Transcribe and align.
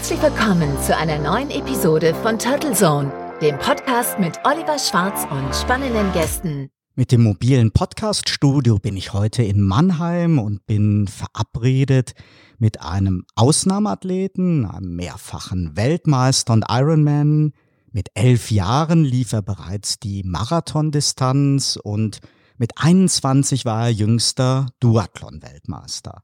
Herzlich 0.00 0.22
willkommen 0.22 0.82
zu 0.82 0.96
einer 0.96 1.18
neuen 1.18 1.50
Episode 1.50 2.14
von 2.14 2.38
Turtle 2.38 2.72
Zone, 2.72 3.12
dem 3.42 3.58
Podcast 3.58 4.18
mit 4.18 4.40
Oliver 4.44 4.78
Schwarz 4.78 5.26
und 5.30 5.54
spannenden 5.54 6.10
Gästen. 6.14 6.70
Mit 6.94 7.12
dem 7.12 7.22
mobilen 7.22 7.70
Podcast-Studio 7.70 8.78
bin 8.78 8.96
ich 8.96 9.12
heute 9.12 9.42
in 9.42 9.60
Mannheim 9.60 10.38
und 10.38 10.64
bin 10.64 11.06
verabredet 11.06 12.14
mit 12.56 12.80
einem 12.80 13.26
Ausnahmeathleten, 13.34 14.64
einem 14.64 14.96
mehrfachen 14.96 15.76
Weltmeister 15.76 16.54
und 16.54 16.64
Ironman. 16.70 17.52
Mit 17.92 18.08
elf 18.14 18.50
Jahren 18.50 19.04
lief 19.04 19.34
er 19.34 19.42
bereits 19.42 19.98
die 19.98 20.22
Marathondistanz 20.24 21.76
und 21.76 22.20
mit 22.56 22.72
21 22.78 23.66
war 23.66 23.84
er 23.84 23.92
jüngster 23.92 24.68
Duathlon-Weltmeister. 24.80 26.22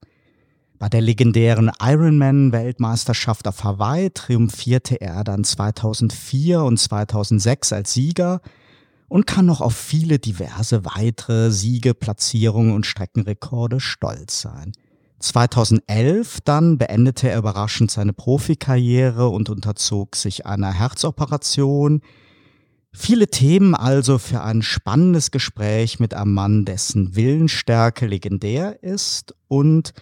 Bei 0.79 0.91
der 0.91 1.01
legendären 1.01 1.71
Ironman-Weltmeisterschaft 1.80 3.48
auf 3.48 3.65
Hawaii 3.65 4.11
triumphierte 4.11 5.01
er 5.01 5.25
dann 5.25 5.43
2004 5.43 6.62
und 6.62 6.79
2006 6.79 7.73
als 7.73 7.95
Sieger 7.95 8.43
und 9.09 9.27
kann 9.27 9.47
noch 9.47 9.62
auf 9.62 9.75
viele 9.75 10.19
diverse 10.19 10.85
weitere 10.85 11.51
Siege, 11.51 11.95
Platzierungen 11.95 12.75
und 12.75 12.85
Streckenrekorde 12.85 13.80
stolz 13.80 14.43
sein. 14.43 14.73
2011 15.19 16.41
dann 16.45 16.77
beendete 16.77 17.30
er 17.30 17.38
überraschend 17.38 17.91
seine 17.91 18.13
Profikarriere 18.13 19.29
und 19.29 19.49
unterzog 19.49 20.15
sich 20.15 20.45
einer 20.45 20.73
Herzoperation. 20.73 22.02
Viele 22.93 23.29
Themen 23.29 23.74
also 23.74 24.19
für 24.19 24.43
ein 24.43 24.61
spannendes 24.61 25.30
Gespräch 25.30 26.01
mit 26.01 26.13
einem 26.13 26.35
Mann, 26.35 26.66
dessen 26.66 27.16
Willensstärke 27.16 28.07
legendär 28.07 28.82
ist 28.82 29.35
und 29.49 29.95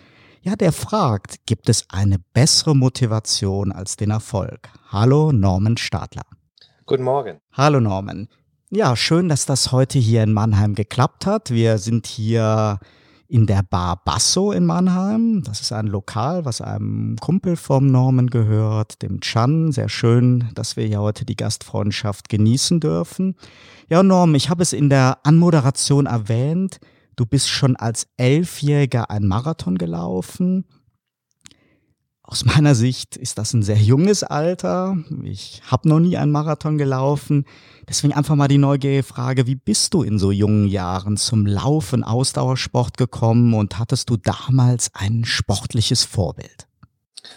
ja, 0.45 0.56
der 0.56 0.73
fragt, 0.73 1.47
gibt 1.47 1.70
es 1.70 1.87
eine 1.89 2.19
bessere 2.34 2.77
Motivation 2.77 3.73
als 3.73 3.97
den 3.97 4.11
Erfolg? 4.11 4.69
Hallo 4.89 5.33
Norman 5.33 5.78
Stadler. 5.78 6.25
Guten 6.84 7.03
Morgen. 7.03 7.41
Hallo 7.53 7.81
Norman. 7.81 8.28
Ja, 8.69 8.95
schön, 8.95 9.31
dass 9.31 9.47
das 9.47 9.73
heute 9.73 9.98
hier 9.98 10.23
in 10.23 10.34
Mannheim 10.34 10.75
geklappt 10.75 11.25
hat. 11.25 11.51
Wir 11.51 11.78
sind 11.78 12.06
hier 12.06 12.78
in 13.27 13.47
der 13.47 13.62
Bar 13.62 14.03
Basso 14.05 14.53
in 14.53 14.67
Mannheim. 14.67 15.42
Das 15.47 15.62
ist 15.62 15.73
ein 15.73 15.86
Lokal, 15.86 16.45
was 16.45 16.61
einem 16.61 17.17
Kumpel 17.23 17.56
vom 17.56 17.86
Norman 17.86 18.29
gehört, 18.29 19.01
dem 19.01 19.20
Chan. 19.23 19.73
Sehr 19.73 19.89
schön, 19.89 20.51
dass 20.55 20.77
wir 20.77 20.84
hier 20.84 21.01
heute 21.01 21.25
die 21.25 21.36
Gastfreundschaft 21.36 22.29
genießen 22.29 22.81
dürfen. 22.81 23.36
Ja, 23.89 24.03
Norm, 24.03 24.34
ich 24.34 24.51
habe 24.51 24.62
es 24.62 24.75
in 24.75 24.91
der 24.91 25.20
Anmoderation 25.23 26.05
erwähnt. 26.05 26.81
Du 27.17 27.27
bist 27.27 27.48
schon 27.48 27.77
als 27.77 28.07
Elfjähriger 28.17 29.11
ein 29.11 29.27
Marathon 29.27 29.79
gelaufen. 29.79 30.65
Aus 32.23 32.45
meiner 32.47 32.75
Sicht 32.75 33.17
ist 33.17 33.37
das 33.37 33.53
ein 33.53 33.62
sehr 33.62 33.77
junges 33.77 34.25
Alter. 34.25 34.97
Ich 35.23 35.61
habe 35.67 35.89
noch 35.89 36.01
nie 36.01 36.17
einen 36.17 36.33
Marathon 36.33 36.79
gelaufen. 36.79 37.45
Deswegen 37.87 38.15
einfach 38.15 38.35
mal 38.35 38.48
die 38.48 38.59
neugierige 38.59 39.03
Frage, 39.03 39.47
wie 39.47 39.57
bist 39.57 39.92
du 39.92 40.03
in 40.03 40.19
so 40.19 40.33
jungen 40.33 40.67
Jahren 40.67 41.19
zum 41.19 41.45
Laufen, 41.45 42.03
Ausdauersport 42.03 42.97
gekommen 42.97 43.53
und 43.53 43.79
hattest 43.79 44.09
du 44.09 44.17
damals 44.17 44.91
ein 44.95 45.27
sportliches 45.27 46.05
Vorbild? 46.05 46.67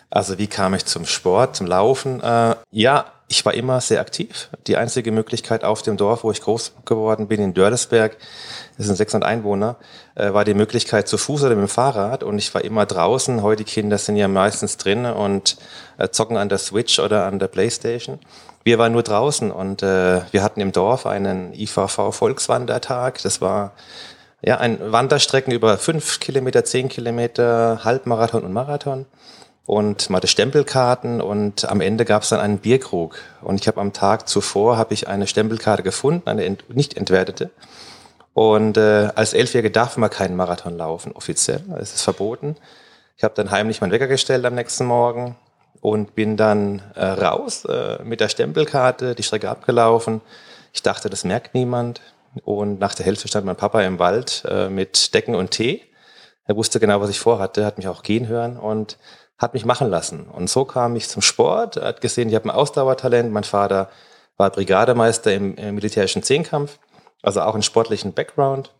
Also 0.09 0.37
wie 0.37 0.47
kam 0.47 0.73
ich 0.73 0.85
zum 0.85 1.05
Sport, 1.05 1.57
zum 1.57 1.67
Laufen? 1.67 2.21
Äh, 2.21 2.55
ja, 2.71 3.05
ich 3.29 3.45
war 3.45 3.53
immer 3.53 3.81
sehr 3.81 3.99
aktiv. 3.99 4.49
Die 4.67 4.77
einzige 4.77 5.11
Möglichkeit 5.11 5.65
auf 5.65 5.81
dem 5.81 5.97
Dorf, 5.97 6.23
wo 6.23 6.31
ich 6.31 6.41
groß 6.41 6.73
geworden 6.85 7.27
bin, 7.27 7.41
in 7.41 7.53
Dörlesberg, 7.53 8.15
das 8.77 8.85
sind 8.85 8.95
600 8.95 9.27
Einwohner, 9.27 9.75
äh, 10.15 10.33
war 10.33 10.45
die 10.45 10.53
Möglichkeit 10.53 11.09
zu 11.09 11.17
Fuß 11.17 11.43
oder 11.43 11.55
mit 11.55 11.67
dem 11.67 11.69
Fahrrad. 11.69 12.23
Und 12.23 12.37
ich 12.37 12.53
war 12.53 12.63
immer 12.63 12.85
draußen. 12.85 13.41
Heute 13.41 13.65
Kinder 13.65 13.97
sind 13.97 14.15
ja 14.15 14.29
meistens 14.29 14.77
drin 14.77 15.05
und 15.05 15.57
äh, 15.97 16.07
zocken 16.09 16.37
an 16.37 16.47
der 16.47 16.57
Switch 16.57 16.99
oder 16.99 17.25
an 17.25 17.37
der 17.37 17.47
Playstation. 17.47 18.19
Wir 18.63 18.79
waren 18.79 18.93
nur 18.93 19.03
draußen 19.03 19.51
und 19.51 19.83
äh, 19.83 20.21
wir 20.31 20.43
hatten 20.43 20.61
im 20.61 20.71
Dorf 20.71 21.05
einen 21.05 21.53
IVV-Volkswandertag. 21.53 23.21
Das 23.23 23.41
war 23.41 23.73
ja 24.41 24.57
ein 24.57 24.79
Wanderstrecken 24.91 25.51
über 25.51 25.77
fünf 25.77 26.21
Kilometer, 26.21 26.63
zehn 26.63 26.87
Kilometer, 26.87 27.81
Halbmarathon 27.83 28.43
und 28.43 28.53
Marathon 28.53 29.05
und 29.67 30.09
mal 30.09 30.21
die 30.21 30.27
Stempelkarten 30.27 31.21
und 31.21 31.69
am 31.69 31.81
Ende 31.81 32.05
gab 32.05 32.23
es 32.23 32.29
dann 32.29 32.39
einen 32.39 32.57
Bierkrug 32.57 33.19
und 33.41 33.59
ich 33.59 33.67
habe 33.67 33.81
am 33.81 33.93
Tag 33.93 34.27
zuvor 34.27 34.77
habe 34.77 34.93
ich 34.93 35.09
eine 35.09 35.27
Stempelkarte 35.27 35.83
gefunden, 35.83 36.27
eine 36.27 36.45
ent 36.45 36.73
nicht 36.73 36.95
entwertete 36.95 37.51
und 38.33 38.77
äh, 38.77 39.09
als 39.13 39.33
Elfjährige 39.33 39.69
darf 39.69 39.97
man 39.97 40.09
keinen 40.09 40.37
Marathon 40.37 40.77
laufen 40.77 41.11
offiziell, 41.11 41.61
es 41.79 41.93
ist 41.93 42.01
verboten. 42.01 42.55
Ich 43.17 43.23
habe 43.23 43.33
dann 43.35 43.51
heimlich 43.51 43.81
meinen 43.81 43.91
Wecker 43.91 44.07
gestellt 44.07 44.45
am 44.45 44.55
nächsten 44.55 44.85
Morgen 44.85 45.35
und 45.81 46.15
bin 46.15 46.37
dann 46.37 46.81
äh, 46.95 47.03
raus 47.03 47.65
äh, 47.65 48.01
mit 48.03 48.21
der 48.21 48.29
Stempelkarte, 48.29 49.15
die 49.15 49.23
Strecke 49.23 49.49
abgelaufen. 49.49 50.21
Ich 50.71 50.81
dachte, 50.81 51.09
das 51.09 51.25
merkt 51.25 51.53
niemand 51.53 52.01
und 52.45 52.79
nach 52.79 52.95
der 52.95 53.05
Hälfte 53.05 53.27
stand 53.27 53.45
mein 53.45 53.55
Papa 53.57 53.81
im 53.81 53.99
Wald 53.99 54.43
äh, 54.47 54.69
mit 54.69 55.13
Decken 55.13 55.35
und 55.35 55.51
Tee. 55.51 55.83
Er 56.45 56.55
wusste 56.55 56.79
genau, 56.79 57.01
was 57.01 57.09
ich 57.09 57.19
vorhatte, 57.19 57.65
hat 57.65 57.77
mich 57.77 57.89
auch 57.89 58.03
gehen 58.03 58.27
hören 58.29 58.57
und 58.57 58.97
hat 59.37 59.53
mich 59.53 59.65
machen 59.65 59.89
lassen. 59.89 60.27
Und 60.27 60.49
so 60.49 60.65
kam 60.65 60.95
ich 60.95 61.09
zum 61.09 61.21
Sport. 61.21 61.77
Hat 61.77 62.01
gesehen, 62.01 62.29
ich 62.29 62.35
habe 62.35 62.45
ein 62.45 62.51
Ausdauertalent. 62.51 63.31
Mein 63.31 63.43
Vater 63.43 63.89
war 64.37 64.49
Brigademeister 64.49 65.33
im, 65.33 65.55
im 65.55 65.75
militärischen 65.75 66.23
Zehnkampf, 66.23 66.79
also 67.21 67.41
auch 67.41 67.53
einen 67.53 67.63
sportlichen 67.63 68.13
Background, 68.13 68.71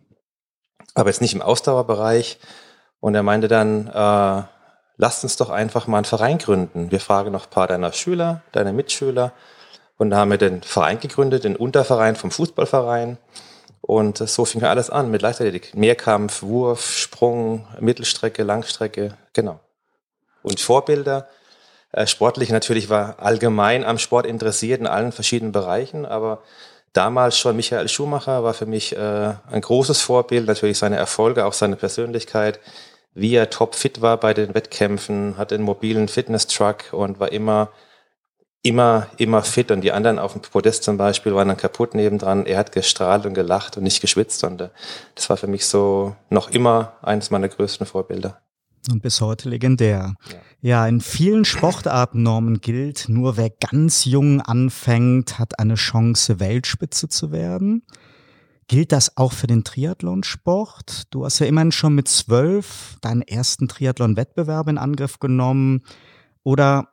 aber 0.94 1.10
jetzt 1.10 1.20
nicht 1.20 1.34
im 1.34 1.42
Ausdauerbereich. 1.42 2.38
Und 3.00 3.14
er 3.14 3.22
meinte 3.22 3.48
dann, 3.48 3.88
äh, 3.88 4.42
lasst 4.96 5.22
uns 5.22 5.36
doch 5.36 5.50
einfach 5.50 5.86
mal 5.86 5.98
einen 5.98 6.04
Verein 6.04 6.38
gründen. 6.38 6.90
Wir 6.90 7.00
fragen 7.00 7.32
noch 7.32 7.46
ein 7.46 7.50
paar 7.50 7.66
deiner 7.66 7.92
Schüler, 7.92 8.42
deiner 8.52 8.72
Mitschüler. 8.72 9.32
Und 9.96 10.10
da 10.10 10.18
haben 10.18 10.30
wir 10.30 10.38
den 10.38 10.62
Verein 10.62 11.00
gegründet, 11.00 11.44
den 11.44 11.56
Unterverein 11.56 12.16
vom 12.16 12.30
Fußballverein. 12.30 13.18
Und 13.80 14.18
so 14.18 14.44
fing 14.44 14.62
alles 14.64 14.90
an 14.90 15.10
mit 15.10 15.22
Leichtathletik. 15.22 15.74
Mehrkampf, 15.74 16.42
Wurf, 16.42 16.96
Sprung, 16.96 17.66
Mittelstrecke, 17.80 18.42
Langstrecke, 18.42 19.16
genau 19.32 19.60
und 20.48 20.60
Vorbilder. 20.60 21.28
Äh, 21.92 22.06
sportlich 22.06 22.50
natürlich 22.50 22.90
war 22.90 23.18
allgemein 23.18 23.84
am 23.84 23.98
Sport 23.98 24.26
interessiert 24.26 24.80
in 24.80 24.86
allen 24.86 25.12
verschiedenen 25.12 25.52
Bereichen, 25.52 26.04
aber 26.04 26.42
damals 26.92 27.38
schon 27.38 27.56
Michael 27.56 27.88
Schumacher 27.88 28.44
war 28.44 28.54
für 28.54 28.66
mich 28.66 28.96
äh, 28.96 29.34
ein 29.50 29.60
großes 29.60 30.00
Vorbild, 30.00 30.46
natürlich 30.46 30.78
seine 30.78 30.96
Erfolge, 30.96 31.44
auch 31.44 31.52
seine 31.52 31.76
Persönlichkeit, 31.76 32.60
wie 33.14 33.34
er 33.34 33.50
topfit 33.50 34.00
war 34.00 34.18
bei 34.18 34.34
den 34.34 34.54
Wettkämpfen, 34.54 35.38
hat 35.38 35.52
einen 35.52 35.64
mobilen 35.64 36.08
Fitness-Truck 36.08 36.92
und 36.92 37.20
war 37.20 37.32
immer 37.32 37.70
immer, 38.62 39.06
immer 39.16 39.42
fit 39.42 39.70
und 39.70 39.82
die 39.82 39.92
anderen 39.92 40.18
auf 40.18 40.32
dem 40.32 40.42
Podest 40.42 40.82
zum 40.82 40.96
Beispiel 40.96 41.34
waren 41.34 41.48
dann 41.48 41.56
kaputt 41.56 41.94
nebendran. 41.94 42.46
Er 42.46 42.58
hat 42.58 42.72
gestrahlt 42.72 43.24
und 43.26 43.34
gelacht 43.34 43.76
und 43.76 43.82
nicht 43.82 44.00
geschwitzt 44.00 44.44
und 44.44 44.60
äh, 44.60 44.68
das 45.14 45.30
war 45.30 45.36
für 45.36 45.46
mich 45.46 45.66
so 45.66 46.16
noch 46.30 46.50
immer 46.50 46.94
eines 47.02 47.30
meiner 47.30 47.48
größten 47.48 47.86
Vorbilder. 47.86 48.40
Und 48.90 49.02
bis 49.02 49.20
heute 49.20 49.48
legendär. 49.48 50.14
Ja. 50.30 50.36
ja, 50.60 50.86
in 50.86 51.00
vielen 51.00 51.44
Sportartennormen 51.44 52.60
gilt, 52.60 53.08
nur 53.08 53.36
wer 53.36 53.50
ganz 53.50 54.04
jung 54.04 54.40
anfängt, 54.40 55.38
hat 55.38 55.58
eine 55.58 55.74
Chance, 55.74 56.40
Weltspitze 56.40 57.08
zu 57.08 57.32
werden. 57.32 57.82
Gilt 58.68 58.92
das 58.92 59.16
auch 59.16 59.32
für 59.32 59.46
den 59.46 59.64
Triathlonsport? 59.64 61.04
Du 61.10 61.24
hast 61.24 61.38
ja 61.38 61.46
immerhin 61.46 61.72
schon 61.72 61.94
mit 61.94 62.06
zwölf 62.08 62.96
deinen 63.00 63.22
ersten 63.22 63.66
Triathlon-Wettbewerb 63.66 64.68
in 64.68 64.76
Angriff 64.76 65.18
genommen. 65.18 65.82
Oder 66.42 66.88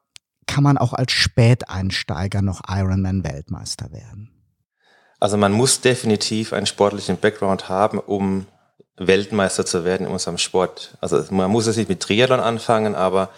kann 0.48 0.64
man 0.64 0.78
auch 0.78 0.94
als 0.94 1.12
Späteinsteiger 1.12 2.42
noch 2.42 2.62
Ironman-Weltmeister 2.68 3.92
werden? 3.92 4.32
Also 5.20 5.38
man 5.38 5.52
muss 5.52 5.82
definitiv 5.82 6.54
einen 6.54 6.66
sportlichen 6.66 7.18
Background 7.18 7.68
haben, 7.68 8.00
um 8.00 8.46
Weltmeister 8.98 9.66
zu 9.66 9.84
werden 9.84 10.08
in 10.08 10.14
unserem 10.14 10.38
Sport. 10.38 10.98
Also 11.02 11.24
man 11.30 11.52
muss 11.52 11.68
es 11.68 11.78
nicht 11.78 11.90
mit 11.90 12.00
Triathlon 12.00 12.40
anfangen, 12.40 12.96
aber 12.96 13.30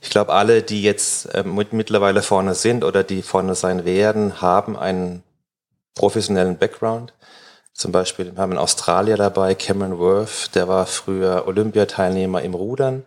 ich 0.00 0.10
glaube, 0.10 0.32
alle, 0.32 0.62
die 0.62 0.82
jetzt 0.82 1.26
äh, 1.34 1.44
mit, 1.44 1.72
mittlerweile 1.72 2.22
vorne 2.22 2.54
sind 2.54 2.82
oder 2.82 3.04
die 3.04 3.22
vorne 3.22 3.54
sein 3.54 3.84
werden, 3.84 4.40
haben 4.40 4.76
einen 4.76 5.22
professionellen 5.94 6.56
Background. 6.56 7.12
Zum 7.74 7.92
Beispiel 7.92 8.34
wir 8.34 8.42
haben 8.42 8.52
einen 8.52 8.58
Australier 8.58 9.16
dabei, 9.16 9.54
Cameron 9.54 9.98
Worth, 9.98 10.54
der 10.54 10.68
war 10.68 10.86
früher 10.86 11.46
Olympiateilnehmer 11.46 12.42
im 12.42 12.54
Rudern, 12.54 13.04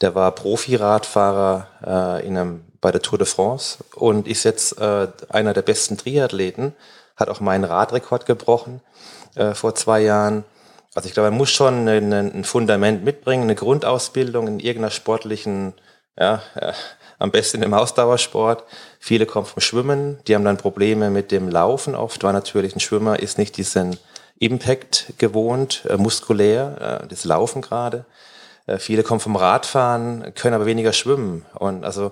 der 0.00 0.14
war 0.14 0.32
Profiradfahrer 0.32 2.22
äh, 2.22 2.58
bei 2.80 2.92
der 2.92 3.02
Tour 3.02 3.18
de 3.18 3.26
France 3.26 3.78
und 3.94 4.28
ist 4.28 4.44
jetzt 4.44 4.78
äh, 4.78 5.08
einer 5.28 5.52
der 5.52 5.62
besten 5.62 5.96
Triathleten, 5.96 6.74
hat 7.16 7.28
auch 7.28 7.40
meinen 7.40 7.64
Radrekord 7.64 8.26
gebrochen 8.26 8.80
äh, 9.34 9.54
vor 9.54 9.74
zwei 9.74 10.00
Jahren 10.00 10.44
also 10.98 11.06
ich 11.06 11.14
glaube, 11.14 11.30
man 11.30 11.38
muss 11.38 11.50
schon 11.50 11.88
ein, 11.88 12.12
ein 12.12 12.42
Fundament 12.42 13.04
mitbringen, 13.04 13.44
eine 13.44 13.54
Grundausbildung 13.54 14.48
in 14.48 14.58
irgendeiner 14.58 14.90
sportlichen, 14.90 15.74
ja, 16.18 16.42
ja, 16.60 16.72
am 17.20 17.30
besten 17.30 17.62
im 17.62 17.72
Ausdauersport. 17.72 18.64
Viele 18.98 19.24
kommen 19.24 19.46
vom 19.46 19.60
Schwimmen, 19.60 20.18
die 20.26 20.34
haben 20.34 20.44
dann 20.44 20.56
Probleme 20.56 21.08
mit 21.10 21.30
dem 21.30 21.48
Laufen 21.48 21.94
oft, 21.94 22.24
weil 22.24 22.32
natürlich 22.32 22.74
ein 22.74 22.80
Schwimmer 22.80 23.20
ist 23.20 23.38
nicht 23.38 23.56
diesen 23.58 23.96
Impact 24.40 25.12
gewohnt, 25.18 25.84
äh, 25.88 25.96
muskulär, 25.96 27.02
äh, 27.04 27.06
das 27.06 27.24
Laufen 27.24 27.62
gerade. 27.62 28.04
Äh, 28.66 28.78
viele 28.78 29.04
kommen 29.04 29.20
vom 29.20 29.36
Radfahren, 29.36 30.34
können 30.34 30.54
aber 30.54 30.66
weniger 30.66 30.92
schwimmen. 30.92 31.46
Und 31.54 31.84
also 31.84 32.10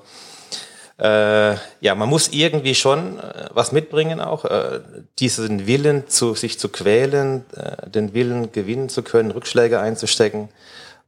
äh, 0.98 1.54
ja, 1.81 1.94
man 1.94 2.08
muss 2.08 2.28
irgendwie 2.28 2.75
schon 2.75 3.19
äh, 3.19 3.48
was 3.52 3.72
mitbringen 3.72 4.20
auch, 4.20 4.44
äh, 4.46 4.81
diesen 5.19 5.66
Willen 5.66 6.08
zu 6.08 6.34
sich 6.34 6.58
zu 6.58 6.70
quälen, 6.70 7.44
äh, 7.54 7.88
den 7.90 8.14
Willen 8.14 8.50
gewinnen 8.52 8.88
zu 8.88 9.02
können, 9.02 9.31
Rückschläge 9.31 9.78
einzustecken. 9.78 10.48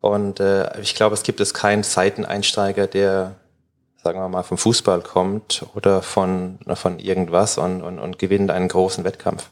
Und 0.01 0.41
äh, 0.41 0.79
ich 0.81 0.95
glaube, 0.95 1.15
es 1.15 1.23
gibt 1.23 1.41
es 1.41 1.55
keinen 1.55 1.83
Seiteneinsteiger, 1.83 2.87
der, 2.87 3.37
sagen 4.03 4.21
wir 4.21 4.29
mal, 4.29 4.43
vom 4.43 4.59
Fußball 4.59 5.01
kommt 5.01 5.65
oder 5.75 6.03
von, 6.03 6.59
von 6.75 6.99
irgendwas 6.99 7.57
und, 7.57 7.83
und, 7.83 7.99
und 7.99 8.19
gewinnt 8.19 8.51
einen 8.51 8.69
großen 8.69 9.05
Wettkampf. 9.05 9.49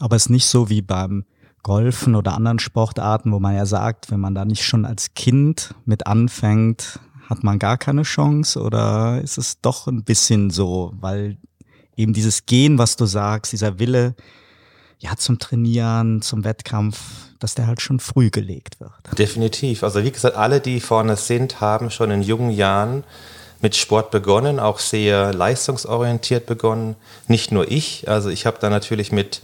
Aber 0.00 0.16
es 0.16 0.24
ist 0.24 0.30
nicht 0.30 0.46
so 0.46 0.68
wie 0.68 0.82
beim 0.82 1.24
Golfen 1.62 2.16
oder 2.16 2.34
anderen 2.34 2.58
Sportarten, 2.58 3.30
wo 3.30 3.38
man 3.38 3.54
ja 3.54 3.66
sagt, 3.66 4.10
wenn 4.10 4.18
man 4.18 4.34
da 4.34 4.44
nicht 4.44 4.64
schon 4.64 4.84
als 4.84 5.14
Kind 5.14 5.76
mit 5.84 6.08
anfängt, 6.08 6.98
hat 7.32 7.42
man 7.42 7.58
gar 7.58 7.78
keine 7.78 8.02
Chance 8.02 8.60
oder 8.60 9.20
ist 9.22 9.38
es 9.38 9.60
doch 9.60 9.86
ein 9.86 10.04
bisschen 10.04 10.50
so, 10.50 10.92
weil 11.00 11.38
eben 11.96 12.12
dieses 12.12 12.46
Gehen, 12.46 12.78
was 12.78 12.96
du 12.96 13.06
sagst, 13.06 13.52
dieser 13.52 13.78
Wille, 13.78 14.14
ja, 14.98 15.16
zum 15.16 15.38
Trainieren, 15.38 16.22
zum 16.22 16.44
Wettkampf, 16.44 16.98
dass 17.40 17.54
der 17.54 17.66
halt 17.66 17.80
schon 17.80 17.98
früh 17.98 18.30
gelegt 18.30 18.78
wird. 18.80 19.18
Definitiv. 19.18 19.82
Also 19.82 20.04
wie 20.04 20.12
gesagt, 20.12 20.36
alle, 20.36 20.60
die 20.60 20.78
vorne 20.78 21.16
sind, 21.16 21.60
haben 21.60 21.90
schon 21.90 22.10
in 22.10 22.22
jungen 22.22 22.50
Jahren 22.50 23.02
mit 23.62 23.74
Sport 23.74 24.10
begonnen, 24.10 24.60
auch 24.60 24.78
sehr 24.78 25.32
leistungsorientiert 25.32 26.46
begonnen. 26.46 26.96
Nicht 27.28 27.50
nur 27.50 27.70
ich, 27.70 28.08
also 28.08 28.28
ich 28.28 28.44
habe 28.44 28.58
da 28.60 28.70
natürlich 28.70 29.10
mit 29.10 29.40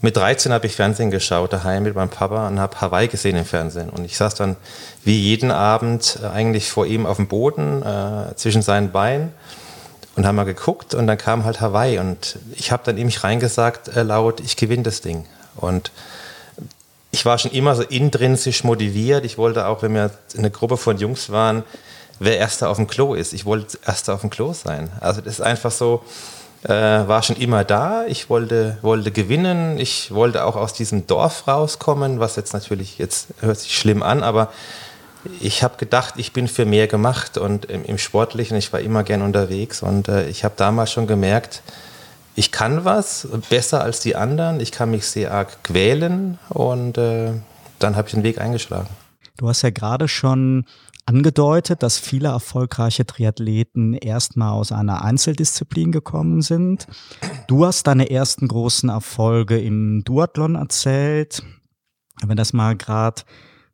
mit 0.00 0.16
13 0.16 0.52
habe 0.52 0.66
ich 0.66 0.76
Fernsehen 0.76 1.10
geschaut, 1.10 1.52
daheim 1.52 1.82
mit 1.82 1.94
meinem 1.94 2.10
Papa 2.10 2.46
und 2.46 2.60
habe 2.60 2.80
Hawaii 2.80 3.08
gesehen 3.08 3.36
im 3.36 3.44
Fernsehen. 3.44 3.88
Und 3.88 4.04
ich 4.04 4.16
saß 4.16 4.34
dann 4.34 4.56
wie 5.04 5.18
jeden 5.18 5.50
Abend 5.50 6.18
äh, 6.22 6.26
eigentlich 6.26 6.70
vor 6.70 6.86
ihm 6.86 7.06
auf 7.06 7.16
dem 7.16 7.26
Boden 7.26 7.82
äh, 7.82 8.34
zwischen 8.36 8.62
seinen 8.62 8.92
Beinen 8.92 9.32
und 10.16 10.26
haben 10.26 10.36
mal 10.36 10.44
geguckt 10.44 10.94
und 10.94 11.06
dann 11.06 11.18
kam 11.18 11.44
halt 11.44 11.60
Hawaii 11.60 11.98
und 11.98 12.38
ich 12.54 12.70
habe 12.70 12.82
dann 12.84 12.98
ihm 12.98 13.08
reingesagt 13.08 13.88
äh, 13.88 14.02
laut, 14.02 14.40
ich 14.40 14.56
gewinne 14.56 14.82
das 14.82 15.00
Ding. 15.00 15.24
Und 15.56 15.90
ich 17.10 17.24
war 17.24 17.38
schon 17.38 17.52
immer 17.52 17.76
so 17.76 17.82
intrinsisch 17.82 18.64
motiviert. 18.64 19.24
Ich 19.24 19.38
wollte 19.38 19.66
auch, 19.66 19.82
wenn 19.82 19.94
wir 19.94 20.10
eine 20.36 20.50
Gruppe 20.50 20.76
von 20.76 20.98
Jungs 20.98 21.30
waren, 21.30 21.62
wer 22.18 22.38
erster 22.38 22.68
auf 22.68 22.76
dem 22.76 22.86
Klo 22.86 23.14
ist. 23.14 23.32
Ich 23.32 23.44
wollte 23.44 23.78
erster 23.86 24.14
auf 24.14 24.20
dem 24.20 24.30
Klo 24.30 24.52
sein. 24.52 24.90
Also 25.00 25.20
das 25.20 25.34
ist 25.34 25.40
einfach 25.40 25.70
so, 25.70 26.02
äh, 26.64 26.70
war 26.70 27.22
schon 27.22 27.36
immer 27.36 27.64
da. 27.64 28.04
Ich 28.06 28.30
wollte, 28.30 28.78
wollte 28.82 29.10
gewinnen. 29.10 29.78
Ich 29.78 30.12
wollte 30.12 30.44
auch 30.44 30.56
aus 30.56 30.72
diesem 30.72 31.06
Dorf 31.06 31.46
rauskommen, 31.46 32.20
was 32.20 32.36
jetzt 32.36 32.52
natürlich, 32.52 32.98
jetzt 32.98 33.28
hört 33.40 33.58
sich 33.58 33.76
schlimm 33.76 34.02
an, 34.02 34.22
aber 34.22 34.50
ich 35.40 35.62
habe 35.62 35.76
gedacht, 35.76 36.14
ich 36.16 36.32
bin 36.32 36.48
für 36.48 36.64
mehr 36.64 36.86
gemacht 36.86 37.38
und 37.38 37.64
im, 37.66 37.84
im 37.84 37.98
Sportlichen, 37.98 38.56
ich 38.56 38.72
war 38.72 38.80
immer 38.80 39.04
gern 39.04 39.22
unterwegs 39.22 39.82
und 39.82 40.08
äh, 40.08 40.28
ich 40.28 40.44
habe 40.44 40.54
damals 40.56 40.92
schon 40.92 41.06
gemerkt, 41.06 41.62
ich 42.36 42.50
kann 42.50 42.84
was 42.84 43.28
besser 43.48 43.82
als 43.82 44.00
die 44.00 44.16
anderen, 44.16 44.60
ich 44.60 44.72
kann 44.72 44.90
mich 44.90 45.06
sehr 45.06 45.32
arg 45.32 45.62
quälen 45.62 46.38
und 46.48 46.98
äh, 46.98 47.32
dann 47.78 47.96
habe 47.96 48.08
ich 48.08 48.14
den 48.14 48.22
Weg 48.22 48.40
eingeschlagen. 48.40 48.88
Du 49.36 49.48
hast 49.48 49.62
ja 49.62 49.70
gerade 49.70 50.08
schon 50.08 50.64
angedeutet, 51.06 51.82
dass 51.82 51.98
viele 51.98 52.28
erfolgreiche 52.28 53.04
Triathleten 53.04 53.94
erstmal 53.94 54.52
aus 54.52 54.72
einer 54.72 55.04
Einzeldisziplin 55.04 55.92
gekommen 55.92 56.42
sind. 56.42 56.86
Du 57.46 57.66
hast 57.66 57.86
deine 57.86 58.10
ersten 58.10 58.48
großen 58.48 58.88
Erfolge 58.88 59.60
im 59.60 60.02
Duathlon 60.04 60.54
erzählt. 60.54 61.42
Wenn 62.20 62.30
wir 62.30 62.36
das 62.36 62.52
mal 62.52 62.76
gerade 62.76 63.22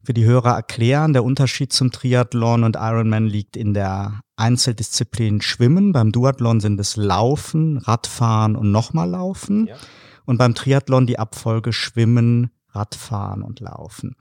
für 0.02 0.14
die 0.14 0.24
Hörer 0.24 0.54
erklären, 0.54 1.12
der 1.12 1.24
Unterschied 1.24 1.72
zum 1.72 1.90
Triathlon 1.90 2.64
und 2.64 2.76
Ironman 2.76 3.26
liegt 3.26 3.56
in 3.56 3.74
der 3.74 4.20
Einzeldisziplin 4.36 5.42
Schwimmen. 5.42 5.92
Beim 5.92 6.12
Duathlon 6.12 6.60
sind 6.60 6.80
es 6.80 6.96
Laufen, 6.96 7.78
Radfahren 7.78 8.56
und 8.56 8.72
nochmal 8.72 9.10
Laufen. 9.10 9.66
Ja. 9.66 9.76
Und 10.24 10.38
beim 10.38 10.54
Triathlon 10.54 11.06
die 11.06 11.18
Abfolge 11.18 11.72
Schwimmen, 11.72 12.50
Radfahren 12.70 13.42
und 13.42 13.60
Laufen. 13.60 14.16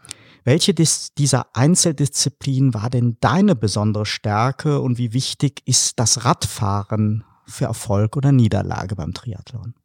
Welche 0.49 0.73
dieser 0.73 1.45
Einzeldisziplinen 1.53 2.73
war 2.73 2.89
denn 2.89 3.17
deine 3.19 3.53
besondere 3.53 4.07
Stärke 4.07 4.81
und 4.81 4.97
wie 4.97 5.13
wichtig 5.13 5.61
ist 5.65 5.99
das 5.99 6.25
Radfahren 6.25 7.23
für 7.45 7.65
Erfolg 7.65 8.17
oder 8.17 8.31
Niederlage 8.31 8.95
beim 8.95 9.13
Triathlon? 9.13 9.75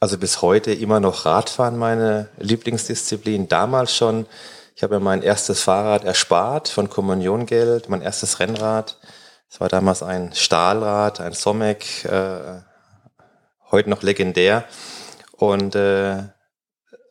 Also 0.00 0.18
bis 0.18 0.42
heute 0.42 0.72
immer 0.72 0.98
noch 0.98 1.26
Radfahren 1.26 1.78
meine 1.78 2.28
Lieblingsdisziplin. 2.40 3.46
Damals 3.46 3.94
schon. 3.94 4.26
Ich 4.74 4.82
habe 4.82 4.94
mir 4.94 5.04
mein 5.04 5.22
erstes 5.22 5.62
Fahrrad 5.62 6.02
erspart 6.02 6.68
von 6.68 6.90
Kommuniongeld, 6.90 7.88
mein 7.88 8.02
erstes 8.02 8.40
Rennrad. 8.40 8.98
Es 9.48 9.60
war 9.60 9.68
damals 9.68 10.02
ein 10.02 10.32
Stahlrad, 10.32 11.20
ein 11.20 11.34
Somek, 11.34 12.04
äh, 12.06 12.62
heute 13.70 13.88
noch 13.88 14.02
legendär. 14.02 14.64
Und 15.36 15.76
äh, 15.76 16.24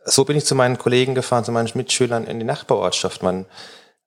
so 0.09 0.25
bin 0.25 0.38
ich 0.38 0.45
zu 0.45 0.56
meinen 0.56 0.77
Kollegen 0.77 1.15
gefahren, 1.15 1.44
zu 1.44 1.51
meinen 1.51 1.69
Mitschülern 1.73 2.25
in 2.25 2.39
die 2.39 2.45
Nachbarortschaft. 2.45 3.23
Man 3.23 3.45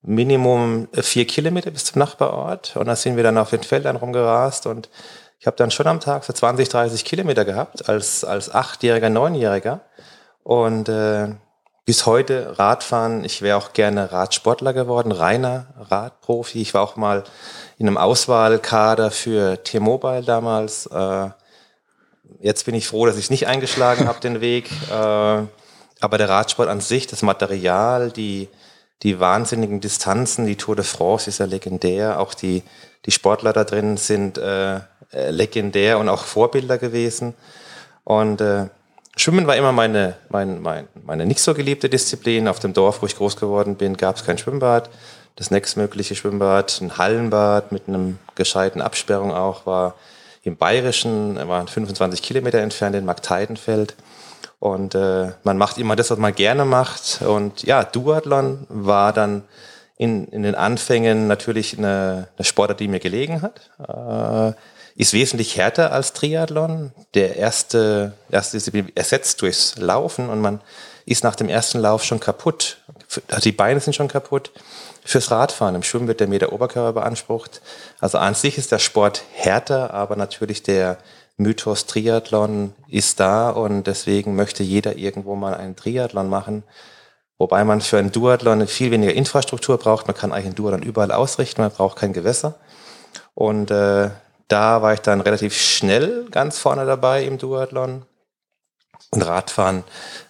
Minimum 0.03 0.89
vier 0.93 1.27
Kilometer 1.27 1.71
bis 1.71 1.85
zum 1.85 2.01
Nachbarort 2.01 2.77
und 2.77 2.87
da 2.87 2.97
sind 2.97 3.17
wir 3.17 3.23
dann 3.23 3.39
auf 3.39 3.51
den 3.51 3.63
Feldern 3.63 3.97
rumgerast 3.97 4.67
und 4.67 4.91
ich 5.39 5.47
habe 5.47 5.57
dann 5.57 5.71
schon 5.71 5.87
am 5.87 6.01
Tag 6.01 6.25
so 6.25 6.33
20, 6.33 6.69
30 6.69 7.05
Kilometer 7.05 7.45
gehabt 7.45 7.89
als, 7.89 8.25
als 8.25 8.53
Achtjähriger, 8.53 9.11
Neunjähriger 9.11 9.81
und 10.43 10.89
äh, 10.89 11.35
bis 11.85 12.07
heute 12.07 12.59
Radfahren. 12.59 13.25
Ich 13.25 13.43
wäre 13.43 13.57
auch 13.57 13.73
gerne 13.73 14.11
Radsportler 14.11 14.73
geworden, 14.73 15.13
reiner 15.13 15.67
Radprofi. 15.79 16.61
Ich 16.61 16.75
war 16.75 16.83
auch 16.83 16.97
mal 16.97 17.25
in 17.79 17.87
einem 17.87 17.97
Auswahlkader 17.97 19.11
für 19.11 19.63
T-Mobile 19.63 20.23
damals. 20.23 20.87
Äh, 20.87 21.31
jetzt 22.41 22.67
bin 22.67 22.75
ich 22.75 22.89
froh, 22.89 23.07
dass 23.07 23.19
ich 23.19 23.31
nicht 23.31 23.47
eingeschlagen 23.47 24.09
habe, 24.09 24.21
den 24.21 24.41
Weg. 24.41 24.71
Äh, 24.91 25.43
aber 26.03 26.19
der 26.19 26.29
Radsport 26.29 26.69
an 26.69 26.81
sich, 26.81 27.07
das 27.07 27.23
Material, 27.23 28.11
die, 28.11 28.49
die 29.03 29.21
wahnsinnigen 29.21 29.81
Distanzen, 29.81 30.47
die 30.47 30.57
Tour 30.57 30.75
de 30.75 30.85
France 30.85 31.31
ist 31.31 31.39
ja 31.39 31.47
legendär, 31.47 32.19
auch 32.19 32.35
die, 32.35 32.65
die 33.07 33.13
Sportler 33.13 33.53
da 33.53 33.63
drin 33.63 33.97
sind 33.97 34.37
äh, 34.37 34.77
äh, 34.77 35.31
legendär 35.31 35.99
und 35.99 36.09
auch 36.09 36.25
Vorbilder 36.25 36.77
gewesen. 36.79 37.35
Und 38.03 38.41
äh, 38.41 38.67
Schwimmen 39.17 39.47
war 39.47 39.57
immer 39.57 39.71
meine, 39.71 40.17
mein, 40.29 40.61
mein, 40.61 40.89
meine 41.05 41.25
nicht 41.25 41.41
so 41.41 41.55
geliebte 41.55 41.89
Disziplin. 41.89 42.49
Auf 42.49 42.59
dem 42.59 42.73
Dorf, 42.73 43.01
wo 43.03 43.07
ich 43.07 43.17
groß 43.17 43.37
geworden 43.37 43.77
bin, 43.77 43.97
gab 43.97 44.17
es 44.17 44.25
kein 44.25 44.39
Schwimmbad. 44.39 44.91
Das 45.37 45.53
nächstmögliche 45.53 46.17
Schwimmbad, 46.17 46.81
ein 46.81 46.99
Hallenbad 46.99 47.71
mit 47.71 47.87
einem 47.87 48.19
gescheiten 48.35 48.81
Absperrung 48.81 49.33
auch, 49.33 49.67
war 49.67 49.95
im 50.43 50.57
Bayerischen, 50.57 51.37
war 51.49 51.65
25 51.67 52.23
Kilometer 52.23 52.59
entfernt 52.59 52.97
in 52.97 53.05
Markteidenfeld. 53.05 53.95
Und 54.63 54.95
äh, 54.95 55.33
man 55.43 55.59
macht 55.59 55.77
immer 55.79 55.97
das, 55.97 56.13
was 56.13 56.19
man 56.19 56.37
gerne 56.37 56.65
macht. 56.65 57.21
Und 57.23 57.65
ja, 57.65 57.83
Duathlon 57.83 58.65
war 58.69 59.13
dann 59.13 59.43
in, 59.97 60.29
in 60.29 60.45
den 60.45 60.55
Anfängen 60.55 61.27
natürlich 61.27 61.77
eine, 61.77 62.29
eine 62.37 62.45
Sportart, 62.45 62.79
die 62.79 62.87
mir 62.87 63.01
gelegen 63.01 63.43
hat. 63.43 63.73
Äh, 63.81 64.57
ist 64.95 65.15
wesentlich 65.15 65.57
härter 65.57 65.91
als 65.91 66.13
Triathlon. 66.13 66.93
Der 67.15 67.35
erste, 67.35 68.13
erste 68.31 68.57
Disziplin 68.57 68.93
ersetzt 68.95 69.43
durchs 69.43 69.79
Laufen 69.79 70.29
und 70.29 70.41
man 70.41 70.61
ist 71.07 71.25
nach 71.25 71.35
dem 71.35 71.49
ersten 71.49 71.81
Lauf 71.81 72.05
schon 72.05 72.21
kaputt. 72.21 72.77
Die 73.43 73.51
Beine 73.51 73.81
sind 73.81 73.95
schon 73.97 74.07
kaputt. 74.07 74.53
Fürs 75.05 75.33
Radfahren, 75.33 75.75
im 75.75 75.83
Schwimmen 75.83 76.07
wird 76.07 76.21
der 76.21 76.29
Meter 76.29 76.53
Oberkörper 76.53 76.93
beansprucht. 76.93 77.63
Also 77.99 78.19
an 78.19 78.37
sich 78.37 78.59
ist 78.59 78.71
der 78.71 78.79
Sport 78.79 79.25
härter, 79.33 79.93
aber 79.93 80.15
natürlich 80.15 80.63
der, 80.63 80.99
Mythos 81.37 81.87
Triathlon 81.87 82.75
ist 82.89 83.21
da 83.21 83.51
und 83.51 83.87
deswegen 83.87 84.37
möchte 84.37 84.63
jeder 84.63 84.97
irgendwo 84.97 85.35
mal 85.35 85.55
einen 85.55 85.77
Triathlon 85.77 86.29
machen. 86.29 86.63
Wobei 87.39 87.65
man 87.65 87.81
für 87.81 87.99
einen 87.99 88.13
Duathlon 88.13 88.67
viel 88.69 88.91
weniger 88.91 89.15
Infrastruktur 89.15 89.79
braucht. 89.79 90.07
Man 90.07 90.17
kann 90.17 90.33
eigentlich 90.33 90.47
einen 90.47 90.55
Duathlon 90.55 90.83
überall 90.83 91.11
ausrichten, 91.11 91.63
man 91.63 91.71
braucht 91.71 91.99
kein 91.99 92.13
Gewässer. 92.13 92.55
Und 93.35 93.71
äh, 93.71 94.11
da 94.49 94.83
war 94.83 94.93
ich 94.93 95.01
dann 95.01 95.21
relativ 95.21 95.57
schnell 95.57 96.27
ganz 96.31 96.59
vorne 96.59 96.87
dabei 96.87 97.25
im 97.25 97.39
Duathlon. 97.39 98.05
Und 99.11 99.23
Radfahren, 99.23 99.85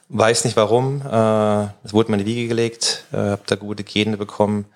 weiß 0.09 0.45
nicht 0.45 0.57
warum. 0.57 1.03
Äh, 1.03 1.65
es 1.85 1.93
wurde 1.93 2.11
mir 2.11 2.19
in 2.19 2.25
die 2.25 2.35
Wiege 2.35 2.49
gelegt, 2.49 3.05
äh, 3.13 3.17
habe 3.17 3.43
da 3.47 3.57
gute 3.57 3.85
Gene 3.85 4.17
bekommen. 4.17 4.67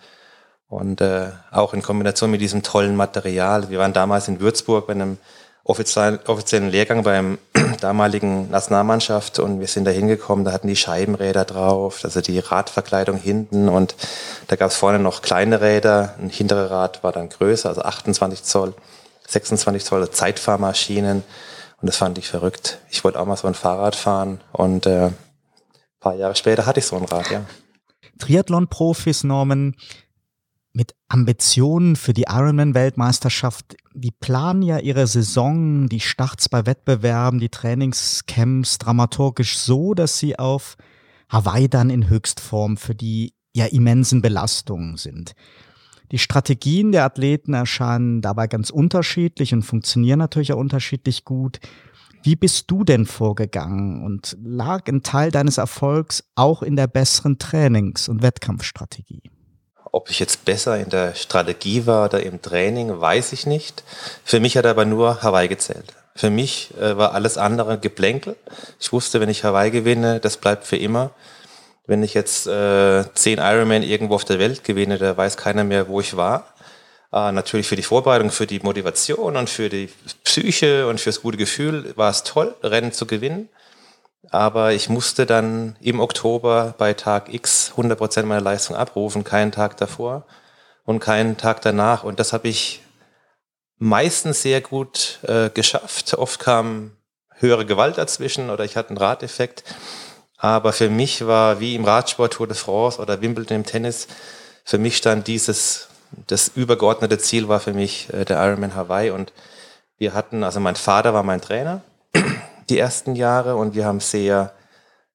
Und 0.69 1.01
äh, 1.01 1.31
auch 1.53 1.75
in 1.75 1.83
Kombination 1.83 2.31
mit 2.31 2.41
diesem 2.41 2.63
tollen 2.63 2.97
Material. 2.97 3.71
Wir 3.71 3.79
waren 3.79 3.93
damals 3.93 4.27
in 4.29 4.41
Würzburg 4.41 4.89
bei 4.89 4.95
einem 4.95 5.19
offiziellen, 5.67 6.21
offiziellen 6.27 6.71
Lehrgang 6.71 7.03
beim 7.03 7.39
damaligen 7.81 8.51
Nationalmannschaft 8.51 9.41
und 9.41 9.59
wir 9.59 9.67
sind 9.67 9.85
da 9.85 9.91
hingekommen, 9.91 10.45
da 10.45 10.53
hatten 10.53 10.69
die 10.69 10.77
Scheibenräder 10.77 11.45
drauf, 11.45 12.01
also 12.05 12.21
die 12.21 12.39
Radverkleidung 12.39 13.19
hinten 13.19 13.69
und 13.69 13.97
da 14.47 14.57
gab 14.57 14.71
es 14.71 14.77
vorne 14.77 15.01
noch 15.01 15.23
kleine 15.23 15.61
Räder, 15.61 16.15
ein 16.21 16.31
hintere 16.31 16.71
Rad 16.71 17.03
war 17.03 17.11
dann 17.11 17.29
größer, 17.29 17.69
also 17.69 17.83
28 17.83 18.45
Zoll, 18.45 18.75
26 19.27 19.85
Zoll 19.85 20.09
Zeitfahrmaschinen 20.09 21.25
und 21.81 21.87
das 21.87 21.97
fand 21.97 22.17
ich 22.17 22.29
verrückt. 22.29 22.79
Ich 22.91 23.03
wollte 23.03 23.19
auch 23.19 23.27
mal 23.27 23.37
so 23.37 23.49
ein 23.49 23.55
Fahrrad 23.55 23.97
fahren 23.97 24.41
und 24.53 24.87
äh, 24.87 25.11
paar 25.99 26.15
Jahre 26.15 26.37
später 26.37 26.65
hatte 26.67 26.79
ich 26.79 26.87
so 26.87 26.97
ein 26.97 27.05
Rad, 27.05 27.31
ja. 27.33 27.45
Triathlon-Profis, 28.21 29.25
Norman, 29.25 29.75
mit 30.77 30.95
Ambitionen 31.09 31.97
für 31.97 32.13
die 32.13 32.27
Ironman-Weltmeisterschaft. 32.29 33.77
Die 33.95 34.11
planen 34.11 34.61
ja 34.61 34.79
ihre 34.79 35.07
Saison, 35.07 35.89
die 35.89 36.01
Starts 36.01 36.51
bei 36.51 36.67
Wettbewerben, 36.67 37.41
die 37.41 37.49
Trainingscamps 37.49 38.77
dramaturgisch 38.77 39.57
so, 39.57 39.95
dass 39.95 40.19
sie 40.19 40.39
auf 40.39 40.77
Hawaii 41.31 41.71
dann 41.71 41.89
in 41.89 42.11
Höchstform 42.11 42.77
für 42.77 42.95
die 42.95 43.33
ja 43.55 43.65
immensen 43.65 44.21
Belastungen 44.21 44.99
sind. 44.99 45.33
Die 46.13 46.19
Strategien 46.19 46.93
der 46.93 47.05
Athleten 47.05 47.55
erscheinen 47.55 48.21
dabei 48.21 48.47
ganz 48.47 48.69
unterschiedlich 48.69 49.55
und 49.55 49.63
funktionieren 49.63 50.19
natürlich 50.19 50.53
auch 50.53 50.59
unterschiedlich 50.59 51.25
gut. 51.25 51.59
Wie 52.23 52.37
bist 52.37 52.71
du 52.71 52.85
denn 52.85 53.07
vorgegangen 53.07 54.05
und 54.05 54.37
lag 54.45 54.87
ein 54.89 55.03
Teil 55.03 55.31
deines 55.31 55.57
Erfolgs 55.57 56.29
auch 56.35 56.63
in 56.63 56.77
der 56.77 56.87
besseren 56.87 57.39
Trainings- 57.39 58.11
und 58.11 58.21
Wettkampfstrategie? 58.21 59.23
Ob 59.93 60.11
ich 60.11 60.19
jetzt 60.19 60.45
besser 60.45 60.79
in 60.79 60.91
der 60.91 61.15
Strategie 61.15 61.87
war 61.87 62.07
oder 62.07 62.23
im 62.23 62.43
Training, 62.43 63.01
weiß 63.01 63.33
ich 63.33 63.47
nicht. 63.47 63.83
Für 64.25 64.41
mich 64.41 64.57
hat 64.57 64.67
aber 64.67 64.85
nur 64.85 65.23
Hawaii 65.23 65.49
gezählt. 65.49 65.95
Für 66.15 66.31
mich 66.31 66.73
äh, 66.81 66.97
war 66.97 67.13
alles 67.13 67.39
andere 67.39 67.79
Geplänkel. 67.79 68.37
Ich 68.81 68.93
wusste, 68.93 69.21
wenn 69.21 69.29
ich 69.29 69.45
Hawaii 69.45 69.71
gewinne, 69.71 70.19
das 70.19 70.39
bleibt 70.39 70.67
für 70.67 70.77
immer. 70.77 71.11
Wenn 71.87 72.03
ich 72.03 72.15
jetzt 72.15 72.47
äh, 72.47 73.05
zehn 73.15 73.39
Ironman 73.39 73.83
irgendwo 73.83 74.15
auf 74.15 74.25
der 74.25 74.39
Welt 74.39 74.65
gewinne, 74.65 74.99
da 74.99 75.17
weiß 75.17 75.37
keiner 75.37 75.63
mehr, 75.63 75.89
wo 75.89 76.01
ich 76.01 76.17
war. 76.17 76.47
Äh, 77.13 77.33
natürlich 77.33 77.69
für 77.69 77.77
die 77.77 77.83
Vorbereitung, 77.83 78.31
für 78.31 78.47
die 78.47 78.61
Motivation 78.61 79.37
und 79.37 79.49
für 79.49 79.69
die 79.69 79.89
Psyche 80.25 80.89
und 80.89 81.01
fürs 81.01 81.23
gute 81.23 81.37
Gefühl 81.37 81.93
war 81.97 82.11
es 82.11 82.25
toll, 82.25 82.55
Rennen 82.63 82.93
zu 82.93 83.07
gewinnen. 83.07 83.49
Aber 84.31 84.73
ich 84.73 84.89
musste 84.89 85.27
dann 85.27 85.77
im 85.81 86.01
Oktober 86.01 86.75
bei 86.79 86.95
Tag 86.95 87.33
X 87.33 87.71
100 87.71 87.99
Prozent 87.99 88.29
meiner 88.29 88.41
Leistung 88.41 88.77
abrufen, 88.77 89.25
keinen 89.25 89.53
Tag 89.53 89.77
davor 89.77 90.27
und 90.85 91.01
keinen 91.01 91.37
Tag 91.37 91.63
danach. 91.63 92.05
Und 92.05 92.19
das 92.21 92.33
habe 92.33 92.49
ich 92.49 92.83
meistens 93.79 94.43
sehr 94.43 94.61
gut 94.61 95.21
äh, 95.23 95.51
geschafft. 95.51 96.15
Oft 96.15 96.41
kam 96.41 96.93
höhere 97.39 97.67
Gewalt 97.67 97.99
dazwischen 97.99 98.51
oder 98.51 98.65
ich 98.65 98.77
hatte 98.77 98.91
einen 98.91 98.99
Radeffekt. 98.99 99.65
Aber 100.39 100.73
für 100.73 100.91
mich 100.91 101.27
war 101.27 101.61
wie 101.61 101.75
im 101.75 101.85
Radsport 101.85 102.35
Tour 102.35 102.47
de 102.47 102.57
France 102.57 103.01
oder 103.01 103.21
Wimbledon 103.21 103.59
im 103.59 103.65
Tennis, 103.65 104.07
für 104.65 104.79
mich 104.79 104.97
stand 104.97 105.29
dieses, 105.29 105.89
das 106.27 106.49
übergeordnete 106.49 107.19
Ziel 107.19 107.49
war 107.49 107.61
für 107.61 107.73
mich 107.73 108.13
äh, 108.13 108.25
der 108.25 108.45
Ironman 108.45 108.75
Hawaii 108.75 109.11
und 109.11 109.33
wir 109.97 110.13
hatten, 110.13 110.45
also 110.45 110.61
mein 110.61 110.77
Vater 110.77 111.15
war 111.15 111.23
mein 111.23 111.41
Trainer 111.41 111.83
die 112.69 112.79
ersten 112.79 113.15
Jahre 113.15 113.57
und 113.57 113.75
wir 113.75 113.87
haben 113.87 114.01
sehr 114.01 114.53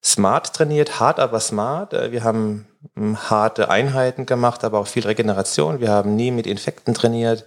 smart 0.02 0.54
trainiert, 0.54 1.00
hart 1.00 1.20
aber 1.20 1.40
smart. 1.40 1.92
Äh, 1.92 2.12
wir 2.12 2.24
haben 2.24 2.66
hm, 2.94 3.30
harte 3.30 3.70
Einheiten 3.70 4.26
gemacht, 4.26 4.64
aber 4.64 4.78
auch 4.78 4.86
viel 4.86 5.06
Regeneration. 5.06 5.80
Wir 5.80 5.90
haben 5.90 6.16
nie 6.16 6.30
mit 6.30 6.46
Infekten 6.46 6.94
trainiert. 6.94 7.44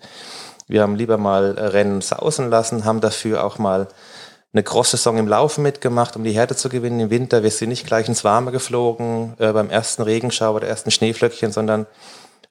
Wir 0.67 0.81
haben 0.81 0.95
lieber 0.95 1.17
mal 1.17 1.51
Rennen 1.51 2.01
sausen 2.01 2.50
lassen, 2.50 2.85
haben 2.85 3.01
dafür 3.01 3.43
auch 3.43 3.59
mal 3.59 3.88
eine 4.51 4.63
Cross-Saison 4.63 5.17
im 5.17 5.27
Laufen 5.27 5.63
mitgemacht, 5.63 6.15
um 6.15 6.24
die 6.24 6.31
Härte 6.31 6.55
zu 6.55 6.69
gewinnen 6.69 7.01
im 7.01 7.09
Winter. 7.09 7.43
Wir 7.43 7.51
sind 7.51 7.69
nicht 7.69 7.85
gleich 7.85 8.07
ins 8.07 8.24
Warme 8.24 8.51
geflogen 8.51 9.33
äh, 9.38 9.51
beim 9.51 9.69
ersten 9.69 10.01
Regenschauer 10.01 10.55
oder 10.55 10.67
ersten 10.67 10.91
Schneeflöckchen, 10.91 11.51
sondern 11.51 11.85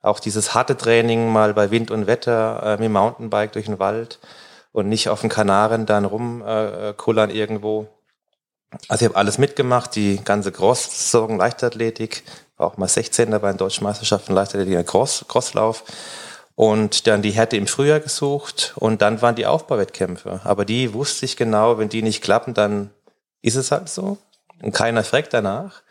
auch 0.02 0.20
dieses 0.20 0.54
harte 0.54 0.76
Training 0.76 1.32
mal 1.32 1.54
bei 1.54 1.70
Wind 1.70 1.90
und 1.90 2.06
Wetter 2.06 2.76
äh, 2.78 2.80
mit 2.80 2.92
Mountainbike 2.92 3.52
durch 3.52 3.64
den 3.64 3.78
Wald 3.78 4.18
und 4.74 4.88
nicht 4.88 5.08
auf 5.08 5.20
den 5.20 5.30
Kanaren 5.30 5.86
dann 5.86 6.04
rumkullern 6.04 7.30
äh, 7.30 7.32
irgendwo. 7.32 7.86
Also 8.88 9.04
ich 9.04 9.08
habe 9.08 9.16
alles 9.16 9.38
mitgemacht, 9.38 9.94
die 9.94 10.20
ganze 10.24 10.50
Cross-Saison, 10.50 11.38
Leichtathletik, 11.38 12.24
auch 12.56 12.76
mal 12.76 12.88
16. 12.88 13.30
bei 13.30 13.52
den 13.52 13.56
Deutschen 13.56 13.84
Meisterschaften 13.84 14.34
Leichtathletik, 14.34 14.88
Cross, 14.88 15.26
Crosslauf 15.28 15.84
und 16.56 17.06
dann 17.06 17.22
die 17.22 17.30
Härte 17.30 17.56
im 17.56 17.68
Frühjahr 17.68 18.00
gesucht 18.00 18.72
und 18.74 19.00
dann 19.00 19.22
waren 19.22 19.36
die 19.36 19.46
Aufbauwettkämpfe. 19.46 20.40
Aber 20.42 20.64
die 20.64 20.92
wusste 20.92 21.24
ich 21.24 21.36
genau, 21.36 21.78
wenn 21.78 21.88
die 21.88 22.02
nicht 22.02 22.20
klappen, 22.20 22.52
dann 22.52 22.90
ist 23.42 23.54
es 23.54 23.70
halt 23.70 23.88
so. 23.88 24.18
Und 24.60 24.72
keiner 24.72 25.04
fragt 25.04 25.34
danach. 25.34 25.82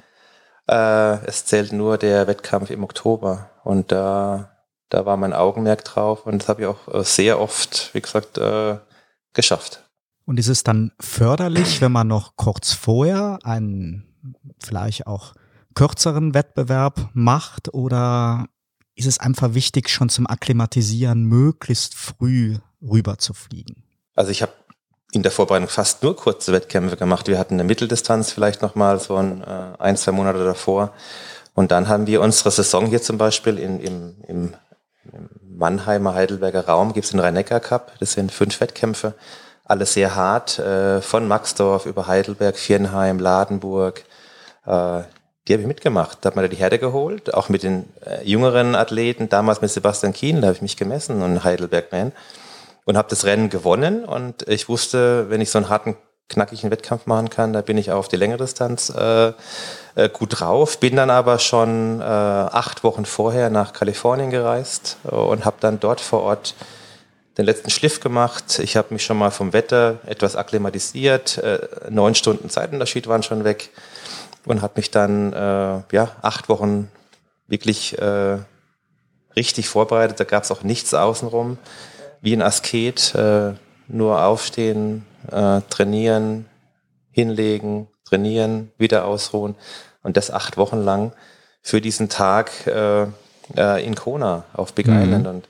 Äh, 0.68 1.26
es 1.26 1.46
zählt 1.46 1.72
nur 1.72 1.98
der 1.98 2.28
Wettkampf 2.28 2.70
im 2.70 2.84
Oktober. 2.84 3.50
Und 3.64 3.94
da, 3.94 4.53
da 4.94 5.08
war 5.08 5.18
mein 5.18 5.34
Augenmerk 5.34 5.84
drauf 5.84 6.28
und 6.28 6.44
das 6.44 6.50
habe 6.50 6.62
ich 6.62 6.68
auch 6.68 6.88
äh, 6.94 7.04
sehr 7.04 7.40
oft, 7.40 7.90
wie 7.94 8.02
gesagt, 8.02 8.38
äh, 8.38 8.78
geschafft. 9.34 9.84
Und 10.26 10.40
ist 10.40 10.48
es 10.48 10.64
dann 10.64 10.92
förderlich, 11.00 11.82
wenn 11.82 11.92
man 11.92 12.08
noch 12.08 12.36
kurz 12.36 12.74
vorher 12.74 13.40
einen 13.44 14.06
vielleicht 14.64 15.08
auch 15.08 15.34
kürzeren 15.74 16.36
Wettbewerb 16.36 17.10
macht 17.14 17.74
oder 17.74 18.46
ist 18.96 19.08
es 19.08 19.20
einfach 19.20 19.56
wichtig, 19.56 19.90
schon 19.90 20.10
zum 20.10 20.28
Akklimatisieren 20.28 21.24
möglichst 21.24 21.96
früh 21.96 22.60
rüber 22.80 23.18
zu 23.18 23.34
fliegen? 23.34 23.84
Also 24.16 24.30
ich 24.30 24.44
habe 24.44 24.54
in 25.12 25.24
der 25.24 25.32
Vorbereitung 25.32 25.70
fast 25.70 26.04
nur 26.04 26.16
kurze 26.16 26.54
Wettkämpfe 26.54 26.98
gemacht. 26.98 27.28
Wir 27.28 27.40
hatten 27.40 27.56
eine 27.56 27.64
Mitteldistanz 27.64 28.32
vielleicht 28.32 28.62
nochmal 28.62 29.00
so 29.00 29.16
ein, 29.16 29.42
äh, 29.42 29.74
ein, 29.80 29.98
zwei 29.98 30.12
Monate 30.12 30.44
davor. 30.46 30.94
Und 31.56 31.72
dann 31.72 31.88
haben 31.88 32.06
wir 32.06 32.22
unsere 32.22 32.52
Saison 32.52 32.86
hier 32.86 33.02
zum 33.02 33.18
Beispiel 33.18 33.58
in, 33.58 33.80
im, 33.80 34.16
im, 34.28 34.54
im 35.12 35.30
Mannheimer 35.58 36.14
Heidelberger 36.14 36.66
Raum, 36.66 36.94
gibt 36.94 37.06
es 37.06 37.12
den 37.12 37.20
Rhein-Neckar-Cup. 37.20 37.94
Das 38.00 38.14
sind 38.14 38.32
fünf 38.32 38.60
Wettkämpfe, 38.62 39.14
alles 39.66 39.94
sehr 39.94 40.16
hart, 40.16 40.60
äh, 40.60 41.02
von 41.02 41.28
Maxdorf 41.28 41.86
über 41.86 42.08
Heidelberg, 42.08 42.58
Viernheim, 42.58 43.20
Ladenburg, 43.20 44.06
äh, 44.66 45.02
die 45.48 45.54
habe 45.54 45.62
ich 45.62 45.68
mitgemacht. 45.68 46.20
Da 46.22 46.28
hat 46.28 46.36
man 46.36 46.46
da 46.46 46.50
die 46.50 46.56
Herde 46.56 46.80
geholt, 46.80 47.34
auch 47.34 47.50
mit 47.50 47.64
den 47.64 47.90
äh, 48.06 48.24
jüngeren 48.24 48.76
Athleten, 48.76 49.30
damals 49.30 49.62
mit 49.62 49.72
Sebastian 49.72 50.14
Kien, 50.14 50.42
da 50.42 50.48
habe 50.48 50.56
ich 50.56 50.62
mich 50.62 50.78
gemessen 50.78 51.22
und 51.22 51.44
Heidelberg-Man 51.44 52.14
und 52.86 52.98
habe 52.98 53.10
das 53.10 53.26
Rennen 53.26 53.50
gewonnen 53.50 54.06
und 54.06 54.48
ich 54.48 54.70
wusste, 54.70 55.30
wenn 55.30 55.42
ich 55.42 55.52
so 55.52 55.58
einen 55.58 55.70
harten, 55.70 55.98
knackigen 56.34 56.72
Wettkampf 56.72 57.06
machen 57.06 57.30
kann, 57.30 57.54
da 57.54 57.62
bin 57.62 57.78
ich 57.78 57.92
auf 57.92 58.08
die 58.08 58.16
längere 58.16 58.40
Distanz 58.40 58.90
äh, 58.90 59.34
äh, 59.96 60.10
gut 60.12 60.40
drauf. 60.40 60.80
Bin 60.80 60.96
dann 60.96 61.10
aber 61.10 61.40
schon 61.40 62.02
äh, 62.02 62.04
acht 62.04 62.84
Wochen 62.84 63.06
vorher 63.06 63.50
nach 63.50 63.74
Kalifornien 63.74 64.30
gereist 64.30 64.98
und 65.04 65.46
habe 65.46 65.58
dann 65.60 65.80
dort 65.80 66.02
vor 66.02 66.24
Ort 66.24 66.56
den 67.38 67.46
letzten 67.46 67.70
Schliff 67.70 68.00
gemacht. 68.00 68.60
Ich 68.60 68.76
habe 68.76 68.94
mich 68.94 69.04
schon 69.04 69.18
mal 69.18 69.32
vom 69.32 69.54
Wetter 69.54 70.00
etwas 70.06 70.36
akklimatisiert. 70.36 71.38
Äh, 71.38 71.60
neun 71.90 72.16
Stunden 72.16 72.50
Zeitunterschied 72.50 73.08
waren 73.08 73.24
schon 73.24 73.44
weg 73.44 73.70
und 74.46 74.62
habe 74.62 74.74
mich 74.78 74.92
dann 74.92 75.34
äh, 75.34 75.82
ja 75.92 76.12
acht 76.22 76.50
Wochen 76.50 76.90
wirklich 77.48 77.98
äh, 78.00 78.38
richtig 79.36 79.68
vorbereitet. 79.70 80.20
Da 80.20 80.24
gab 80.24 80.44
es 80.44 80.52
auch 80.52 80.64
nichts 80.64 80.94
außenrum, 80.94 81.58
wie 82.22 82.34
ein 82.34 82.42
Asket, 82.42 83.16
äh, 83.16 83.54
nur 83.88 84.24
aufstehen, 84.24 85.06
äh, 85.32 85.62
trainieren, 85.70 86.46
hinlegen, 87.12 87.88
trainieren, 88.06 88.72
wieder 88.78 89.06
ausruhen 89.06 89.56
und 90.04 90.18
das 90.18 90.32
acht 90.32 90.58
Wochen 90.58 90.84
lang 90.84 91.14
für 91.62 91.82
diesen 91.82 92.10
Tag 92.10 92.68
äh, 92.68 93.04
äh, 93.56 93.86
in 93.86 93.96
Kona 93.96 94.44
auf 94.54 94.74
Big 94.74 94.88
mhm. 94.88 95.02
Island 95.02 95.28
und 95.28 95.48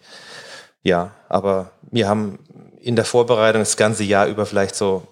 ja, 0.84 1.12
aber 1.30 1.72
wir 1.92 2.08
haben 2.10 2.40
in 2.80 2.96
der 2.96 3.06
Vorbereitung 3.06 3.62
das 3.62 3.78
ganze 3.78 4.04
Jahr 4.04 4.28
über 4.28 4.46
vielleicht 4.46 4.76
so 4.76 5.08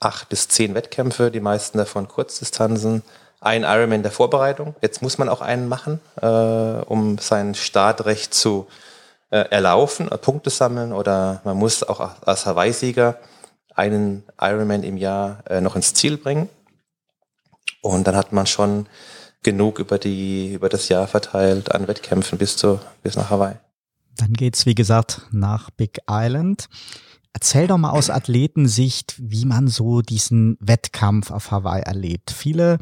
acht 0.00 0.28
bis 0.28 0.48
zehn 0.48 0.74
Wettkämpfe, 0.74 1.30
die 1.30 1.40
meisten 1.40 1.78
davon 1.78 2.06
Kurzdistanzen, 2.06 3.02
ein 3.40 3.62
Ironman 3.62 4.02
der 4.02 4.12
Vorbereitung. 4.12 4.74
Jetzt 4.82 5.02
muss 5.02 5.18
man 5.18 5.28
auch 5.28 5.40
einen 5.40 5.68
machen, 5.68 6.00
äh, 6.20 6.26
um 6.26 7.18
sein 7.18 7.54
Startrecht 7.54 8.34
zu 8.34 8.66
äh, 9.30 9.38
erlaufen, 9.50 10.08
Punkte 10.20 10.50
sammeln 10.50 10.92
oder 10.92 11.40
man 11.44 11.56
muss 11.56 11.82
auch 11.82 12.00
als 12.24 12.46
Hawaii-Sieger 12.46 13.18
einen 13.76 14.24
Ironman 14.40 14.82
im 14.82 14.96
Jahr 14.96 15.44
äh, 15.48 15.60
noch 15.60 15.76
ins 15.76 15.94
Ziel 15.94 16.16
bringen. 16.16 16.48
Und 17.82 18.06
dann 18.06 18.16
hat 18.16 18.32
man 18.32 18.46
schon 18.46 18.86
genug 19.42 19.78
über 19.78 19.98
die 19.98 20.54
über 20.54 20.68
das 20.68 20.88
Jahr 20.88 21.06
verteilt 21.06 21.72
an 21.72 21.86
Wettkämpfen 21.86 22.38
bis 22.38 22.56
zu 22.56 22.80
bis 23.02 23.16
nach 23.16 23.30
Hawaii. 23.30 23.56
Dann 24.16 24.32
geht's 24.32 24.66
wie 24.66 24.74
gesagt 24.74 25.22
nach 25.30 25.70
Big 25.70 26.00
Island. 26.10 26.68
Erzähl 27.32 27.66
doch 27.66 27.76
mal 27.76 27.90
aus 27.90 28.08
Athletensicht, 28.08 29.14
wie 29.18 29.44
man 29.44 29.68
so 29.68 30.00
diesen 30.00 30.56
Wettkampf 30.58 31.30
auf 31.30 31.50
Hawaii 31.50 31.82
erlebt. 31.82 32.30
Viele 32.30 32.78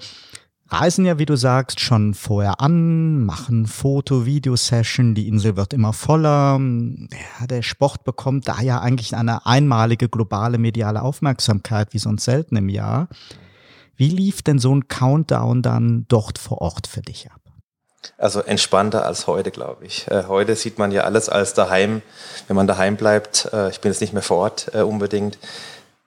reisen 0.69 1.05
ja, 1.05 1.19
wie 1.19 1.27
du 1.27 1.37
sagst, 1.37 1.81
schon 1.81 2.15
vorher 2.15 2.61
an, 2.61 3.25
machen 3.25 3.67
Foto, 3.67 4.27
Videosession, 4.27 5.15
die 5.15 5.29
Insel 5.29 5.57
wird 5.57 5.73
immer 5.73 5.93
voller. 5.93 6.59
Ja, 6.61 7.47
der 7.47 7.63
Sport 7.63 8.05
bekommt 8.05 8.49
da 8.49 8.61
ja 8.61 8.81
eigentlich 8.81 9.15
eine 9.15 9.47
einmalige 9.47 10.09
globale 10.09 10.59
mediale 10.59 11.03
Aufmerksamkeit, 11.03 11.93
wie 11.93 11.99
sonst 11.99 12.25
selten 12.25 12.57
im 12.57 12.69
Jahr. 12.69 13.09
Wie 13.97 14.09
lief 14.09 14.43
denn 14.43 14.59
so 14.59 14.75
ein 14.75 14.89
Countdown 14.89 15.63
dann 15.63 16.07
dort 16.09 16.39
vor 16.39 16.61
Ort 16.61 16.87
für 16.87 17.03
dich 17.03 17.31
ab? 17.31 17.41
Also 18.19 18.41
entspannter 18.41 19.07
als 19.07 19.27
heute, 19.27 19.51
glaube 19.51 19.87
ich. 19.87 20.09
Äh, 20.09 20.25
heute 20.29 20.57
sieht 20.57 20.79
man 20.79 20.93
ja 20.93 21.03
alles 21.03 21.29
als 21.29 21.55
daheim, 21.55 22.03
wenn 22.49 22.57
man 22.57 22.67
daheim 22.67 22.97
bleibt. 22.97 23.49
Äh, 23.53 23.71
ich 23.71 23.81
bin 23.81 23.91
jetzt 23.91 24.01
nicht 24.01 24.13
mehr 24.13 24.23
vor 24.23 24.39
Ort 24.39 24.71
äh, 24.75 24.83
unbedingt. 24.83 25.39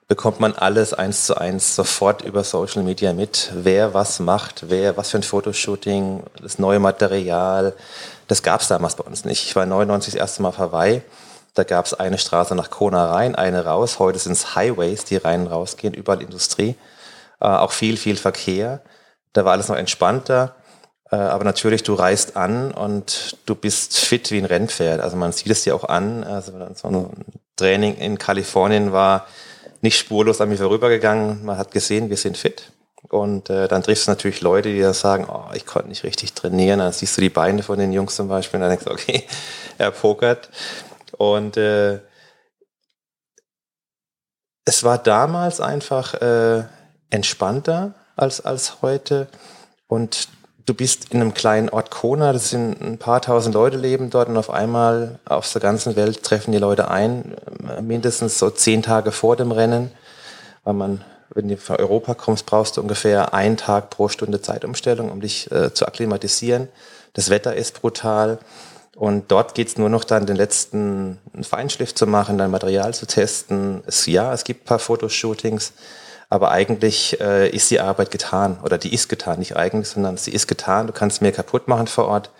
Bekommt 0.08 0.40
man 0.40 0.54
alles 0.54 0.94
eins 0.94 1.26
zu 1.26 1.36
eins 1.36 1.76
sofort 1.76 2.22
über 2.22 2.42
Social 2.42 2.82
Media 2.82 3.12
mit, 3.12 3.52
wer 3.54 3.92
was 3.92 4.20
macht, 4.20 4.70
wer 4.70 4.96
was 4.96 5.10
für 5.10 5.18
ein 5.18 5.22
Fotoshooting, 5.22 6.22
das 6.42 6.58
neue 6.58 6.78
Material. 6.78 7.74
Das 8.26 8.42
gab 8.42 8.62
es 8.62 8.68
damals 8.68 8.96
bei 8.96 9.04
uns 9.04 9.26
nicht. 9.26 9.44
Ich 9.44 9.54
war 9.54 9.66
99 9.66 10.14
das 10.14 10.20
erste 10.20 10.42
Mal 10.42 10.48
auf 10.48 10.58
Hawaii. 10.58 11.02
Da 11.52 11.64
gab 11.64 11.84
es 11.84 11.92
eine 11.92 12.16
Straße 12.16 12.54
nach 12.54 12.70
Kona 12.70 13.12
rein, 13.12 13.34
eine 13.34 13.66
raus. 13.66 13.98
Heute 13.98 14.18
sind 14.18 14.32
es 14.32 14.54
Highways, 14.54 15.04
die 15.04 15.16
rein 15.16 15.42
und 15.42 15.48
rausgehen, 15.48 15.92
überall 15.92 16.22
Industrie. 16.22 16.74
Äh, 17.40 17.46
auch 17.46 17.72
viel, 17.72 17.98
viel 17.98 18.16
Verkehr. 18.16 18.80
Da 19.34 19.44
war 19.44 19.52
alles 19.52 19.68
noch 19.68 19.76
entspannter. 19.76 20.54
Äh, 21.10 21.16
aber 21.16 21.44
natürlich, 21.44 21.82
du 21.82 21.92
reist 21.92 22.34
an 22.36 22.70
und 22.70 23.36
du 23.44 23.54
bist 23.54 23.98
fit 23.98 24.30
wie 24.30 24.38
ein 24.38 24.46
Rennpferd. 24.46 25.00
Also 25.00 25.16
man 25.16 25.32
sieht 25.32 25.50
es 25.50 25.64
dir 25.64 25.74
auch 25.74 25.84
an. 25.84 26.24
Also 26.24 26.52
so 26.74 26.88
ein 26.88 27.10
Training 27.56 27.96
in 27.96 28.18
Kalifornien 28.18 28.92
war 28.92 29.26
nicht 29.80 29.98
spurlos 29.98 30.40
an 30.40 30.48
mir 30.48 30.56
vorübergegangen. 30.56 31.44
Man 31.44 31.58
hat 31.58 31.70
gesehen, 31.70 32.10
wir 32.10 32.16
sind 32.16 32.36
fit. 32.36 32.72
Und 33.08 33.48
äh, 33.48 33.68
dann 33.68 33.82
triffst 33.82 34.06
du 34.06 34.10
natürlich 34.10 34.40
Leute, 34.40 34.70
die 34.70 34.80
da 34.80 34.92
sagen, 34.92 35.26
oh, 35.30 35.52
ich 35.54 35.64
konnte 35.64 35.88
nicht 35.88 36.04
richtig 36.04 36.34
trainieren. 36.34 36.80
Dann 36.80 36.92
siehst 36.92 37.16
du 37.16 37.20
die 37.20 37.30
Beine 37.30 37.62
von 37.62 37.78
den 37.78 37.92
Jungs 37.92 38.16
zum 38.16 38.28
Beispiel 38.28 38.58
und 38.58 38.62
dann 38.62 38.70
denkst 38.70 38.84
du, 38.84 38.90
okay, 38.90 39.24
er 39.78 39.90
pokert. 39.92 40.50
Und 41.16 41.56
äh, 41.56 42.00
es 44.64 44.84
war 44.84 44.98
damals 44.98 45.60
einfach 45.60 46.14
äh, 46.14 46.64
entspannter 47.10 47.94
als, 48.16 48.40
als 48.40 48.82
heute. 48.82 49.28
Und 49.86 50.28
du 50.68 50.74
bist 50.74 51.12
in 51.12 51.20
einem 51.20 51.32
kleinen 51.32 51.70
Ort 51.70 51.90
Kona, 51.90 52.32
das 52.32 52.50
sind 52.50 52.80
ein 52.80 52.98
paar 52.98 53.22
tausend 53.22 53.54
Leute 53.54 53.78
leben 53.78 54.10
dort 54.10 54.28
und 54.28 54.36
auf 54.36 54.50
einmal 54.50 55.18
auf 55.24 55.50
der 55.50 55.62
ganzen 55.62 55.96
Welt 55.96 56.22
treffen 56.22 56.52
die 56.52 56.58
Leute 56.58 56.90
ein, 56.90 57.36
mindestens 57.80 58.38
so 58.38 58.50
zehn 58.50 58.82
Tage 58.82 59.10
vor 59.10 59.36
dem 59.36 59.50
Rennen, 59.50 59.90
weil 60.64 60.74
man, 60.74 61.04
wenn 61.30 61.48
du 61.48 61.56
von 61.56 61.76
Europa 61.76 62.14
kommst, 62.14 62.44
brauchst 62.44 62.76
du 62.76 62.82
ungefähr 62.82 63.32
einen 63.32 63.56
Tag 63.56 63.88
pro 63.90 64.08
Stunde 64.08 64.42
Zeitumstellung, 64.42 65.10
um 65.10 65.20
dich 65.20 65.50
äh, 65.50 65.72
zu 65.72 65.86
akklimatisieren. 65.86 66.68
Das 67.14 67.30
Wetter 67.30 67.54
ist 67.56 67.80
brutal 67.80 68.38
und 68.94 69.30
dort 69.30 69.54
geht's 69.54 69.78
nur 69.78 69.88
noch 69.88 70.04
dann 70.04 70.26
den 70.26 70.36
letzten 70.36 71.18
Feinschliff 71.42 71.94
zu 71.94 72.06
machen, 72.06 72.36
dein 72.36 72.50
Material 72.50 72.92
zu 72.92 73.06
testen. 73.06 73.82
Es, 73.86 74.04
ja, 74.06 74.34
es 74.34 74.44
gibt 74.44 74.64
ein 74.64 74.66
paar 74.66 74.78
Fotoshootings, 74.78 75.72
aber 76.30 76.50
eigentlich 76.50 77.20
äh, 77.20 77.48
ist 77.48 77.70
die 77.70 77.80
Arbeit 77.80 78.10
getan 78.10 78.58
oder 78.62 78.76
die 78.76 78.92
ist 78.92 79.08
getan, 79.08 79.38
nicht 79.38 79.56
eigentlich, 79.56 79.88
sondern 79.88 80.16
sie 80.16 80.32
ist 80.32 80.46
getan. 80.46 80.86
Du 80.86 80.92
kannst 80.92 81.22
mehr 81.22 81.32
kaputt 81.32 81.68
machen 81.68 81.86
vor 81.86 82.06
Ort, 82.06 82.30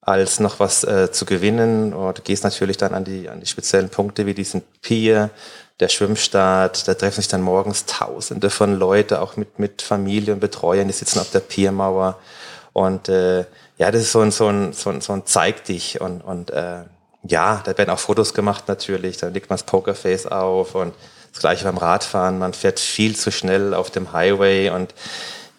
als 0.00 0.40
noch 0.40 0.60
was 0.60 0.82
äh, 0.84 1.12
zu 1.12 1.26
gewinnen. 1.26 1.92
Und 1.92 2.18
du 2.18 2.22
gehst 2.22 2.42
natürlich 2.42 2.78
dann 2.78 2.94
an 2.94 3.04
die, 3.04 3.28
an 3.28 3.40
die 3.40 3.46
speziellen 3.46 3.90
Punkte 3.90 4.24
wie 4.24 4.34
diesen 4.34 4.62
Pier, 4.80 5.30
der 5.80 5.88
Schwimmstart. 5.88 6.88
Da 6.88 6.94
treffen 6.94 7.20
sich 7.20 7.28
dann 7.28 7.42
morgens 7.42 7.84
Tausende 7.84 8.48
von 8.48 8.78
Leuten, 8.78 9.14
auch 9.14 9.36
mit, 9.36 9.58
mit 9.58 9.82
Familie 9.82 10.32
und 10.32 10.40
Betreuern, 10.40 10.86
die 10.86 10.94
sitzen 10.94 11.18
auf 11.18 11.30
der 11.30 11.40
Piermauer. 11.40 12.18
Und 12.72 13.10
äh, 13.10 13.44
ja, 13.76 13.90
das 13.90 14.02
ist 14.02 14.12
so 14.12 14.20
ein, 14.20 14.30
so 14.30 14.48
ein, 14.48 14.72
so 14.72 14.88
ein, 14.88 15.02
so 15.02 15.12
ein 15.12 15.26
Zeig 15.26 15.64
dich 15.64 16.00
und, 16.00 16.22
und 16.22 16.50
äh, 16.50 16.84
ja, 17.24 17.62
da 17.64 17.76
werden 17.76 17.90
auch 17.90 17.98
Fotos 17.98 18.34
gemacht 18.34 18.64
natürlich, 18.68 19.18
da 19.18 19.28
legt 19.28 19.50
man 19.50 19.54
das 19.56 19.64
Pokerface 19.64 20.26
auf 20.26 20.74
und 20.74 20.94
das 21.32 21.40
gleiche 21.40 21.64
beim 21.64 21.78
Radfahren, 21.78 22.38
man 22.38 22.52
fährt 22.52 22.78
viel 22.78 23.16
zu 23.16 23.30
schnell 23.32 23.74
auf 23.74 23.90
dem 23.90 24.12
Highway 24.12 24.70
und 24.70 24.94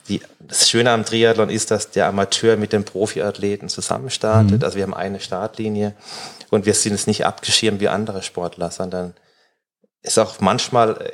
die, 0.08 0.22
das 0.40 0.70
Schöne 0.70 0.92
am 0.92 1.06
Triathlon 1.06 1.50
ist, 1.50 1.72
dass 1.72 1.92
der 1.92 2.08
Amateur 2.08 2.58
mit 2.58 2.74
dem 2.74 2.84
Profiathleten 2.84 3.70
zusammenstartet. 3.70 4.60
Mhm. 4.60 4.64
Also 4.64 4.76
wir 4.76 4.84
haben 4.84 4.94
eine 4.94 5.20
Startlinie 5.20 5.96
und 6.50 6.66
wir 6.66 6.74
sind 6.74 6.94
es 6.94 7.08
nicht 7.08 7.26
abgeschirmt 7.26 7.80
wie 7.80 7.88
andere 7.88 8.22
Sportler, 8.22 8.70
sondern 8.70 9.14
ist 10.02 10.20
auch 10.20 10.40
manchmal 10.42 10.98
äh, 11.02 11.12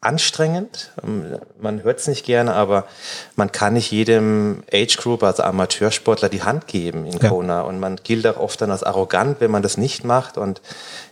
anstrengend. 0.00 0.92
Ähm, 1.04 1.38
man 1.60 1.82
hört 1.82 1.98
es 1.98 2.08
nicht 2.08 2.24
gerne, 2.24 2.54
aber 2.54 2.86
man 3.36 3.52
kann 3.52 3.74
nicht 3.74 3.90
jedem 3.90 4.62
Age 4.72 4.96
Group, 4.96 5.22
also 5.22 5.42
Amateursportler, 5.42 6.28
die 6.28 6.42
Hand 6.42 6.66
geben 6.66 7.04
in 7.04 7.18
Kona. 7.18 7.58
Ja. 7.58 7.62
Und 7.62 7.80
man 7.80 7.96
gilt 7.96 8.26
auch 8.26 8.38
oft 8.38 8.60
dann 8.60 8.70
als 8.70 8.82
arrogant, 8.82 9.40
wenn 9.40 9.50
man 9.50 9.62
das 9.62 9.76
nicht 9.76 10.04
macht. 10.04 10.38
Und 10.38 10.62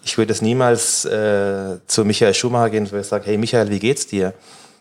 ich 0.03 0.17
würde 0.17 0.33
es 0.33 0.41
niemals 0.41 1.05
äh, 1.05 1.79
zu 1.87 2.05
Michael 2.05 2.35
Schumacher 2.35 2.71
gehen, 2.71 2.91
wo 2.91 2.97
ich 2.97 3.07
sage, 3.07 3.27
hey 3.27 3.37
Michael, 3.37 3.71
wie 3.71 3.79
geht's 3.79 4.07
dir? 4.07 4.33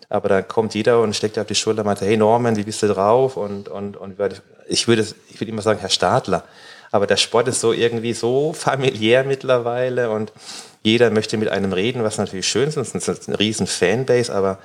Aber 0.10 0.30
dann 0.30 0.48
kommt 0.48 0.74
jeder 0.74 1.02
und 1.02 1.16
steckt 1.16 1.36
dir 1.36 1.42
auf 1.42 1.48
die 1.48 1.56
Schulter 1.56 1.82
und 1.82 1.88
meint, 1.88 2.00
hey 2.00 2.16
Norman, 2.16 2.56
wie 2.56 2.64
bist 2.64 2.82
du 2.82 2.88
drauf? 2.88 3.36
Und, 3.36 3.68
und, 3.68 3.98
und 3.98 4.18
ich 4.68 4.88
würde, 4.88 5.06
ich 5.30 5.42
würde 5.42 5.52
immer 5.52 5.62
sagen, 5.62 5.80
Herr 5.80 5.90
Stadler. 5.90 6.44
Aber 6.92 7.08
der 7.08 7.18
Sport 7.18 7.48
ist 7.48 7.60
so 7.60 7.74
irgendwie 7.74 8.14
so 8.14 8.54
familiär 8.54 9.24
mittlerweile 9.24 10.10
und 10.10 10.32
jeder 10.84 11.10
möchte 11.10 11.38
mit 11.38 11.50
einem 11.50 11.74
reden, 11.74 12.04
was 12.04 12.18
natürlich 12.18 12.48
schön 12.48 12.70
ist. 12.70 12.78
Es 12.78 12.94
ist 12.96 13.28
eine 13.28 13.40
riesen 13.40 13.68
Fanbase, 13.68 14.34
aber 14.34 14.60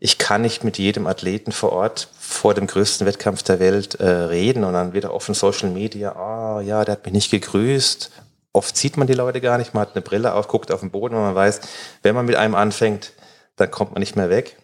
ich 0.00 0.16
kann 0.18 0.42
nicht 0.42 0.64
mit 0.64 0.78
jedem 0.78 1.06
Athleten 1.06 1.52
vor 1.52 1.72
Ort 1.72 2.08
vor 2.18 2.54
dem 2.54 2.66
größten 2.66 3.06
Wettkampf 3.06 3.42
der 3.42 3.60
Welt 3.60 3.96
äh, 3.96 4.08
reden 4.08 4.64
und 4.64 4.72
dann 4.72 4.94
wieder 4.94 5.12
offen 5.12 5.34
Social 5.34 5.68
Media, 5.68 6.12
ah 6.12 6.56
oh, 6.56 6.60
ja, 6.60 6.84
der 6.84 6.92
hat 6.92 7.04
mich 7.04 7.12
nicht 7.12 7.30
gegrüßt. 7.30 8.10
Oft 8.52 8.76
sieht 8.76 8.96
man 8.96 9.06
die 9.06 9.12
Leute 9.14 9.40
gar 9.40 9.58
nicht, 9.58 9.74
man 9.74 9.82
hat 9.82 9.94
eine 9.94 10.02
Brille 10.02 10.34
auf, 10.34 10.48
guckt 10.48 10.72
auf 10.72 10.80
den 10.80 10.90
Boden 10.90 11.14
und 11.14 11.22
man 11.22 11.34
weiß, 11.34 11.60
wenn 12.02 12.14
man 12.14 12.24
mit 12.24 12.36
einem 12.36 12.54
anfängt, 12.54 13.12
dann 13.56 13.70
kommt 13.70 13.92
man 13.92 14.00
nicht 14.00 14.16
mehr 14.16 14.30
weg. 14.30 14.56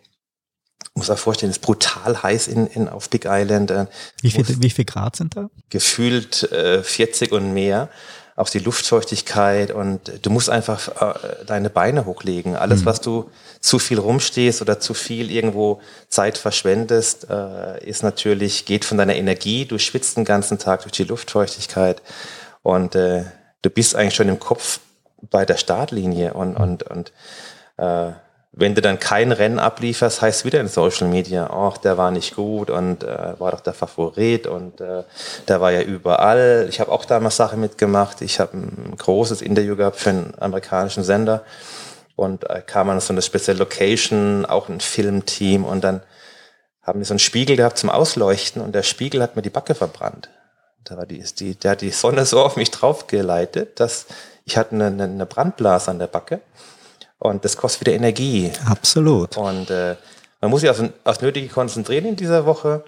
Ich 0.97 1.01
muss 1.01 1.11
auch 1.11 1.19
vorstellen, 1.19 1.51
es 1.51 1.59
ist 1.59 1.63
brutal 1.63 2.23
heiß 2.23 2.49
in, 2.49 2.67
in, 2.69 2.89
auf 2.89 3.11
Big 3.11 3.27
Island. 3.27 3.71
Äh, 3.71 3.87
wie 4.23 4.31
viel, 4.31 4.47
wie 4.63 4.71
viel 4.71 4.87
Grad 4.87 5.15
sind 5.17 5.37
da? 5.37 5.51
Gefühlt 5.69 6.51
äh, 6.51 6.83
40 6.83 7.33
und 7.33 7.53
mehr 7.53 7.91
auch 8.35 8.49
die 8.49 8.59
Luftfeuchtigkeit 8.59 9.71
und 9.71 10.25
du 10.25 10.31
musst 10.31 10.49
einfach 10.49 10.89
äh, 11.01 11.45
deine 11.47 11.69
Beine 11.69 12.07
hochlegen. 12.07 12.57
Alles, 12.57 12.81
mhm. 12.81 12.87
was 12.87 13.03
du 13.03 13.31
zu 13.61 13.79
viel 13.79 13.99
rumstehst 13.99 14.61
oder 14.63 14.81
zu 14.81 14.95
viel 14.95 15.31
irgendwo 15.31 15.81
Zeit 16.09 16.39
verschwendest, 16.39 17.29
äh, 17.29 17.85
ist 17.87 18.03
natürlich, 18.03 18.65
geht 18.65 18.87
von 18.87 18.97
deiner 18.97 19.17
Energie. 19.17 19.67
Du 19.67 19.79
schwitzt 19.79 20.17
den 20.17 20.25
ganzen 20.25 20.59
Tag 20.59 20.83
durch 20.83 20.93
die 20.93 21.05
Luftfeuchtigkeit 21.05 22.01
und 22.63 22.95
äh, 22.95 23.25
du 23.61 23.69
bist 23.69 23.97
eigentlich 23.97 24.15
schon 24.15 24.29
im 24.29 24.39
Kopf 24.39 24.81
bei 25.31 25.45
der 25.45 25.59
Startlinie 25.59 26.33
und, 26.33 26.57
und, 26.57 26.83
und 26.85 27.13
äh, 27.77 28.13
wenn 28.59 28.75
du 28.75 28.81
dann 28.81 28.99
kein 28.99 29.33
Rennen 29.33 29.59
ablieferst, 29.59 30.23
heißt 30.23 30.47
wieder 30.47 30.61
in 30.61 30.69
Social 30.69 31.09
Media, 31.09 31.51
ach, 31.51 31.77
der 31.77 31.99
war 31.99 32.11
nicht 32.11 32.35
gut 32.35 32.71
und 32.71 33.05
äh, 33.05 33.39
war 33.39 33.53
doch 33.53 33.61
der 33.61 33.75
Favorit 33.75 34.47
und 34.47 34.81
äh, 34.81 35.03
der 35.47 35.61
war 35.61 35.73
ja 35.73 35.83
überall. 35.83 36.67
Ich 36.71 36.81
habe 36.81 36.91
auch 36.91 37.05
damals 37.05 37.37
Sachen 37.37 37.61
mitgemacht. 37.61 38.23
Ich 38.23 38.41
habe 38.41 38.57
ein 38.57 38.95
großes 38.97 39.43
Interview 39.43 39.77
gehabt 39.77 39.97
für 39.97 40.09
einen 40.09 40.35
amerikanischen 40.39 41.05
Sender 41.05 41.45
und 42.17 42.49
äh, 42.49 42.63
kam 42.63 42.89
an 42.89 42.99
so 43.01 43.13
eine 43.13 43.21
spezielle 43.21 43.59
Location, 43.59 44.47
auch 44.47 44.71
ein 44.71 44.81
Filmteam 44.81 45.67
und 45.67 45.85
dann 45.85 46.01
haben 46.81 47.01
wir 47.01 47.05
so 47.05 47.13
einen 47.13 47.19
Spiegel 47.19 47.57
gehabt 47.57 47.77
zum 47.77 47.91
Ausleuchten 47.91 48.63
und 48.63 48.75
der 48.75 48.85
Spiegel 48.85 49.23
hat 49.23 49.37
mir 49.37 49.43
die 49.43 49.51
Backe 49.51 49.75
verbrannt. 49.75 50.31
Da 50.85 50.97
war 50.97 51.05
die, 51.05 51.23
die, 51.39 51.57
der 51.57 51.73
hat 51.73 51.83
die 51.83 51.91
Sonne 51.91 52.25
so 52.25 52.41
auf 52.41 52.57
mich 52.57 52.71
draufgeleitet, 52.71 53.81
dass 53.81 54.07
ich 54.47 54.57
hatte 54.57 54.77
eine, 54.77 54.87
eine 54.87 55.27
Brandblase 55.27 55.91
an 55.91 55.99
der 55.99 56.07
Backe. 56.07 56.41
Und 57.19 57.45
das 57.45 57.57
kostet 57.57 57.83
wieder 57.83 57.97
Energie. 57.97 58.53
Absolut. 58.67 59.37
Und 59.37 59.71
äh, 59.71 59.97
man 60.41 60.51
muss 60.51 60.61
sich 60.61 60.71
auf, 60.71 60.83
aufs 61.05 61.21
Nötige 61.21 61.49
konzentrieren 61.49 62.07
in 62.07 62.17
dieser 62.17 62.47
Woche. 62.47 62.85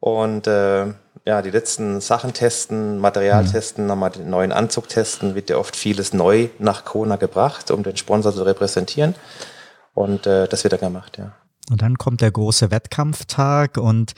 Und 0.00 0.46
äh, 0.46 0.86
ja, 1.26 1.42
die 1.42 1.50
letzten 1.50 2.00
Sachen 2.00 2.32
testen, 2.34 2.98
Material 2.98 3.44
mhm. 3.44 3.50
testen, 3.50 3.86
nochmal 3.86 4.10
den 4.10 4.28
neuen 4.28 4.52
Anzug 4.52 4.88
testen, 4.88 5.34
wird 5.34 5.50
ja 5.50 5.56
oft 5.56 5.76
vieles 5.76 6.12
neu 6.12 6.48
nach 6.58 6.84
Kona 6.84 7.16
gebracht, 7.16 7.70
um 7.70 7.82
den 7.82 7.96
Sponsor 7.96 8.34
zu 8.34 8.42
repräsentieren. 8.42 9.14
Und 9.94 10.26
äh, 10.26 10.46
das 10.48 10.64
wird 10.64 10.74
dann 10.74 10.80
gemacht, 10.80 11.18
ja. 11.18 11.32
Und 11.70 11.80
dann 11.80 11.96
kommt 11.96 12.20
der 12.20 12.30
große 12.30 12.70
Wettkampftag 12.70 13.78
und 13.78 14.12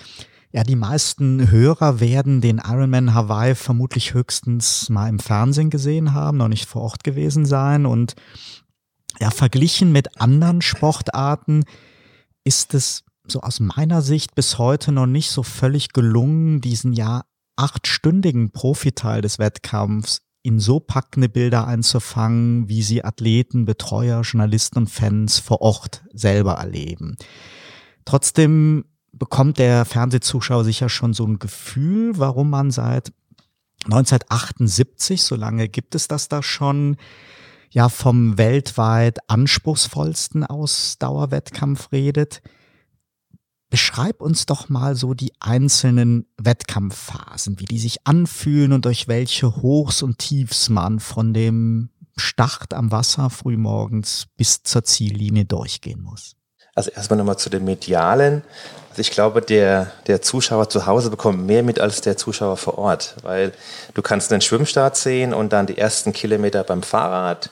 ja, 0.52 0.64
die 0.64 0.74
meisten 0.74 1.50
Hörer 1.50 2.00
werden 2.00 2.40
den 2.40 2.58
Ironman 2.58 3.14
Hawaii 3.14 3.54
vermutlich 3.54 4.14
höchstens 4.14 4.88
mal 4.88 5.08
im 5.08 5.18
Fernsehen 5.18 5.70
gesehen 5.70 6.14
haben, 6.14 6.38
noch 6.38 6.48
nicht 6.48 6.66
vor 6.66 6.82
Ort 6.82 7.04
gewesen 7.04 7.44
sein. 7.44 7.84
Und 7.84 8.16
ja, 9.20 9.30
verglichen 9.30 9.92
mit 9.92 10.20
anderen 10.20 10.62
Sportarten 10.62 11.64
ist 12.44 12.74
es 12.74 13.04
so 13.26 13.40
aus 13.40 13.60
meiner 13.60 14.02
Sicht 14.02 14.34
bis 14.34 14.58
heute 14.58 14.92
noch 14.92 15.06
nicht 15.06 15.30
so 15.30 15.42
völlig 15.42 15.92
gelungen, 15.92 16.60
diesen 16.60 16.92
ja 16.92 17.22
achtstündigen 17.56 18.50
Profiteil 18.50 19.22
des 19.22 19.38
Wettkampfs 19.38 20.22
in 20.42 20.60
so 20.60 20.78
packende 20.78 21.28
Bilder 21.28 21.66
einzufangen, 21.66 22.68
wie 22.68 22.82
sie 22.82 23.02
Athleten, 23.02 23.64
Betreuer, 23.64 24.20
Journalisten 24.20 24.78
und 24.78 24.90
Fans 24.90 25.40
vor 25.40 25.60
Ort 25.60 26.04
selber 26.12 26.52
erleben. 26.52 27.16
Trotzdem 28.04 28.84
bekommt 29.10 29.58
der 29.58 29.84
Fernsehzuschauer 29.84 30.62
sicher 30.62 30.88
schon 30.88 31.14
so 31.14 31.26
ein 31.26 31.40
Gefühl, 31.40 32.12
warum 32.18 32.50
man 32.50 32.70
seit 32.70 33.12
1978, 33.86 35.22
so 35.22 35.34
lange 35.34 35.68
gibt 35.68 35.94
es 35.94 36.06
das 36.06 36.28
da 36.28 36.42
schon, 36.42 36.96
ja 37.70 37.88
vom 37.88 38.38
weltweit 38.38 39.18
anspruchsvollsten 39.28 40.44
Ausdauerwettkampf 40.44 41.92
redet. 41.92 42.42
Beschreib 43.68 44.20
uns 44.20 44.46
doch 44.46 44.68
mal 44.68 44.94
so 44.94 45.12
die 45.12 45.32
einzelnen 45.40 46.26
Wettkampfphasen, 46.38 47.58
wie 47.58 47.64
die 47.64 47.80
sich 47.80 48.06
anfühlen 48.06 48.72
und 48.72 48.84
durch 48.84 49.08
welche 49.08 49.56
Hochs 49.56 50.02
und 50.02 50.18
Tiefs 50.18 50.68
man 50.68 51.00
von 51.00 51.34
dem 51.34 51.90
Start 52.16 52.72
am 52.72 52.90
Wasser 52.92 53.28
frühmorgens 53.28 54.26
bis 54.36 54.62
zur 54.62 54.84
Ziellinie 54.84 55.44
durchgehen 55.44 56.00
muss? 56.00 56.36
Also 56.76 56.90
erstmal 56.90 57.16
nochmal 57.16 57.38
zu 57.38 57.50
dem 57.50 57.64
Medialen. 57.64 58.42
Also 58.90 59.00
ich 59.00 59.10
glaube, 59.10 59.42
der, 59.42 59.90
der 60.06 60.22
Zuschauer 60.22 60.68
zu 60.68 60.86
Hause 60.86 61.10
bekommt 61.10 61.44
mehr 61.44 61.62
mit 61.62 61.80
als 61.80 62.02
der 62.02 62.16
Zuschauer 62.16 62.56
vor 62.56 62.78
Ort, 62.78 63.16
weil 63.22 63.52
du 63.94 64.02
kannst 64.02 64.30
einen 64.30 64.42
Schwimmstart 64.42 64.96
sehen 64.96 65.34
und 65.34 65.52
dann 65.52 65.66
die 65.66 65.78
ersten 65.78 66.12
Kilometer 66.12 66.62
beim 66.64 66.82
Fahrrad 66.82 67.50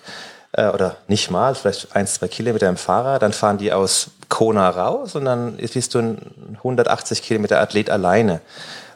äh, 0.52 0.68
oder 0.68 0.96
nicht 1.08 1.30
mal, 1.30 1.54
vielleicht 1.54 1.96
ein, 1.96 2.06
zwei 2.06 2.28
Kilometer 2.28 2.68
im 2.68 2.76
Fahrrad, 2.76 3.22
dann 3.22 3.32
fahren 3.32 3.58
die 3.58 3.72
aus 3.72 4.10
Kona 4.28 4.68
raus 4.68 5.14
und 5.14 5.24
dann 5.24 5.56
bist 5.56 5.94
du 5.94 5.98
ein 5.98 6.54
180 6.58 7.22
Kilometer 7.22 7.60
Athlet 7.60 7.90
alleine. 7.90 8.40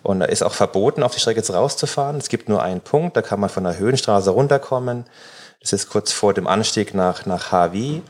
Und 0.02 0.20
da 0.20 0.26
ist 0.26 0.42
auch 0.42 0.54
verboten, 0.54 1.02
auf 1.02 1.14
die 1.14 1.20
Strecke 1.20 1.40
jetzt 1.40 1.52
rauszufahren. 1.52 2.16
Es 2.16 2.28
gibt 2.28 2.48
nur 2.48 2.62
einen 2.62 2.80
Punkt, 2.80 3.16
da 3.16 3.22
kann 3.22 3.40
man 3.40 3.50
von 3.50 3.64
der 3.64 3.78
Höhenstraße 3.78 4.30
runterkommen. 4.30 5.04
Das 5.60 5.72
ist 5.72 5.90
kurz 5.90 6.12
vor 6.12 6.34
dem 6.34 6.46
Anstieg 6.46 6.94
nach, 6.94 7.26
nach 7.26 7.50
Havi. 7.50 8.02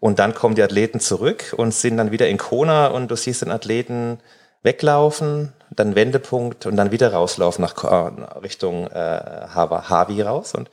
Und 0.00 0.18
dann 0.18 0.34
kommen 0.34 0.54
die 0.54 0.62
Athleten 0.62 1.00
zurück 1.00 1.54
und 1.56 1.72
sind 1.72 1.96
dann 1.96 2.10
wieder 2.10 2.28
in 2.28 2.38
Kona 2.38 2.88
und 2.88 3.10
du 3.10 3.16
siehst 3.16 3.42
den 3.42 3.50
Athleten 3.50 4.18
weglaufen, 4.62 5.52
dann 5.70 5.94
Wendepunkt 5.94 6.66
und 6.66 6.76
dann 6.76 6.90
wieder 6.90 7.12
rauslaufen 7.12 7.62
nach 7.62 7.84
äh, 7.84 8.38
Richtung 8.40 8.88
äh, 8.88 9.46
Havi 9.54 10.22
raus. 10.22 10.54
Und 10.54 10.70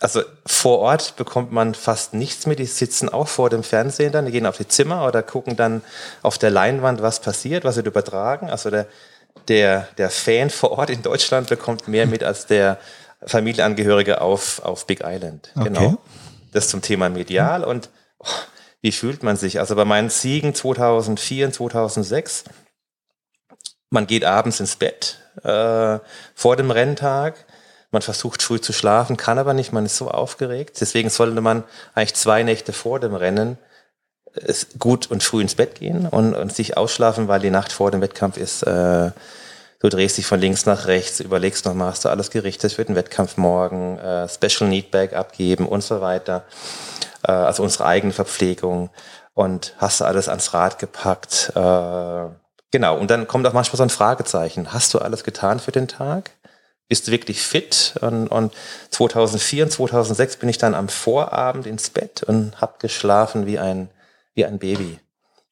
also 0.00 0.22
vor 0.44 0.80
Ort 0.80 1.16
bekommt 1.16 1.52
man 1.52 1.74
fast 1.74 2.12
nichts 2.14 2.46
mit. 2.46 2.58
Die 2.58 2.66
sitzen 2.66 3.08
auch 3.08 3.28
vor 3.28 3.48
dem 3.48 3.62
Fernsehen 3.62 4.12
dann, 4.12 4.26
die 4.26 4.32
gehen 4.32 4.46
auf 4.46 4.58
die 4.58 4.68
Zimmer 4.68 5.06
oder 5.06 5.22
gucken 5.22 5.56
dann 5.56 5.82
auf 6.22 6.38
der 6.38 6.50
Leinwand, 6.50 7.00
was 7.02 7.20
passiert, 7.20 7.64
was 7.64 7.76
wird 7.76 7.86
übertragen. 7.86 8.50
Also 8.50 8.70
der, 8.70 8.86
der, 9.48 9.88
der 9.96 10.10
Fan 10.10 10.50
vor 10.50 10.72
Ort 10.72 10.90
in 10.90 11.02
Deutschland 11.02 11.48
bekommt 11.48 11.88
mehr 11.88 12.06
mit 12.06 12.22
als 12.22 12.46
der 12.46 12.78
Familienangehörige 13.24 14.20
auf, 14.20 14.62
auf 14.62 14.86
Big 14.86 15.02
Island. 15.02 15.50
Okay. 15.56 15.64
Genau. 15.64 15.98
Das 16.52 16.68
zum 16.68 16.82
Thema 16.82 17.08
medial. 17.08 17.64
Und 17.64 17.88
wie 18.80 18.92
fühlt 18.92 19.22
man 19.22 19.36
sich? 19.36 19.58
Also 19.58 19.74
bei 19.74 19.84
meinen 19.84 20.10
Siegen 20.10 20.54
2004 20.54 21.46
und 21.46 21.52
2006, 21.54 22.44
man 23.90 24.06
geht 24.06 24.24
abends 24.24 24.60
ins 24.60 24.76
Bett 24.76 25.18
äh, 25.42 25.98
vor 26.34 26.56
dem 26.56 26.70
Renntag. 26.70 27.46
Man 27.90 28.02
versucht 28.02 28.42
früh 28.42 28.60
zu 28.60 28.72
schlafen, 28.72 29.16
kann 29.16 29.38
aber 29.38 29.54
nicht, 29.54 29.72
man 29.72 29.86
ist 29.86 29.96
so 29.96 30.10
aufgeregt. 30.10 30.80
Deswegen 30.80 31.08
sollte 31.08 31.40
man 31.40 31.64
eigentlich 31.94 32.14
zwei 32.14 32.42
Nächte 32.42 32.72
vor 32.72 33.00
dem 33.00 33.14
Rennen 33.14 33.58
gut 34.78 35.10
und 35.10 35.22
früh 35.22 35.42
ins 35.42 35.54
Bett 35.54 35.76
gehen 35.76 36.06
und, 36.06 36.34
und 36.34 36.54
sich 36.54 36.76
ausschlafen, 36.76 37.28
weil 37.28 37.40
die 37.40 37.50
Nacht 37.50 37.72
vor 37.72 37.90
dem 37.90 38.00
Wettkampf 38.00 38.36
ist, 38.36 38.62
äh, 38.62 39.10
du 39.80 39.88
drehst 39.88 40.18
dich 40.18 40.26
von 40.26 40.40
links 40.40 40.66
nach 40.66 40.86
rechts, 40.86 41.20
überlegst 41.20 41.64
nochmal, 41.64 41.90
hast 41.90 42.04
du 42.04 42.08
alles 42.08 42.30
gerichtet 42.30 42.72
für 42.72 42.84
den 42.84 42.96
Wettkampf 42.96 43.36
morgen, 43.36 43.98
äh, 43.98 44.28
Special 44.28 44.68
Need 44.68 44.90
Bag 44.90 45.14
abgeben 45.14 45.66
und 45.66 45.82
so 45.82 46.00
weiter. 46.00 46.44
Äh, 47.26 47.32
also 47.32 47.62
unsere 47.62 47.86
eigene 47.86 48.12
Verpflegung 48.12 48.90
und 49.34 49.74
hast 49.78 50.00
du 50.00 50.04
alles 50.04 50.28
ans 50.28 50.54
Rad 50.54 50.78
gepackt. 50.78 51.52
Äh, 51.54 52.28
genau, 52.70 52.96
und 52.98 53.10
dann 53.10 53.26
kommt 53.26 53.46
auch 53.46 53.52
manchmal 53.52 53.76
so 53.76 53.82
ein 53.82 53.90
Fragezeichen. 53.90 54.72
Hast 54.72 54.94
du 54.94 54.98
alles 54.98 55.24
getan 55.24 55.60
für 55.60 55.72
den 55.72 55.88
Tag? 55.88 56.30
Bist 56.88 57.08
du 57.08 57.10
wirklich 57.10 57.42
fit? 57.42 57.94
Und, 58.00 58.28
und 58.28 58.54
2004 58.90 59.64
und 59.64 59.70
2006 59.70 60.36
bin 60.36 60.48
ich 60.48 60.58
dann 60.58 60.74
am 60.74 60.88
Vorabend 60.88 61.66
ins 61.66 61.90
Bett 61.90 62.22
und 62.22 62.60
habe 62.60 62.74
geschlafen 62.78 63.46
wie 63.46 63.58
ein 63.58 63.90
wie 64.36 64.44
ein 64.44 64.58
Baby. 64.58 65.00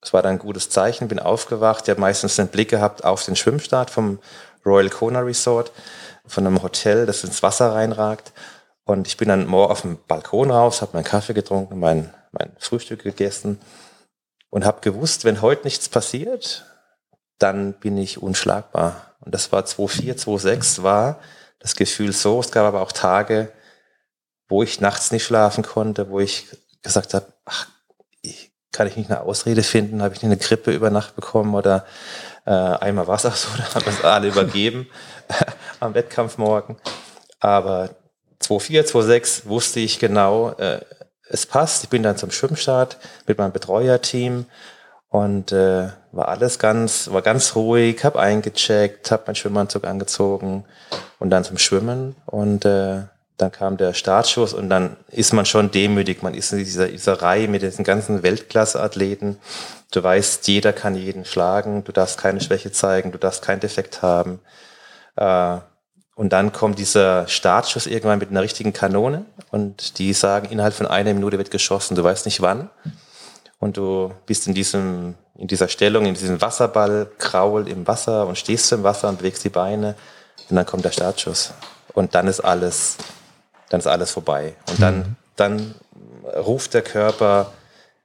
Das 0.00 0.12
war 0.12 0.22
dann 0.22 0.32
ein 0.32 0.38
gutes 0.38 0.68
Zeichen, 0.68 1.08
bin 1.08 1.18
aufgewacht, 1.18 1.84
ich 1.84 1.90
habe 1.90 2.00
meistens 2.00 2.36
den 2.36 2.48
Blick 2.48 2.68
gehabt 2.68 3.02
auf 3.02 3.24
den 3.24 3.34
Schwimmstart 3.34 3.90
vom 3.90 4.20
Royal 4.64 4.90
Kona 4.90 5.20
Resort, 5.20 5.72
von 6.26 6.46
einem 6.46 6.62
Hotel, 6.62 7.06
das 7.06 7.24
ins 7.24 7.42
Wasser 7.42 7.72
reinragt. 7.72 8.32
Und 8.84 9.06
ich 9.06 9.16
bin 9.16 9.28
dann 9.28 9.46
morgen 9.46 9.72
auf 9.72 9.82
dem 9.82 9.98
Balkon 10.06 10.50
raus, 10.50 10.82
habe 10.82 10.92
meinen 10.94 11.04
Kaffee 11.04 11.32
getrunken, 11.32 11.78
mein, 11.78 12.12
mein 12.32 12.52
Frühstück 12.58 13.02
gegessen 13.02 13.58
und 14.50 14.64
habe 14.64 14.80
gewusst, 14.82 15.24
wenn 15.24 15.42
heute 15.42 15.64
nichts 15.64 15.88
passiert, 15.88 16.66
dann 17.38 17.72
bin 17.74 17.96
ich 17.96 18.22
unschlagbar. 18.22 19.16
Und 19.20 19.34
das 19.34 19.50
war 19.52 19.64
2004, 19.64 20.16
2006 20.16 20.82
war 20.82 21.18
das 21.58 21.76
Gefühl 21.76 22.12
so. 22.12 22.40
Es 22.40 22.52
gab 22.52 22.66
aber 22.66 22.82
auch 22.82 22.92
Tage, 22.92 23.50
wo 24.48 24.62
ich 24.62 24.80
nachts 24.80 25.10
nicht 25.10 25.24
schlafen 25.24 25.64
konnte, 25.64 26.10
wo 26.10 26.20
ich 26.20 26.46
gesagt 26.82 27.14
habe, 27.14 27.26
ach, 27.46 27.66
ich 28.20 28.52
kann 28.70 28.86
ich 28.86 28.96
nicht 28.96 29.10
eine 29.10 29.22
Ausrede 29.22 29.62
finden, 29.62 30.02
habe 30.02 30.14
ich 30.14 30.22
nicht 30.22 30.30
eine 30.30 30.36
Grippe 30.36 30.72
über 30.72 30.90
Nacht 30.90 31.16
bekommen 31.16 31.54
oder 31.54 31.86
äh, 32.44 32.50
einmal 32.50 33.06
Wasser 33.06 33.30
so, 33.34 33.48
da 33.56 33.74
haben 33.74 33.86
wir 33.86 33.92
es 33.92 34.04
alle 34.04 34.28
übergeben 34.28 34.88
am 35.80 35.94
Wettkampf 35.94 36.36
morgen. 36.36 36.76
Aber 37.40 37.90
2,4, 38.48 38.84
2,6 38.84 39.46
wusste 39.46 39.80
ich 39.80 39.98
genau, 39.98 40.50
äh, 40.52 40.80
es 41.28 41.46
passt. 41.46 41.84
Ich 41.84 41.90
bin 41.90 42.02
dann 42.02 42.16
zum 42.16 42.30
Schwimmstart 42.30 42.98
mit 43.26 43.38
meinem 43.38 43.52
Betreuerteam 43.52 44.46
und 45.08 45.52
äh, 45.52 45.88
war 46.12 46.28
alles 46.28 46.58
ganz, 46.58 47.10
war 47.10 47.22
ganz 47.22 47.54
ruhig, 47.54 48.04
habe 48.04 48.20
eingecheckt, 48.20 49.10
habe 49.10 49.24
meinen 49.26 49.36
Schwimmanzug 49.36 49.84
angezogen 49.84 50.64
und 51.18 51.30
dann 51.30 51.44
zum 51.44 51.58
Schwimmen 51.58 52.16
und 52.26 52.64
äh, 52.64 53.02
dann 53.36 53.50
kam 53.50 53.76
der 53.76 53.94
Startschuss 53.94 54.54
und 54.54 54.70
dann 54.70 54.96
ist 55.08 55.32
man 55.32 55.44
schon 55.44 55.70
demütig. 55.70 56.22
Man 56.22 56.34
ist 56.34 56.52
in 56.52 56.58
dieser, 56.58 56.88
dieser 56.88 57.20
Reihe 57.20 57.48
mit 57.48 57.62
diesen 57.62 57.84
ganzen 57.84 58.22
Weltklasse-Athleten. 58.22 59.38
Du 59.90 60.02
weißt, 60.02 60.46
jeder 60.46 60.72
kann 60.72 60.94
jeden 60.94 61.24
schlagen. 61.24 61.82
Du 61.82 61.90
darfst 61.90 62.18
keine 62.18 62.40
Schwäche 62.40 62.70
zeigen. 62.70 63.10
Du 63.10 63.18
darfst 63.18 63.42
keinen 63.42 63.60
Defekt 63.60 64.02
haben. 64.02 64.38
Äh, 65.16 65.58
und 66.14 66.32
dann 66.32 66.52
kommt 66.52 66.78
dieser 66.78 67.26
Startschuss 67.26 67.86
irgendwann 67.86 68.18
mit 68.18 68.30
einer 68.30 68.42
richtigen 68.42 68.72
Kanone 68.72 69.24
und 69.50 69.98
die 69.98 70.12
sagen, 70.12 70.48
innerhalb 70.50 70.74
von 70.74 70.86
einer 70.86 71.12
Minute 71.14 71.38
wird 71.38 71.50
geschossen. 71.50 71.96
Du 71.96 72.04
weißt 72.04 72.24
nicht 72.26 72.40
wann. 72.40 72.70
Und 73.58 73.76
du 73.76 74.12
bist 74.26 74.46
in 74.46 74.54
diesem, 74.54 75.14
in 75.36 75.48
dieser 75.48 75.68
Stellung, 75.68 76.06
in 76.06 76.14
diesem 76.14 76.40
Wasserball, 76.40 77.08
kraul 77.18 77.66
im 77.68 77.86
Wasser 77.86 78.26
und 78.26 78.36
stehst 78.36 78.70
im 78.72 78.82
Wasser 78.82 79.08
und 79.08 79.18
bewegst 79.18 79.42
die 79.44 79.48
Beine. 79.48 79.94
Und 80.50 80.56
dann 80.56 80.66
kommt 80.66 80.84
der 80.84 80.92
Startschuss. 80.92 81.52
Und 81.94 82.14
dann 82.14 82.28
ist 82.28 82.40
alles 82.40 82.96
dann 83.74 83.80
ist 83.80 83.86
alles 83.86 84.12
vorbei. 84.12 84.54
Und 84.70 84.80
dann, 84.80 84.98
mhm. 84.98 85.16
dann 85.36 85.74
ruft 86.36 86.74
der 86.74 86.82
Körper 86.82 87.52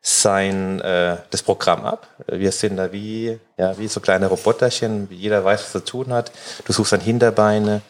sein 0.01 0.79
äh, 0.81 1.17
das 1.29 1.43
Programm 1.43 1.85
ab. 1.85 2.07
Wir 2.27 2.51
sind 2.51 2.77
da 2.77 2.91
wie, 2.91 3.37
ja, 3.57 3.77
wie 3.77 3.87
so 3.87 3.99
kleine 3.99 4.27
Roboterchen, 4.27 5.07
jeder 5.11 5.43
weiß, 5.43 5.61
was 5.61 5.75
er 5.75 5.85
zu 5.85 5.91
tun 5.91 6.13
hat. 6.13 6.31
Du 6.65 6.73
suchst 6.73 6.93
dann 6.93 7.01
Hinterbeine. 7.01 7.81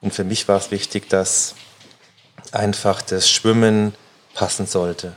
Und 0.00 0.14
für 0.14 0.24
mich 0.24 0.48
war 0.48 0.56
es 0.56 0.70
wichtig, 0.70 1.08
dass 1.08 1.54
einfach 2.52 3.02
das 3.02 3.28
Schwimmen 3.28 3.94
passen 4.34 4.66
sollte. 4.66 5.12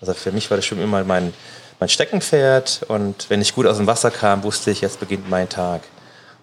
Also 0.00 0.14
für 0.14 0.32
mich 0.32 0.50
war 0.50 0.56
das 0.56 0.66
Schwimmen 0.66 0.84
immer 0.84 1.02
mein, 1.04 1.32
mein 1.80 1.88
Steckenpferd 1.88 2.84
und 2.88 3.30
wenn 3.30 3.40
ich 3.40 3.54
gut 3.54 3.66
aus 3.66 3.78
dem 3.78 3.86
Wasser 3.86 4.10
kam, 4.10 4.42
wusste 4.42 4.70
ich, 4.70 4.80
jetzt 4.80 5.00
beginnt 5.00 5.28
mein 5.28 5.48
Tag. 5.48 5.82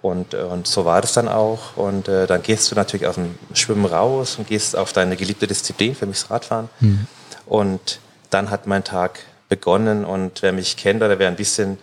Und, 0.01 0.33
äh, 0.33 0.37
und 0.37 0.67
so 0.67 0.85
war 0.85 1.01
das 1.01 1.13
dann 1.13 1.27
auch. 1.27 1.77
Und 1.77 2.07
äh, 2.07 2.27
dann 2.27 2.41
gehst 2.41 2.71
du 2.71 2.75
natürlich 2.75 3.07
aus 3.07 3.15
dem 3.15 3.37
Schwimmen 3.53 3.85
raus 3.85 4.37
und 4.37 4.47
gehst 4.47 4.75
auf 4.75 4.93
deine 4.93 5.15
geliebte 5.15 5.47
Disziplin, 5.47 5.95
für 5.95 6.05
mich 6.05 6.21
das 6.21 6.31
Radfahren. 6.31 6.69
Mhm. 6.79 7.07
Und 7.45 7.99
dann 8.31 8.49
hat 8.49 8.65
mein 8.65 8.83
Tag 8.83 9.19
begonnen. 9.47 10.03
Und 10.03 10.41
wer 10.41 10.51
mich 10.51 10.77
kennt 10.77 11.03
oder 11.03 11.19
wer 11.19 11.27
ein 11.27 11.35
bisschen 11.35 11.77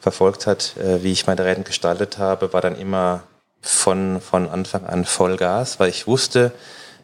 verfolgt 0.00 0.46
hat, 0.46 0.76
äh, 0.76 1.02
wie 1.04 1.12
ich 1.12 1.26
meine 1.26 1.44
Rennen 1.44 1.64
gestaltet 1.64 2.18
habe, 2.18 2.52
war 2.52 2.60
dann 2.60 2.76
immer 2.76 3.22
von, 3.62 4.20
von 4.20 4.48
Anfang 4.48 4.86
an 4.86 5.04
Vollgas, 5.04 5.78
weil 5.78 5.90
ich 5.90 6.06
wusste, 6.06 6.52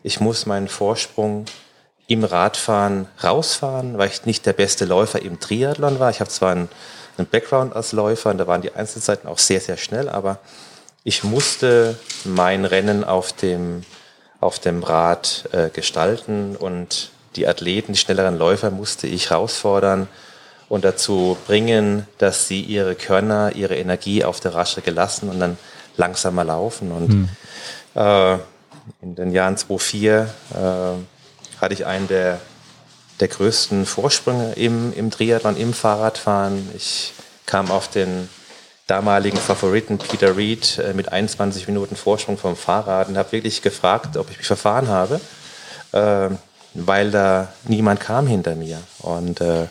ich 0.03 0.21
muss 0.21 0.47
meinen 0.47 0.69
Vorsprung 0.69 1.45
im 2.09 2.25
Radfahren 2.25 3.07
rausfahren, 3.23 3.99
weil 3.99 4.09
ich 4.09 4.25
nicht 4.25 4.47
der 4.47 4.53
beste 4.53 4.85
Läufer 4.85 5.21
im 5.23 5.39
Triathlon 5.39 6.01
war. 6.01 6.11
Ich 6.11 6.21
habe 6.21 6.31
zwar 6.31 6.53
einen 6.53 6.69
einen 7.19 7.29
Background 7.29 7.75
als 7.75 7.93
Läufer 7.93 8.31
und 8.31 8.39
da 8.39 8.47
waren 8.47 8.63
die 8.63 8.75
Einzelzeiten 8.75 9.29
auch 9.29 9.39
sehr, 9.39 9.61
sehr 9.61 9.77
schnell, 9.77 10.09
aber 10.09 10.39
ich 11.05 11.25
musste 11.25 11.97
mein 12.25 12.65
Rennen 12.65 13.05
auf 13.05 13.33
dem, 13.33 13.85
auf 14.41 14.59
dem 14.59 14.83
Rad 14.83 15.49
äh, 15.53 15.71
gestalten 15.71 16.57
und 16.57 17.11
die 17.37 17.47
Athleten, 17.47 17.93
die 17.93 17.99
schnelleren 17.99 18.39
Läufer 18.39 18.71
musste 18.71 19.07
ich 19.07 19.31
herausfordern 19.31 20.09
und 20.69 20.85
dazu 20.85 21.37
bringen, 21.47 22.07
dass 22.19 22.49
sie 22.49 22.61
ihre 22.61 22.95
Körner, 22.95 23.53
ihre 23.55 23.77
Energie 23.77 24.25
auf 24.25 24.41
der 24.41 24.55
Rasche 24.55 24.83
lassen 24.91 25.29
und 25.29 25.39
dann 25.39 25.59
langsamer 25.97 26.45
laufen. 26.45 26.93
Und 26.93 27.09
hm. 27.09 27.29
äh, 27.95 28.39
in 29.03 29.15
den 29.15 29.33
Jahren 29.33 29.57
2004 29.57 30.29
äh, 30.55 31.61
hatte 31.61 31.75
ich 31.75 31.87
einen 31.87 32.09
der 32.09 32.41
der 33.21 33.29
größten 33.29 33.87
Vorsprünge 33.87 34.53
im, 34.55 34.93
im 34.93 35.11
Triathlon, 35.11 35.57
im 35.57 35.73
Fahrradfahren. 35.73 36.69
Ich 36.77 37.13
kam 37.47 37.71
auf 37.71 37.89
den 37.89 38.29
damaligen 38.87 39.39
Favoriten 39.39 39.99
Peter 39.99 40.37
Reed 40.37 40.79
äh, 40.79 40.93
mit 40.93 41.11
21 41.11 41.67
Minuten 41.67 41.97
Vorsprung 41.97 42.39
vom 42.39 42.57
Fahrrad 42.57 43.09
und 43.09 43.17
habe 43.17 43.33
wirklich 43.33 43.63
gefragt, 43.63 44.17
ob 44.17 44.31
ich 44.31 44.39
mich 44.39 44.47
verfahren 44.47 44.89
habe, 44.89 45.21
äh, 45.93 46.29
weil 46.85 47.11
da 47.11 47.49
niemand 47.65 48.01
kam 48.01 48.27
hinter 48.27 48.55
mir. 48.55 48.81
Und 48.99 49.41
äh, 49.41 49.67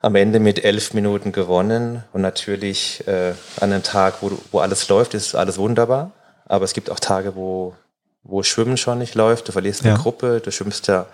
am 0.00 0.14
Ende 0.14 0.40
mit 0.40 0.64
elf 0.64 0.94
Minuten 0.94 1.32
gewonnen 1.32 2.04
und 2.12 2.22
natürlich 2.22 3.06
äh, 3.06 3.34
an 3.60 3.72
einem 3.72 3.82
Tag, 3.82 4.16
wo, 4.20 4.32
wo 4.52 4.60
alles 4.60 4.88
läuft, 4.88 5.14
ist 5.14 5.34
alles 5.34 5.58
wunderbar. 5.58 6.12
Aber 6.46 6.64
es 6.64 6.72
gibt 6.72 6.90
auch 6.90 7.00
Tage, 7.00 7.36
wo 7.36 7.74
wo 8.28 8.42
Schwimmen 8.42 8.76
schon 8.76 8.98
nicht 8.98 9.14
läuft, 9.14 9.48
du 9.48 9.52
verlierst 9.52 9.82
eine 9.82 9.94
ja. 9.94 9.96
Gruppe, 9.96 10.40
du 10.40 10.52
schwimmst 10.52 10.86
ja 10.86 11.06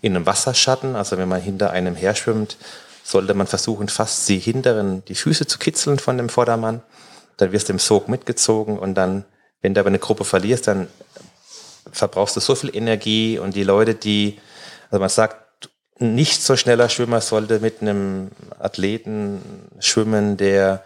in 0.00 0.14
einem 0.14 0.24
Wasserschatten, 0.24 0.96
also 0.96 1.18
wenn 1.18 1.28
man 1.28 1.40
hinter 1.40 1.70
einem 1.70 1.96
her 1.96 2.14
schwimmt, 2.14 2.56
sollte 3.02 3.34
man 3.34 3.46
versuchen, 3.46 3.88
fast 3.88 4.28
die 4.28 4.38
hinteren, 4.38 5.04
die 5.06 5.14
Füße 5.14 5.46
zu 5.46 5.58
kitzeln 5.58 5.98
von 5.98 6.16
dem 6.16 6.28
Vordermann. 6.28 6.80
Dann 7.36 7.52
wirst 7.52 7.68
du 7.68 7.72
im 7.72 7.78
Sog 7.78 8.08
mitgezogen 8.08 8.78
und 8.78 8.94
dann, 8.94 9.24
wenn 9.62 9.74
du 9.74 9.80
aber 9.80 9.88
eine 9.88 9.98
Gruppe 9.98 10.24
verlierst, 10.24 10.68
dann 10.68 10.86
verbrauchst 11.92 12.36
du 12.36 12.40
so 12.40 12.54
viel 12.54 12.74
Energie 12.74 13.38
und 13.38 13.54
die 13.54 13.64
Leute, 13.64 13.94
die, 13.94 14.38
also 14.90 15.00
man 15.00 15.08
sagt, 15.08 15.68
nicht 15.98 16.42
so 16.42 16.56
schneller 16.56 16.88
Schwimmer 16.88 17.20
sollte 17.20 17.60
mit 17.60 17.82
einem 17.82 18.30
Athleten 18.58 19.42
schwimmen, 19.80 20.36
der 20.36 20.82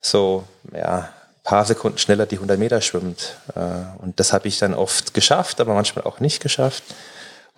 so, 0.00 0.44
ja, 0.72 1.10
paar 1.48 1.64
Sekunden 1.64 1.98
schneller 1.98 2.26
die 2.26 2.36
100 2.36 2.58
Meter 2.58 2.80
schwimmt. 2.80 3.36
Äh, 3.54 3.60
und 4.02 4.20
das 4.20 4.32
habe 4.32 4.48
ich 4.48 4.58
dann 4.58 4.74
oft 4.74 5.14
geschafft, 5.14 5.60
aber 5.60 5.74
manchmal 5.74 6.04
auch 6.04 6.20
nicht 6.20 6.42
geschafft. 6.42 6.82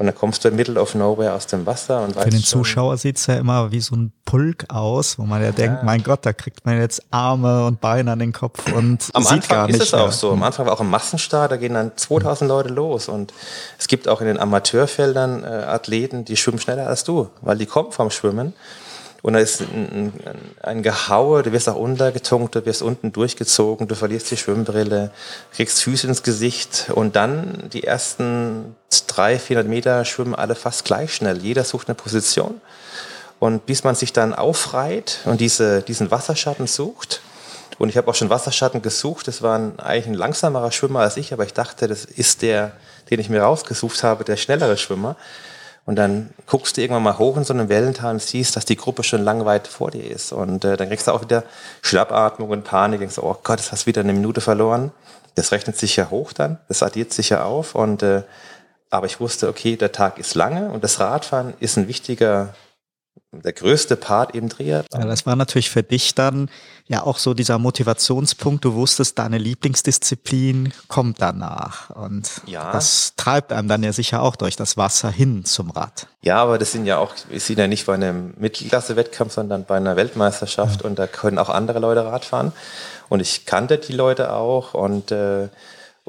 Und 0.01 0.07
dann 0.07 0.15
kommst 0.15 0.43
du 0.43 0.49
in 0.49 0.57
Middle 0.57 0.81
of 0.81 0.95
Nowhere 0.95 1.35
aus 1.35 1.47
dem 1.47 1.67
Wasser 1.67 2.03
und 2.03 2.19
Für 2.19 2.31
den 2.31 2.43
Zuschauer 2.43 2.97
sieht 2.97 3.19
es 3.19 3.27
ja 3.27 3.35
immer 3.35 3.71
wie 3.71 3.81
so 3.81 3.95
ein 3.95 4.13
Pulk 4.25 4.65
aus, 4.71 5.19
wo 5.19 5.25
man 5.25 5.43
ja, 5.43 5.49
ja, 5.49 5.53
denkt, 5.53 5.83
mein 5.83 6.03
Gott, 6.03 6.21
da 6.25 6.33
kriegt 6.33 6.65
man 6.65 6.79
jetzt 6.79 7.03
Arme 7.11 7.67
und 7.67 7.83
Beine 7.83 8.13
an 8.13 8.19
den 8.19 8.33
Kopf 8.33 8.73
und 8.73 9.11
Am 9.13 9.25
sieht 9.25 9.33
Anfang 9.33 9.57
gar 9.59 9.69
ist 9.69 9.75
nicht 9.75 9.83
es 9.83 9.93
auch 9.93 10.11
so. 10.11 10.33
Am 10.33 10.43
Anfang 10.43 10.65
war 10.65 10.73
auch 10.73 10.81
ein 10.81 10.89
Massenstart, 10.89 11.53
da 11.53 11.59
gehen 11.59 11.75
dann 11.75 11.93
2000 11.95 12.49
Leute 12.49 12.71
los. 12.71 13.11
Und 13.11 13.35
es 13.79 13.89
gibt 13.89 14.09
auch 14.09 14.23
in 14.23 14.27
den 14.27 14.39
Amateurfeldern 14.39 15.45
äh, 15.45 15.47
Athleten, 15.47 16.25
die 16.25 16.39
schwimmen 16.39 16.61
schneller 16.61 16.87
als 16.87 17.05
du, 17.05 17.29
weil 17.43 17.59
die 17.59 17.67
kommen 17.67 17.93
vom 17.93 18.11
Schwimmen. 18.11 18.55
Und 19.23 19.35
da 19.35 19.39
ist 19.39 19.61
ein, 19.61 20.13
ein, 20.25 20.41
ein 20.63 20.83
Gehaue, 20.83 21.43
du 21.43 21.53
wirst 21.53 21.69
auch 21.69 21.77
untergetunkt, 21.77 22.55
du 22.55 22.65
wirst 22.65 22.83
unten 22.83 23.13
durchgezogen, 23.13 23.87
du 23.87 23.95
verlierst 23.95 24.31
die 24.31 24.37
Schwimmbrille, 24.37 25.11
kriegst 25.53 25.83
Füße 25.83 26.07
ins 26.07 26.23
Gesicht 26.23 26.87
und 26.95 27.17
dann 27.17 27.69
die 27.73 27.85
ersten 27.85 28.75
300, 29.09 29.43
400 29.43 29.69
Meter 29.69 30.05
schwimmen 30.05 30.35
alle 30.35 30.55
fast 30.55 30.85
gleich 30.85 31.15
schnell. 31.15 31.39
Jeder 31.39 31.65
sucht 31.65 31.89
eine 31.89 31.95
Position. 31.95 32.61
Und 33.39 33.67
bis 33.67 33.85
man 33.85 33.95
sich 33.95 34.13
dann 34.13 34.35
aufreiht 34.35 35.21
und 35.25 35.41
diese, 35.41 35.83
diesen 35.83 36.11
Wasserschatten 36.11 36.67
sucht, 36.67 37.23
und 37.79 37.89
ich 37.89 37.97
habe 37.97 38.09
auch 38.11 38.15
schon 38.15 38.29
Wasserschatten 38.29 38.83
gesucht, 38.83 39.27
das 39.27 39.41
war 39.41 39.59
eigentlich 39.79 40.07
ein 40.07 40.13
langsamerer 40.13 40.71
Schwimmer 40.71 41.01
als 41.01 41.17
ich, 41.17 41.33
aber 41.33 41.47
ich 41.47 41.55
dachte, 41.55 41.89
das 41.89 42.05
ist 42.05 42.43
der, 42.43 42.73
den 43.09 43.19
ich 43.19 43.31
mir 43.31 43.41
rausgesucht 43.41 44.03
habe, 44.03 44.23
der 44.23 44.37
schnellere 44.37 44.77
Schwimmer. 44.77 45.17
Und 45.91 45.97
dann 45.97 46.31
guckst 46.47 46.77
du 46.77 46.83
irgendwann 46.83 47.03
mal 47.03 47.19
hoch 47.19 47.37
in 47.37 47.43
so 47.43 47.53
einem 47.53 47.69
Wellental 47.69 48.13
und 48.13 48.23
siehst, 48.23 48.55
dass 48.55 48.65
die 48.65 48.77
Gruppe 48.77 49.03
schon 49.03 49.25
lang 49.25 49.45
weit 49.45 49.67
vor 49.67 49.91
dir 49.91 50.09
ist. 50.09 50.31
Und 50.31 50.65
äh, 50.65 50.77
dann 50.77 50.87
kriegst 50.87 51.09
du 51.09 51.11
auch 51.11 51.21
wieder 51.21 51.43
Schnappatmung 51.83 52.51
und 52.51 52.63
Panik. 52.63 53.01
Denkst, 53.01 53.19
oh 53.19 53.37
Gott, 53.43 53.59
das 53.59 53.73
hast 53.73 53.89
wieder 53.89 54.03
eine 54.03 54.13
Minute 54.13 54.41
verloren. 54.41 54.93
Das 55.35 55.51
rechnet 55.51 55.77
sich 55.77 55.97
ja 55.97 56.09
hoch 56.09 56.33
dann, 56.33 56.61
das 56.69 56.85
addiert 56.85 57.13
sich 57.13 57.31
ja 57.31 57.43
auf. 57.43 57.75
Und 57.75 58.05
äh, 58.05 58.23
aber 58.89 59.07
ich 59.07 59.19
wusste, 59.19 59.49
okay, 59.49 59.75
der 59.75 59.91
Tag 59.91 60.21
ist 60.21 60.37
lange 60.37 60.71
und 60.71 60.85
das 60.85 61.01
Radfahren 61.01 61.55
ist 61.59 61.77
ein 61.77 61.89
wichtiger 61.89 62.55
der 63.33 63.53
größte 63.53 63.97
Part 63.97 64.35
eben 64.35 64.49
Triathlon. 64.49 65.03
Ja, 65.03 65.07
das 65.07 65.25
war 65.25 65.37
natürlich 65.37 65.71
für 65.71 65.85
dich 65.85 66.15
dann 66.17 66.51
ja 66.87 67.05
auch 67.05 67.19
so 67.19 67.33
dieser 67.33 67.59
Motivationspunkt. 67.59 68.65
Du 68.65 68.75
wusstest, 68.75 69.19
deine 69.19 69.39
Lieblingsdisziplin 69.39 70.73
kommt 70.89 71.23
danach. 71.23 71.91
Und 71.91 72.29
ja. 72.47 72.73
das 72.73 73.15
treibt 73.17 73.53
einem 73.53 73.69
dann 73.69 73.85
ja 73.85 73.93
sicher 73.93 74.23
auch 74.23 74.35
durch 74.35 74.57
das 74.57 74.77
Wasser 74.77 75.11
hin 75.11 75.45
zum 75.45 75.71
Rad. 75.71 76.09
Ja, 76.23 76.43
aber 76.43 76.59
das 76.59 76.73
sind 76.73 76.87
ja 76.87 76.99
auch, 76.99 77.15
wir 77.29 77.41
sind 77.41 77.59
ja 77.59 77.69
nicht 77.69 77.87
bei 77.87 77.95
einem 77.95 78.35
Mittelklasse-Wettkampf, 78.37 79.33
sondern 79.33 79.65
bei 79.65 79.77
einer 79.77 79.95
Weltmeisterschaft 79.95 80.83
ja. 80.83 80.89
und 80.89 80.99
da 80.99 81.07
können 81.07 81.39
auch 81.39 81.51
andere 81.51 81.79
Leute 81.79 82.05
Rad 82.05 82.25
fahren. 82.25 82.53
Und 83.09 83.21
ich 83.21 83.47
kannte 83.47 83.79
die 83.79 83.93
Leute 83.93 84.33
auch 84.33 84.75
und 84.75 85.13
äh, 85.13 85.49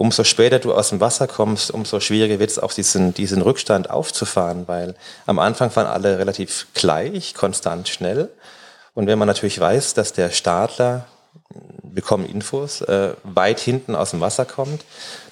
umso 0.02 0.24
später 0.24 0.58
du 0.58 0.74
aus 0.74 0.90
dem 0.90 1.00
Wasser 1.00 1.28
kommst, 1.28 1.70
umso 1.70 2.00
schwieriger 2.00 2.40
wird 2.40 2.50
es 2.50 2.58
auch 2.58 2.74
diesen, 2.74 3.14
diesen 3.14 3.44
Rückstand 3.44 3.92
aufzufahren, 3.92 4.68
weil 4.68 4.96
am 5.28 5.38
Anfang 5.38 5.70
fahren 5.70 5.86
alle 5.86 6.18
relativ 6.18 6.66
gleich, 6.74 7.36
konstant 7.36 7.88
schnell. 7.88 8.30
Und 8.96 9.06
wenn 9.06 9.20
man 9.20 9.28
natürlich 9.28 9.60
weiß, 9.60 9.94
dass 9.94 10.12
der 10.12 10.32
Startler, 10.32 11.06
bekommen 11.84 12.26
Infos, 12.26 12.82
äh, 12.82 13.14
weit 13.24 13.60
hinten 13.60 13.94
aus 13.94 14.10
dem 14.10 14.22
Wasser 14.22 14.46
kommt, 14.46 14.86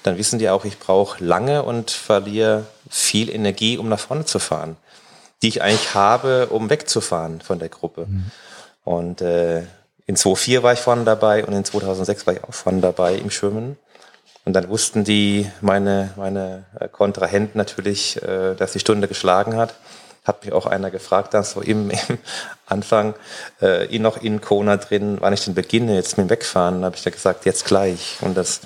dann 0.04 0.16
wissen 0.18 0.38
die 0.38 0.48
auch, 0.48 0.64
ich 0.64 0.78
brauche 0.78 1.22
lange 1.24 1.64
und 1.64 1.90
verliere 1.90 2.66
viel 2.88 3.28
Energie, 3.28 3.76
um 3.76 3.88
nach 3.88 3.98
vorne 3.98 4.24
zu 4.24 4.38
fahren, 4.38 4.76
die 5.42 5.48
ich 5.48 5.62
eigentlich 5.62 5.94
habe, 5.94 6.46
um 6.46 6.70
wegzufahren 6.70 7.40
von 7.40 7.58
der 7.58 7.70
Gruppe. 7.70 8.06
Mhm. 8.06 8.30
Und 8.84 9.20
äh, 9.20 9.62
in 10.06 10.14
2004 10.14 10.62
war 10.62 10.74
ich 10.74 10.78
vorne 10.80 11.02
dabei 11.02 11.44
und 11.44 11.54
in 11.54 11.64
2006 11.64 12.24
war 12.28 12.34
ich 12.34 12.44
auch 12.44 12.54
vorne 12.54 12.80
dabei 12.80 13.16
im 13.16 13.30
Schwimmen. 13.30 13.76
Und 14.44 14.54
dann 14.54 14.68
wussten 14.68 15.04
die, 15.04 15.50
meine, 15.60 16.10
meine 16.16 16.64
äh, 16.78 16.88
Kontrahenten 16.88 17.58
natürlich, 17.58 18.20
äh, 18.22 18.54
dass 18.54 18.72
die 18.72 18.80
Stunde 18.80 19.06
geschlagen 19.06 19.56
hat. 19.56 19.74
Hat 20.24 20.44
mich 20.44 20.52
auch 20.52 20.66
einer 20.66 20.90
gefragt, 20.90 21.34
dann 21.34 21.44
so 21.44 21.60
im, 21.60 21.90
im 22.08 22.18
Anfang, 22.66 23.14
äh, 23.60 23.98
noch 23.98 24.22
in 24.22 24.40
Kona 24.40 24.76
drin, 24.76 25.18
wann 25.20 25.34
ich 25.34 25.44
denn 25.44 25.54
beginne, 25.54 25.94
jetzt 25.94 26.16
mit 26.16 26.26
dem 26.26 26.30
Wegfahren. 26.30 26.84
habe 26.84 26.96
ich 26.96 27.02
da 27.02 27.10
gesagt, 27.10 27.44
jetzt 27.44 27.64
gleich. 27.64 28.18
Und 28.22 28.36
das 28.36 28.60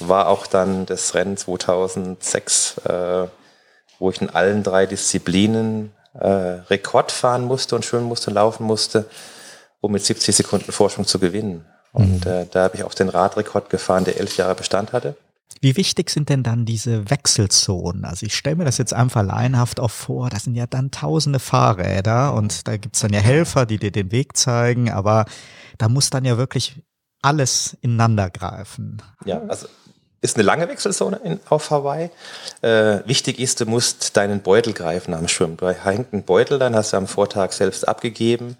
war 0.00 0.28
auch 0.28 0.46
dann 0.46 0.86
das 0.86 1.14
Rennen 1.14 1.36
2006, 1.36 2.78
äh, 2.84 3.26
wo 3.98 4.10
ich 4.10 4.20
in 4.20 4.30
allen 4.30 4.62
drei 4.62 4.86
Disziplinen 4.86 5.92
äh, 6.18 6.28
Rekord 6.28 7.12
fahren 7.12 7.44
musste 7.44 7.74
und 7.74 7.84
schwimmen 7.84 8.06
musste 8.06 8.30
laufen 8.30 8.64
musste, 8.64 9.06
um 9.80 9.92
mit 9.92 10.04
70 10.04 10.36
Sekunden 10.36 10.72
Vorsprung 10.72 11.06
zu 11.06 11.18
gewinnen. 11.18 11.64
Und 11.94 12.26
mhm. 12.26 12.30
äh, 12.30 12.46
da 12.50 12.64
habe 12.64 12.76
ich 12.76 12.84
auch 12.84 12.92
den 12.92 13.08
Radrekord 13.08 13.70
gefahren, 13.70 14.04
der 14.04 14.20
elf 14.20 14.36
Jahre 14.36 14.54
Bestand 14.54 14.92
hatte. 14.92 15.16
Wie 15.60 15.76
wichtig 15.76 16.10
sind 16.10 16.28
denn 16.28 16.42
dann 16.42 16.66
diese 16.66 17.08
Wechselzonen? 17.08 18.04
Also 18.04 18.26
ich 18.26 18.36
stelle 18.36 18.56
mir 18.56 18.64
das 18.64 18.76
jetzt 18.76 18.92
einfach 18.92 19.22
laienhaft 19.22 19.80
auch 19.80 19.90
vor, 19.90 20.28
da 20.28 20.38
sind 20.38 20.56
ja 20.56 20.66
dann 20.66 20.90
tausende 20.90 21.38
Fahrräder 21.38 22.34
und 22.34 22.66
da 22.68 22.76
gibt's 22.76 23.00
dann 23.00 23.12
ja 23.12 23.20
Helfer, 23.20 23.64
die 23.64 23.78
dir 23.78 23.92
den 23.92 24.12
Weg 24.12 24.36
zeigen, 24.36 24.90
aber 24.90 25.24
da 25.78 25.88
muss 25.88 26.10
dann 26.10 26.24
ja 26.24 26.36
wirklich 26.36 26.82
alles 27.22 27.76
ineinander 27.80 28.28
greifen. 28.28 29.00
Ja, 29.24 29.40
also 29.48 29.68
ist 30.20 30.36
eine 30.36 30.44
lange 30.44 30.68
Wechselzone 30.68 31.20
in, 31.22 31.40
auf 31.48 31.70
Hawaii. 31.70 32.10
Äh, 32.62 33.06
wichtig 33.06 33.38
ist, 33.38 33.60
du 33.60 33.66
musst 33.66 34.16
deinen 34.16 34.40
Beutel 34.40 34.72
greifen 34.72 35.14
am 35.14 35.28
Schwimmen. 35.28 35.56
Du 35.56 35.68
hängt 35.68 36.12
einen 36.12 36.24
Beutel, 36.24 36.58
dann 36.58 36.74
hast 36.74 36.92
du 36.92 36.96
am 36.96 37.06
Vortag 37.06 37.52
selbst 37.52 37.86
abgegeben 37.86 38.56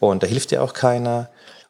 und 0.00 0.22
da 0.22 0.26
hilft 0.26 0.50
dir 0.50 0.62
auch 0.62 0.74
keiner. 0.74 1.28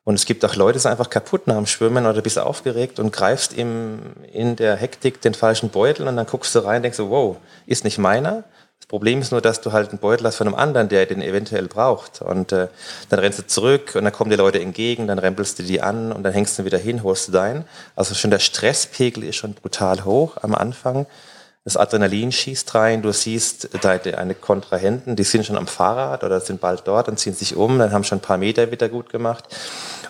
Und 0.08 0.14
es 0.14 0.24
gibt 0.24 0.42
auch 0.42 0.56
Leute, 0.56 0.78
die 0.78 0.78
sind 0.78 0.90
einfach 0.90 1.10
kaputt 1.10 1.46
nach 1.46 1.56
dem 1.56 1.66
Schwimmen 1.66 2.06
oder 2.06 2.22
bist 2.22 2.38
aufgeregt 2.38 2.98
und 2.98 3.12
greifst 3.12 3.52
im, 3.52 3.98
in 4.32 4.56
der 4.56 4.74
Hektik 4.74 5.20
den 5.20 5.34
falschen 5.34 5.68
Beutel 5.68 6.08
und 6.08 6.16
dann 6.16 6.24
guckst 6.24 6.54
du 6.54 6.60
rein 6.60 6.76
und 6.76 6.84
denkst 6.84 6.96
so, 6.96 7.10
wow, 7.10 7.36
ist 7.66 7.84
nicht 7.84 7.98
meiner. 7.98 8.44
Das 8.80 8.86
Problem 8.86 9.20
ist 9.20 9.32
nur, 9.32 9.42
dass 9.42 9.60
du 9.60 9.72
halt 9.72 9.90
einen 9.90 9.98
Beutel 9.98 10.26
hast 10.26 10.36
von 10.36 10.46
einem 10.46 10.56
anderen, 10.56 10.88
der 10.88 11.04
den 11.04 11.20
eventuell 11.20 11.68
braucht. 11.68 12.22
Und 12.22 12.52
äh, 12.52 12.68
dann 13.10 13.20
rennst 13.20 13.38
du 13.38 13.46
zurück 13.46 13.96
und 13.96 14.04
dann 14.04 14.12
kommen 14.14 14.30
dir 14.30 14.38
Leute 14.38 14.62
entgegen, 14.62 15.08
dann 15.08 15.18
rempelst 15.18 15.58
du 15.58 15.62
die 15.62 15.82
an 15.82 16.10
und 16.10 16.22
dann 16.22 16.32
hängst 16.32 16.58
du 16.58 16.64
wieder 16.64 16.78
hin, 16.78 17.02
holst 17.02 17.28
du 17.28 17.32
deinen. 17.32 17.66
Also 17.94 18.14
schon 18.14 18.30
der 18.30 18.38
Stresspegel 18.38 19.24
ist 19.24 19.36
schon 19.36 19.52
brutal 19.52 20.06
hoch 20.06 20.38
am 20.40 20.54
Anfang. 20.54 21.04
Das 21.68 21.76
Adrenalin 21.76 22.32
schießt 22.32 22.74
rein, 22.76 23.02
du 23.02 23.12
siehst 23.12 23.68
deine 23.82 24.34
Kontrahenten, 24.34 25.16
die 25.16 25.22
sind 25.22 25.44
schon 25.44 25.58
am 25.58 25.66
Fahrrad 25.66 26.24
oder 26.24 26.40
sind 26.40 26.62
bald 26.62 26.84
dort 26.86 27.08
und 27.08 27.18
ziehen 27.18 27.34
sich 27.34 27.56
um, 27.56 27.78
dann 27.78 27.92
haben 27.92 28.04
schon 28.04 28.16
ein 28.16 28.22
paar 28.22 28.38
Meter 28.38 28.70
wieder 28.70 28.88
gut 28.88 29.10
gemacht. 29.10 29.44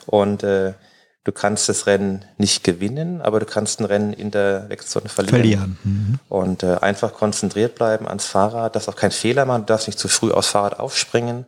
Und 0.07 0.45
äh, 0.45 0.75
du 1.25 1.33
kannst 1.33 1.69
das 1.69 1.89
Rennen 1.89 2.25
nicht 2.37 2.63
gewinnen, 2.63 3.21
aber 3.23 3.41
du 3.41 3.47
kannst 3.47 3.81
ein 3.81 3.87
Rennen 3.87 4.13
in 4.13 4.31
der 4.31 4.69
Wechselzone 4.69 5.09
verlieren. 5.09 5.37
verlieren. 5.41 5.79
Mhm. 5.83 6.19
Und 6.29 6.63
äh, 6.63 6.77
einfach 6.77 7.13
konzentriert 7.13 7.75
bleiben 7.75 8.07
ans 8.07 8.27
Fahrrad, 8.27 8.77
darfst 8.77 8.89
auch 8.89 8.95
keinen 8.95 9.11
Fehler 9.11 9.45
machen, 9.45 9.63
du 9.63 9.67
darfst 9.67 9.89
nicht 9.89 9.99
zu 9.99 10.07
früh 10.07 10.31
aufs 10.31 10.47
Fahrrad 10.47 10.79
aufspringen. 10.79 11.45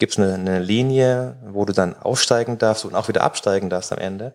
Gibt 0.00 0.14
es 0.14 0.18
eine, 0.18 0.34
eine 0.34 0.58
Linie, 0.58 1.36
wo 1.48 1.64
du 1.64 1.72
dann 1.72 1.96
aufsteigen 1.96 2.58
darfst 2.58 2.84
und 2.84 2.96
auch 2.96 3.06
wieder 3.06 3.22
absteigen 3.22 3.70
darfst 3.70 3.92
am 3.92 3.98
Ende. 3.98 4.34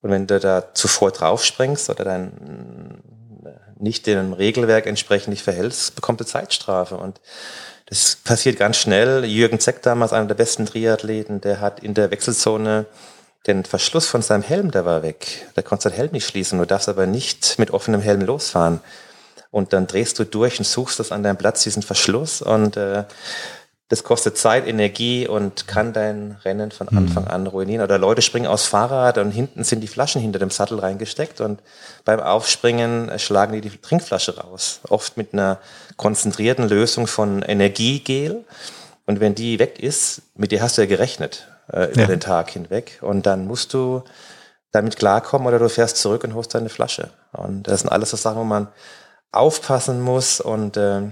Und 0.00 0.10
wenn 0.10 0.26
du 0.26 0.40
da 0.40 0.72
zuvor 0.72 1.10
draufspringst 1.10 1.90
oder 1.90 2.04
dann 2.04 3.02
nicht 3.80 4.06
dem 4.06 4.32
Regelwerk 4.32 4.86
entsprechend 4.86 5.28
nicht 5.28 5.42
verhältst, 5.42 5.94
bekommst 5.94 6.20
du 6.20 6.24
Zeitstrafe. 6.24 6.96
Und 6.96 7.20
das 7.86 8.16
passiert 8.16 8.58
ganz 8.58 8.76
schnell. 8.76 9.24
Jürgen 9.24 9.60
Zeck 9.60 9.82
damals, 9.82 10.12
einer 10.12 10.26
der 10.26 10.34
besten 10.34 10.66
Triathleten, 10.66 11.40
der 11.40 11.60
hat 11.60 11.80
in 11.80 11.94
der 11.94 12.10
Wechselzone 12.10 12.86
den 13.46 13.64
Verschluss 13.64 14.06
von 14.06 14.20
seinem 14.20 14.42
Helm, 14.42 14.70
der 14.70 14.84
war 14.84 15.02
weg. 15.02 15.46
Der 15.56 15.62
konnte 15.62 15.84
seinen 15.84 15.94
Helm 15.94 16.12
nicht 16.12 16.26
schließen. 16.26 16.58
Du 16.58 16.66
darfst 16.66 16.88
aber 16.88 17.06
nicht 17.06 17.58
mit 17.58 17.70
offenem 17.70 18.00
Helm 18.00 18.20
losfahren. 18.20 18.80
Und 19.50 19.72
dann 19.72 19.86
drehst 19.86 20.18
du 20.18 20.24
durch 20.24 20.58
und 20.58 20.66
suchst 20.66 21.00
das 21.00 21.10
an 21.12 21.22
deinem 21.22 21.38
Platz, 21.38 21.62
diesen 21.62 21.82
Verschluss. 21.82 22.42
Und 22.42 22.76
äh, 22.76 23.04
das 23.88 24.04
kostet 24.04 24.36
Zeit, 24.36 24.66
Energie 24.66 25.26
und 25.26 25.66
kann 25.66 25.94
dein 25.94 26.36
Rennen 26.44 26.70
von 26.70 26.88
mhm. 26.90 26.98
Anfang 26.98 27.26
an 27.26 27.46
ruinieren. 27.46 27.82
Oder 27.82 27.96
Leute 27.96 28.20
springen 28.20 28.46
aus 28.46 28.66
Fahrrad 28.66 29.16
und 29.16 29.30
hinten 29.30 29.64
sind 29.64 29.80
die 29.80 29.88
Flaschen 29.88 30.20
hinter 30.20 30.38
dem 30.38 30.50
Sattel 30.50 30.78
reingesteckt 30.78 31.40
und 31.40 31.60
beim 32.04 32.20
Aufspringen 32.20 33.10
schlagen 33.18 33.54
die 33.54 33.62
die 33.62 33.70
Trinkflasche 33.70 34.38
raus. 34.38 34.80
Oft 34.88 35.16
mit 35.16 35.32
einer 35.32 35.58
konzentrierten 35.96 36.68
Lösung 36.68 37.06
von 37.06 37.42
Energiegel. 37.42 38.44
Und 39.06 39.20
wenn 39.20 39.34
die 39.34 39.58
weg 39.58 39.82
ist, 39.82 40.20
mit 40.34 40.52
der 40.52 40.60
hast 40.60 40.76
du 40.76 40.82
ja 40.82 40.86
gerechnet 40.86 41.48
äh, 41.72 41.90
über 41.90 42.02
ja. 42.02 42.06
den 42.08 42.20
Tag 42.20 42.50
hinweg. 42.50 42.98
Und 43.00 43.24
dann 43.24 43.46
musst 43.46 43.72
du 43.72 44.02
damit 44.70 44.96
klarkommen 44.96 45.48
oder 45.48 45.58
du 45.58 45.70
fährst 45.70 45.96
zurück 45.96 46.24
und 46.24 46.34
holst 46.34 46.54
deine 46.54 46.68
Flasche. 46.68 47.08
Und 47.32 47.62
das 47.62 47.80
sind 47.80 47.88
alles 47.88 48.10
so 48.10 48.18
Sachen, 48.18 48.38
wo 48.38 48.44
man 48.44 48.68
aufpassen 49.32 50.02
muss 50.02 50.42
und 50.42 50.76
äh, 50.76 51.02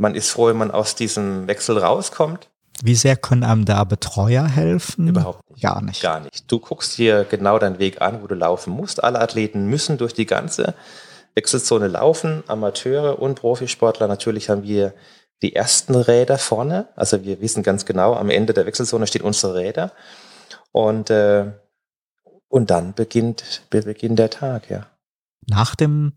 man 0.00 0.14
ist 0.14 0.30
froh, 0.30 0.46
wenn 0.48 0.56
man 0.56 0.70
aus 0.70 0.94
diesem 0.94 1.46
Wechsel 1.46 1.78
rauskommt. 1.78 2.48
Wie 2.82 2.94
sehr 2.94 3.16
können 3.16 3.44
einem 3.44 3.66
da 3.66 3.84
Betreuer 3.84 4.46
helfen? 4.46 5.08
Überhaupt 5.08 5.48
nicht. 5.50 5.62
Gar 5.62 5.82
nicht. 5.82 6.02
Gar 6.02 6.20
nicht. 6.20 6.50
Du 6.50 6.58
guckst 6.58 6.96
dir 6.96 7.24
genau 7.24 7.58
deinen 7.58 7.78
Weg 7.78 8.00
an, 8.00 8.22
wo 8.22 8.26
du 8.26 8.34
laufen 8.34 8.72
musst. 8.72 9.04
Alle 9.04 9.20
Athleten 9.20 9.66
müssen 9.66 9.98
durch 9.98 10.14
die 10.14 10.24
ganze 10.24 10.74
Wechselzone 11.34 11.88
laufen, 11.88 12.42
Amateure 12.46 13.20
und 13.20 13.34
Profisportler. 13.34 14.08
Natürlich 14.08 14.48
haben 14.48 14.62
wir 14.62 14.94
die 15.42 15.54
ersten 15.54 15.94
Räder 15.94 16.38
vorne. 16.38 16.88
Also 16.96 17.22
wir 17.22 17.40
wissen 17.42 17.62
ganz 17.62 17.84
genau, 17.84 18.14
am 18.14 18.30
Ende 18.30 18.54
der 18.54 18.64
Wechselzone 18.64 19.06
stehen 19.06 19.22
unsere 19.22 19.54
Räder. 19.54 19.92
Und, 20.72 21.10
äh, 21.10 21.52
und 22.48 22.70
dann 22.70 22.94
beginnt, 22.94 23.62
beginnt 23.68 24.18
der 24.18 24.30
Tag, 24.30 24.70
ja. 24.70 24.86
Nach 25.46 25.74
dem 25.74 26.14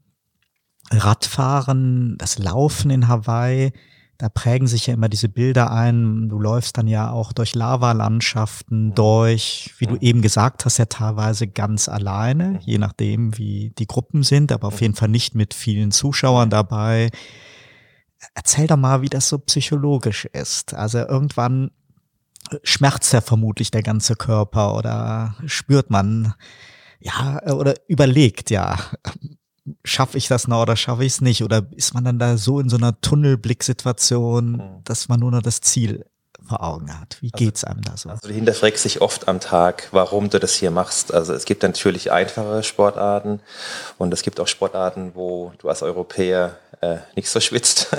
Radfahren, 0.98 2.18
das 2.18 2.40
Laufen 2.40 2.92
in 2.92 3.08
Hawaii, 3.08 3.72
da 4.18 4.30
prägen 4.30 4.68
sich 4.68 4.88
ja 4.88 4.94
immer 4.94 5.10
diese 5.10 5.28
Bilder 5.28 5.72
ein. 5.72 6.30
Du 6.30 6.40
läufst 6.40 6.78
dann 6.78 6.88
ja 6.88 7.12
auch 7.12 7.34
durch 7.34 7.56
Lavalandschaften 7.56 8.88
mhm. 8.88 8.96
durch, 8.96 9.74
wie 9.80 9.88
du 9.88 9.98
eben 10.00 10.22
gesagt 10.22 10.66
hast, 10.66 10.78
ja 10.78 10.86
teilweise 10.86 11.48
ganz 11.48 11.90
alleine, 11.90 12.52
mhm. 12.52 12.60
je 12.62 12.78
nachdem, 12.78 13.38
wie 13.38 13.74
die 13.78 13.88
Gruppen 13.88 14.24
sind, 14.24 14.52
aber 14.52 14.68
auf 14.68 14.76
mhm. 14.76 14.82
jeden 14.82 14.96
Fall 14.96 15.10
nicht 15.10 15.36
mit 15.36 15.54
vielen 15.54 15.92
Zuschauern 15.92 16.50
dabei. 16.50 17.10
Erzähl 18.36 18.68
doch 18.68 18.78
mal, 18.78 19.02
wie 19.02 19.10
das 19.10 19.28
so 19.28 19.40
psychologisch 19.40 20.26
ist. 20.26 20.74
Also 20.74 21.00
irgendwann 21.00 21.72
schmerzt 22.64 23.12
ja 23.14 23.22
vermutlich 23.22 23.72
der 23.72 23.84
ganze 23.84 24.16
Körper 24.16 24.78
oder 24.78 25.36
spürt 25.46 25.90
man, 25.90 26.34
ja, 27.00 27.42
oder 27.52 27.74
überlegt, 27.88 28.50
ja, 28.50 28.78
schaffe 29.84 30.18
ich 30.18 30.28
das 30.28 30.48
noch 30.48 30.62
oder 30.62 30.76
schaffe 30.76 31.06
ich 31.06 31.14
es 31.14 31.22
nicht? 31.22 31.44
Oder 31.44 31.66
ist 31.72 31.94
man 31.94 32.04
dann 32.04 32.20
da 32.20 32.38
so 32.38 32.60
in 32.60 32.70
so 32.70 32.78
einer 32.78 33.00
Tunnelblicksituation, 33.00 34.52
mhm. 34.52 34.84
dass 34.84 35.10
man 35.10 35.20
nur 35.20 35.32
noch 35.32 35.42
das 35.42 35.62
Ziel 35.62 36.06
vor 36.48 36.64
Augen 36.64 37.00
hat? 37.00 37.18
Wie 37.22 37.32
also, 37.34 37.46
geht's 37.46 37.64
einem 37.64 37.82
da 37.82 37.96
so? 37.96 38.10
Also 38.10 38.28
du 38.28 38.34
hinterfragst 38.34 38.84
dich 38.86 39.02
oft 39.02 39.28
am 39.28 39.40
Tag, 39.40 39.88
warum 39.92 40.30
du 40.30 40.40
das 40.40 40.54
hier 40.56 40.72
machst. 40.72 41.14
Also 41.14 41.34
es 41.34 41.46
gibt 41.46 41.64
natürlich 41.64 42.12
einfache 42.12 42.64
Sportarten 42.64 43.40
und 43.98 44.14
es 44.14 44.22
gibt 44.22 44.40
auch 44.40 44.48
Sportarten, 44.48 45.12
wo 45.16 45.54
du 45.60 45.70
als 45.70 45.82
Europäer 45.82 46.58
äh, 46.82 46.98
nicht 47.16 47.30
so 47.30 47.40
schwitzt. 47.40 47.88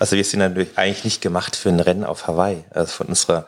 Also 0.00 0.16
wir 0.16 0.24
sind 0.24 0.40
natürlich 0.40 0.76
eigentlich 0.76 1.04
nicht 1.04 1.22
gemacht 1.22 1.56
für 1.56 1.68
ein 1.68 1.80
Rennen 1.80 2.04
auf 2.04 2.26
Hawaii. 2.26 2.64
Also 2.70 2.92
von 2.92 3.06
unserer 3.06 3.46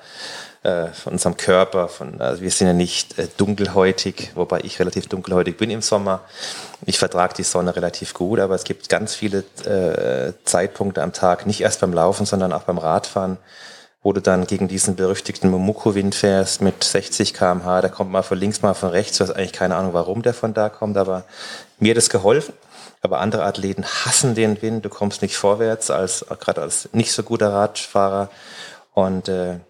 äh, 0.63 0.89
von 0.89 1.15
unserem 1.15 1.37
Körper. 1.37 1.89
Von, 1.89 2.21
also 2.21 2.43
wir 2.43 2.51
sind 2.51 2.67
ja 2.67 2.73
nicht 2.73 3.19
äh, 3.19 3.29
dunkelhäutig, 3.37 4.33
wobei 4.35 4.61
ich 4.61 4.79
relativ 4.79 5.07
dunkelhäutig 5.09 5.57
bin 5.57 5.71
im 5.71 5.83
Sommer. 5.83 6.23
Ich 6.85 6.99
vertrage 6.99 7.35
die 7.35 7.43
Sonne 7.43 7.77
relativ 7.77 8.15
gut, 8.15 8.41
aber 8.41 8.55
es 8.55 8.65
gibt 8.65 8.89
ganz 8.89 9.15
viele 9.15 9.45
äh, 9.65 10.33
Zeitpunkte 10.45 11.03
am 11.03 11.13
Tag, 11.13 11.47
nicht 11.47 11.61
erst 11.61 11.81
beim 11.81 11.93
Laufen, 11.93 12.27
sondern 12.27 12.53
auch 12.53 12.63
beim 12.65 12.79
Radfahren, 12.79 13.39
wo 14.03 14.13
du 14.13 14.21
dann 14.21 14.47
gegen 14.47 14.69
diesen 14.69 14.97
berüchtigten 14.97 15.51
Momuko-Wind 15.51 16.15
fährst 16.15 16.61
mit 16.61 16.83
60 16.85 17.35
km/h. 17.35 17.81
Der 17.81 17.91
kommt 17.91 18.11
mal 18.11 18.23
von 18.23 18.39
links, 18.39 18.63
mal 18.63 18.75
von 18.75 18.91
rechts. 18.91 19.19
Du 19.19 19.25
hast 19.25 19.33
eigentlich 19.33 19.53
keine 19.53 19.77
Ahnung, 19.77 19.93
warum 19.95 20.23
der 20.23 20.35
von 20.35 20.55
da 20.55 20.69
kommt, 20.69 20.97
aber 20.97 21.25
mir 21.79 21.91
hat 21.91 21.99
es 21.99 22.11
geholfen. 22.11 22.55
Aber 23.03 23.21
andere 23.21 23.45
Athleten 23.45 23.85
hassen 23.85 24.35
den 24.35 24.61
Wind. 24.63 24.85
Du 24.85 24.89
kommst 24.89 25.23
nicht 25.23 25.37
vorwärts, 25.37 25.91
als 25.91 26.27
gerade 26.41 26.63
als 26.63 26.89
nicht 26.93 27.13
so 27.13 27.23
guter 27.23 27.53
Radfahrer. 27.53 28.31
Und 28.95 29.29
äh, 29.29 29.61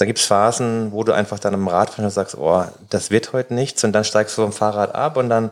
da 0.00 0.06
gibt 0.06 0.18
es 0.18 0.24
Phasen, 0.24 0.92
wo 0.92 1.04
du 1.04 1.12
einfach 1.12 1.38
dann 1.38 1.52
im 1.52 1.68
und 1.68 2.10
sagst, 2.10 2.34
oh, 2.38 2.64
das 2.88 3.10
wird 3.10 3.34
heute 3.34 3.52
nichts. 3.52 3.84
Und 3.84 3.92
dann 3.92 4.02
steigst 4.02 4.38
du 4.38 4.42
vom 4.42 4.52
Fahrrad 4.54 4.94
ab 4.94 5.18
und 5.18 5.28
dann 5.28 5.50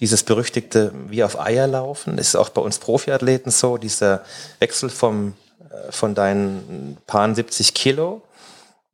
dieses 0.00 0.24
berüchtigte 0.24 0.90
wie 1.06 1.22
auf 1.22 1.38
Eier 1.38 1.68
laufen, 1.68 2.18
ist 2.18 2.34
auch 2.34 2.48
bei 2.48 2.60
uns 2.60 2.80
Profiathleten 2.80 3.52
so, 3.52 3.78
dieser 3.78 4.22
Wechsel 4.58 4.90
vom, 4.90 5.34
äh, 5.70 5.92
von 5.92 6.16
deinen 6.16 6.98
paar 7.06 7.32
70 7.32 7.72
Kilo. 7.72 8.22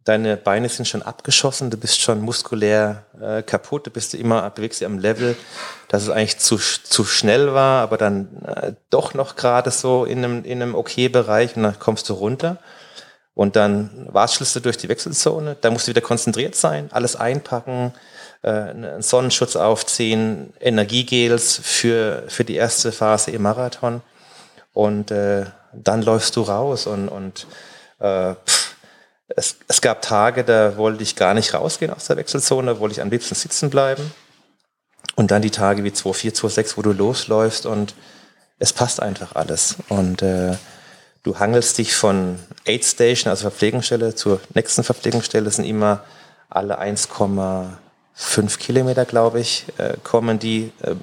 Deine 0.04 0.36
Beine 0.36 0.68
sind 0.68 0.86
schon 0.86 1.00
abgeschossen, 1.00 1.70
du 1.70 1.78
bist 1.78 2.02
schon 2.02 2.20
muskulär 2.20 3.04
äh, 3.22 3.42
kaputt, 3.42 3.86
du 3.86 3.90
bist 3.90 4.12
immer, 4.12 4.50
bewegst 4.50 4.80
dich 4.82 4.86
am 4.86 4.98
Level, 4.98 5.34
dass 5.88 6.02
es 6.02 6.10
eigentlich 6.10 6.38
zu, 6.40 6.58
zu 6.58 7.06
schnell 7.06 7.54
war, 7.54 7.80
aber 7.80 7.96
dann 7.96 8.28
äh, 8.44 8.72
doch 8.90 9.14
noch 9.14 9.36
gerade 9.36 9.70
so 9.70 10.04
in 10.04 10.18
einem, 10.22 10.44
in 10.44 10.60
einem 10.60 10.74
okay 10.74 11.08
Bereich 11.08 11.56
und 11.56 11.62
dann 11.62 11.78
kommst 11.78 12.10
du 12.10 12.12
runter. 12.12 12.58
Und 13.40 13.56
dann 13.56 14.06
watschelst 14.12 14.54
du 14.56 14.60
durch 14.60 14.76
die 14.76 14.90
Wechselzone, 14.90 15.56
da 15.58 15.70
musst 15.70 15.86
du 15.86 15.92
wieder 15.92 16.02
konzentriert 16.02 16.54
sein, 16.54 16.90
alles 16.92 17.16
einpacken, 17.16 17.94
äh, 18.42 18.50
einen 18.50 19.00
Sonnenschutz 19.00 19.56
aufziehen, 19.56 20.52
Energiegels 20.60 21.58
für, 21.62 22.24
für 22.28 22.44
die 22.44 22.56
erste 22.56 22.92
Phase 22.92 23.30
im 23.30 23.40
Marathon. 23.40 24.02
Und 24.74 25.10
äh, 25.10 25.46
dann 25.72 26.02
läufst 26.02 26.36
du 26.36 26.42
raus 26.42 26.86
und, 26.86 27.08
und 27.08 27.46
äh, 27.98 28.34
pff, 28.34 28.74
es, 29.28 29.56
es 29.68 29.80
gab 29.80 30.02
Tage, 30.02 30.44
da 30.44 30.76
wollte 30.76 31.02
ich 31.02 31.16
gar 31.16 31.32
nicht 31.32 31.54
rausgehen 31.54 31.94
aus 31.94 32.08
der 32.08 32.18
Wechselzone, 32.18 32.74
da 32.74 32.78
wollte 32.78 32.96
ich 32.96 33.00
am 33.00 33.08
liebsten 33.08 33.36
sitzen 33.36 33.70
bleiben. 33.70 34.12
Und 35.16 35.30
dann 35.30 35.40
die 35.40 35.50
Tage 35.50 35.82
wie 35.82 35.92
2,4, 35.92 36.34
2,6, 36.34 36.76
wo 36.76 36.82
du 36.82 36.92
losläufst 36.92 37.64
und 37.64 37.94
es 38.58 38.74
passt 38.74 39.00
einfach 39.00 39.34
alles. 39.34 39.76
Und 39.88 40.20
äh, 40.20 40.58
Du 41.22 41.38
hangelst 41.38 41.76
dich 41.76 41.94
von 41.94 42.38
Aid 42.64 42.84
Station, 42.84 43.30
also 43.30 43.42
Verpflegungsstelle, 43.42 44.14
zur 44.14 44.40
nächsten 44.54 44.82
Verpflegungsstelle. 44.82 45.44
Das 45.44 45.56
sind 45.56 45.66
immer 45.66 46.02
alle 46.48 46.80
1,5 46.80 48.58
Kilometer, 48.58 49.04
glaube 49.04 49.40
ich, 49.40 49.66
äh, 49.76 49.96
kommen 50.02 50.38
die 50.38 50.72
äh, 50.82 50.94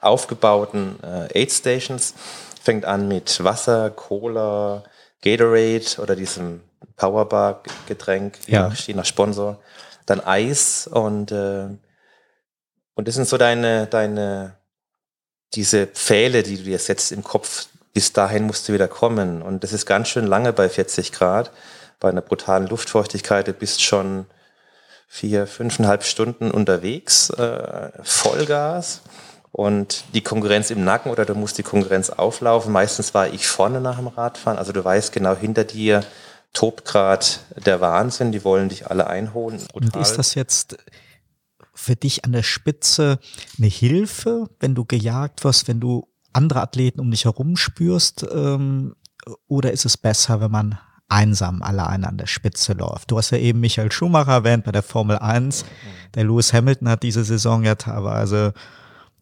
aufgebauten 0.00 0.98
äh, 1.02 1.40
Aid 1.40 1.50
Stations. 1.50 2.14
Fängt 2.62 2.84
an 2.84 3.08
mit 3.08 3.42
Wasser, 3.42 3.90
Cola, 3.90 4.84
Gatorade 5.22 6.00
oder 6.00 6.14
diesem 6.14 6.60
Powerbar-Getränk, 6.96 8.38
ja. 8.46 8.70
je 8.86 8.94
nach 8.94 9.06
Sponsor. 9.06 9.60
Dann 10.04 10.20
Eis 10.20 10.86
und, 10.86 11.32
äh, 11.32 11.68
und 12.94 13.08
das 13.08 13.14
sind 13.14 13.26
so 13.26 13.38
deine, 13.38 13.86
deine, 13.86 14.56
diese 15.54 15.86
Pfähle, 15.86 16.42
die 16.42 16.58
du 16.58 16.64
dir 16.64 16.78
setzt 16.78 17.12
im 17.12 17.22
Kopf, 17.22 17.68
bis 17.92 18.12
dahin 18.12 18.44
musst 18.44 18.68
du 18.68 18.72
wieder 18.72 18.88
kommen. 18.88 19.42
Und 19.42 19.64
das 19.64 19.72
ist 19.72 19.86
ganz 19.86 20.08
schön 20.08 20.26
lange 20.26 20.52
bei 20.52 20.68
40 20.68 21.12
Grad. 21.12 21.50
Bei 22.00 22.08
einer 22.08 22.20
brutalen 22.20 22.66
Luftfeuchtigkeit, 22.66 23.46
du 23.46 23.52
bist 23.52 23.82
schon 23.82 24.26
vier, 25.06 25.46
fünfeinhalb 25.46 26.04
Stunden 26.04 26.50
unterwegs, 26.50 27.30
äh, 27.30 27.90
Vollgas 28.02 29.02
und 29.52 30.04
die 30.14 30.22
Konkurrenz 30.22 30.70
im 30.70 30.84
Nacken 30.84 31.12
oder 31.12 31.26
du 31.26 31.34
musst 31.34 31.58
die 31.58 31.62
Konkurrenz 31.62 32.10
auflaufen. 32.10 32.72
Meistens 32.72 33.12
war 33.12 33.28
ich 33.28 33.46
vorne 33.46 33.80
nach 33.80 33.98
dem 33.98 34.08
Radfahren, 34.08 34.58
also 34.58 34.72
du 34.72 34.82
weißt 34.82 35.12
genau 35.12 35.36
hinter 35.36 35.64
dir 35.64 36.02
tobt 36.52 36.84
gerade 36.84 37.26
der 37.64 37.80
Wahnsinn, 37.80 38.32
die 38.32 38.44
wollen 38.44 38.68
dich 38.68 38.86
alle 38.86 39.06
einholen. 39.06 39.58
Brutal. 39.72 39.90
Und 39.94 40.02
ist 40.02 40.16
das 40.16 40.34
jetzt 40.34 40.76
für 41.74 41.96
dich 41.96 42.24
an 42.24 42.32
der 42.32 42.42
Spitze 42.42 43.18
eine 43.58 43.66
Hilfe, 43.66 44.48
wenn 44.60 44.74
du 44.74 44.84
gejagt 44.84 45.44
wirst, 45.44 45.68
wenn 45.68 45.80
du 45.80 46.08
andere 46.32 46.60
Athleten 46.60 47.00
um 47.00 47.10
dich 47.10 47.24
herum 47.24 47.56
spürst? 47.56 48.26
Ähm, 48.32 48.94
oder 49.46 49.72
ist 49.72 49.84
es 49.84 49.96
besser, 49.96 50.40
wenn 50.40 50.50
man 50.50 50.78
einsam 51.08 51.62
alleine 51.62 52.08
an 52.08 52.18
der 52.18 52.26
Spitze 52.26 52.72
läuft? 52.72 53.10
Du 53.10 53.18
hast 53.18 53.30
ja 53.30 53.38
eben 53.38 53.60
Michael 53.60 53.92
Schumacher 53.92 54.32
erwähnt 54.32 54.64
bei 54.64 54.72
der 54.72 54.82
Formel 54.82 55.18
1. 55.18 55.64
Der 56.14 56.24
Lewis 56.24 56.52
Hamilton 56.52 56.88
hat 56.88 57.02
diese 57.02 57.24
Saison 57.24 57.62
ja 57.64 57.74
teilweise 57.74 58.54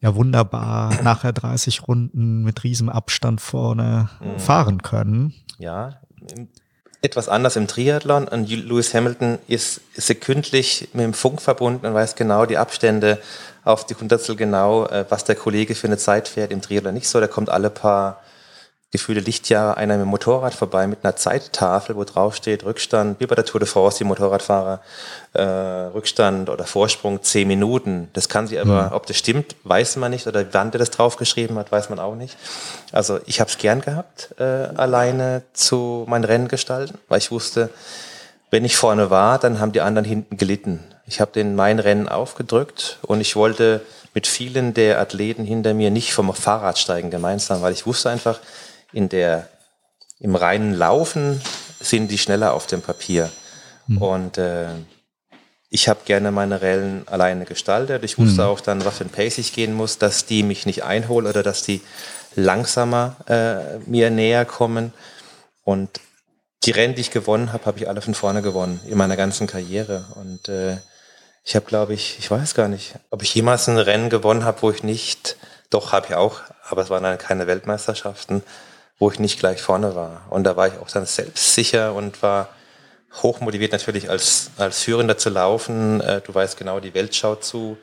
ja 0.00 0.14
wunderbar 0.14 0.94
nachher 1.02 1.32
30 1.32 1.86
Runden 1.88 2.42
mit 2.42 2.64
Riesenabstand 2.64 3.40
vorne 3.40 4.08
mhm. 4.20 4.38
fahren 4.38 4.82
können. 4.82 5.34
Ja, 5.58 6.00
etwas 7.02 7.28
anders 7.28 7.56
im 7.56 7.66
Triathlon. 7.66 8.28
Und 8.28 8.48
Lewis 8.48 8.94
Hamilton 8.94 9.38
ist 9.48 9.80
sekündlich 9.94 10.88
mit 10.92 11.04
dem 11.04 11.14
Funk 11.14 11.40
verbunden 11.40 11.86
und 11.86 11.94
weiß 11.94 12.14
genau 12.14 12.46
die 12.46 12.58
Abstände 12.58 13.18
auf 13.64 13.86
die 13.86 13.94
Hundertstel 13.94 14.36
genau, 14.36 14.86
äh, 14.86 15.04
was 15.08 15.24
der 15.24 15.36
Kollege 15.36 15.74
für 15.74 15.86
eine 15.86 15.98
Zeit 15.98 16.28
fährt. 16.28 16.50
Im 16.50 16.62
Triathlon 16.62 16.94
nicht 16.94 17.08
so. 17.08 17.18
Der 17.18 17.28
kommt 17.28 17.50
alle 17.50 17.70
paar 17.70 18.22
gefühlte 18.92 19.20
Lichtjahre 19.20 19.76
einer 19.76 19.96
mit 19.96 20.06
dem 20.06 20.08
Motorrad 20.08 20.52
vorbei 20.52 20.88
mit 20.88 21.04
einer 21.04 21.14
Zeittafel, 21.14 21.94
wo 21.94 22.02
drauf 22.02 22.34
steht 22.34 22.64
Rückstand, 22.64 23.20
wie 23.20 23.26
bei 23.26 23.36
der 23.36 23.44
Tour 23.44 23.60
de 23.60 23.68
France, 23.68 23.98
die 23.98 24.04
Motorradfahrer, 24.04 24.80
äh, 25.32 25.42
Rückstand 25.42 26.50
oder 26.50 26.64
Vorsprung 26.64 27.22
zehn 27.22 27.46
Minuten. 27.46 28.08
Das 28.14 28.28
kann 28.28 28.48
sie 28.48 28.58
aber, 28.58 28.88
mhm. 28.88 28.92
ob 28.92 29.06
das 29.06 29.16
stimmt, 29.16 29.54
weiß 29.62 29.96
man 29.96 30.10
nicht 30.10 30.26
oder 30.26 30.44
wann 30.52 30.72
der 30.72 30.80
das 30.80 30.90
draufgeschrieben 30.90 31.56
hat, 31.56 31.70
weiß 31.70 31.88
man 31.90 32.00
auch 32.00 32.16
nicht. 32.16 32.36
Also 32.90 33.20
ich 33.26 33.38
habe 33.38 33.48
es 33.48 33.58
gern 33.58 33.80
gehabt, 33.80 34.34
äh, 34.38 34.42
alleine 34.42 35.42
zu 35.52 36.04
mein 36.08 36.24
Rennen 36.24 36.48
gestalten, 36.48 36.98
weil 37.08 37.18
ich 37.18 37.30
wusste, 37.30 37.70
wenn 38.50 38.64
ich 38.64 38.76
vorne 38.76 39.10
war, 39.10 39.38
dann 39.38 39.60
haben 39.60 39.70
die 39.70 39.82
anderen 39.82 40.04
hinten 40.04 40.36
gelitten. 40.36 40.84
Ich 41.06 41.20
habe 41.20 41.30
den 41.30 41.54
mein 41.54 41.78
Rennen 41.78 42.08
aufgedrückt 42.08 42.98
und 43.02 43.20
ich 43.20 43.36
wollte 43.36 43.82
mit 44.14 44.26
vielen 44.26 44.74
der 44.74 45.00
Athleten 45.00 45.44
hinter 45.44 45.74
mir 45.74 45.92
nicht 45.92 46.12
vom 46.12 46.34
Fahrrad 46.34 46.78
steigen 46.78 47.10
gemeinsam, 47.10 47.62
weil 47.62 47.72
ich 47.72 47.86
wusste 47.86 48.10
einfach, 48.10 48.40
in 48.92 49.08
der, 49.08 49.48
im 50.18 50.34
reinen 50.34 50.74
Laufen 50.74 51.40
sind 51.80 52.10
die 52.10 52.18
schneller 52.18 52.52
auf 52.52 52.66
dem 52.66 52.82
Papier. 52.82 53.30
Mhm. 53.86 53.98
Und 53.98 54.38
äh, 54.38 54.68
ich 55.70 55.88
habe 55.88 56.00
gerne 56.04 56.32
meine 56.32 56.60
Rellen 56.62 57.06
alleine 57.06 57.44
gestaltet. 57.44 58.04
Ich 58.04 58.18
wusste 58.18 58.42
mhm. 58.42 58.48
auch 58.48 58.60
dann, 58.60 58.84
was 58.84 58.98
für 58.98 59.04
ein 59.04 59.10
Pace 59.10 59.38
ich 59.38 59.52
gehen 59.52 59.72
muss, 59.72 59.98
dass 59.98 60.26
die 60.26 60.42
mich 60.42 60.66
nicht 60.66 60.84
einholen 60.84 61.26
oder 61.26 61.42
dass 61.42 61.62
die 61.62 61.80
langsamer 62.34 63.16
äh, 63.26 63.78
mir 63.88 64.10
näher 64.10 64.44
kommen. 64.44 64.92
Und 65.62 66.00
die 66.64 66.72
Rennen, 66.72 66.94
die 66.94 67.02
ich 67.02 67.10
gewonnen 67.10 67.52
habe, 67.52 67.64
habe 67.66 67.78
ich 67.78 67.88
alle 67.88 68.02
von 68.02 68.14
vorne 68.14 68.42
gewonnen 68.42 68.80
in 68.86 68.98
meiner 68.98 69.16
ganzen 69.16 69.46
Karriere. 69.46 70.04
Und 70.16 70.48
äh, 70.48 70.78
ich 71.44 71.56
habe, 71.56 71.66
glaube 71.66 71.94
ich, 71.94 72.18
ich 72.18 72.30
weiß 72.30 72.54
gar 72.54 72.68
nicht, 72.68 72.94
ob 73.10 73.22
ich 73.22 73.34
jemals 73.34 73.68
ein 73.68 73.78
Rennen 73.78 74.10
gewonnen 74.10 74.44
habe, 74.44 74.62
wo 74.62 74.70
ich 74.70 74.82
nicht, 74.82 75.36
doch 75.70 75.92
habe 75.92 76.06
ich 76.08 76.14
auch, 76.14 76.40
aber 76.68 76.82
es 76.82 76.90
waren 76.90 77.02
dann 77.02 77.16
keine 77.16 77.46
Weltmeisterschaften, 77.46 78.42
wo 79.00 79.10
ich 79.10 79.18
nicht 79.18 79.40
gleich 79.40 79.60
vorne 79.60 79.96
war. 79.96 80.22
Und 80.30 80.44
da 80.44 80.56
war 80.56 80.68
ich 80.68 80.78
auch 80.78 80.88
dann 80.90 81.06
selbstsicher 81.06 81.94
und 81.94 82.22
war 82.22 82.50
hochmotiviert 83.22 83.72
natürlich 83.72 84.08
als, 84.08 84.50
als 84.58 84.82
Führender 84.82 85.18
zu 85.18 85.30
laufen. 85.30 86.00
Äh, 86.00 86.20
du 86.20 86.32
weißt 86.32 86.56
genau, 86.56 86.78
die 86.78 86.94
Welt 86.94 87.16
schaut 87.16 87.42
zu. 87.42 87.76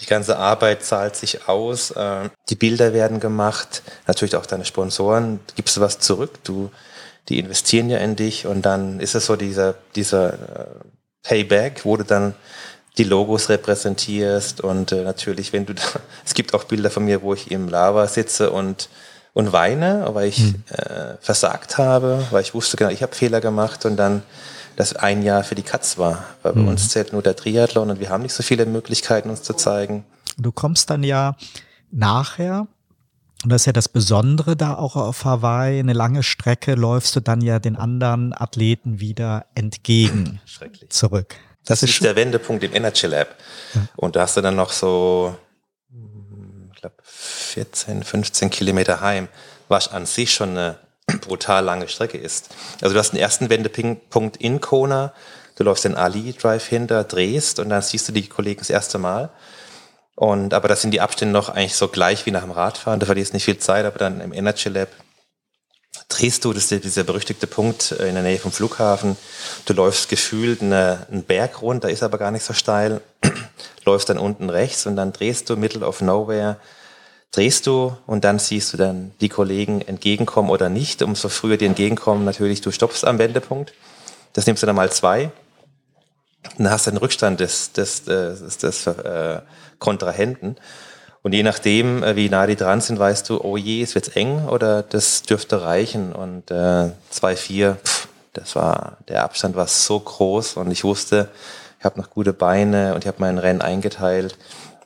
Die 0.00 0.06
ganze 0.06 0.36
Arbeit 0.36 0.82
zahlt 0.84 1.14
sich 1.16 1.48
aus. 1.48 1.92
Äh, 1.92 2.28
die 2.50 2.56
Bilder 2.56 2.92
werden 2.92 3.20
gemacht. 3.20 3.82
Natürlich 4.06 4.36
auch 4.36 4.44
deine 4.44 4.64
Sponsoren. 4.64 5.40
Gibst 5.54 5.76
du 5.76 5.80
was 5.80 6.00
zurück? 6.00 6.42
Du, 6.42 6.70
die 7.28 7.38
investieren 7.38 7.88
ja 7.88 7.98
in 7.98 8.16
dich 8.16 8.46
und 8.46 8.62
dann 8.62 8.98
ist 8.98 9.14
es 9.14 9.26
so 9.26 9.36
dieser, 9.36 9.76
dieser 9.94 10.32
äh, 10.32 10.66
Payback, 11.22 11.84
wo 11.84 11.96
du 11.96 12.04
dann 12.04 12.34
die 12.98 13.04
Logos 13.04 13.48
repräsentierst 13.48 14.60
und 14.60 14.90
äh, 14.90 15.02
natürlich, 15.02 15.52
wenn 15.52 15.66
du 15.66 15.74
da, 15.74 15.82
es 16.26 16.34
gibt 16.34 16.52
auch 16.52 16.64
Bilder 16.64 16.90
von 16.90 17.04
mir, 17.04 17.22
wo 17.22 17.32
ich 17.32 17.52
im 17.52 17.68
Lava 17.68 18.08
sitze 18.08 18.50
und 18.50 18.88
und 19.34 19.52
weine, 19.52 20.08
weil 20.12 20.28
ich 20.28 20.38
hm. 20.38 20.64
äh, 20.68 21.16
versagt 21.20 21.78
habe, 21.78 22.26
weil 22.30 22.42
ich 22.42 22.54
wusste 22.54 22.76
genau, 22.76 22.90
ich 22.90 23.02
habe 23.02 23.14
Fehler 23.14 23.40
gemacht 23.40 23.84
und 23.84 23.96
dann 23.96 24.22
das 24.76 24.94
ein 24.94 25.22
Jahr 25.22 25.44
für 25.44 25.54
die 25.54 25.62
Katz 25.62 25.98
war. 25.98 26.24
Weil 26.42 26.54
hm. 26.54 26.64
bei 26.64 26.70
uns 26.72 26.88
zählt 26.88 27.12
nur 27.12 27.22
der 27.22 27.36
Triathlon 27.36 27.90
und 27.90 28.00
wir 28.00 28.10
haben 28.10 28.22
nicht 28.22 28.34
so 28.34 28.42
viele 28.42 28.66
Möglichkeiten, 28.66 29.30
uns 29.30 29.42
zu 29.42 29.54
zeigen. 29.54 30.04
Du 30.38 30.52
kommst 30.52 30.90
dann 30.90 31.02
ja 31.02 31.36
nachher 31.90 32.66
und 33.42 33.50
das 33.50 33.62
ist 33.62 33.66
ja 33.66 33.72
das 33.72 33.88
Besondere 33.88 34.56
da 34.56 34.74
auch 34.74 34.94
auf 34.94 35.24
Hawaii. 35.24 35.80
Eine 35.80 35.94
lange 35.94 36.22
Strecke 36.22 36.74
läufst 36.74 37.16
du 37.16 37.20
dann 37.20 37.40
ja 37.40 37.58
den 37.58 37.76
anderen 37.76 38.32
Athleten 38.32 39.00
wieder 39.00 39.46
entgegen. 39.54 40.40
Schrecklich. 40.44 40.90
Zurück. 40.90 41.34
Das, 41.64 41.80
das 41.80 41.90
ist, 41.90 41.96
ist 41.96 42.04
der 42.04 42.16
Wendepunkt 42.16 42.62
im 42.64 42.74
Energy 42.74 43.06
Lab. 43.06 43.36
Ja. 43.74 43.82
Und 43.96 44.16
da 44.16 44.22
hast 44.22 44.36
du 44.36 44.40
dann 44.40 44.56
noch 44.56 44.70
so, 44.70 45.36
14, 47.22 48.02
15 48.02 48.50
Kilometer 48.50 49.00
heim, 49.00 49.28
was 49.68 49.88
an 49.88 50.06
sich 50.06 50.32
schon 50.32 50.50
eine 50.50 50.78
brutal 51.20 51.64
lange 51.64 51.88
Strecke 51.88 52.18
ist. 52.18 52.50
Also 52.80 52.94
du 52.94 52.98
hast 52.98 53.12
den 53.12 53.20
ersten 53.20 53.48
Wendepunkt 53.48 54.36
in 54.38 54.60
Kona, 54.60 55.12
du 55.56 55.64
läufst 55.64 55.84
den 55.84 55.94
Ali 55.94 56.32
Drive 56.32 56.66
hinter, 56.66 57.04
drehst 57.04 57.58
und 57.58 57.68
dann 57.68 57.82
siehst 57.82 58.08
du 58.08 58.12
die 58.12 58.28
Kollegen 58.28 58.58
das 58.58 58.70
erste 58.70 58.98
Mal. 58.98 59.30
Und, 60.14 60.52
aber 60.52 60.68
das 60.68 60.82
sind 60.82 60.92
die 60.92 61.00
Abstände 61.00 61.32
noch 61.32 61.48
eigentlich 61.48 61.74
so 61.74 61.88
gleich 61.88 62.26
wie 62.26 62.30
nach 62.30 62.42
dem 62.42 62.50
Radfahren. 62.50 63.00
Du 63.00 63.06
verlierst 63.06 63.32
nicht 63.32 63.44
viel 63.44 63.58
Zeit, 63.58 63.86
aber 63.86 63.98
dann 63.98 64.20
im 64.20 64.32
Energy 64.32 64.68
Lab 64.68 64.88
drehst 66.08 66.44
du, 66.44 66.52
das 66.52 66.70
ist 66.70 66.84
dieser 66.84 67.04
berüchtigte 67.04 67.46
Punkt 67.46 67.92
äh, 67.92 68.08
in 68.08 68.14
der 68.14 68.22
Nähe 68.22 68.38
vom 68.38 68.52
Flughafen. 68.52 69.16
Du 69.64 69.72
läufst 69.72 70.08
gefühlt 70.08 70.60
eine, 70.62 71.06
einen 71.10 71.22
Berg 71.22 71.62
runter, 71.62 71.90
ist 71.90 72.02
aber 72.02 72.18
gar 72.18 72.30
nicht 72.30 72.44
so 72.44 72.52
steil. 72.52 73.00
läufst 73.84 74.08
dann 74.08 74.18
unten 74.18 74.50
rechts 74.50 74.86
und 74.86 74.96
dann 74.96 75.12
drehst 75.12 75.48
du 75.48 75.56
middle 75.56 75.86
of 75.86 76.00
nowhere, 76.00 76.56
drehst 77.32 77.66
du 77.66 77.96
und 78.06 78.24
dann 78.24 78.38
siehst 78.38 78.72
du 78.72 78.76
dann 78.76 79.12
die 79.20 79.28
Kollegen 79.28 79.80
entgegenkommen 79.80 80.50
oder 80.50 80.68
nicht. 80.68 81.02
Umso 81.02 81.28
früher 81.28 81.56
die 81.56 81.66
entgegenkommen, 81.66 82.24
natürlich, 82.24 82.60
du 82.60 82.70
stoppst 82.70 83.04
am 83.04 83.18
Wendepunkt. 83.18 83.72
Das 84.34 84.46
nimmst 84.46 84.62
du 84.62 84.66
dann 84.66 84.76
mal 84.76 84.92
zwei. 84.92 85.30
Dann 86.58 86.70
hast 86.70 86.86
du 86.86 86.90
den 86.90 86.98
Rückstand 86.98 87.40
des, 87.40 87.72
des, 87.72 88.04
des, 88.04 88.58
des 88.58 88.86
äh, 88.86 89.40
Kontrahenten. 89.78 90.56
Und 91.22 91.32
je 91.32 91.42
nachdem, 91.42 92.02
äh, 92.02 92.16
wie 92.16 92.28
nah 92.28 92.46
die 92.46 92.56
dran 92.56 92.80
sind, 92.80 92.98
weißt 92.98 93.30
du, 93.30 93.40
oh 93.40 93.56
je, 93.56 93.82
es 93.82 93.94
wird 93.94 94.16
eng 94.16 94.48
oder 94.48 94.82
das 94.82 95.22
dürfte 95.22 95.62
reichen. 95.62 96.12
Und 96.12 96.50
äh, 96.50 96.90
2-4, 97.14 97.76
das 98.32 98.56
war, 98.56 98.98
der 99.08 99.22
Abstand 99.22 99.56
war 99.56 99.68
so 99.68 99.98
groß 100.00 100.56
und 100.56 100.70
ich 100.70 100.84
wusste, 100.84 101.28
ich 101.78 101.84
habe 101.84 102.00
noch 102.00 102.10
gute 102.10 102.32
Beine 102.32 102.94
und 102.94 103.04
ich 103.04 103.08
habe 103.08 103.18
mein 103.20 103.38
Rennen 103.38 103.62
eingeteilt. 103.62 104.36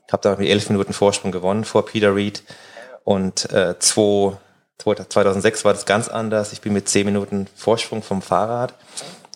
Ich 0.07 0.13
habe 0.13 0.23
da 0.23 0.37
mit 0.37 0.49
elf 0.49 0.71
Minuten 0.71 0.93
Vorsprung 0.93 1.33
gewonnen 1.33 1.65
vor 1.65 1.85
Peter 1.85 2.15
Reed. 2.15 2.43
Und 3.05 3.51
äh, 3.53 3.79
zwei, 3.79 4.37
2006 4.79 5.65
war 5.65 5.73
das 5.73 5.87
ganz 5.87 6.09
anders. 6.09 6.53
Ich 6.53 6.61
bin 6.61 6.73
mit 6.73 6.89
zehn 6.89 7.07
Minuten 7.07 7.49
Vorsprung 7.57 8.03
vom 8.03 8.23
Fahrrad. 8.23 8.75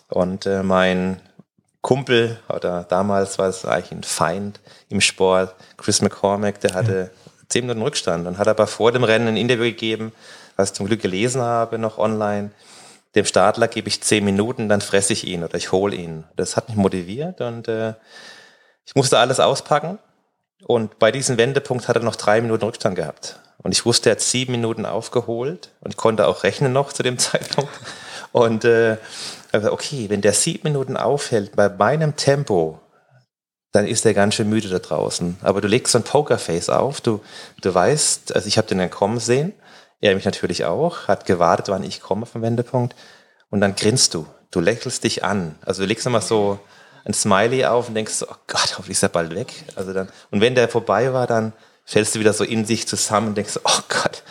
Und 0.07 0.45
äh, 0.45 0.63
mein 0.63 1.21
Kumpel, 1.81 2.39
oder 2.47 2.83
damals 2.83 3.39
war 3.39 3.49
es 3.49 3.65
eigentlich 3.65 3.91
ein 3.91 4.03
Feind 4.03 4.59
im 4.89 5.01
Sport, 5.01 5.55
Chris 5.77 6.01
McCormack, 6.01 6.59
der 6.61 6.73
hatte 6.73 7.11
zehn 7.49 7.65
Minuten 7.65 7.81
Rückstand 7.81 8.27
und 8.27 8.37
hat 8.37 8.47
aber 8.47 8.67
vor 8.67 8.91
dem 8.91 9.03
Rennen 9.03 9.29
ein 9.29 9.37
Interview 9.37 9.65
gegeben, 9.65 10.13
was 10.55 10.69
ich 10.69 10.75
zum 10.75 10.85
Glück 10.85 11.01
gelesen 11.01 11.41
habe, 11.41 11.79
noch 11.79 11.97
online. 11.97 12.51
Dem 13.15 13.25
Startler 13.25 13.67
gebe 13.67 13.89
ich 13.89 14.01
zehn 14.01 14.23
Minuten, 14.23 14.69
dann 14.69 14.79
fresse 14.79 15.13
ich 15.13 15.27
ihn 15.27 15.43
oder 15.43 15.55
ich 15.55 15.71
hole 15.71 15.95
ihn. 15.95 16.23
Das 16.35 16.55
hat 16.55 16.69
mich 16.69 16.77
motiviert 16.77 17.41
und 17.41 17.67
äh, 17.67 17.95
ich 18.85 18.95
musste 18.95 19.17
alles 19.17 19.39
auspacken. 19.39 19.97
Und 20.65 20.99
bei 20.99 21.11
diesem 21.11 21.37
Wendepunkt 21.37 21.87
hat 21.87 21.95
er 21.95 22.03
noch 22.03 22.15
drei 22.15 22.41
Minuten 22.41 22.63
Rückstand 22.63 22.95
gehabt. 22.95 23.39
Und 23.57 23.71
ich 23.73 23.85
wusste, 23.85 24.09
er 24.09 24.13
hat 24.13 24.21
sieben 24.21 24.53
Minuten 24.53 24.85
aufgeholt 24.85 25.69
und 25.81 25.97
konnte 25.97 26.27
auch 26.27 26.43
rechnen 26.43 26.73
noch 26.73 26.93
zu 26.93 27.03
dem 27.03 27.17
Zeitpunkt. 27.19 27.71
Und 28.31 28.65
äh, 28.65 28.97
okay, 29.53 30.09
wenn 30.09 30.21
der 30.21 30.33
sieben 30.33 30.69
Minuten 30.69 30.97
aufhält 30.97 31.55
bei 31.55 31.69
meinem 31.69 32.15
Tempo, 32.15 32.79
dann 33.71 33.87
ist 33.87 34.05
er 34.05 34.13
ganz 34.13 34.35
schön 34.35 34.49
müde 34.49 34.69
da 34.69 34.79
draußen. 34.79 35.37
Aber 35.41 35.61
du 35.61 35.67
legst 35.67 35.93
so 35.93 35.99
ein 35.99 36.03
Pokerface 36.03 36.69
auf, 36.69 37.01
du, 37.01 37.21
du 37.61 37.73
weißt, 37.73 38.35
also 38.35 38.47
ich 38.47 38.57
habe 38.57 38.67
den 38.67 38.79
dann 38.79 38.89
kommen 38.89 39.19
sehen, 39.19 39.53
er 40.01 40.15
mich 40.15 40.25
natürlich 40.25 40.65
auch, 40.65 41.07
hat 41.07 41.25
gewartet, 41.25 41.69
wann 41.69 41.83
ich 41.83 42.01
komme 42.01 42.25
vom 42.25 42.41
Wendepunkt 42.41 42.95
und 43.49 43.61
dann 43.61 43.75
grinst 43.75 44.13
du, 44.13 44.25
du 44.49 44.59
lächelst 44.59 45.03
dich 45.03 45.23
an. 45.23 45.55
Also 45.63 45.83
du 45.83 45.87
legst 45.87 46.05
nochmal 46.05 46.21
so 46.21 46.59
ein 47.05 47.13
Smiley 47.13 47.65
auf 47.65 47.87
und 47.87 47.95
denkst, 47.95 48.23
oh 48.23 48.35
Gott, 48.47 48.73
hoffentlich 48.77 48.97
ist 48.97 49.03
er 49.03 49.09
bald 49.09 49.33
weg. 49.35 49.51
Also 49.75 49.93
dann, 49.93 50.09
und 50.29 50.41
wenn 50.41 50.55
der 50.55 50.69
vorbei 50.69 51.13
war, 51.13 51.27
dann 51.27 51.53
fällst 51.85 52.15
du 52.15 52.19
wieder 52.19 52.33
so 52.33 52.43
in 52.43 52.65
sich 52.65 52.87
zusammen 52.87 53.29
und 53.29 53.37
denkst, 53.37 53.59
oh 53.63 53.79
Gott, 53.89 54.23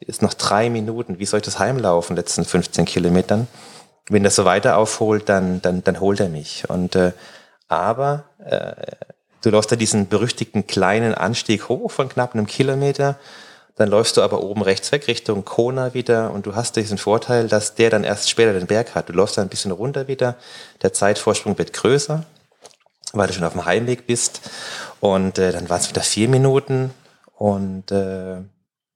ist 0.00 0.22
noch 0.22 0.34
drei 0.34 0.70
Minuten, 0.70 1.18
wie 1.18 1.26
soll 1.26 1.38
ich 1.38 1.44
das 1.44 1.58
heimlaufen, 1.58 2.16
letzten 2.16 2.44
15 2.44 2.84
Kilometern? 2.84 3.46
Wenn 4.08 4.24
das 4.24 4.34
so 4.36 4.44
weiter 4.44 4.76
aufholt, 4.76 5.28
dann, 5.28 5.62
dann, 5.62 5.84
dann 5.84 6.00
holt 6.00 6.20
er 6.20 6.28
mich. 6.28 6.68
Und 6.68 6.96
äh, 6.96 7.12
aber 7.68 8.24
äh, 8.44 8.74
du 9.42 9.50
läufst 9.50 9.72
da 9.72 9.76
diesen 9.76 10.08
berüchtigten 10.08 10.66
kleinen 10.66 11.14
Anstieg 11.14 11.68
hoch 11.68 11.90
von 11.90 12.08
knapp 12.08 12.34
einem 12.34 12.46
Kilometer, 12.46 13.18
dann 13.82 13.90
läufst 13.90 14.16
du 14.16 14.22
aber 14.22 14.44
oben 14.44 14.62
rechts 14.62 14.92
weg 14.92 15.08
Richtung 15.08 15.44
Kona 15.44 15.92
wieder 15.92 16.30
und 16.30 16.46
du 16.46 16.54
hast 16.54 16.76
diesen 16.76 16.98
Vorteil, 16.98 17.48
dass 17.48 17.74
der 17.74 17.90
dann 17.90 18.04
erst 18.04 18.30
später 18.30 18.52
den 18.52 18.68
Berg 18.68 18.94
hat. 18.94 19.08
Du 19.08 19.12
läufst 19.12 19.36
dann 19.36 19.46
ein 19.46 19.50
bisschen 19.50 19.72
runter 19.72 20.06
wieder, 20.06 20.36
der 20.82 20.92
Zeitvorsprung 20.92 21.58
wird 21.58 21.72
größer, 21.72 22.24
weil 23.12 23.26
du 23.26 23.32
schon 23.32 23.42
auf 23.42 23.54
dem 23.54 23.64
Heimweg 23.64 24.06
bist 24.06 24.40
und 25.00 25.36
äh, 25.38 25.50
dann 25.50 25.68
waren 25.68 25.80
es 25.80 25.88
wieder 25.88 26.02
vier 26.02 26.28
Minuten 26.28 26.94
und 27.34 27.90
äh, 27.90 28.36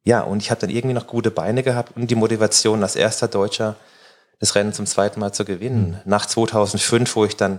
ja, 0.04 0.20
und 0.20 0.40
ich 0.40 0.52
habe 0.52 0.60
dann 0.60 0.70
irgendwie 0.70 0.94
noch 0.94 1.08
gute 1.08 1.32
Beine 1.32 1.64
gehabt 1.64 1.96
und 1.96 2.08
die 2.08 2.14
Motivation 2.14 2.84
als 2.84 2.94
erster 2.94 3.26
Deutscher 3.26 3.74
das 4.38 4.54
Rennen 4.54 4.72
zum 4.72 4.86
zweiten 4.86 5.18
Mal 5.18 5.32
zu 5.32 5.44
gewinnen. 5.44 6.00
Nach 6.04 6.26
2005, 6.26 7.16
wo 7.16 7.24
ich 7.24 7.36
dann 7.36 7.58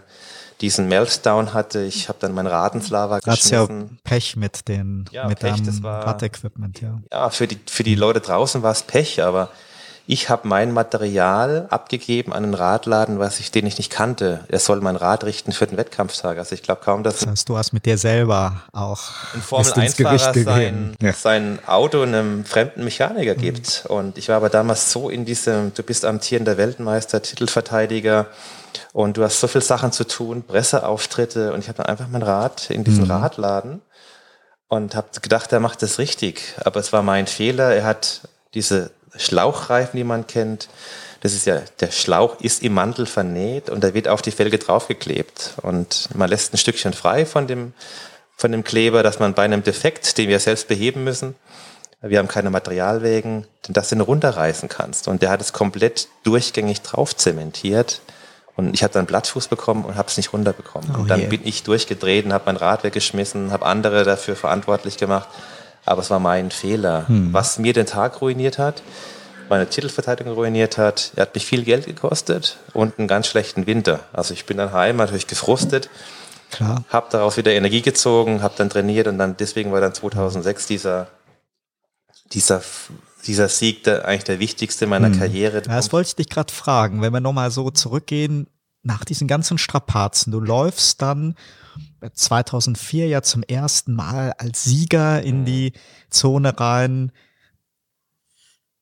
diesen 0.62 0.88
Meltdown 0.88 1.54
hatte, 1.54 1.84
ich 1.84 2.10
habe 2.10 2.18
dann 2.20 2.34
mein 2.34 2.48
Rad 2.48 2.76
ins 2.76 2.90
Lava 2.90 3.20
geschmissen. 3.20 3.82
ja 3.82 3.98
Pech 4.04 4.36
mit 4.36 4.68
den 4.68 5.06
ja, 5.12 5.28
mit 5.28 5.40
Pech, 5.40 5.62
dem 5.62 5.86
Radequipment, 5.86 6.82
ja. 6.82 7.00
Ja, 7.12 7.30
für 7.30 7.48
die 7.48 7.60
für 7.68 7.84
die 7.84 7.96
Leute 7.96 8.22
draußen 8.22 8.64
war 8.64 8.72
es 8.72 8.84
Pech, 8.84 9.22
aber 9.22 9.50
ich 10.10 10.30
habe 10.30 10.48
mein 10.48 10.72
Material 10.72 11.68
abgegeben 11.70 12.32
an 12.32 12.46
einen 12.46 12.54
Radladen, 12.54 13.20
was 13.20 13.42
ich, 13.42 13.52
den 13.52 13.68
ich 13.68 13.78
nicht 13.78 13.92
kannte. 13.92 14.40
Er 14.48 14.60
soll 14.60 14.80
mein 14.80 14.96
Rad 14.96 15.26
richten 15.26 15.52
für 15.52 15.68
den 15.68 15.76
Wettkampftag. 15.76 16.38
Also 16.38 16.56
ich 16.56 16.64
glaube 16.64 16.80
kaum, 16.82 17.04
dass. 17.04 17.20
Das 17.20 17.28
heißt, 17.28 17.50
du 17.50 17.58
hast 17.58 17.74
mit 17.74 17.86
dir 17.86 17.98
selber 17.98 18.62
auch 18.72 19.02
ein 19.34 19.42
Formel 19.42 19.70
1-Fahrer 19.74 20.34
sein, 20.34 20.96
ja. 21.02 21.12
sein 21.12 21.60
Auto 21.68 22.04
einem 22.04 22.46
fremden 22.46 22.86
Mechaniker 22.86 23.36
mhm. 23.36 23.42
gibt. 23.42 23.84
Und 23.90 24.18
ich 24.18 24.30
war 24.30 24.38
aber 24.38 24.50
damals 24.50 24.94
so 24.94 25.10
in 25.10 25.26
diesem, 25.26 25.74
du 25.74 25.84
bist 25.84 26.06
amtierender 26.06 26.56
Weltmeister, 26.56 27.22
Titelverteidiger 27.22 28.28
und 28.94 29.18
du 29.18 29.24
hast 29.24 29.42
so 29.42 29.48
viele 29.50 29.64
Sachen 29.64 29.92
zu 29.92 30.06
tun, 30.06 30.44
Presseauftritte 30.44 31.52
und 31.52 31.60
ich 31.60 31.68
habe 31.68 31.80
dann 31.80 31.88
einfach 31.88 32.08
mein 32.08 32.24
Rad 32.24 32.70
in 32.70 32.86
diesen 32.86 33.04
mhm. 33.04 33.12
Radladen 33.12 33.82
und 34.70 34.96
habe 34.96 35.08
gedacht, 35.22 35.52
er 35.52 35.60
macht 35.60 35.82
das 35.82 36.00
richtig. 36.00 36.56
Aber 36.64 36.80
es 36.80 36.94
war 36.94 37.04
mein 37.04 37.28
Fehler. 37.28 37.76
Er 37.76 37.84
hat 37.84 38.22
diese 38.54 38.92
Schlauchreifen, 39.20 39.98
die 39.98 40.04
man 40.04 40.28
kennt. 40.28 40.70
Das 41.22 41.34
ist 41.34 41.46
ja, 41.46 41.62
der 41.80 41.92
Schlauch 41.92 42.40
ist 42.42 42.64
im 42.64 42.74
Mantel 42.74 43.06
vernäht 43.06 43.70
und 43.70 43.84
da 43.84 43.94
wird 43.94 44.08
auf 44.08 44.22
die 44.22 44.32
Felge 44.32 44.60
draufgeklebt. 44.60 45.56
Und 45.62 46.10
man 46.14 46.30
lässt 46.30 46.54
ein 46.54 46.58
Stückchen 46.58 46.94
frei 46.94 47.26
von 47.26 47.48
dem, 47.48 47.74
von 48.36 48.52
dem 48.52 48.64
Kleber, 48.64 49.04
dass 49.04 49.20
man 49.20 49.34
bei 49.34 49.44
einem 49.44 49.64
Defekt, 49.64 50.18
den 50.18 50.30
wir 50.30 50.40
selbst 50.40 50.68
beheben 50.68 51.04
müssen, 51.04 51.36
wir 52.02 52.20
haben 52.20 52.28
keine 52.28 52.52
Materialwägen, 52.52 53.48
dass 53.68 53.90
du 53.90 53.96
ihn 53.96 54.02
runterreißen 54.02 54.70
kannst. 54.70 55.08
Und 55.08 55.22
der 55.22 55.30
hat 55.30 55.42
es 55.42 55.52
komplett 55.52 56.08
durchgängig 56.24 56.82
drauf 56.82 57.16
zementiert. 57.16 58.02
Und 58.56 58.74
ich 58.74 58.84
habe 58.84 58.94
dann 58.94 59.06
Blattfuß 59.06 59.48
bekommen 59.48 59.86
und 59.86 59.96
habe 59.96 60.08
es 60.08 60.18
nicht 60.18 60.34
runterbekommen. 60.34 60.90
Oh 60.96 61.00
und 61.02 61.08
dann 61.10 61.22
je. 61.22 61.28
bin 61.28 61.42
ich 61.44 61.64
durchgedreht 61.64 62.26
und 62.26 62.34
habe 62.34 62.46
mein 62.48 62.58
Rad 62.58 62.84
weggeschmissen, 62.84 63.52
habe 63.52 63.66
andere 63.66 64.04
dafür 64.04 64.36
verantwortlich 64.36 64.98
gemacht. 64.98 65.28
Aber 65.88 66.02
es 66.02 66.10
war 66.10 66.20
mein 66.20 66.52
Fehler, 66.52 67.08
Hm. 67.08 67.34
was 67.34 67.60
mir 67.60 67.74
den 67.74 67.86
Tag 67.86 68.22
ruiniert 68.22 68.58
hat, 68.58 68.84
meine 69.50 69.68
Titelverteidigung 69.70 70.34
ruiniert 70.34 70.78
hat. 70.78 71.12
Er 71.16 71.22
hat 71.24 71.34
mich 71.34 71.46
viel 71.46 71.64
Geld 71.64 71.86
gekostet 71.86 72.58
und 72.74 73.00
einen 73.00 73.08
ganz 73.08 73.28
schlechten 73.28 73.66
Winter. 73.66 74.02
Also 74.14 74.34
ich 74.34 74.46
bin 74.46 74.58
dann 74.58 74.74
heim, 74.74 74.98
natürlich 74.98 75.28
gefrustet, 75.28 75.90
Klar. 76.52 76.84
habe 76.90 77.08
daraus 77.12 77.38
wieder 77.38 77.54
Energie 77.54 77.82
gezogen, 77.82 78.42
habe 78.42 78.54
dann 78.58 78.70
trainiert 78.70 79.08
und 79.08 79.18
dann 79.18 79.38
deswegen 79.38 79.72
war 79.72 79.82
dann 79.82 79.94
2006 79.94 80.68
dieser 80.68 81.08
dieser 82.34 82.62
dieser 83.26 83.50
Sieg 83.50 83.84
der, 83.84 84.06
eigentlich 84.06 84.24
der 84.26 84.40
wichtigste 84.40 84.86
meiner 84.88 85.10
Karriere. 85.12 85.58
Hm. 85.58 85.70
Ja, 85.70 85.76
das 85.78 85.92
wollte 85.92 86.10
ich 86.10 86.16
dich 86.16 86.30
gerade 86.30 86.54
fragen, 86.54 87.02
wenn 87.02 87.12
wir 87.14 87.20
nochmal 87.20 87.52
so 87.52 87.70
zurückgehen, 87.72 88.48
nach 88.84 89.04
diesen 89.04 89.28
ganzen 89.28 89.58
Strapazen, 89.58 90.32
du 90.32 90.40
läufst 90.40 91.02
dann 91.02 91.36
2004 92.14 93.08
ja 93.08 93.22
zum 93.22 93.44
ersten 93.44 93.94
Mal 93.94 94.34
als 94.38 94.64
Sieger 94.64 95.22
in 95.22 95.46
die 95.46 95.74
Zone 96.10 96.60
rein, 96.60 97.12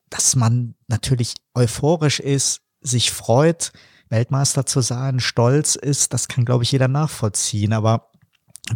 dass 0.09 0.35
man 0.35 0.75
natürlich 0.87 1.33
euphorisch 1.53 2.19
ist, 2.19 2.61
sich 2.81 3.11
freut, 3.11 3.71
Weltmeister 4.09 4.65
zu 4.65 4.81
sein, 4.81 5.19
stolz 5.19 5.75
ist, 5.75 6.13
das 6.13 6.27
kann, 6.27 6.45
glaube 6.45 6.63
ich, 6.63 6.71
jeder 6.71 6.87
nachvollziehen, 6.87 7.73
aber 7.73 8.11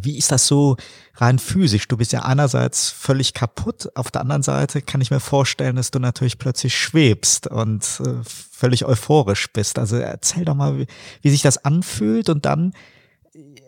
wie 0.01 0.17
ist 0.17 0.31
das 0.31 0.45
so 0.45 0.77
rein 1.15 1.39
physisch? 1.39 1.87
Du 1.87 1.97
bist 1.97 2.11
ja 2.11 2.21
einerseits 2.23 2.89
völlig 2.89 3.33
kaputt, 3.33 3.89
auf 3.95 4.11
der 4.11 4.21
anderen 4.21 4.43
Seite 4.43 4.81
kann 4.81 5.01
ich 5.01 5.09
mir 5.09 5.19
vorstellen, 5.19 5.77
dass 5.77 5.91
du 5.91 5.99
natürlich 5.99 6.37
plötzlich 6.37 6.77
schwebst 6.77 7.47
und 7.47 7.83
äh, 8.05 8.23
völlig 8.23 8.85
euphorisch 8.85 9.51
bist. 9.51 9.79
Also 9.79 9.95
erzähl 9.97 10.45
doch 10.45 10.53
mal, 10.53 10.77
wie, 10.77 10.87
wie 11.21 11.29
sich 11.31 11.41
das 11.41 11.65
anfühlt 11.65 12.29
und 12.29 12.45
dann 12.45 12.73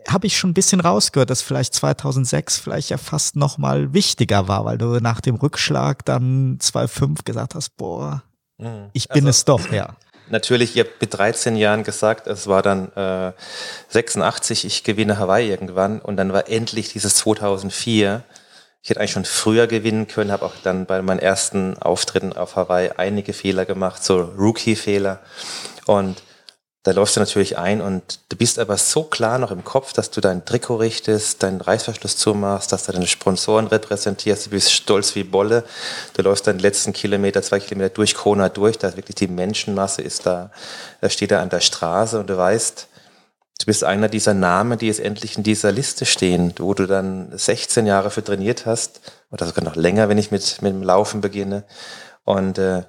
habe 0.08 0.28
ich 0.28 0.38
schon 0.38 0.50
ein 0.52 0.54
bisschen 0.54 0.80
rausgehört, 0.82 1.30
dass 1.30 1.42
vielleicht 1.42 1.74
2006 1.74 2.58
vielleicht 2.58 2.90
ja 2.90 2.98
fast 2.98 3.36
noch 3.36 3.58
mal 3.58 3.94
wichtiger 3.94 4.48
war, 4.48 4.66
weil 4.66 4.78
du 4.78 5.00
nach 5.00 5.22
dem 5.22 5.36
Rückschlag 5.36 6.04
dann 6.06 6.58
2,5 6.60 7.24
gesagt 7.24 7.56
hast, 7.56 7.78
boah, 7.78 8.24
Mhm. 8.58 8.90
ich 8.94 9.08
bin 9.08 9.26
Also- 9.26 9.30
es 9.30 9.46
doch, 9.46 9.72
ja. 9.72 9.96
Natürlich, 10.30 10.76
ihr 10.78 10.86
habt 10.86 11.02
mit 11.02 11.14
13 11.14 11.56
Jahren 11.58 11.84
gesagt, 11.84 12.26
es 12.28 12.48
war 12.48 12.62
dann 12.62 12.90
äh, 12.94 13.34
86, 13.90 14.66
ich 14.66 14.84
gewinne 14.84 15.18
Hawaii 15.18 15.50
irgendwann 15.50 16.00
und 16.00 16.16
dann 16.18 16.32
war 16.32 16.48
endlich 16.48 16.90
dieses 16.94 17.16
2004. 17.16 18.24
Ich 18.84 18.90
hätte 18.90 19.00
eigentlich 19.00 19.12
schon 19.12 19.26
früher 19.26 19.68
gewinnen 19.68 20.08
können, 20.08 20.32
habe 20.32 20.46
auch 20.46 20.54
dann 20.64 20.86
bei 20.86 21.02
meinen 21.02 21.20
ersten 21.20 21.78
Auftritten 21.78 22.34
auf 22.34 22.56
Hawaii 22.56 22.92
einige 22.98 23.34
Fehler 23.34 23.66
gemacht, 23.66 24.04
so 24.04 24.22
Rookie-Fehler. 24.22 25.20
Und 25.86 26.22
da 26.84 26.92
läufst 26.92 27.16
du 27.16 27.20
natürlich 27.20 27.60
ein 27.60 27.80
und 27.80 28.20
du 28.30 28.36
bist 28.36 28.58
aber 28.58 28.76
so 28.76 29.04
klar 29.04 29.38
noch 29.38 29.52
im 29.52 29.64
Kopf, 29.64 29.94
dass 29.94 30.10
du 30.10 30.20
dein 30.20 30.46
Trikot 30.46 30.78
richtest, 30.78 31.44
deinen 31.44 31.62
Reißverschluss 31.62 32.18
zumachst, 32.18 32.72
dass 32.72 32.86
du 32.86 32.92
deine 32.92 33.06
Sponsoren 33.06 33.68
repräsentierst, 33.68 34.48
du 34.48 34.50
bist 34.50 34.72
stolz 34.72 35.14
wie 35.14 35.24
Bolle. 35.24 35.64
Du 36.16 36.24
läufst 36.24 36.48
deinen 36.48 36.58
letzten 36.58 36.92
Kilometer, 36.92 37.44
zwei 37.44 37.60
Kilometer 37.60 37.94
durch 37.94 38.16
Kona 38.16 38.50
durch, 38.50 38.80
da 38.80 38.88
ist 38.88 38.98
wirklich 38.98 39.16
die 39.16 39.28
Menschenmasse 39.28 40.02
ist 40.02 40.26
da, 40.26 40.50
da 41.02 41.10
steht 41.10 41.30
da 41.30 41.42
an 41.42 41.50
der 41.50 41.60
Straße 41.60 42.20
und 42.20 42.28
du 42.32 42.36
weißt, 42.36 42.88
du 43.60 43.66
bist 43.68 43.84
einer 43.84 44.10
dieser 44.10 44.34
Namen, 44.34 44.80
die 44.80 44.88
jetzt 44.88 45.02
endlich 45.02 45.38
in 45.38 45.44
dieser 45.44 45.72
Liste 45.72 46.08
stehen, 46.08 46.52
wo 46.58 46.74
du 46.74 46.88
dann 46.88 47.30
16 47.38 47.86
Jahre 47.86 48.10
für 48.10 48.24
trainiert 48.24 48.66
hast, 48.66 49.02
oder 49.30 49.46
sogar 49.46 49.64
noch 49.64 49.76
länger, 49.76 50.10
wenn 50.10 50.18
ich 50.18 50.32
mit, 50.32 50.62
mit 50.64 50.74
dem 50.74 50.84
Laufen 50.84 51.22
beginne. 51.22 51.64
Und 52.26 52.58
äh, 52.58 52.84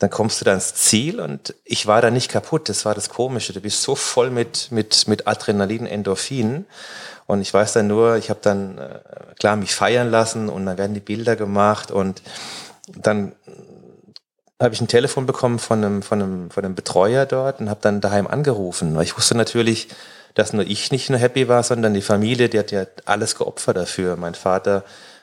dann 0.00 0.08
kommst 0.08 0.40
du 0.40 0.46
da 0.46 0.54
ins 0.54 0.74
Ziel 0.74 1.20
und 1.20 1.54
ich 1.62 1.86
war 1.86 2.00
da 2.00 2.10
nicht 2.10 2.30
kaputt. 2.30 2.70
Das 2.70 2.86
war 2.86 2.94
das 2.94 3.10
Komische. 3.10 3.52
Du 3.52 3.60
bist 3.60 3.82
so 3.82 3.94
voll 3.94 4.30
mit, 4.30 4.72
mit, 4.72 5.06
mit 5.06 5.28
Adrenalin, 5.28 5.86
Endorphin. 5.86 6.64
Und 7.26 7.42
ich 7.42 7.52
weiß 7.52 7.74
dann 7.74 7.86
nur, 7.86 8.16
ich 8.16 8.30
habe 8.30 8.40
dann 8.42 8.78
äh, 8.78 9.00
klar 9.38 9.56
mich 9.56 9.74
feiern 9.74 10.10
lassen 10.10 10.48
und 10.48 10.64
dann 10.64 10.78
werden 10.78 10.94
die 10.94 11.00
Bilder 11.00 11.36
gemacht 11.36 11.90
und 11.90 12.22
dann 12.96 13.32
habe 14.58 14.74
ich 14.74 14.80
ein 14.80 14.88
Telefon 14.88 15.26
bekommen 15.26 15.58
von 15.58 15.84
einem, 15.84 16.02
von 16.02 16.22
einem, 16.22 16.50
von 16.50 16.64
einem 16.64 16.74
Betreuer 16.74 17.26
dort 17.26 17.60
und 17.60 17.68
habe 17.68 17.80
dann 17.82 18.00
daheim 18.00 18.26
angerufen. 18.26 18.96
Weil 18.96 19.04
Ich 19.04 19.16
wusste 19.18 19.36
natürlich, 19.36 19.88
dass 20.34 20.54
nur 20.54 20.64
ich 20.64 20.90
nicht 20.90 21.10
nur 21.10 21.18
happy 21.18 21.46
war, 21.46 21.62
sondern 21.62 21.92
die 21.92 22.02
Familie, 22.02 22.48
die 22.48 22.58
hat 22.58 22.70
ja 22.70 22.86
alles 23.04 23.36
geopfert 23.36 23.76
dafür. 23.76 24.16
Mein 24.16 24.34
Vater 24.34 24.82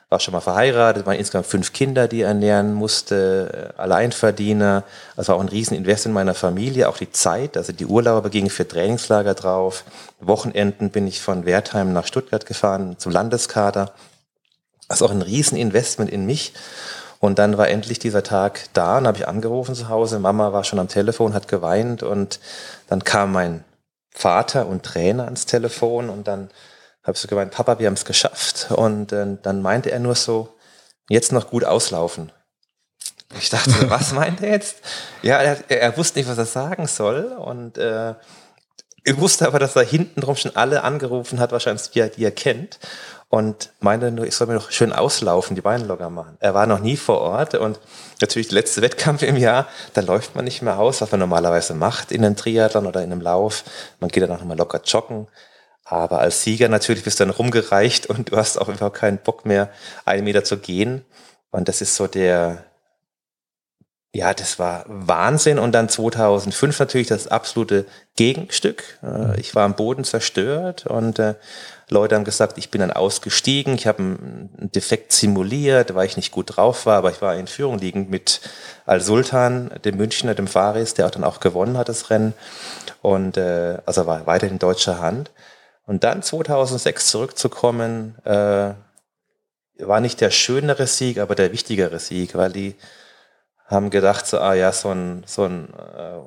war 0.09 0.21
schon 0.21 0.31
mal 0.31 0.41
verheiratet, 0.41 1.05
waren 1.05 1.17
insgesamt 1.17 1.47
fünf 1.47 1.73
Kinder, 1.73 2.07
die 2.07 2.21
er 2.21 2.29
ernähren 2.29 2.73
musste, 2.73 3.73
äh, 3.77 3.81
Alleinverdiener. 3.81 4.83
Also 5.17 5.33
auch 5.33 5.41
ein 5.41 5.49
Rieseninvest 5.49 6.05
in 6.05 6.13
meiner 6.13 6.33
Familie, 6.33 6.87
auch 6.87 6.97
die 6.97 7.11
Zeit. 7.11 7.57
Also 7.57 7.73
die 7.73 7.85
Urlaube 7.85 8.29
gingen 8.29 8.49
für 8.49 8.67
Trainingslager 8.67 9.33
drauf. 9.33 9.83
Wochenenden 10.21 10.91
bin 10.91 11.07
ich 11.07 11.21
von 11.21 11.45
Wertheim 11.45 11.91
nach 11.91 12.07
Stuttgart 12.07 12.45
gefahren 12.45 12.95
zum 12.97 13.11
Landeskader. 13.11 13.91
Also 14.87 15.05
auch 15.05 15.11
ein 15.11 15.21
Rieseninvestment 15.21 16.09
in 16.09 16.25
mich. 16.25 16.53
Und 17.19 17.39
dann 17.39 17.57
war 17.57 17.67
endlich 17.67 17.99
dieser 17.99 18.23
Tag 18.23 18.69
da 18.73 18.99
und 18.99 19.07
habe 19.07 19.17
ich 19.17 19.27
angerufen 19.27 19.75
zu 19.75 19.89
Hause. 19.89 20.19
Mama 20.19 20.53
war 20.53 20.63
schon 20.63 20.79
am 20.79 20.87
Telefon, 20.87 21.33
hat 21.33 21.47
geweint 21.47 22.03
und 22.03 22.39
dann 22.87 23.03
kam 23.03 23.33
mein 23.33 23.63
Vater 24.11 24.67
und 24.67 24.83
Trainer 24.83 25.25
ans 25.25 25.45
Telefon 25.45 26.09
und 26.09 26.27
dann 26.27 26.49
habe 27.07 27.15
ich 27.15 27.21
so 27.21 27.27
gemeint, 27.27 27.51
Papa, 27.51 27.79
wir 27.79 27.87
haben 27.87 27.93
es 27.93 28.05
geschafft. 28.05 28.67
Und 28.71 29.13
äh, 29.13 29.37
dann 29.41 29.61
meinte 29.61 29.91
er 29.91 29.99
nur 29.99 30.15
so, 30.15 30.49
jetzt 31.09 31.31
noch 31.31 31.49
gut 31.49 31.63
auslaufen. 31.63 32.31
Ich 33.39 33.49
dachte, 33.49 33.71
was 33.89 34.13
meint 34.13 34.41
er 34.41 34.51
jetzt? 34.51 34.77
Ja, 35.21 35.37
er, 35.37 35.57
er 35.69 35.97
wusste 35.97 36.19
nicht, 36.19 36.29
was 36.29 36.37
er 36.37 36.45
sagen 36.45 36.85
soll. 36.87 37.23
Und 37.25 37.77
äh, 37.77 38.13
ich 39.03 39.17
wusste 39.17 39.47
aber, 39.47 39.57
dass 39.57 39.77
er 39.77 39.83
hinten 39.83 40.19
drum 40.19 40.35
schon 40.35 40.55
alle 40.57 40.83
angerufen 40.83 41.39
hat, 41.39 41.53
wahrscheinlich 41.53 41.89
die 41.91 42.01
er, 42.01 42.09
die 42.09 42.25
er 42.25 42.31
kennt. 42.31 42.77
Und 43.29 43.71
meinte 43.79 44.11
nur, 44.11 44.25
ich 44.25 44.35
soll 44.35 44.47
mir 44.47 44.55
doch 44.55 44.71
schön 44.71 44.91
auslaufen, 44.91 45.55
die 45.55 45.61
Beine 45.61 45.85
locker 45.85 46.09
machen. 46.09 46.37
Er 46.39 46.53
war 46.53 46.65
noch 46.65 46.79
nie 46.79 46.95
vor 46.95 47.19
Ort 47.19 47.55
und 47.55 47.77
natürlich 48.21 48.47
der 48.47 48.55
letzte 48.55 48.81
Wettkampf 48.81 49.21
im 49.21 49.35
Jahr, 49.35 49.67
da 49.93 49.99
läuft 49.99 50.35
man 50.35 50.45
nicht 50.45 50.61
mehr 50.61 50.79
aus, 50.79 51.01
was 51.01 51.11
man 51.11 51.19
normalerweise 51.19 51.73
macht 51.73 52.13
in 52.13 52.23
einem 52.23 52.37
Triathlon 52.37 52.85
oder 52.85 53.01
in 53.01 53.11
einem 53.11 53.19
Lauf. 53.19 53.65
Man 53.99 54.09
geht 54.09 54.23
dann 54.23 54.31
auch 54.31 54.39
nochmal 54.39 54.57
locker 54.57 54.79
joggen. 54.85 55.27
Aber 55.89 56.19
als 56.19 56.43
Sieger 56.43 56.67
natürlich 56.67 57.03
bist 57.03 57.19
du 57.19 57.25
dann 57.25 57.33
rumgereicht 57.33 58.07
und 58.07 58.31
du 58.31 58.37
hast 58.37 58.57
auch 58.57 58.67
einfach 58.67 58.91
keinen 58.91 59.19
Bock 59.19 59.45
mehr, 59.45 59.69
einen 60.05 60.25
Meter 60.25 60.43
zu 60.43 60.57
gehen. 60.57 61.05
Und 61.49 61.69
das 61.69 61.81
ist 61.81 61.95
so 61.95 62.07
der, 62.07 62.65
ja, 64.13 64.33
das 64.33 64.59
war 64.59 64.83
Wahnsinn. 64.87 65.59
Und 65.59 65.71
dann 65.71 65.87
2005 65.87 66.79
natürlich 66.79 67.07
das 67.07 67.27
absolute 67.27 67.85
Gegenstück. 68.17 68.99
Äh, 69.01 69.39
Ich 69.39 69.55
war 69.55 69.63
am 69.63 69.75
Boden 69.75 70.03
zerstört 70.03 70.85
und 70.87 71.19
äh, 71.19 71.35
Leute 71.89 72.15
haben 72.15 72.25
gesagt, 72.25 72.57
ich 72.57 72.69
bin 72.69 72.81
dann 72.81 72.91
ausgestiegen. 72.91 73.75
Ich 73.75 73.87
habe 73.87 73.99
einen 73.99 74.71
Defekt 74.75 75.13
simuliert, 75.13 75.95
weil 75.95 76.07
ich 76.07 76.17
nicht 76.17 76.31
gut 76.33 76.57
drauf 76.57 76.85
war, 76.85 76.97
aber 76.97 77.11
ich 77.11 77.21
war 77.21 77.35
in 77.35 77.47
Führung 77.47 77.79
liegend 77.79 78.09
mit 78.09 78.41
Al-Sultan, 78.85 79.71
dem 79.85 79.95
Münchner, 79.95 80.35
dem 80.35 80.47
Faris, 80.47 80.95
der 80.95 81.05
auch 81.05 81.11
dann 81.11 81.23
auch 81.23 81.39
gewonnen 81.39 81.77
hat, 81.77 81.87
das 81.87 82.09
Rennen. 82.09 82.33
Und 83.01 83.37
äh, 83.37 83.77
also 83.85 84.05
war 84.05 84.25
weiterhin 84.25 84.55
in 84.55 84.59
deutscher 84.59 84.99
Hand. 84.99 85.31
Und 85.87 86.03
dann 86.03 86.21
2006 86.21 87.07
zurückzukommen, 87.07 88.15
äh, 88.25 88.73
war 89.79 89.99
nicht 90.01 90.21
der 90.21 90.31
schönere 90.31 90.85
Sieg, 90.85 91.17
aber 91.17 91.33
der 91.33 91.51
wichtigere 91.51 91.97
Sieg, 91.99 92.35
weil 92.35 92.51
die 92.51 92.75
haben 93.65 93.89
gedacht, 93.89 94.27
so, 94.27 94.39
ah 94.39 94.53
ja, 94.53 94.71
so 94.71 94.91
ein, 94.91 95.23
so 95.25 95.45
ein 95.45 95.69
äh, 95.73 96.19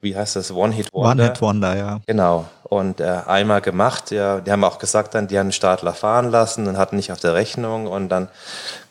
wie 0.00 0.16
heißt 0.16 0.36
das, 0.36 0.52
One-Hit-Wonder. 0.52 1.24
One-Hit-Wonder, 1.24 1.76
ja. 1.76 2.00
Genau. 2.06 2.46
Und 2.62 3.00
äh, 3.00 3.22
einmal 3.26 3.60
gemacht, 3.60 4.12
ja, 4.12 4.40
die 4.40 4.50
haben 4.52 4.64
auch 4.64 4.78
gesagt 4.78 5.14
dann, 5.14 5.26
die 5.26 5.38
haben 5.38 5.48
den 5.48 5.52
Startler 5.52 5.92
fahren 5.92 6.30
lassen 6.30 6.66
und 6.68 6.78
hatten 6.78 6.96
nicht 6.96 7.12
auf 7.12 7.20
der 7.20 7.34
Rechnung 7.34 7.86
und 7.86 8.08
dann 8.08 8.28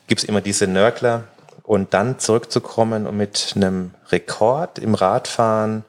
gibt's 0.08 0.24
immer 0.24 0.41
diese 0.41 0.68
Nörgler. 0.68 1.24
Und 1.64 1.96
dann 1.96 2.20
zurückzukommen 2.20 3.08
und 3.08 3.18
mit 3.18 3.54
einem 3.56 3.91
Rekord 4.12 4.78
im 4.78 4.93
Radfahren 4.93 5.84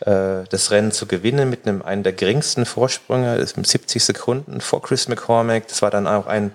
äh, 0.00 0.44
das 0.48 0.70
Rennen 0.70 0.92
zu 0.92 1.06
gewinnen 1.06 1.50
mit 1.50 1.66
einem 1.66 1.82
einen 1.82 2.02
der 2.02 2.12
geringsten 2.12 2.64
Vorsprünge, 2.64 3.36
das 3.36 3.50
ist 3.50 3.56
mit 3.56 3.66
70 3.66 4.02
Sekunden 4.02 4.60
vor 4.60 4.82
Chris 4.82 5.08
McCormack. 5.08 5.68
Das 5.68 5.82
war 5.82 5.90
dann 5.90 6.06
auch 6.06 6.26
ein, 6.26 6.52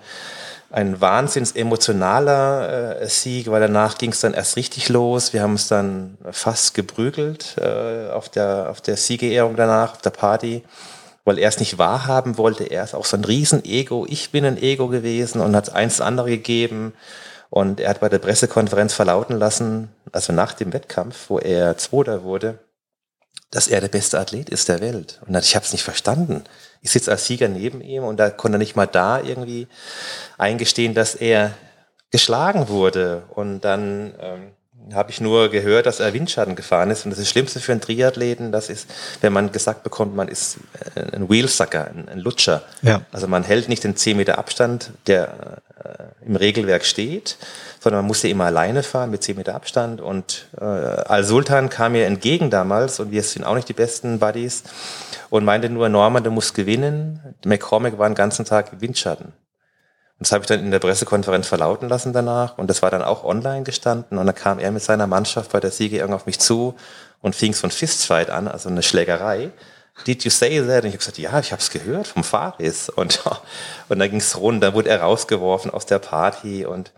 ein 0.70 1.00
wahnsinns 1.00 1.52
emotionaler 1.52 3.00
äh, 3.00 3.08
Sieg, 3.08 3.50
weil 3.50 3.60
danach 3.60 3.98
ging 3.98 4.10
es 4.10 4.20
dann 4.20 4.34
erst 4.34 4.56
richtig 4.56 4.88
los. 4.88 5.32
Wir 5.32 5.42
haben 5.42 5.52
uns 5.52 5.68
dann 5.68 6.18
fast 6.32 6.74
geprügelt 6.74 7.56
äh, 7.60 8.10
auf 8.10 8.28
der, 8.28 8.68
auf 8.70 8.80
der 8.80 8.96
Siegerehrung 8.96 9.54
danach, 9.54 9.92
auf 9.92 10.02
der 10.02 10.10
Party, 10.10 10.64
weil 11.24 11.38
er 11.38 11.48
es 11.48 11.60
nicht 11.60 11.78
wahrhaben 11.78 12.38
wollte. 12.38 12.64
Er 12.64 12.82
ist 12.82 12.94
auch 12.94 13.04
so 13.04 13.16
ein 13.16 13.24
Riesen-Ego. 13.24 14.06
Ich 14.08 14.32
bin 14.32 14.44
ein 14.44 14.60
Ego 14.60 14.88
gewesen 14.88 15.40
und 15.40 15.54
hat 15.54 15.72
eins 15.72 16.00
andere 16.00 16.30
gegeben. 16.30 16.94
Und 17.48 17.78
er 17.78 17.90
hat 17.90 18.00
bei 18.00 18.08
der 18.08 18.18
Pressekonferenz 18.18 18.92
verlauten 18.92 19.38
lassen, 19.38 19.88
also 20.10 20.32
nach 20.32 20.52
dem 20.52 20.72
Wettkampf, 20.72 21.30
wo 21.30 21.38
er 21.38 21.78
Zweiter 21.78 22.24
wurde, 22.24 22.58
dass 23.56 23.68
er 23.68 23.80
der 23.80 23.88
beste 23.88 24.20
Athlet 24.20 24.50
ist 24.50 24.68
der 24.68 24.80
Welt. 24.80 25.18
Und 25.26 25.34
ich 25.34 25.56
habe 25.56 25.64
es 25.64 25.72
nicht 25.72 25.82
verstanden. 25.82 26.44
Ich 26.82 26.90
sitze 26.90 27.10
als 27.10 27.24
Sieger 27.24 27.48
neben 27.48 27.80
ihm 27.80 28.04
und 28.04 28.18
da 28.18 28.28
konnte 28.28 28.56
er 28.56 28.58
nicht 28.58 28.76
mal 28.76 28.84
da 28.84 29.18
irgendwie 29.18 29.66
eingestehen, 30.36 30.92
dass 30.92 31.14
er 31.14 31.54
geschlagen 32.10 32.68
wurde. 32.68 33.22
Und 33.30 33.62
dann 33.62 34.12
ähm, 34.20 34.94
habe 34.94 35.10
ich 35.10 35.22
nur 35.22 35.48
gehört, 35.48 35.86
dass 35.86 36.00
er 36.00 36.12
Windschatten 36.12 36.54
gefahren 36.54 36.90
ist. 36.90 37.06
Und 37.06 37.12
das, 37.12 37.18
ist 37.18 37.28
das 37.28 37.30
Schlimmste 37.30 37.60
für 37.60 37.72
einen 37.72 37.80
Triathleten, 37.80 38.52
das 38.52 38.68
ist, 38.68 38.90
wenn 39.22 39.32
man 39.32 39.50
gesagt 39.52 39.84
bekommt, 39.84 40.14
man 40.14 40.28
ist 40.28 40.58
äh, 40.94 41.16
ein 41.16 41.30
Wheelsucker, 41.30 41.86
ein, 41.86 42.10
ein 42.10 42.18
Lutscher. 42.18 42.62
Ja. 42.82 43.06
Also 43.10 43.26
man 43.26 43.42
hält 43.42 43.70
nicht 43.70 43.84
den 43.84 43.96
10 43.96 44.18
Meter 44.18 44.36
Abstand, 44.36 44.90
der 45.06 45.62
äh, 45.82 46.26
im 46.26 46.36
Regelwerk 46.36 46.84
steht, 46.84 47.38
sondern 47.86 48.02
man 48.02 48.08
musste 48.08 48.26
immer 48.26 48.46
alleine 48.46 48.82
fahren 48.82 49.12
mit 49.12 49.22
10 49.22 49.36
Meter 49.36 49.54
Abstand. 49.54 50.00
Und 50.00 50.48
äh, 50.60 50.64
Al-Sultan 50.64 51.68
kam 51.68 51.92
mir 51.92 52.06
entgegen 52.06 52.50
damals 52.50 52.98
und 52.98 53.12
wir 53.12 53.22
sind 53.22 53.44
auch 53.44 53.54
nicht 53.54 53.68
die 53.68 53.74
besten 53.74 54.18
Buddies 54.18 54.64
und 55.30 55.44
meinte 55.44 55.70
nur, 55.70 55.88
Norman, 55.88 56.24
du 56.24 56.32
musst 56.32 56.54
gewinnen. 56.54 57.36
McCormick 57.44 57.96
war 57.96 58.08
den 58.08 58.16
ganzen 58.16 58.44
Tag 58.44 58.80
Windschatten. 58.80 59.26
Und 59.26 59.34
das 60.18 60.32
habe 60.32 60.42
ich 60.42 60.48
dann 60.48 60.58
in 60.58 60.72
der 60.72 60.80
Pressekonferenz 60.80 61.46
verlauten 61.46 61.88
lassen 61.88 62.12
danach. 62.12 62.58
Und 62.58 62.68
das 62.68 62.82
war 62.82 62.90
dann 62.90 63.02
auch 63.02 63.22
online 63.22 63.62
gestanden. 63.62 64.18
Und 64.18 64.26
dann 64.26 64.34
kam 64.34 64.58
er 64.58 64.72
mit 64.72 64.82
seiner 64.82 65.06
Mannschaft 65.06 65.52
bei 65.52 65.60
der 65.60 65.70
Siegerehrung 65.70 66.12
auf 66.12 66.26
mich 66.26 66.40
zu 66.40 66.74
und 67.20 67.36
fing 67.36 67.54
so 67.54 67.68
ein 67.68 67.70
Fistfight 67.70 68.30
an, 68.30 68.48
also 68.48 68.68
eine 68.68 68.82
Schlägerei. 68.82 69.52
Did 70.08 70.24
you 70.24 70.30
say 70.32 70.58
that? 70.58 70.82
Und 70.82 70.88
ich 70.88 70.94
habe 70.94 70.98
gesagt, 70.98 71.18
ja, 71.18 71.38
ich 71.38 71.52
habe 71.52 71.62
es 71.62 71.70
gehört 71.70 72.08
vom 72.08 72.24
Faris. 72.24 72.88
Und, 72.88 73.22
und 73.88 74.00
dann 74.00 74.10
ging 74.10 74.18
es 74.18 74.36
rund, 74.36 74.60
dann 74.60 74.74
wurde 74.74 74.88
er 74.88 75.02
rausgeworfen 75.02 75.70
aus 75.70 75.86
der 75.86 76.00
Party 76.00 76.66
und 76.66 76.90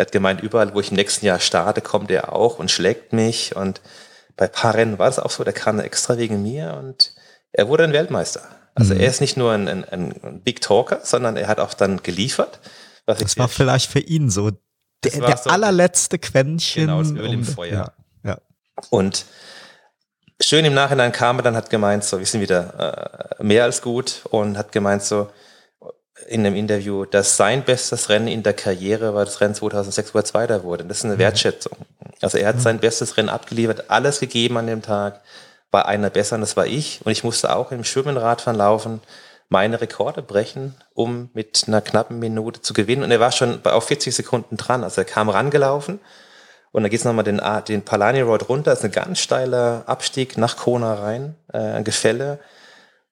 er 0.00 0.06
hat 0.06 0.12
gemeint, 0.12 0.40
überall, 0.40 0.72
wo 0.72 0.80
ich 0.80 0.90
im 0.90 0.96
nächsten 0.96 1.26
Jahr 1.26 1.40
starte, 1.40 1.82
kommt 1.82 2.10
er 2.10 2.32
auch 2.32 2.58
und 2.58 2.70
schlägt 2.70 3.12
mich. 3.12 3.54
Und 3.54 3.82
bei 4.34 4.46
ein 4.46 4.52
paar 4.52 4.74
Rennen 4.74 4.98
war 4.98 5.08
es 5.08 5.18
auch 5.18 5.30
so, 5.30 5.44
der 5.44 5.52
kam 5.52 5.78
extra 5.78 6.16
wegen 6.16 6.42
mir 6.42 6.74
und 6.78 7.12
er 7.52 7.68
wurde 7.68 7.84
ein 7.84 7.92
Weltmeister. 7.92 8.40
Also 8.74 8.94
mhm. 8.94 9.00
er 9.00 9.10
ist 9.10 9.20
nicht 9.20 9.36
nur 9.36 9.52
ein, 9.52 9.68
ein, 9.68 9.84
ein, 9.84 10.40
Big 10.42 10.62
Talker, 10.62 11.00
sondern 11.02 11.36
er 11.36 11.48
hat 11.48 11.60
auch 11.60 11.74
dann 11.74 12.02
geliefert. 12.02 12.60
das 13.04 13.36
war 13.36 13.48
vielleicht 13.48 13.90
für 13.90 13.98
ihn 14.00 14.30
so 14.30 14.52
der, 15.04 15.20
der 15.20 15.36
so 15.36 15.50
allerletzte 15.50 16.18
Quäntchen. 16.18 16.86
Genau, 16.86 17.02
das 17.02 17.10
Öl 17.10 17.28
um, 17.28 17.34
im 17.34 17.44
Feuer. 17.44 17.92
Ja, 18.24 18.30
ja. 18.30 18.38
Und 18.88 19.26
schön 20.40 20.64
im 20.64 20.72
Nachhinein 20.72 21.12
kam 21.12 21.40
er 21.40 21.42
dann, 21.42 21.56
hat 21.56 21.68
gemeint, 21.68 22.04
so, 22.04 22.18
wir 22.18 22.24
sind 22.24 22.40
wieder 22.40 23.36
äh, 23.38 23.42
mehr 23.42 23.64
als 23.64 23.82
gut 23.82 24.22
und 24.30 24.56
hat 24.56 24.72
gemeint 24.72 25.02
so, 25.02 25.28
in 26.28 26.46
einem 26.46 26.56
Interview, 26.56 27.04
dass 27.04 27.36
sein 27.36 27.64
bestes 27.64 28.08
Rennen 28.08 28.28
in 28.28 28.42
der 28.42 28.52
Karriere 28.52 29.14
war 29.14 29.24
das 29.24 29.40
Rennen 29.40 29.54
2006, 29.54 30.14
wo 30.14 30.18
er 30.18 30.24
Zweiter 30.24 30.64
wurde. 30.64 30.84
Das 30.84 30.98
ist 30.98 31.04
eine 31.04 31.14
mhm. 31.14 31.20
Wertschätzung. 31.20 31.76
Also 32.20 32.38
er 32.38 32.48
hat 32.48 32.56
mhm. 32.56 32.60
sein 32.60 32.78
bestes 32.78 33.16
Rennen 33.16 33.28
abgeliefert, 33.28 33.84
alles 33.88 34.20
gegeben 34.20 34.56
an 34.56 34.66
dem 34.66 34.82
Tag 34.82 35.20
war 35.70 35.86
einer 35.86 36.10
besser 36.10 36.34
und 36.34 36.40
das 36.40 36.56
war 36.56 36.66
ich. 36.66 37.00
Und 37.04 37.12
ich 37.12 37.24
musste 37.24 37.54
auch 37.54 37.70
im 37.70 37.84
Schwimmen, 37.84 38.16
Radfahren, 38.16 38.58
Laufen 38.58 39.00
meine 39.48 39.80
Rekorde 39.80 40.22
brechen, 40.22 40.74
um 40.94 41.28
mit 41.34 41.64
einer 41.66 41.80
knappen 41.80 42.18
Minute 42.18 42.62
zu 42.62 42.72
gewinnen. 42.72 43.02
Und 43.02 43.10
er 43.10 43.20
war 43.20 43.32
schon 43.32 43.64
auf 43.64 43.84
40 43.84 44.14
Sekunden 44.14 44.56
dran. 44.56 44.84
Also 44.84 45.00
er 45.00 45.04
kam 45.04 45.28
rangelaufen 45.28 45.98
und 46.72 46.82
dann 46.82 46.90
geht's 46.90 47.04
nochmal 47.04 47.24
den, 47.24 47.40
den 47.68 47.82
Palani 47.82 48.20
Road 48.20 48.48
runter. 48.48 48.70
Das 48.70 48.80
ist 48.80 48.84
ein 48.84 48.92
ganz 48.92 49.18
steiler 49.18 49.82
Abstieg 49.86 50.38
nach 50.38 50.56
Kona 50.56 50.94
rein, 50.94 51.34
äh, 51.52 51.58
ein 51.58 51.84
Gefälle. 51.84 52.38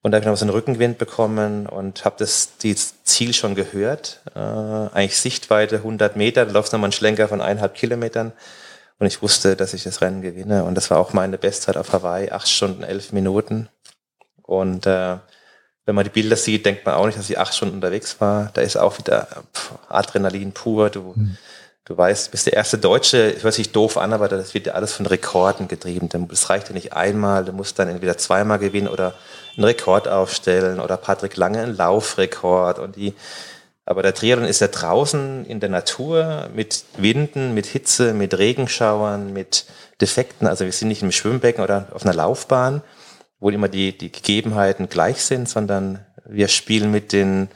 Und 0.08 0.12
da 0.12 0.16
habe 0.16 0.24
ich 0.24 0.30
noch 0.30 0.38
so 0.38 0.46
einen 0.46 0.54
Rückenwind 0.54 0.96
bekommen 0.96 1.66
und 1.66 2.06
habe 2.06 2.16
das 2.18 2.56
die 2.56 2.74
Ziel 2.74 3.34
schon 3.34 3.54
gehört. 3.54 4.22
Äh, 4.34 4.38
eigentlich 4.38 5.20
Sichtweite 5.20 5.76
100 5.76 6.16
Meter, 6.16 6.46
da 6.46 6.52
läuft 6.52 6.72
nochmal 6.72 6.88
ein 6.88 6.92
Schlenker 6.92 7.28
von 7.28 7.42
eineinhalb 7.42 7.74
Kilometern. 7.74 8.32
Und 8.98 9.06
ich 9.06 9.20
wusste, 9.20 9.54
dass 9.54 9.74
ich 9.74 9.82
das 9.82 10.00
Rennen 10.00 10.22
gewinne. 10.22 10.64
Und 10.64 10.76
das 10.76 10.90
war 10.90 10.98
auch 10.98 11.12
meine 11.12 11.36
Bestzeit 11.36 11.76
auf 11.76 11.92
Hawaii, 11.92 12.30
acht 12.30 12.48
Stunden, 12.48 12.84
elf 12.84 13.12
Minuten. 13.12 13.68
Und 14.44 14.86
äh, 14.86 15.18
wenn 15.84 15.94
man 15.94 16.04
die 16.04 16.10
Bilder 16.10 16.36
sieht, 16.36 16.64
denkt 16.64 16.86
man 16.86 16.94
auch 16.94 17.04
nicht, 17.04 17.18
dass 17.18 17.28
ich 17.28 17.38
acht 17.38 17.54
Stunden 17.54 17.74
unterwegs 17.74 18.18
war. 18.18 18.50
Da 18.54 18.62
ist 18.62 18.78
auch 18.78 18.96
wieder 18.96 19.28
pff, 19.54 19.72
Adrenalin 19.90 20.52
pur. 20.52 20.88
Du, 20.88 21.12
mhm. 21.16 21.36
Du 21.88 21.96
weißt, 21.96 22.30
bist 22.30 22.46
der 22.46 22.52
erste 22.52 22.78
Deutsche, 22.78 23.32
ich 23.36 23.42
hört 23.42 23.54
sich 23.54 23.72
doof 23.72 23.96
an, 23.96 24.12
aber 24.12 24.28
das 24.28 24.54
wird 24.54 24.66
ja 24.66 24.74
alles 24.74 24.92
von 24.92 25.06
Rekorden 25.06 25.68
getrieben. 25.68 26.08
Das 26.28 26.50
reicht 26.50 26.68
ja 26.68 26.74
nicht 26.74 26.92
einmal, 26.92 27.44
du 27.44 27.52
musst 27.52 27.78
dann 27.78 27.88
entweder 27.88 28.18
zweimal 28.18 28.58
gewinnen 28.58 28.88
oder 28.88 29.14
einen 29.56 29.64
Rekord 29.64 30.06
aufstellen 30.06 30.80
oder 30.80 30.98
Patrick 30.98 31.36
Lange 31.36 31.62
einen 31.62 31.76
Laufrekord 31.76 32.78
und 32.78 32.96
die 32.96 33.14
aber 33.86 34.02
der 34.02 34.12
Triathlon 34.12 34.46
ist 34.46 34.60
ja 34.60 34.68
draußen 34.68 35.46
in 35.46 35.60
der 35.60 35.70
Natur 35.70 36.50
mit 36.54 36.84
Winden, 36.98 37.54
mit 37.54 37.64
Hitze, 37.64 38.12
mit 38.12 38.36
Regenschauern, 38.36 39.32
mit 39.32 39.64
Defekten. 40.02 40.46
Also 40.46 40.66
wir 40.66 40.72
sind 40.72 40.88
nicht 40.88 41.02
im 41.02 41.10
Schwimmbecken 41.10 41.64
oder 41.64 41.86
auf 41.94 42.04
einer 42.04 42.12
Laufbahn, 42.12 42.82
wo 43.40 43.48
immer 43.48 43.68
die, 43.68 43.96
die 43.96 44.12
Gegebenheiten 44.12 44.90
gleich 44.90 45.22
sind, 45.22 45.48
sondern 45.48 46.04
wir 46.26 46.48
spielen 46.48 46.90
mit 46.90 47.14
den, 47.14 47.48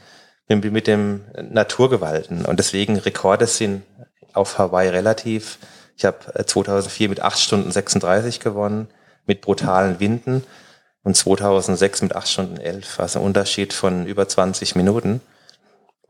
mit 0.47 0.87
dem 0.87 1.21
Naturgewalten. 1.51 2.45
Und 2.45 2.57
deswegen 2.57 2.97
Rekorde 2.97 3.45
sind 3.45 3.83
auf 4.33 4.57
Hawaii 4.57 4.89
relativ. 4.89 5.59
Ich 5.97 6.05
habe 6.05 6.45
2004 6.45 7.09
mit 7.09 7.21
8 7.21 7.39
Stunden 7.39 7.71
36 7.71 8.39
gewonnen, 8.39 8.87
mit 9.25 9.41
brutalen 9.41 9.99
Winden 9.99 10.43
und 11.03 11.15
2006 11.15 12.01
mit 12.01 12.15
8 12.15 12.27
Stunden 12.27 12.57
11, 12.57 12.99
also 12.99 13.19
ein 13.19 13.25
Unterschied 13.25 13.73
von 13.73 14.05
über 14.05 14.27
20 14.27 14.75
Minuten. 14.75 15.21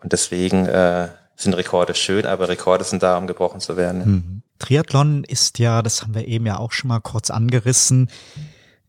Und 0.02 0.14
deswegen 0.14 0.66
äh, 0.66 1.10
sind 1.36 1.54
Rekorde 1.54 1.96
schön, 1.96 2.26
aber 2.26 2.50
Rekorde 2.50 2.84
sind 2.84 3.04
da, 3.04 3.18
um 3.18 3.28
gebrochen 3.28 3.60
zu 3.60 3.78
werden. 3.78 4.06
Mhm. 4.06 4.42
Triathlon 4.60 5.24
ist 5.24 5.60
ja, 5.60 5.82
das 5.82 6.02
haben 6.02 6.16
wir 6.16 6.28
eben 6.28 6.46
ja 6.46 6.58
auch 6.58 6.72
schon 6.72 6.88
mal 6.90 7.00
kurz 7.00 7.30
angerissen, 7.30 8.10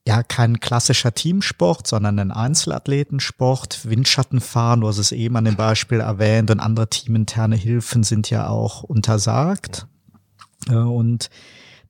ja 0.07 0.23
kein 0.23 0.61
klassischer 0.61 1.15
Teamsport, 1.15 1.87
sondern 1.87 2.19
ein 2.19 2.31
Einzelathletensport. 2.31 3.89
Windschattenfahren, 3.89 4.83
du 4.83 4.89
hast 4.89 4.99
es 4.99 5.13
eben 5.13 5.37
an 5.37 5.45
dem 5.45 5.57
Beispiel 5.57 6.01
erwähnt, 6.01 6.51
und 6.51 6.61
andere 6.61 6.91
teaminterne 6.91 7.57
Hilfen 7.57 8.03
sind 8.03 8.29
ja 8.31 8.49
auch 8.49 8.83
untersagt. 8.83 9.87
Äh, 10.69 10.75
und 10.75 11.31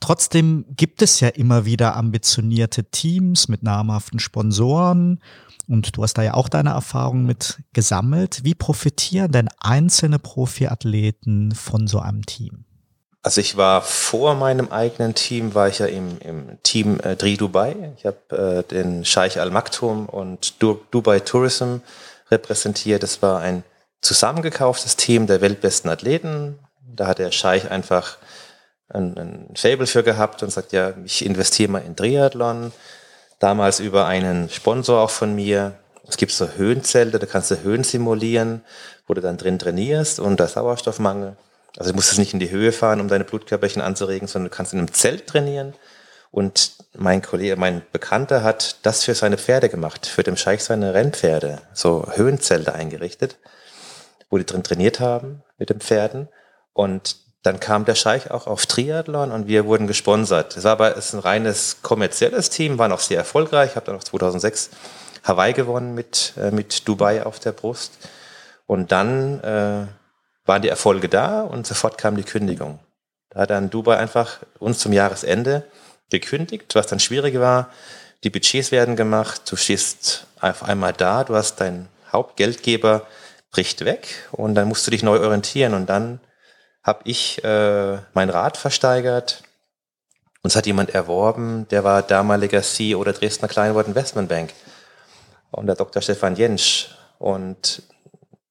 trotzdem 0.00 0.64
gibt 0.76 1.02
es 1.02 1.20
ja 1.20 1.28
immer 1.28 1.64
wieder 1.64 1.96
ambitionierte 1.96 2.84
Teams 2.84 3.48
mit 3.48 3.62
namhaften 3.62 4.20
Sponsoren 4.20 5.20
und 5.66 5.96
du 5.96 6.02
hast 6.02 6.14
da 6.14 6.22
ja 6.22 6.34
auch 6.34 6.48
deine 6.48 6.70
Erfahrung 6.70 7.24
mit 7.24 7.62
gesammelt. 7.72 8.44
Wie 8.44 8.54
profitieren 8.54 9.32
denn 9.32 9.48
einzelne 9.60 10.18
Profiathleten 10.18 11.54
von 11.54 11.86
so 11.86 12.00
einem 12.00 12.26
Team? 12.26 12.64
Also 13.24 13.40
ich 13.40 13.56
war 13.56 13.80
vor 13.80 14.34
meinem 14.34 14.70
eigenen 14.70 15.14
Team, 15.14 15.54
war 15.54 15.66
ich 15.68 15.78
ja 15.78 15.86
im, 15.86 16.18
im 16.18 16.58
Team 16.62 17.00
äh, 17.00 17.16
Dri 17.16 17.38
Dubai. 17.38 17.74
Ich 17.96 18.04
habe 18.04 18.18
äh, 18.68 18.70
den 18.70 19.06
Scheich 19.06 19.40
Al 19.40 19.50
Maktoum 19.50 20.10
und 20.10 20.62
du 20.62 20.78
Dubai 20.90 21.20
Tourism 21.20 21.76
repräsentiert. 22.30 23.02
Das 23.02 23.22
war 23.22 23.40
ein 23.40 23.64
zusammengekauftes 24.02 24.96
Team 24.96 25.26
der 25.26 25.40
weltbesten 25.40 25.90
Athleten. 25.90 26.58
Da 26.86 27.06
hat 27.06 27.18
der 27.18 27.32
Scheich 27.32 27.70
einfach 27.70 28.18
ein, 28.90 29.16
ein 29.16 29.48
Fable 29.56 29.86
für 29.86 30.02
gehabt 30.02 30.42
und 30.42 30.50
sagt, 30.50 30.72
ja, 30.72 30.92
ich 31.06 31.24
investiere 31.24 31.72
mal 31.72 31.82
in 31.82 31.96
Triathlon 31.96 32.72
damals 33.38 33.80
über 33.80 34.04
einen 34.04 34.50
Sponsor 34.50 35.00
auch 35.00 35.08
von 35.08 35.34
mir. 35.34 35.72
Es 36.06 36.18
gibt 36.18 36.32
so 36.32 36.46
Höhenzelte, 36.46 37.18
da 37.18 37.24
kannst 37.24 37.50
du 37.50 37.62
Höhen 37.62 37.84
simulieren, 37.84 38.62
wo 39.06 39.14
du 39.14 39.22
dann 39.22 39.38
drin 39.38 39.58
trainierst 39.58 40.20
und 40.20 40.38
der 40.40 40.48
Sauerstoffmangel. 40.48 41.38
Also 41.76 41.90
du 41.90 41.96
musst 41.96 42.12
es 42.12 42.18
nicht 42.18 42.32
in 42.32 42.40
die 42.40 42.50
Höhe 42.50 42.72
fahren, 42.72 43.00
um 43.00 43.08
deine 43.08 43.24
Blutkörperchen 43.24 43.82
anzuregen, 43.82 44.28
sondern 44.28 44.50
du 44.50 44.56
kannst 44.56 44.72
in 44.72 44.78
einem 44.78 44.92
Zelt 44.92 45.26
trainieren. 45.26 45.74
Und 46.30 46.72
mein 46.96 47.22
Kollege, 47.22 47.56
mein 47.56 47.82
Bekannter 47.92 48.42
hat 48.42 48.78
das 48.82 49.04
für 49.04 49.14
seine 49.14 49.38
Pferde 49.38 49.68
gemacht, 49.68 50.06
für 50.06 50.22
den 50.22 50.36
Scheich 50.36 50.64
seine 50.64 50.94
Rennpferde, 50.94 51.62
so 51.72 52.06
Höhenzelte 52.12 52.74
eingerichtet, 52.74 53.36
wo 54.30 54.38
die 54.38 54.46
drin 54.46 54.64
trainiert 54.64 55.00
haben 55.00 55.42
mit 55.58 55.70
den 55.70 55.80
Pferden. 55.80 56.28
Und 56.72 57.16
dann 57.42 57.60
kam 57.60 57.84
der 57.84 57.94
Scheich 57.94 58.30
auch 58.30 58.46
auf 58.46 58.66
Triathlon 58.66 59.30
und 59.30 59.48
wir 59.48 59.66
wurden 59.66 59.86
gesponsert. 59.86 60.56
Es 60.56 60.64
war 60.64 60.72
aber 60.72 60.96
es 60.96 61.06
ist 61.06 61.14
ein 61.14 61.20
reines 61.20 61.82
kommerzielles 61.82 62.50
Team, 62.50 62.78
war 62.78 62.88
noch 62.88 63.00
sehr 63.00 63.18
erfolgreich. 63.18 63.70
Ich 63.70 63.76
habe 63.76 63.86
dann 63.86 63.96
noch 63.96 64.04
2006 64.04 64.70
Hawaii 65.24 65.52
gewonnen 65.52 65.94
mit, 65.94 66.32
äh, 66.36 66.50
mit 66.50 66.88
Dubai 66.88 67.24
auf 67.24 67.38
der 67.38 67.52
Brust. 67.52 67.92
Und 68.66 68.92
dann 68.92 69.40
äh, 69.40 69.86
waren 70.44 70.62
die 70.62 70.68
Erfolge 70.68 71.08
da 71.08 71.42
und 71.42 71.66
sofort 71.66 71.98
kam 71.98 72.16
die 72.16 72.24
Kündigung. 72.24 72.78
Da 73.30 73.40
hat 73.40 73.50
dann 73.50 73.70
Dubai 73.70 73.96
einfach 73.96 74.38
uns 74.58 74.78
zum 74.78 74.92
Jahresende 74.92 75.64
gekündigt, 76.10 76.74
was 76.74 76.86
dann 76.86 77.00
schwierig 77.00 77.38
war. 77.40 77.70
Die 78.22 78.30
Budgets 78.30 78.70
werden 78.72 78.96
gemacht, 78.96 79.42
du 79.50 79.56
stehst 79.56 80.26
auf 80.40 80.62
einmal 80.62 80.92
da, 80.92 81.24
du 81.24 81.34
hast 81.34 81.60
deinen 81.60 81.88
Hauptgeldgeber 82.12 83.06
bricht 83.50 83.84
weg 83.84 84.28
und 84.32 84.54
dann 84.54 84.68
musst 84.68 84.86
du 84.86 84.90
dich 84.90 85.02
neu 85.02 85.20
orientieren 85.20 85.74
und 85.74 85.86
dann 85.86 86.20
habe 86.82 87.00
ich 87.04 87.42
äh, 87.44 87.98
mein 88.12 88.30
Rad 88.30 88.56
versteigert. 88.56 89.42
Uns 90.42 90.56
hat 90.56 90.66
jemand 90.66 90.90
erworben, 90.90 91.66
der 91.70 91.84
war 91.84 92.02
damaliger 92.02 92.62
CEO 92.62 93.02
der 93.02 93.14
Dresdner 93.14 93.48
Kleinwort 93.48 93.88
Investmentbank 93.88 94.52
und 95.50 95.66
der 95.66 95.76
Dr. 95.76 96.02
Stefan 96.02 96.36
Jensch. 96.36 96.90
Und 97.18 97.82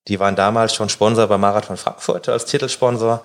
die 0.08 0.20
waren 0.20 0.36
damals 0.36 0.74
schon 0.74 0.90
Sponsor 0.90 1.28
bei 1.28 1.38
Marathon 1.38 1.78
Frankfurt 1.78 2.30
als 2.30 2.46
Titelsponsor. 2.46 3.24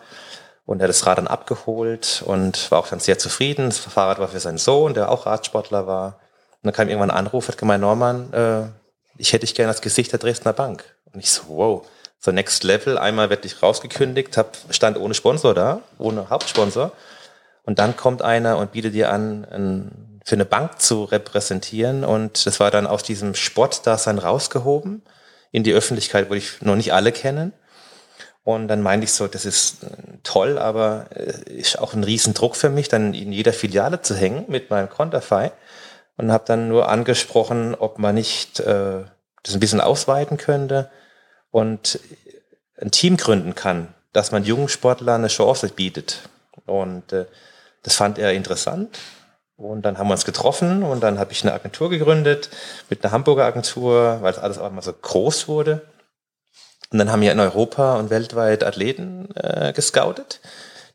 Und 0.64 0.80
er 0.80 0.84
hat 0.84 0.90
das 0.90 1.06
Rad 1.06 1.18
dann 1.18 1.26
abgeholt 1.26 2.22
und 2.26 2.70
war 2.70 2.78
auch 2.78 2.88
dann 2.88 3.00
sehr 3.00 3.18
zufrieden. 3.18 3.70
Das 3.70 3.78
Fahrrad 3.78 4.18
war 4.18 4.28
für 4.28 4.40
seinen 4.40 4.58
Sohn, 4.58 4.94
der 4.94 5.10
auch 5.10 5.26
Radsportler 5.26 5.86
war. 5.86 6.18
Und 6.62 6.66
dann 6.66 6.74
kam 6.74 6.88
irgendwann 6.88 7.10
ein 7.10 7.16
Anruf, 7.16 7.48
hat 7.48 7.56
gemeint, 7.56 7.80
Norman, 7.80 8.32
äh, 8.32 8.62
ich 9.16 9.32
hätte 9.32 9.46
dich 9.46 9.54
gerne 9.54 9.70
als 9.70 9.80
Gesicht 9.80 10.12
der 10.12 10.18
Dresdner 10.18 10.52
Bank. 10.52 10.84
Und 11.12 11.20
ich 11.20 11.30
so, 11.30 11.42
wow 11.48 11.86
so 12.20 12.32
Next 12.32 12.64
Level. 12.64 12.98
Einmal 12.98 13.30
werde 13.30 13.46
ich 13.46 13.62
rausgekündigt, 13.62 14.36
hab, 14.36 14.56
stand 14.70 14.98
ohne 14.98 15.14
Sponsor 15.14 15.54
da, 15.54 15.80
ohne 15.98 16.30
Hauptsponsor. 16.30 16.92
Und 17.64 17.78
dann 17.78 17.96
kommt 17.96 18.22
einer 18.22 18.58
und 18.58 18.72
bietet 18.72 18.94
dir 18.94 19.10
an, 19.10 19.46
ein, 19.50 20.20
für 20.24 20.34
eine 20.34 20.44
Bank 20.44 20.80
zu 20.80 21.04
repräsentieren. 21.04 22.04
Und 22.04 22.44
das 22.46 22.60
war 22.60 22.70
dann 22.70 22.86
aus 22.86 23.02
diesem 23.02 23.34
Sportdasein 23.34 24.18
rausgehoben 24.18 25.02
in 25.52 25.64
die 25.64 25.72
Öffentlichkeit, 25.72 26.30
wo 26.30 26.34
ich 26.34 26.60
noch 26.62 26.76
nicht 26.76 26.92
alle 26.92 27.12
kennen. 27.12 27.52
Und 28.44 28.68
dann 28.68 28.80
meinte 28.80 29.04
ich 29.04 29.12
so, 29.12 29.26
das 29.26 29.44
ist 29.44 29.82
äh, 29.82 29.88
toll, 30.22 30.58
aber 30.58 31.06
äh, 31.14 31.52
ist 31.52 31.78
auch 31.78 31.92
ein 31.92 32.04
Riesendruck 32.04 32.56
für 32.56 32.70
mich, 32.70 32.88
dann 32.88 33.12
in 33.12 33.32
jeder 33.32 33.52
Filiale 33.52 34.00
zu 34.00 34.14
hängen 34.14 34.46
mit 34.48 34.70
meinem 34.70 34.88
Konterfei. 34.88 35.52
Und 36.16 36.32
habe 36.32 36.44
dann 36.46 36.68
nur 36.68 36.88
angesprochen, 36.88 37.74
ob 37.74 37.98
man 37.98 38.14
nicht 38.14 38.58
äh, 38.60 39.04
das 39.42 39.54
ein 39.54 39.60
bisschen 39.60 39.80
ausweiten 39.80 40.36
könnte 40.36 40.90
und 41.50 42.00
ein 42.80 42.90
Team 42.90 43.16
gründen 43.16 43.54
kann, 43.54 43.94
dass 44.12 44.32
man 44.32 44.44
jungen 44.44 44.68
Sportlern 44.68 45.20
eine 45.20 45.28
Chance 45.28 45.68
bietet. 45.68 46.28
Und 46.66 47.12
äh, 47.12 47.26
das 47.82 47.96
fand 47.96 48.18
er 48.18 48.32
interessant. 48.32 48.98
Und 49.58 49.82
dann 49.82 49.98
haben 49.98 50.06
wir 50.06 50.12
uns 50.12 50.24
getroffen 50.24 50.84
und 50.84 51.02
dann 51.02 51.18
habe 51.18 51.32
ich 51.32 51.42
eine 51.42 51.52
Agentur 51.52 51.90
gegründet 51.90 52.48
mit 52.88 53.02
einer 53.02 53.12
Hamburger 53.12 53.44
Agentur, 53.44 54.18
weil 54.20 54.32
es 54.32 54.38
alles 54.38 54.56
auch 54.58 54.70
mal 54.70 54.82
so 54.82 54.92
groß 54.92 55.48
wurde. 55.48 55.82
Und 56.92 56.98
dann 57.00 57.10
haben 57.10 57.22
wir 57.22 57.32
in 57.32 57.40
Europa 57.40 57.96
und 57.96 58.08
weltweit 58.08 58.62
Athleten 58.62 59.28
äh, 59.34 59.72
gescoutet, 59.72 60.40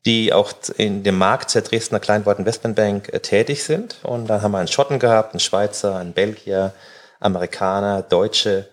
die 0.05 0.31
auch 0.31 0.53
in 0.77 1.03
dem 1.03 1.17
Markt 1.17 1.53
der 1.53 1.61
Dresdner 1.61 1.99
Kleinwort 1.99 2.39
Investmentbank 2.39 3.13
äh, 3.13 3.19
tätig 3.19 3.65
sind. 3.65 3.97
Und 4.03 4.27
dann 4.27 4.41
haben 4.41 4.53
wir 4.53 4.59
einen 4.59 4.69
Schotten 4.69 4.97
gehabt, 4.97 5.33
einen 5.33 5.41
Schweizer, 5.41 5.97
einen 5.97 6.13
Belgier, 6.13 6.71
Amerikaner, 7.19 8.01
Deutsche 8.01 8.69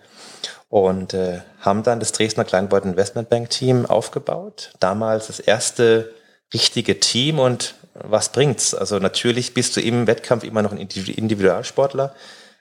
und 0.68 1.14
äh, 1.14 1.40
haben 1.58 1.82
dann 1.82 1.98
das 1.98 2.12
Dresdner 2.12 2.44
Kleinwort 2.44 2.84
Investmentbank 2.84 3.50
Team 3.50 3.86
aufgebaut. 3.86 4.70
Damals 4.78 5.26
das 5.26 5.40
erste 5.40 6.14
richtige 6.54 7.00
Team 7.00 7.40
und 7.40 7.74
was 8.04 8.32
bringt's? 8.32 8.74
Also 8.74 8.98
natürlich 8.98 9.54
bist 9.54 9.76
du 9.76 9.80
im 9.80 10.06
Wettkampf 10.06 10.44
immer 10.44 10.62
noch 10.62 10.72
ein 10.72 10.78
Individualsportler. 10.78 12.14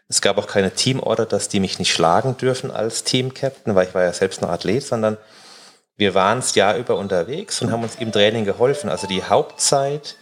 Es 0.07 0.21
gab 0.21 0.37
auch 0.37 0.47
keine 0.47 0.71
Teamorder, 0.71 1.25
dass 1.25 1.49
die 1.49 1.59
mich 1.59 1.77
nicht 1.77 1.93
schlagen 1.93 2.35
dürfen 2.37 2.71
als 2.71 3.03
Team-Captain, 3.03 3.75
weil 3.75 3.87
ich 3.87 3.93
war 3.93 4.03
ja 4.03 4.13
selbst 4.13 4.41
nur 4.41 4.49
Athlet, 4.49 4.83
sondern 4.83 5.17
wir 5.97 6.15
waren 6.15 6.39
das 6.39 6.55
Jahr 6.55 6.77
über 6.77 6.95
unterwegs 6.95 7.61
und 7.61 7.71
haben 7.71 7.83
uns 7.83 7.95
im 7.95 8.11
Training 8.11 8.45
geholfen. 8.45 8.89
Also 8.89 9.05
die 9.05 9.23
Hauptzeit 9.23 10.15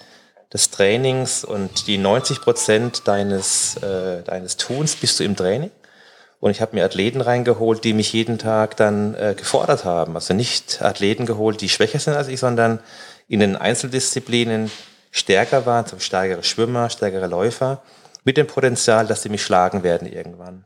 des 0.52 0.72
Trainings 0.72 1.44
und 1.44 1.88
die 1.88 1.98
90 1.98 2.42
Prozent 2.42 3.08
deines, 3.08 3.78
äh, 3.78 4.24
deines 4.24 4.58
Tuns 4.58 4.96
bist 4.96 5.20
du 5.20 5.24
im 5.24 5.36
Training. 5.36 5.72
Und 6.40 6.52
ich 6.52 6.62
habe 6.62 6.76
mir 6.76 6.86
Athleten 6.86 7.22
reingeholt, 7.22 7.84
die 7.84 7.94
mich 7.94 8.14
jeden 8.14 8.38
Tag 8.38 8.76
dann 8.78 9.16
äh, 9.16 9.36
gefordert 9.36 9.86
haben. 9.86 10.16
Also 10.16 10.34
nicht 10.34 10.82
Athleten 10.82 11.26
geholt, 11.26 11.62
die 11.62 11.70
schwächer 11.70 12.00
sind 12.00 12.16
als 12.16 12.28
ich, 12.28 12.40
sondern 12.40 12.80
in 13.28 13.40
den 13.40 13.56
Einzeldisziplinen 13.56 14.72
stärker 15.12 15.66
waren, 15.66 15.86
zum 15.86 16.00
stärkere 16.00 16.44
Schwimmer, 16.44 16.90
stärkere 16.90 17.28
Läufer, 17.28 17.82
mit 18.24 18.38
dem 18.38 18.48
Potenzial, 18.48 19.08
dass 19.08 19.24
sie 19.24 19.30
mich 19.30 19.44
schlagen 19.44 19.84
werden 19.84 20.12
irgendwann. 20.12 20.66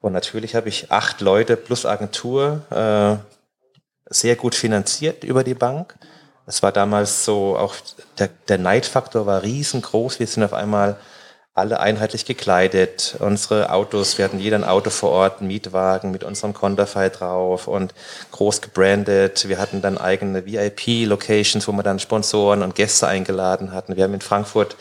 Und 0.00 0.12
natürlich 0.12 0.54
habe 0.54 0.68
ich 0.68 0.90
acht 0.90 1.20
Leute 1.20 1.56
plus 1.56 1.86
Agentur 1.86 2.62
äh, 2.70 4.12
sehr 4.12 4.36
gut 4.36 4.54
finanziert 4.54 5.24
über 5.24 5.44
die 5.44 5.54
Bank. 5.54 5.94
Es 6.46 6.62
war 6.62 6.72
damals 6.72 7.24
so, 7.24 7.56
auch 7.56 7.76
der, 8.18 8.28
der 8.48 8.58
Neidfaktor 8.58 9.26
war 9.26 9.42
riesengroß. 9.42 10.18
Wir 10.18 10.26
sind 10.26 10.42
auf 10.42 10.52
einmal 10.52 10.96
alle 11.54 11.80
einheitlich 11.80 12.24
gekleidet. 12.24 13.16
Unsere 13.18 13.70
Autos, 13.70 14.16
wir 14.16 14.24
hatten 14.24 14.38
jeder 14.38 14.56
ein 14.56 14.64
Auto 14.64 14.88
vor 14.88 15.10
Ort, 15.10 15.40
einen 15.40 15.48
Mietwagen 15.48 16.10
mit 16.10 16.24
unserem 16.24 16.54
Konterfei 16.54 17.10
drauf 17.10 17.68
und 17.68 17.92
groß 18.30 18.62
gebrandet. 18.62 19.46
Wir 19.46 19.58
hatten 19.58 19.82
dann 19.82 19.98
eigene 19.98 20.46
VIP-Locations, 20.46 21.68
wo 21.68 21.72
wir 21.72 21.82
dann 21.82 21.98
Sponsoren 21.98 22.62
und 22.62 22.74
Gäste 22.74 23.06
eingeladen 23.06 23.72
hatten. 23.72 23.96
Wir 23.96 24.04
haben 24.04 24.14
in 24.14 24.22
Frankfurt 24.22 24.76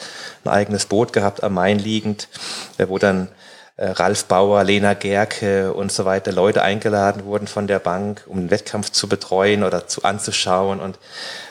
ein 0.46 0.50
eigenes 0.50 0.86
Boot 0.86 1.12
gehabt, 1.12 1.44
am 1.44 1.56
Main 1.56 1.78
liegend, 1.78 2.30
äh, 2.78 2.88
wo 2.88 2.98
dann 2.98 3.28
äh, 3.76 3.88
Ralf 3.88 4.26
Bauer, 4.26 4.64
Lena 4.64 4.94
Gerke 4.94 5.74
und 5.74 5.92
so 5.92 6.06
weiter 6.06 6.32
Leute 6.32 6.62
eingeladen 6.62 7.26
wurden 7.26 7.48
von 7.48 7.68
der 7.68 7.80
Bank, 7.80 8.24
um 8.28 8.38
den 8.38 8.50
Wettkampf 8.50 8.92
zu 8.92 9.10
betreuen 9.10 9.66
oder 9.66 9.88
zu 9.88 10.04
anzuschauen 10.04 10.80
und 10.80 10.98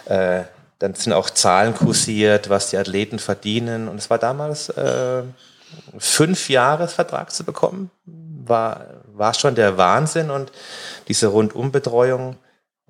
äh, 0.07 0.45
dann 0.81 0.95
sind 0.95 1.13
auch 1.13 1.31
Zahlen 1.31 1.75
kursiert, 1.75 2.49
was 2.49 2.71
die 2.71 2.79
Athleten 2.79 3.19
verdienen. 3.19 3.87
Und 3.87 3.99
es 3.99 4.11
war 4.11 4.19
damals 4.19 4.71
äh, 4.71 5.23
fünf 5.99 6.49
Jahresvertrag 6.49 7.31
zu 7.31 7.45
bekommen, 7.45 7.91
war, 8.07 8.87
war 9.13 9.35
schon 9.35 9.55
der 9.55 9.77
Wahnsinn. 9.77 10.31
Und 10.31 10.51
diese 11.07 11.29
Rundumbetreuung 11.29 12.37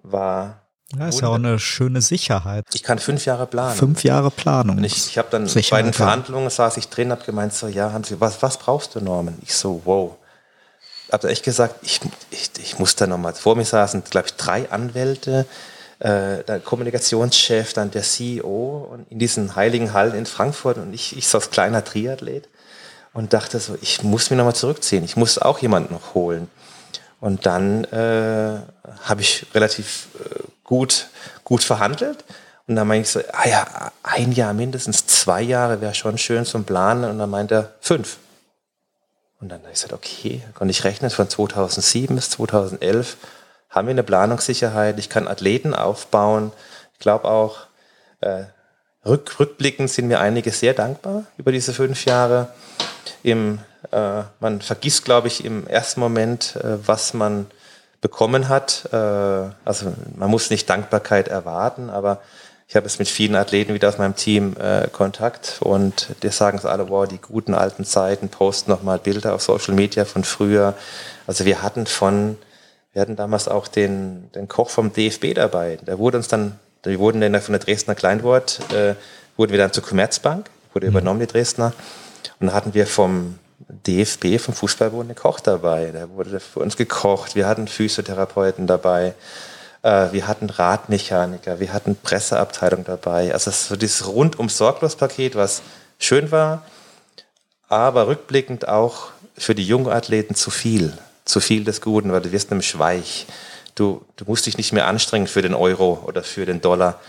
war 0.03 0.61
ja, 0.99 1.09
ist 1.09 1.21
ja 1.21 1.29
auch 1.29 1.35
eine 1.35 1.59
schöne 1.61 2.01
Sicherheit. 2.01 2.65
Ich 2.73 2.83
kann 2.83 2.99
fünf 2.99 3.25
Jahre 3.25 3.47
planen. 3.47 3.77
Fünf 3.77 4.03
Jahre 4.03 4.31
Planung. 4.31 4.79
Und 4.79 4.85
ich, 4.85 4.97
ich 5.07 5.19
habe 5.19 5.29
dann 5.31 5.47
Sicherheit, 5.47 5.85
bei 5.85 5.89
den 5.89 5.93
Verhandlungen 5.93 6.51
saß 6.51 6.77
ich 6.79 6.89
drin, 6.89 7.13
habe 7.13 7.25
gemeint 7.25 7.55
so, 7.55 7.69
ja, 7.69 7.93
haben 7.93 8.03
Sie, 8.03 8.21
was, 8.21 8.43
was 8.43 8.57
brauchst 8.57 8.97
du, 8.97 9.01
Norman? 9.01 9.39
Ich 9.43 9.55
so, 9.55 9.83
wow. 9.85 10.17
Habe 11.13 11.29
echt 11.29 11.45
gesagt, 11.45 11.77
ich, 11.83 12.01
ich, 12.31 12.51
ich 12.61 12.79
muss 12.81 12.97
da 12.97 13.07
nochmal, 13.07 13.35
vor 13.35 13.55
mir 13.55 13.65
saßen, 13.65 14.03
glaube 14.11 14.29
ich, 14.29 14.35
drei 14.35 14.71
Anwälte, 14.71 15.47
äh, 16.01 16.43
der 16.45 16.61
Kommunikationschef, 16.65 17.73
dann 17.73 17.91
der 17.91 18.03
CEO 18.03 18.89
und 18.91 19.11
in 19.11 19.19
diesen 19.19 19.55
heiligen 19.55 19.93
Hallen 19.93 20.15
in 20.15 20.27
Frankfurt 20.27 20.79
und 20.79 20.93
ich, 20.93 21.17
ich 21.17 21.33
als 21.35 21.51
kleiner 21.51 21.85
Triathlet 21.85 22.49
und 23.13 23.33
dachte 23.33 23.61
so, 23.61 23.77
ich 23.81 24.03
muss 24.03 24.31
mich 24.31 24.37
nochmal 24.37 24.55
zurückziehen, 24.55 25.05
ich 25.05 25.17
muss 25.17 25.39
auch 25.39 25.59
jemanden 25.59 25.95
noch 25.95 26.15
holen. 26.15 26.49
Und 27.21 27.45
dann 27.45 27.85
äh, 27.85 28.61
habe 29.03 29.21
ich 29.21 29.47
relativ 29.55 30.09
äh, 30.19 30.43
gut, 30.65 31.09
gut 31.45 31.63
verhandelt. 31.63 32.25
Und 32.67 32.77
dann 32.77 32.89
meinte 32.89 33.03
ich 33.03 33.11
so, 33.11 33.21
ah 33.33 33.49
ja, 33.49 33.93
ein 34.03 34.33
Jahr 34.33 34.55
mindestens, 34.55 35.07
zwei 35.07 35.43
Jahre 35.43 35.83
wäre 35.83 35.95
schon 35.95 36.17
schön 36.17 36.47
zum 36.47 36.65
Planen. 36.65 37.05
Und 37.05 37.19
dann 37.19 37.29
meinte 37.29 37.55
er, 37.55 37.73
fünf. 37.81 38.17
Und 39.39 39.51
dann 39.51 39.59
habe 39.61 39.69
ich 39.69 39.75
gesagt, 39.75 39.93
okay, 39.93 40.43
konnte 40.55 40.71
ich 40.71 40.85
rechnen, 40.85 41.11
von 41.11 41.29
2007 41.29 42.17
bis 42.17 42.31
2011 42.31 43.17
haben 43.71 43.87
wir 43.87 43.93
eine 43.93 44.03
Planungssicherheit, 44.03 44.99
ich 44.99 45.09
kann 45.09 45.29
Athleten 45.29 45.75
aufbauen. 45.75 46.53
Ich 46.93 46.99
glaube 46.99 47.27
auch, 47.27 47.59
äh, 48.21 48.45
rück, 49.07 49.39
rückblickend 49.39 49.89
sind 49.89 50.09
mir 50.09 50.21
einige 50.21 50.51
sehr 50.51 50.75
dankbar 50.75 51.25
über 51.39 51.53
diese 51.53 51.73
fünf 51.73 52.05
Jahre. 52.05 52.49
Im, 53.23 53.61
äh, 53.93 54.23
man 54.41 54.61
vergisst, 54.61 55.05
glaube 55.05 55.29
ich, 55.29 55.45
im 55.45 55.67
ersten 55.69 56.01
Moment, 56.01 56.57
äh, 56.57 56.87
was 56.87 57.15
man 57.15 57.47
bekommen 58.01 58.49
hat. 58.49 58.89
Äh, 58.93 58.97
also 58.97 59.93
man 60.17 60.31
muss 60.31 60.51
nicht 60.51 60.69
Dankbarkeit 60.69 61.29
erwarten, 61.29 61.91
aber 61.91 62.21
ich 62.67 62.77
habe 62.77 62.87
es 62.87 62.99
mit 62.99 63.09
vielen 63.09 63.35
Athleten 63.37 63.75
wieder 63.75 63.89
aus 63.89 63.99
meinem 63.99 64.17
Team 64.17 64.57
äh, 64.57 64.89
Kontakt 64.89 65.59
und 65.61 66.09
die 66.23 66.29
sagen 66.29 66.59
es 66.59 66.65
alle, 66.65 66.89
wow, 66.89 67.07
die 67.07 67.19
guten 67.19 67.55
alten 67.55 67.85
Zeiten, 67.85 68.29
posten 68.29 68.71
nochmal 68.71 68.99
Bilder 68.99 69.35
auf 69.35 69.43
Social 69.43 69.75
Media 69.75 70.05
von 70.05 70.25
früher. 70.25 70.75
Also 71.27 71.45
wir 71.45 71.63
hatten 71.63 71.87
von 71.87 72.37
wir 72.93 73.03
hatten 73.03 73.17
damals 73.17 73.49
auch 73.49 73.69
den, 73.69 74.31
den 74.33 74.49
Koch 74.49 74.71
vom 74.71 74.93
DFB 74.93 75.35
dabei. 75.35 75.79
Der 75.87 75.99
wurde 75.99 76.17
uns 76.17 76.29
dann, 76.29 76.59
wir 76.83 76.99
wurden 76.99 77.21
dann 77.21 77.41
von 77.41 77.53
der 77.53 77.61
Dresdner 77.61 77.95
Kleinwort, 77.95 78.61
äh, 78.73 78.95
wurden 79.37 79.53
wir 79.53 79.59
dann 79.59 79.73
zur 79.73 79.85
Commerzbank, 79.85 80.51
wurde 80.73 80.87
mhm. 80.87 80.93
übernommen, 80.93 81.21
die 81.21 81.27
Dresdner. 81.27 81.73
Und 82.41 82.49
dann 82.49 82.55
hatten 82.55 82.75
wir 82.75 82.87
vom 82.87 83.39
DFB, 83.87 84.41
vom 84.41 84.55
Fußballbund, 84.55 85.09
einen 85.09 85.17
Koch 85.17 85.39
dabei. 85.39 85.91
Der 85.93 86.11
wurde 86.11 86.41
für 86.41 86.61
uns 86.61 86.77
gekocht. 86.77 87.37
Wir 87.37 87.47
hatten 87.47 87.69
Physiotherapeuten 87.69 88.67
dabei. 88.67 89.15
Äh, 89.83 90.09
wir 90.11 90.27
hatten 90.27 90.51
Radmechaniker. 90.51 91.61
Wir 91.61 91.73
hatten 91.73 91.95
Presseabteilung 91.95 92.85
dabei. 92.85 93.33
Also 93.33 93.53
so 93.53 93.77
dieses 93.77 94.09
rundum 94.09 94.49
sorglos 94.49 94.97
Paket, 94.97 95.37
was 95.37 95.63
schön 96.01 96.33
war, 96.33 96.65
aber 97.69 98.09
rückblickend 98.09 98.67
auch 98.67 99.11
für 99.37 99.55
die 99.55 99.65
jungen 99.65 99.93
Athleten 99.93 100.35
zu 100.35 100.51
viel 100.51 100.99
zu 101.25 101.41
viel 101.41 101.65
des 101.65 101.81
Guten, 101.81 102.13
weil 102.13 102.23
du 102.23 102.33
wirst 102.33 102.51
nämlich 102.51 102.79
weich. 102.79 103.27
Du, 103.75 104.05
du 104.17 104.25
musst 104.27 104.47
dich 104.47 104.57
nicht 104.57 104.73
mehr 104.73 104.87
anstrengen 104.87 105.27
für 105.27 105.43
den 105.43 105.55
Euro 105.55 106.03
oder 106.07 106.23
für 106.23 106.47
den 106.47 106.61
Dollar. 106.61 107.01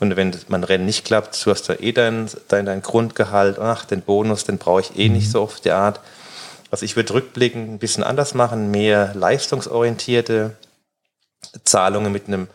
Und 0.00 0.16
wenn 0.16 0.36
mein 0.48 0.64
Rennen 0.64 0.84
nicht 0.84 1.04
klappt, 1.04 1.44
du 1.44 1.50
hast 1.50 1.68
da 1.68 1.74
eh 1.74 1.92
dein, 1.92 2.28
dein, 2.48 2.66
dein 2.66 2.82
Grundgehalt, 2.82 3.58
ach, 3.58 3.84
den 3.84 4.02
Bonus, 4.02 4.44
den 4.44 4.58
brauche 4.58 4.82
ich 4.82 4.98
eh 4.98 5.08
nicht 5.08 5.28
mhm. 5.28 5.32
so 5.32 5.42
auf 5.42 5.60
die 5.60 5.70
Art. 5.70 6.00
Also 6.70 6.84
ich 6.84 6.96
würde 6.96 7.14
rückblickend 7.14 7.70
ein 7.70 7.78
bisschen 7.78 8.04
anders 8.04 8.34
machen, 8.34 8.70
mehr 8.70 9.14
leistungsorientierte 9.14 10.56
Zahlungen 11.64 12.12
mit 12.12 12.26
einem 12.26 12.48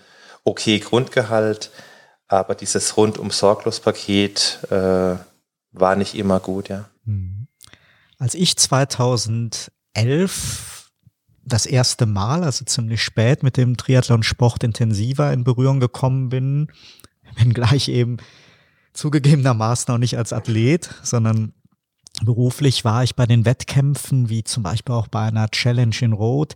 okay 0.44 0.80
Grundgehalt, 0.80 1.72
aber 2.28 2.56
dieses 2.56 2.98
rundum 2.98 3.32
sorglos 3.32 3.80
Paket 3.80 4.60
äh, 4.70 5.16
war 5.72 5.96
nicht 5.96 6.16
immer 6.16 6.40
gut, 6.40 6.70
ja. 6.70 6.90
Mhm. 7.06 7.48
Als 8.20 8.36
ich 8.36 8.58
2011 8.58 10.71
das 11.52 11.66
erste 11.66 12.06
Mal, 12.06 12.44
also 12.44 12.66
ziemlich 12.66 13.04
spät, 13.04 13.44
mit 13.44 13.58
dem 13.58 13.78
Triathlon-Sport 13.78 14.64
intensiver 14.64 15.32
in 15.34 15.44
Berührung 15.44 15.80
gekommen 15.80 16.30
bin, 16.30 16.68
wenngleich 17.38 17.90
eben 17.90 18.18
zugegebenermaßen 18.94 19.94
auch 19.94 19.98
nicht 19.98 20.18
als 20.18 20.34
Athlet, 20.34 20.90
sondern 21.04 21.54
beruflich 22.24 22.84
war 22.84 23.04
ich 23.04 23.16
bei 23.16 23.26
den 23.26 23.46
Wettkämpfen, 23.46 24.30
wie 24.30 24.44
zum 24.44 24.64
Beispiel 24.64 24.96
auch 24.96 25.08
bei 25.08 25.22
einer 25.24 25.50
Challenge 25.50 25.96
in 26.02 26.14
Rot, 26.14 26.56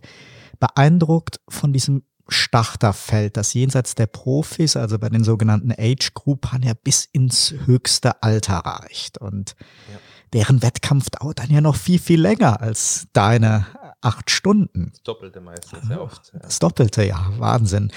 beeindruckt 0.58 1.40
von 1.48 1.72
diesem 1.72 2.02
Starterfeld, 2.28 3.36
das 3.36 3.54
jenseits 3.54 3.94
der 3.94 4.06
Profis, 4.06 4.76
also 4.76 4.98
bei 4.98 5.08
den 5.08 5.22
sogenannten 5.22 5.72
Age 5.72 6.12
Groupern 6.14 6.62
ja 6.62 6.72
bis 6.74 7.04
ins 7.04 7.54
höchste 7.66 8.22
Alter 8.22 8.58
reicht. 8.58 9.18
Und 9.18 9.54
ja. 9.92 9.98
deren 10.32 10.62
Wettkampf 10.62 11.10
dauert 11.10 11.38
dann 11.38 11.50
ja 11.50 11.60
noch 11.60 11.76
viel, 11.76 12.00
viel 12.00 12.20
länger 12.20 12.60
als 12.60 13.06
deine 13.12 13.66
acht 14.00 14.30
Stunden. 14.30 14.90
Das 14.92 15.02
Doppelte 15.02 15.40
meistens, 15.40 15.86
sehr 15.86 16.02
oft. 16.02 16.32
Ja. 16.32 16.40
Das 16.40 16.58
Doppelte, 16.58 17.04
ja, 17.04 17.30
Wahnsinn. 17.38 17.90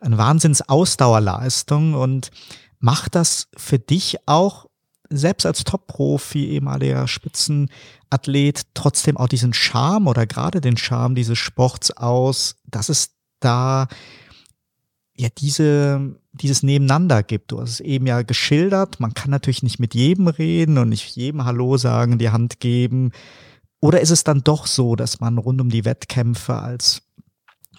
Eine 0.00 0.18
Wahnsinns-Ausdauerleistung 0.18 1.94
und 1.94 2.30
macht 2.78 3.14
das 3.14 3.48
für 3.56 3.78
dich 3.78 4.16
auch 4.26 4.66
selbst 5.10 5.46
als 5.46 5.64
Top-Profi, 5.64 6.46
ehemaliger 6.46 7.06
Spitzenathlet, 7.08 8.62
trotzdem 8.74 9.16
auch 9.16 9.28
diesen 9.28 9.54
Charme 9.54 10.08
oder 10.08 10.26
gerade 10.26 10.60
den 10.60 10.76
Charme 10.76 11.14
dieses 11.14 11.38
Sports 11.38 11.90
aus, 11.90 12.56
dass 12.66 12.88
es 12.88 13.14
da 13.40 13.86
ja 15.16 15.28
diese, 15.38 16.16
dieses 16.32 16.62
Nebeneinander 16.62 17.22
gibt. 17.22 17.52
Du 17.52 17.60
hast 17.60 17.70
es 17.70 17.80
eben 17.80 18.06
ja 18.06 18.22
geschildert. 18.22 18.98
Man 18.98 19.14
kann 19.14 19.30
natürlich 19.30 19.62
nicht 19.62 19.78
mit 19.78 19.94
jedem 19.94 20.26
reden 20.26 20.78
und 20.78 20.88
nicht 20.88 21.14
jedem 21.16 21.44
Hallo 21.44 21.76
sagen, 21.76 22.18
die 22.18 22.30
Hand 22.30 22.58
geben. 22.60 23.12
Oder 23.84 24.00
ist 24.00 24.08
es 24.08 24.24
dann 24.24 24.40
doch 24.42 24.66
so, 24.66 24.96
dass 24.96 25.20
man 25.20 25.36
rund 25.36 25.60
um 25.60 25.68
die 25.68 25.84
Wettkämpfe 25.84 26.54
als 26.54 27.02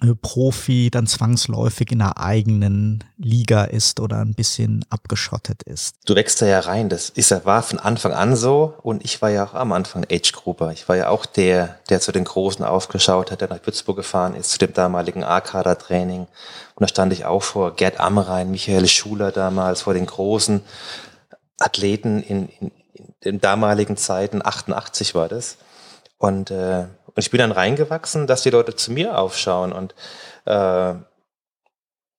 äh, 0.04 0.14
Profi 0.14 0.92
dann 0.92 1.08
zwangsläufig 1.08 1.92
in 1.92 2.00
einer 2.00 2.20
eigenen 2.20 3.04
Liga 3.18 3.64
ist 3.64 4.00
oder 4.00 4.18
ein 4.18 4.36
bisschen 4.36 4.86
abgeschottet 4.92 5.64
ist. 5.64 5.96
Du 6.06 6.14
wächst 6.14 6.44
da 6.44 6.46
ja 6.46 6.60
rein. 6.60 6.90
Das 6.90 7.10
ist 7.10 7.32
ja, 7.32 7.44
war 7.44 7.64
von 7.64 7.80
Anfang 7.80 8.14
an 8.14 8.36
so 8.36 8.76
und 8.84 9.04
ich 9.04 9.20
war 9.24 9.32
ja 9.32 9.48
auch 9.48 9.56
am 9.56 9.72
Anfang 9.72 10.06
Age 10.08 10.32
Grouper. 10.32 10.72
Ich 10.74 10.88
war 10.88 10.96
ja 10.96 11.10
auch 11.10 11.26
der, 11.26 11.80
der 11.90 12.00
zu 12.02 12.12
den 12.12 12.26
Großen 12.26 12.64
aufgeschaut 12.64 13.32
hat, 13.32 13.42
der 13.42 13.50
nach 13.50 13.66
Würzburg 13.66 13.98
gefahren 13.98 14.36
ist, 14.36 14.52
zu 14.52 14.60
dem 14.60 14.74
damaligen 14.74 15.24
A-Kader-Training. 15.24 16.20
Und 16.20 16.30
da 16.78 16.88
stand 16.88 17.14
ich 17.14 17.26
auch 17.26 17.42
vor 17.42 17.76
Gerd 17.76 18.00
Amrein, 18.00 18.52
Michael 18.52 18.88
Schuler 18.88 19.32
damals, 19.32 19.82
vor 19.82 19.96
den 19.96 20.06
großen 20.06 20.62
Athleten 21.58 22.22
in, 22.22 22.48
in, 22.60 22.72
in 22.94 23.08
den 23.24 23.42
damaligen 23.42 23.98
Zeiten, 23.98 24.46
88 24.46 25.16
war 25.16 25.30
das. 25.30 25.58
Und 26.18 26.52
äh, 26.52 26.86
und 27.16 27.24
ich 27.24 27.32
bin 27.32 27.40
dann 27.40 27.54
reingewachsen, 27.54 28.28
dass 28.28 28.44
die 28.44 28.50
Leute 28.50 28.76
zu 28.76 28.92
mir 28.92 29.18
aufschauen. 29.18 29.72
Und 29.72 29.96
äh, 30.46 30.94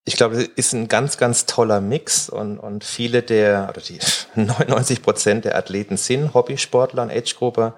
ich 0.07 0.17
glaube, 0.17 0.37
das 0.37 0.45
ist 0.57 0.73
ein 0.73 0.89
ganz, 0.89 1.19
ganz 1.19 1.45
toller 1.45 1.83
Mix. 1.83 2.31
Und, 2.31 2.59
und 2.59 2.83
viele 2.83 3.23
der, 3.23 3.69
oder 3.69 3.83
die 3.83 3.99
99 4.35 5.03
Prozent 5.03 5.45
der 5.45 5.57
Athleten 5.57 5.99
sind 5.99 6.33
Hobbysportler 6.33 7.03
und 7.03 7.11
Age-Grupper. 7.11 7.75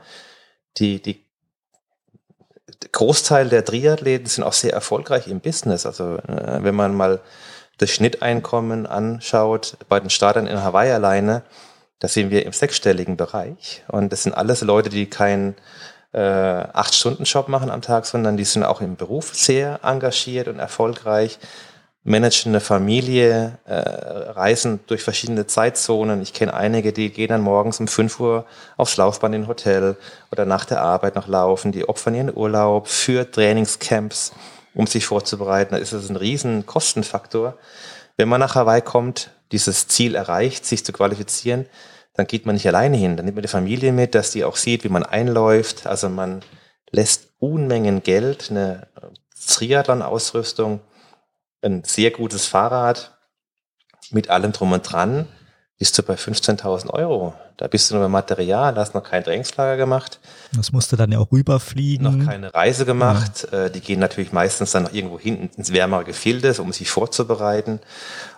Die, 0.76 1.02
die 1.02 1.24
Großteil 2.92 3.48
der 3.48 3.64
Triathleten 3.64 4.26
sind 4.26 4.44
auch 4.44 4.52
sehr 4.52 4.72
erfolgreich 4.72 5.26
im 5.26 5.40
Business. 5.40 5.86
Also 5.86 6.18
äh, 6.18 6.62
wenn 6.62 6.76
man 6.76 6.94
mal 6.94 7.20
das 7.78 7.90
Schnitteinkommen 7.90 8.86
anschaut, 8.86 9.76
bei 9.88 9.98
den 9.98 10.10
Startern 10.10 10.46
in 10.46 10.62
Hawaii 10.62 10.92
alleine, 10.92 11.42
da 11.98 12.06
sind 12.06 12.30
wir 12.30 12.46
im 12.46 12.52
sechsstelligen 12.52 13.16
Bereich. 13.16 13.82
Und 13.88 14.12
das 14.12 14.22
sind 14.22 14.34
alles 14.34 14.60
Leute, 14.60 14.88
die 14.88 15.10
kein 15.10 15.56
äh, 16.12 16.20
Acht-Stunden-Job 16.20 17.48
machen 17.48 17.70
am 17.70 17.82
Tag, 17.82 18.06
sondern 18.06 18.36
die 18.36 18.44
sind 18.44 18.64
auch 18.64 18.80
im 18.80 18.96
Beruf 18.96 19.34
sehr 19.34 19.80
engagiert 19.82 20.48
und 20.48 20.58
erfolgreich, 20.58 21.38
managen 22.04 22.52
eine 22.52 22.60
Familie, 22.60 23.58
äh, 23.66 23.74
reisen 23.74 24.80
durch 24.86 25.02
verschiedene 25.02 25.46
Zeitzonen. 25.46 26.22
Ich 26.22 26.32
kenne 26.32 26.54
einige, 26.54 26.92
die 26.92 27.10
gehen 27.10 27.28
dann 27.28 27.42
morgens 27.42 27.80
um 27.80 27.88
5 27.88 28.20
Uhr 28.20 28.46
aufs 28.76 28.96
Laufband 28.96 29.34
in 29.34 29.46
Hotel 29.46 29.96
oder 30.32 30.46
nach 30.46 30.64
der 30.64 30.80
Arbeit 30.80 31.16
noch 31.16 31.28
laufen. 31.28 31.72
Die 31.72 31.88
opfern 31.88 32.14
ihren 32.14 32.34
Urlaub 32.34 32.88
für 32.88 33.30
Trainingscamps, 33.30 34.32
um 34.74 34.86
sich 34.86 35.06
vorzubereiten. 35.06 35.74
Da 35.74 35.78
ist 35.78 35.92
es 35.92 36.08
ein 36.08 36.16
riesen 36.16 36.64
Kostenfaktor. 36.64 37.54
Wenn 38.16 38.28
man 38.28 38.40
nach 38.40 38.54
Hawaii 38.54 38.80
kommt, 38.80 39.30
dieses 39.52 39.88
Ziel 39.88 40.14
erreicht, 40.14 40.64
sich 40.64 40.84
zu 40.84 40.92
qualifizieren, 40.92 41.66
dann 42.18 42.26
geht 42.26 42.46
man 42.46 42.56
nicht 42.56 42.66
alleine 42.66 42.96
hin. 42.96 43.16
Dann 43.16 43.26
nimmt 43.26 43.36
man 43.36 43.42
die 43.42 43.48
Familie 43.48 43.92
mit, 43.92 44.16
dass 44.16 44.32
die 44.32 44.42
auch 44.42 44.56
sieht, 44.56 44.82
wie 44.82 44.88
man 44.88 45.04
einläuft. 45.04 45.86
Also 45.86 46.08
man 46.08 46.42
lässt 46.90 47.28
Unmengen 47.38 48.02
Geld, 48.02 48.50
eine 48.50 48.88
Triathlon-Ausrüstung, 49.46 50.80
ein 51.62 51.84
sehr 51.84 52.10
gutes 52.10 52.46
Fahrrad 52.46 53.16
mit 54.10 54.30
allem 54.30 54.50
drum 54.50 54.72
und 54.72 54.82
dran, 54.82 55.28
bist 55.78 55.96
du 55.96 56.02
bei 56.02 56.14
15.000 56.14 56.90
Euro. 56.90 57.34
Da 57.56 57.68
bist 57.68 57.88
du 57.88 57.94
nur 57.94 58.02
beim 58.02 58.10
Material, 58.10 58.74
hast 58.74 58.94
noch 58.94 59.04
kein 59.04 59.22
Trainingslager 59.22 59.76
gemacht. 59.76 60.18
Das 60.56 60.72
musste 60.72 60.96
dann 60.96 61.12
ja 61.12 61.20
auch 61.20 61.30
rüberfliegen. 61.30 62.18
Noch 62.18 62.26
keine 62.26 62.52
Reise 62.52 62.84
gemacht. 62.84 63.46
Ja. 63.52 63.66
Äh, 63.66 63.70
die 63.70 63.80
gehen 63.80 64.00
natürlich 64.00 64.32
meistens 64.32 64.72
dann 64.72 64.82
noch 64.82 64.92
irgendwo 64.92 65.20
hinten 65.20 65.50
ins 65.56 65.72
wärmere 65.72 66.02
Gefilde, 66.02 66.52
um 66.60 66.72
sich 66.72 66.90
vorzubereiten. 66.90 67.78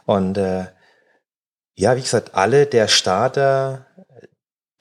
Und 0.05 0.37
äh, 0.37 0.67
ja, 1.77 1.97
wie 1.97 2.03
gesagt, 2.03 2.35
alle 2.35 2.67
der 2.67 2.89
Starter 2.89 3.87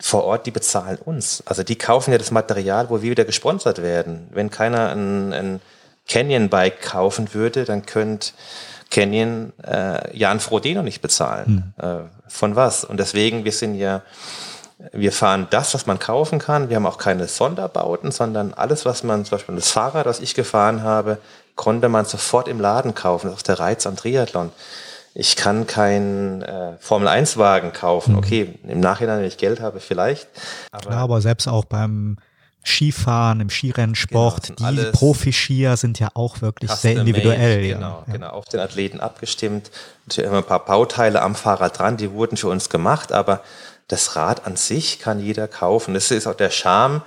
vor 0.02 0.24
Ort, 0.24 0.46
die 0.46 0.52
bezahlen 0.52 0.98
uns. 0.98 1.44
Also 1.46 1.64
die 1.64 1.78
kaufen 1.78 2.12
ja 2.12 2.18
das 2.18 2.32
Material, 2.32 2.90
wo 2.90 3.02
wir 3.02 3.12
wieder 3.12 3.26
gesponsert 3.26 3.82
werden. 3.82 4.28
Wenn 4.32 4.50
keiner 4.50 4.92
ein, 4.92 5.34
ein 5.34 5.62
Canyon-Bike 6.08 6.82
kaufen 6.82 7.34
würde, 7.34 7.66
dann 7.66 7.86
könnte 7.86 8.32
Canyon 8.90 9.54
äh, 9.64 10.18
Jan 10.18 10.40
Frodeno 10.40 10.82
nicht 10.82 11.02
bezahlen. 11.02 11.74
Hm. 11.78 11.86
Äh, 11.86 12.04
von 12.28 12.56
was? 12.56 12.84
Und 12.86 12.98
deswegen, 12.98 13.46
wir 13.46 13.52
sind 13.52 13.76
ja, 13.76 14.02
wir 14.94 15.12
fahren 15.12 15.48
das, 15.50 15.74
was 15.74 15.86
man 15.86 16.00
kaufen 16.00 16.40
kann. 16.40 16.70
Wir 16.70 16.78
haben 16.78 16.86
auch 16.86 16.98
keine 16.98 17.28
Sonderbauten, 17.28 18.12
sondern 18.12 18.54
alles, 18.54 18.86
was 18.86 19.04
man, 19.04 19.26
zum 19.26 19.38
Beispiel 19.38 19.56
das 19.56 19.72
Fahrrad, 19.72 20.06
das 20.06 20.22
ich 20.22 20.34
gefahren 20.34 20.82
habe, 20.82 21.18
konnte 21.56 21.90
man 21.90 22.06
sofort 22.06 22.48
im 22.48 22.60
Laden 22.60 22.96
kaufen. 22.96 23.28
Das 23.28 23.38
ist 23.38 23.48
der 23.48 23.60
Reiz 23.60 23.86
am 23.86 23.98
Triathlon 23.98 24.52
ich 25.14 25.36
kann 25.36 25.68
keinen 25.68 26.41
äh, 26.41 26.78
Formel-1-Wagen 26.80 27.74
kaufen. 27.74 28.14
Mhm. 28.14 28.18
Okay, 28.18 28.60
im 28.68 28.80
Nachhinein, 28.80 29.20
wenn 29.20 29.28
ich 29.28 29.38
Geld 29.38 29.60
habe, 29.60 29.80
vielleicht. 29.80 30.28
Aber, 30.72 30.82
Klar, 30.82 30.99
aber 30.99 31.22
selbst 31.22 31.47
auch 31.47 31.66
beim 31.66 32.18
Skifahren, 32.64 33.39
im 33.39 33.49
Skirennsport, 33.49 34.57
genau, 34.57 34.72
die 34.72 34.91
Profi-Skier 34.91 35.78
sind 35.78 35.99
ja 35.99 36.10
auch 36.14 36.41
wirklich 36.41 36.72
sehr 36.72 36.97
individuell. 36.97 37.62
Made, 37.62 37.74
genau, 37.74 38.03
ja. 38.05 38.14
genau, 38.14 38.30
auf 38.30 38.45
den 38.45 38.60
Athleten 38.60 38.99
abgestimmt. 38.99 39.72
Natürlich 40.05 40.30
immer 40.30 40.39
ein 40.39 40.45
paar 40.45 40.66
Bauteile 40.66 41.22
am 41.22 41.36
Fahrrad 41.36 41.80
dran, 41.80 41.97
die 41.97 42.12
wurden 42.12 42.38
für 42.38 42.49
uns 42.49 42.70
gemacht, 42.70 43.12
aber 43.12 43.41
das 43.88 44.16
Rad 44.16 44.45
an 44.45 44.55
sich 44.55 44.99
kann 44.99 45.20
jeder 45.20 45.47
kaufen. 45.47 45.93
Das 45.93 46.12
ist 46.12 46.28
auch 46.28 46.36
der 46.36 46.51
Charme 46.51 47.01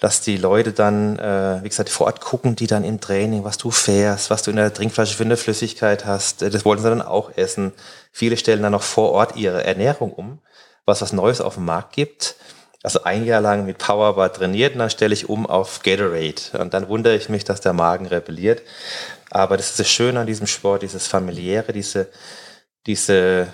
dass 0.00 0.22
die 0.22 0.38
Leute 0.38 0.72
dann, 0.72 1.18
äh, 1.18 1.62
wie 1.62 1.68
gesagt, 1.68 1.90
vor 1.90 2.06
Ort 2.06 2.20
gucken, 2.20 2.56
die 2.56 2.66
dann 2.66 2.84
im 2.84 3.00
Training, 3.00 3.44
was 3.44 3.58
du 3.58 3.70
fährst, 3.70 4.30
was 4.30 4.42
du 4.42 4.50
in 4.50 4.56
der 4.56 4.72
Trinkflasche 4.72 5.14
für 5.14 5.24
eine 5.24 5.36
Flüssigkeit 5.36 6.06
hast. 6.06 6.40
Das 6.40 6.64
wollen 6.64 6.80
sie 6.80 6.88
dann 6.88 7.02
auch 7.02 7.36
essen. 7.36 7.72
Viele 8.10 8.38
stellen 8.38 8.62
dann 8.62 8.72
noch 8.72 8.82
vor 8.82 9.12
Ort 9.12 9.36
ihre 9.36 9.62
Ernährung 9.62 10.12
um, 10.12 10.38
was 10.86 11.02
was 11.02 11.12
Neues 11.12 11.42
auf 11.42 11.54
dem 11.54 11.66
Markt 11.66 11.92
gibt. 11.92 12.36
Also 12.82 13.04
ein 13.04 13.26
Jahr 13.26 13.42
lang 13.42 13.66
mit 13.66 13.76
Powerbar 13.76 14.32
trainiert 14.32 14.72
und 14.72 14.78
dann 14.78 14.88
stelle 14.88 15.12
ich 15.12 15.28
um 15.28 15.46
auf 15.46 15.82
Gatorade. 15.82 16.58
Und 16.58 16.72
dann 16.72 16.88
wundere 16.88 17.14
ich 17.14 17.28
mich, 17.28 17.44
dass 17.44 17.60
der 17.60 17.74
Magen 17.74 18.06
rebelliert. 18.06 18.62
Aber 19.28 19.58
das 19.58 19.70
ist 19.70 19.80
das 19.80 19.88
Schöne 19.90 20.20
an 20.20 20.26
diesem 20.26 20.46
Sport, 20.46 20.82
dieses 20.82 21.06
familiäre, 21.06 21.74
diese, 21.74 22.08
diese 22.86 23.48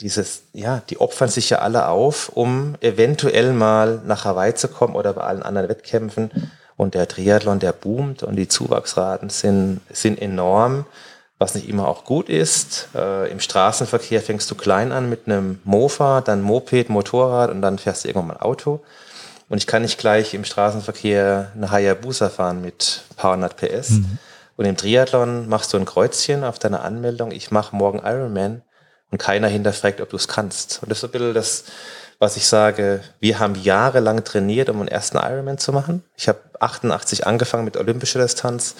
dieses, 0.00 0.44
ja, 0.52 0.82
die 0.90 1.00
opfern 1.00 1.28
sich 1.28 1.50
ja 1.50 1.58
alle 1.58 1.88
auf, 1.88 2.30
um 2.30 2.74
eventuell 2.80 3.52
mal 3.52 4.00
nach 4.04 4.24
Hawaii 4.24 4.54
zu 4.54 4.68
kommen 4.68 4.96
oder 4.96 5.12
bei 5.12 5.22
allen 5.22 5.42
anderen 5.42 5.68
Wettkämpfen. 5.68 6.30
Und 6.76 6.94
der 6.94 7.06
Triathlon, 7.06 7.60
der 7.60 7.72
boomt 7.72 8.22
und 8.22 8.36
die 8.36 8.48
Zuwachsraten 8.48 9.30
sind, 9.30 9.80
sind 9.90 10.20
enorm, 10.20 10.86
was 11.38 11.54
nicht 11.54 11.68
immer 11.68 11.86
auch 11.86 12.04
gut 12.04 12.28
ist. 12.28 12.88
Äh, 12.94 13.30
Im 13.30 13.40
Straßenverkehr 13.40 14.22
fängst 14.22 14.50
du 14.50 14.54
klein 14.54 14.90
an 14.90 15.08
mit 15.08 15.26
einem 15.26 15.60
Mofa, 15.64 16.20
dann 16.20 16.42
Moped, 16.42 16.88
Motorrad 16.88 17.50
und 17.50 17.62
dann 17.62 17.78
fährst 17.78 18.04
du 18.04 18.08
irgendwann 18.08 18.28
mal 18.28 18.34
ein 18.34 18.42
Auto. 18.42 18.80
Und 19.48 19.58
ich 19.58 19.66
kann 19.66 19.82
nicht 19.82 19.98
gleich 19.98 20.34
im 20.34 20.44
Straßenverkehr 20.44 21.52
eine 21.54 21.70
Hayabusa 21.70 22.30
fahren 22.30 22.62
mit 22.62 23.02
ein 23.10 23.16
paar 23.16 23.34
hundert 23.34 23.56
PS. 23.56 23.90
Mhm. 23.90 24.18
Und 24.56 24.64
im 24.64 24.76
Triathlon 24.76 25.48
machst 25.48 25.72
du 25.72 25.76
ein 25.76 25.84
Kreuzchen 25.84 26.42
auf 26.42 26.58
deiner 26.58 26.82
Anmeldung, 26.82 27.32
ich 27.32 27.50
mache 27.50 27.76
morgen 27.76 27.98
Ironman 27.98 28.62
und 29.12 29.18
keiner 29.18 29.46
hinterfragt, 29.46 30.00
ob 30.00 30.10
du 30.10 30.16
es 30.16 30.26
kannst. 30.26 30.82
Und 30.82 30.90
das 30.90 30.98
ist 30.98 31.04
ein 31.04 31.10
bisschen 31.12 31.34
das, 31.34 31.64
was 32.18 32.36
ich 32.36 32.46
sage, 32.46 33.02
wir 33.20 33.38
haben 33.38 33.54
jahrelang 33.54 34.24
trainiert, 34.24 34.68
um 34.70 34.80
einen 34.80 34.88
ersten 34.88 35.18
Ironman 35.18 35.58
zu 35.58 35.72
machen. 35.72 36.02
Ich 36.16 36.28
habe 36.28 36.38
88 36.58 37.26
angefangen 37.26 37.64
mit 37.64 37.76
olympischer 37.76 38.20
Distanz 38.20 38.74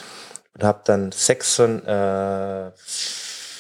und 0.55 0.65
habe 0.65 0.81
dann 0.85 1.13
96, 1.13 1.87
äh, 1.87 2.71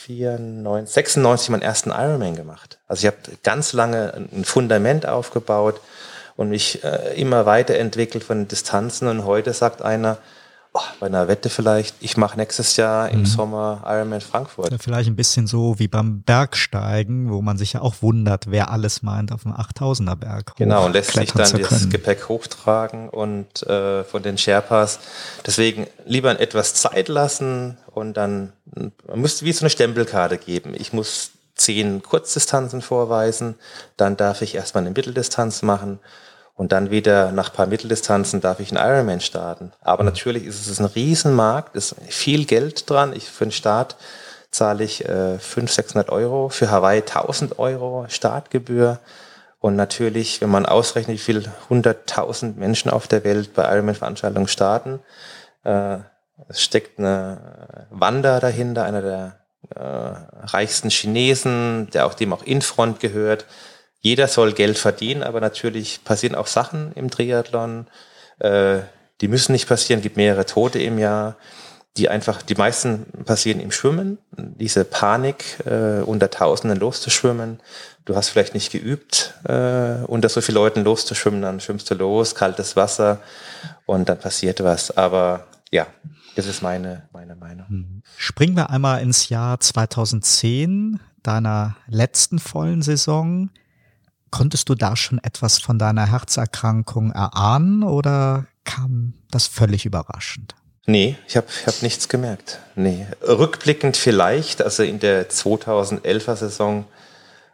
94, 0.06 0.94
96 0.94 1.50
meinen 1.50 1.62
ersten 1.62 1.90
Ironman 1.90 2.36
gemacht. 2.36 2.78
Also 2.88 3.06
ich 3.06 3.06
habe 3.06 3.36
ganz 3.42 3.72
lange 3.74 4.14
ein 4.14 4.44
Fundament 4.44 5.06
aufgebaut 5.06 5.80
und 6.36 6.48
mich 6.48 6.82
äh, 6.84 7.20
immer 7.20 7.44
weiterentwickelt 7.44 8.24
von 8.24 8.48
Distanzen 8.48 9.08
und 9.08 9.24
heute 9.26 9.52
sagt 9.52 9.82
einer, 9.82 10.16
oh, 10.74 10.80
bei 11.00 11.06
einer 11.06 11.28
Wette 11.28 11.50
vielleicht, 11.50 11.96
ich 12.00 12.16
mache 12.16 12.36
nächstes 12.36 12.76
Jahr 12.76 13.10
im 13.10 13.20
mhm. 13.20 13.26
Sommer 13.26 13.82
Ironman 13.86 14.20
Frankfurt. 14.20 14.70
Ja, 14.70 14.78
vielleicht 14.78 15.08
ein 15.08 15.16
bisschen 15.16 15.46
so 15.46 15.78
wie 15.78 15.88
beim 15.88 16.22
Bergsteigen, 16.22 17.30
wo 17.30 17.42
man 17.42 17.58
sich 17.58 17.74
ja 17.74 17.82
auch 17.82 17.96
wundert, 18.00 18.50
wer 18.50 18.70
alles 18.70 19.02
meint, 19.02 19.32
auf 19.32 19.42
dem 19.42 19.52
8000er 19.52 20.16
Berg. 20.16 20.56
Genau, 20.56 20.86
und 20.86 20.92
lässt 20.92 21.12
sich 21.12 21.32
dann 21.32 21.60
das 21.60 21.88
Gepäck 21.90 22.28
hochtragen 22.28 23.08
und 23.08 23.62
äh, 23.66 24.04
von 24.04 24.22
den 24.22 24.38
Sherpas. 24.38 25.00
Deswegen 25.46 25.86
lieber 26.06 26.38
etwas 26.40 26.74
Zeit 26.74 27.08
lassen 27.08 27.76
und 27.86 28.16
dann, 28.16 28.52
man 28.74 29.20
müsste 29.20 29.44
wie 29.44 29.52
so 29.52 29.60
eine 29.60 29.70
Stempelkarte 29.70 30.38
geben. 30.38 30.74
Ich 30.74 30.92
muss 30.92 31.32
zehn 31.54 32.02
Kurzdistanzen 32.02 32.80
vorweisen, 32.80 33.56
dann 33.98 34.16
darf 34.16 34.40
ich 34.40 34.54
erstmal 34.54 34.84
eine 34.84 34.90
Mitteldistanz 34.90 35.62
machen 35.62 35.98
und 36.62 36.70
dann 36.70 36.92
wieder 36.92 37.32
nach 37.32 37.52
paar 37.52 37.66
Mitteldistanzen 37.66 38.40
darf 38.40 38.60
ich 38.60 38.70
einen 38.70 38.88
Ironman 38.88 39.20
starten. 39.20 39.72
Aber 39.80 40.04
mhm. 40.04 40.10
natürlich 40.10 40.46
ist 40.46 40.68
es 40.68 40.78
ein 40.78 40.84
Riesenmarkt, 40.84 41.74
ist 41.74 41.96
viel 42.06 42.44
Geld 42.44 42.88
dran. 42.88 43.12
Ich, 43.16 43.28
für 43.28 43.44
den 43.44 43.50
Start 43.50 43.96
zahle 44.52 44.84
ich 44.84 45.04
äh, 45.04 45.40
500, 45.40 45.74
600 45.74 46.10
Euro, 46.10 46.50
für 46.50 46.70
Hawaii 46.70 47.00
1000 47.00 47.58
Euro 47.58 48.06
Startgebühr. 48.08 49.00
Und 49.58 49.74
natürlich, 49.74 50.40
wenn 50.40 50.50
man 50.50 50.64
ausrechnet, 50.64 51.16
wie 51.16 51.20
viel 51.20 51.50
100.000 51.68 52.54
Menschen 52.54 52.92
auf 52.92 53.08
der 53.08 53.24
Welt 53.24 53.54
bei 53.54 53.64
Ironman-Veranstaltungen 53.64 54.46
starten, 54.46 55.00
äh, 55.64 55.96
es 56.46 56.62
steckt 56.62 57.00
eine 57.00 57.86
Wander 57.90 58.38
dahinter, 58.38 58.84
einer 58.84 59.02
der 59.02 59.36
äh, 59.74 60.46
reichsten 60.46 60.90
Chinesen, 60.90 61.90
der 61.90 62.06
auch 62.06 62.14
dem 62.14 62.32
auch 62.32 62.44
Infront 62.44 63.00
gehört 63.00 63.46
jeder 64.02 64.26
soll 64.26 64.52
Geld 64.52 64.78
verdienen, 64.78 65.22
aber 65.22 65.40
natürlich 65.40 66.04
passieren 66.04 66.34
auch 66.34 66.48
Sachen 66.48 66.92
im 66.94 67.08
Triathlon, 67.10 67.86
äh, 68.40 68.80
die 69.20 69.28
müssen 69.28 69.52
nicht 69.52 69.68
passieren, 69.68 70.02
gibt 70.02 70.16
mehrere 70.16 70.44
Tote 70.44 70.80
im 70.80 70.98
Jahr, 70.98 71.36
die 71.96 72.08
einfach, 72.08 72.42
die 72.42 72.56
meisten 72.56 73.06
passieren 73.24 73.60
im 73.60 73.70
Schwimmen, 73.70 74.18
diese 74.36 74.84
Panik, 74.84 75.64
äh, 75.66 76.00
unter 76.00 76.30
Tausenden 76.30 76.80
loszuschwimmen. 76.80 77.60
Du 78.04 78.16
hast 78.16 78.30
vielleicht 78.30 78.54
nicht 78.54 78.72
geübt, 78.72 79.34
äh, 79.44 80.02
unter 80.06 80.28
so 80.28 80.40
vielen 80.40 80.56
Leuten 80.56 80.82
loszuschwimmen, 80.82 81.42
dann 81.42 81.60
schwimmst 81.60 81.88
du 81.90 81.94
los, 81.94 82.34
kaltes 82.34 82.74
Wasser 82.74 83.20
und 83.86 84.08
dann 84.08 84.18
passiert 84.18 84.64
was. 84.64 84.96
Aber 84.96 85.46
ja, 85.70 85.86
das 86.34 86.46
ist 86.46 86.62
meine, 86.62 87.08
meine 87.12 87.36
Meinung. 87.36 87.68
Hm. 87.68 88.02
Springen 88.16 88.56
wir 88.56 88.70
einmal 88.70 89.00
ins 89.02 89.28
Jahr 89.28 89.60
2010, 89.60 90.98
deiner 91.22 91.76
letzten 91.86 92.40
vollen 92.40 92.82
Saison. 92.82 93.50
Konntest 94.32 94.70
du 94.70 94.74
da 94.74 94.96
schon 94.96 95.20
etwas 95.22 95.58
von 95.58 95.78
deiner 95.78 96.06
Herzerkrankung 96.10 97.12
erahnen 97.12 97.82
oder 97.82 98.46
kam 98.64 99.12
das 99.30 99.46
völlig 99.46 99.84
überraschend? 99.84 100.54
Nee, 100.86 101.16
ich 101.28 101.36
habe 101.36 101.46
ich 101.48 101.66
hab 101.66 101.82
nichts 101.82 102.08
gemerkt. 102.08 102.58
Nee. 102.74 103.06
Rückblickend 103.20 103.96
vielleicht, 103.96 104.62
also 104.62 104.82
in 104.82 104.98
der 104.98 105.28
2011er 105.28 106.34
Saison 106.34 106.86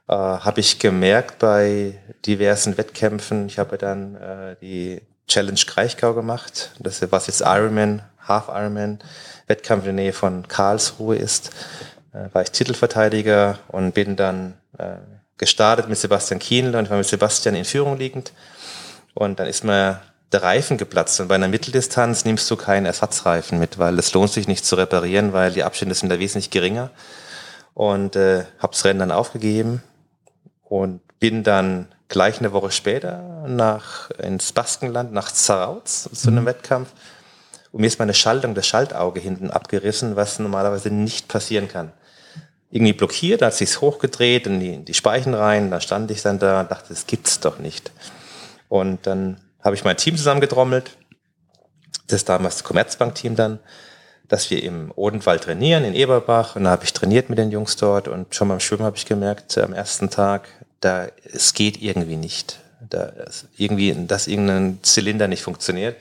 äh, 0.06 0.14
habe 0.14 0.60
ich 0.60 0.78
gemerkt 0.78 1.40
bei 1.40 1.98
diversen 2.24 2.78
Wettkämpfen, 2.78 3.48
ich 3.48 3.58
habe 3.58 3.76
dann 3.76 4.14
äh, 4.14 4.56
die 4.62 5.02
Challenge 5.26 5.60
Kraichgau 5.66 6.14
gemacht, 6.14 6.70
das 6.78 7.02
was 7.10 7.26
jetzt 7.26 7.42
Ironman, 7.42 8.02
Half 8.20 8.48
Ironman, 8.48 9.00
Wettkampf 9.48 9.84
in 9.84 9.96
der 9.96 10.04
Nähe 10.04 10.12
von 10.12 10.46
Karlsruhe 10.46 11.16
ist, 11.16 11.50
äh, 12.12 12.32
war 12.32 12.42
ich 12.42 12.52
Titelverteidiger 12.52 13.58
und 13.66 13.94
bin 13.94 14.14
dann 14.14 14.54
äh, 14.78 14.96
gestartet 15.38 15.88
mit 15.88 15.96
Sebastian 15.98 16.40
Kienle 16.40 16.78
und 16.78 16.90
war 16.90 16.98
mit 16.98 17.06
Sebastian 17.06 17.54
in 17.54 17.64
Führung 17.64 17.96
liegend. 17.96 18.32
Und 19.14 19.38
dann 19.38 19.46
ist 19.46 19.64
mir 19.64 20.00
der 20.32 20.42
Reifen 20.42 20.76
geplatzt. 20.76 21.20
Und 21.20 21.28
bei 21.28 21.36
einer 21.36 21.48
Mitteldistanz 21.48 22.24
nimmst 22.24 22.50
du 22.50 22.56
keinen 22.56 22.86
Ersatzreifen 22.86 23.58
mit, 23.58 23.78
weil 23.78 23.98
es 23.98 24.12
lohnt 24.12 24.30
sich 24.30 24.46
nicht 24.46 24.64
zu 24.64 24.76
reparieren, 24.76 25.32
weil 25.32 25.52
die 25.52 25.64
Abstände 25.64 25.94
sind 25.94 26.10
da 26.10 26.18
wesentlich 26.18 26.50
geringer. 26.50 26.90
Und 27.74 28.16
äh, 28.16 28.44
habe 28.58 28.72
das 28.72 28.84
Rennen 28.84 28.98
dann 28.98 29.12
aufgegeben 29.12 29.82
und 30.64 31.00
bin 31.20 31.44
dann 31.44 31.88
gleich 32.08 32.40
eine 32.40 32.52
Woche 32.52 32.70
später 32.70 33.44
nach 33.46 34.10
ins 34.10 34.52
Baskenland, 34.52 35.12
nach 35.12 35.30
Zarauz 35.30 36.08
zu 36.12 36.28
einem 36.28 36.42
mhm. 36.42 36.46
Wettkampf. 36.46 36.88
Und 37.70 37.80
mir 37.80 37.86
ist 37.86 37.98
meine 37.98 38.14
Schaltung, 38.14 38.54
das 38.54 38.66
Schaltauge 38.66 39.20
hinten 39.20 39.50
abgerissen, 39.50 40.16
was 40.16 40.38
normalerweise 40.38 40.90
nicht 40.90 41.28
passieren 41.28 41.68
kann 41.68 41.92
irgendwie 42.70 42.92
blockiert, 42.92 43.42
hat 43.42 43.54
sich's 43.54 43.80
hochgedreht 43.80 44.46
in 44.46 44.60
die, 44.60 44.74
in 44.74 44.84
die 44.84 44.94
Speichen 44.94 45.34
rein, 45.34 45.70
da 45.70 45.80
stand 45.80 46.10
ich 46.10 46.22
dann 46.22 46.38
da 46.38 46.60
und 46.60 46.70
dachte, 46.70 46.88
das 46.90 47.06
gibt's 47.06 47.40
doch 47.40 47.58
nicht. 47.58 47.90
Und 48.68 49.06
dann 49.06 49.40
habe 49.62 49.74
ich 49.74 49.84
mein 49.84 49.96
Team 49.96 50.16
zusammengedrommelt, 50.16 50.96
das 52.06 52.24
damals 52.24 52.64
Commerzbank-Team 52.64 53.36
dann, 53.36 53.58
dass 54.28 54.50
wir 54.50 54.62
im 54.62 54.92
Odenwald 54.94 55.44
trainieren, 55.44 55.84
in 55.84 55.94
Eberbach. 55.94 56.54
Und 56.56 56.64
da 56.64 56.70
habe 56.70 56.84
ich 56.84 56.92
trainiert 56.92 57.30
mit 57.30 57.38
den 57.38 57.50
Jungs 57.50 57.76
dort 57.76 58.08
und 58.08 58.34
schon 58.34 58.48
beim 58.48 58.60
Schwimmen 58.60 58.84
habe 58.84 58.96
ich 58.96 59.06
gemerkt, 59.06 59.56
am 59.58 59.72
ersten 59.72 60.10
Tag, 60.10 60.48
da 60.80 61.08
es 61.24 61.54
geht 61.54 61.80
irgendwie 61.80 62.16
nicht. 62.16 62.60
Da 62.88 63.12
irgendwie, 63.56 63.94
dass 64.06 64.28
irgendein 64.28 64.78
Zylinder 64.82 65.28
nicht 65.28 65.42
funktioniert. 65.42 65.96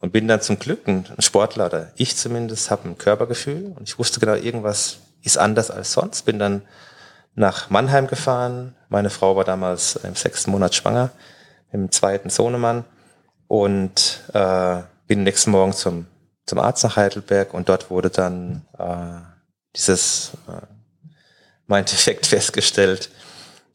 Und 0.00 0.12
bin 0.12 0.26
dann 0.28 0.40
zum 0.40 0.58
Glück 0.58 0.88
ein 0.88 1.04
Sportler, 1.18 1.66
oder 1.66 1.92
ich 1.96 2.16
zumindest, 2.16 2.70
habe 2.70 2.88
ein 2.88 2.96
Körpergefühl 2.96 3.74
und 3.76 3.86
ich 3.86 3.98
wusste 3.98 4.18
genau, 4.18 4.34
irgendwas 4.34 4.96
ist 5.22 5.38
anders 5.38 5.70
als 5.70 5.92
sonst. 5.92 6.24
Bin 6.24 6.38
dann 6.38 6.62
nach 7.34 7.70
Mannheim 7.70 8.06
gefahren. 8.06 8.74
Meine 8.88 9.10
Frau 9.10 9.36
war 9.36 9.44
damals 9.44 9.96
im 9.96 10.14
sechsten 10.14 10.50
Monat 10.50 10.74
schwanger, 10.74 11.10
im 11.72 11.90
zweiten 11.90 12.30
Sohnemann. 12.30 12.84
Und 13.48 14.22
äh, 14.32 14.82
bin 15.06 15.24
nächsten 15.24 15.50
Morgen 15.50 15.72
zum, 15.72 16.06
zum 16.46 16.58
Arzt 16.60 16.84
nach 16.84 16.96
Heidelberg 16.96 17.52
und 17.52 17.68
dort 17.68 17.90
wurde 17.90 18.10
dann 18.10 18.64
äh, 18.78 19.18
dieses 19.74 20.32
äh, 20.46 20.66
mein 21.66 21.84
Defekt 21.84 22.26
festgestellt 22.28 23.10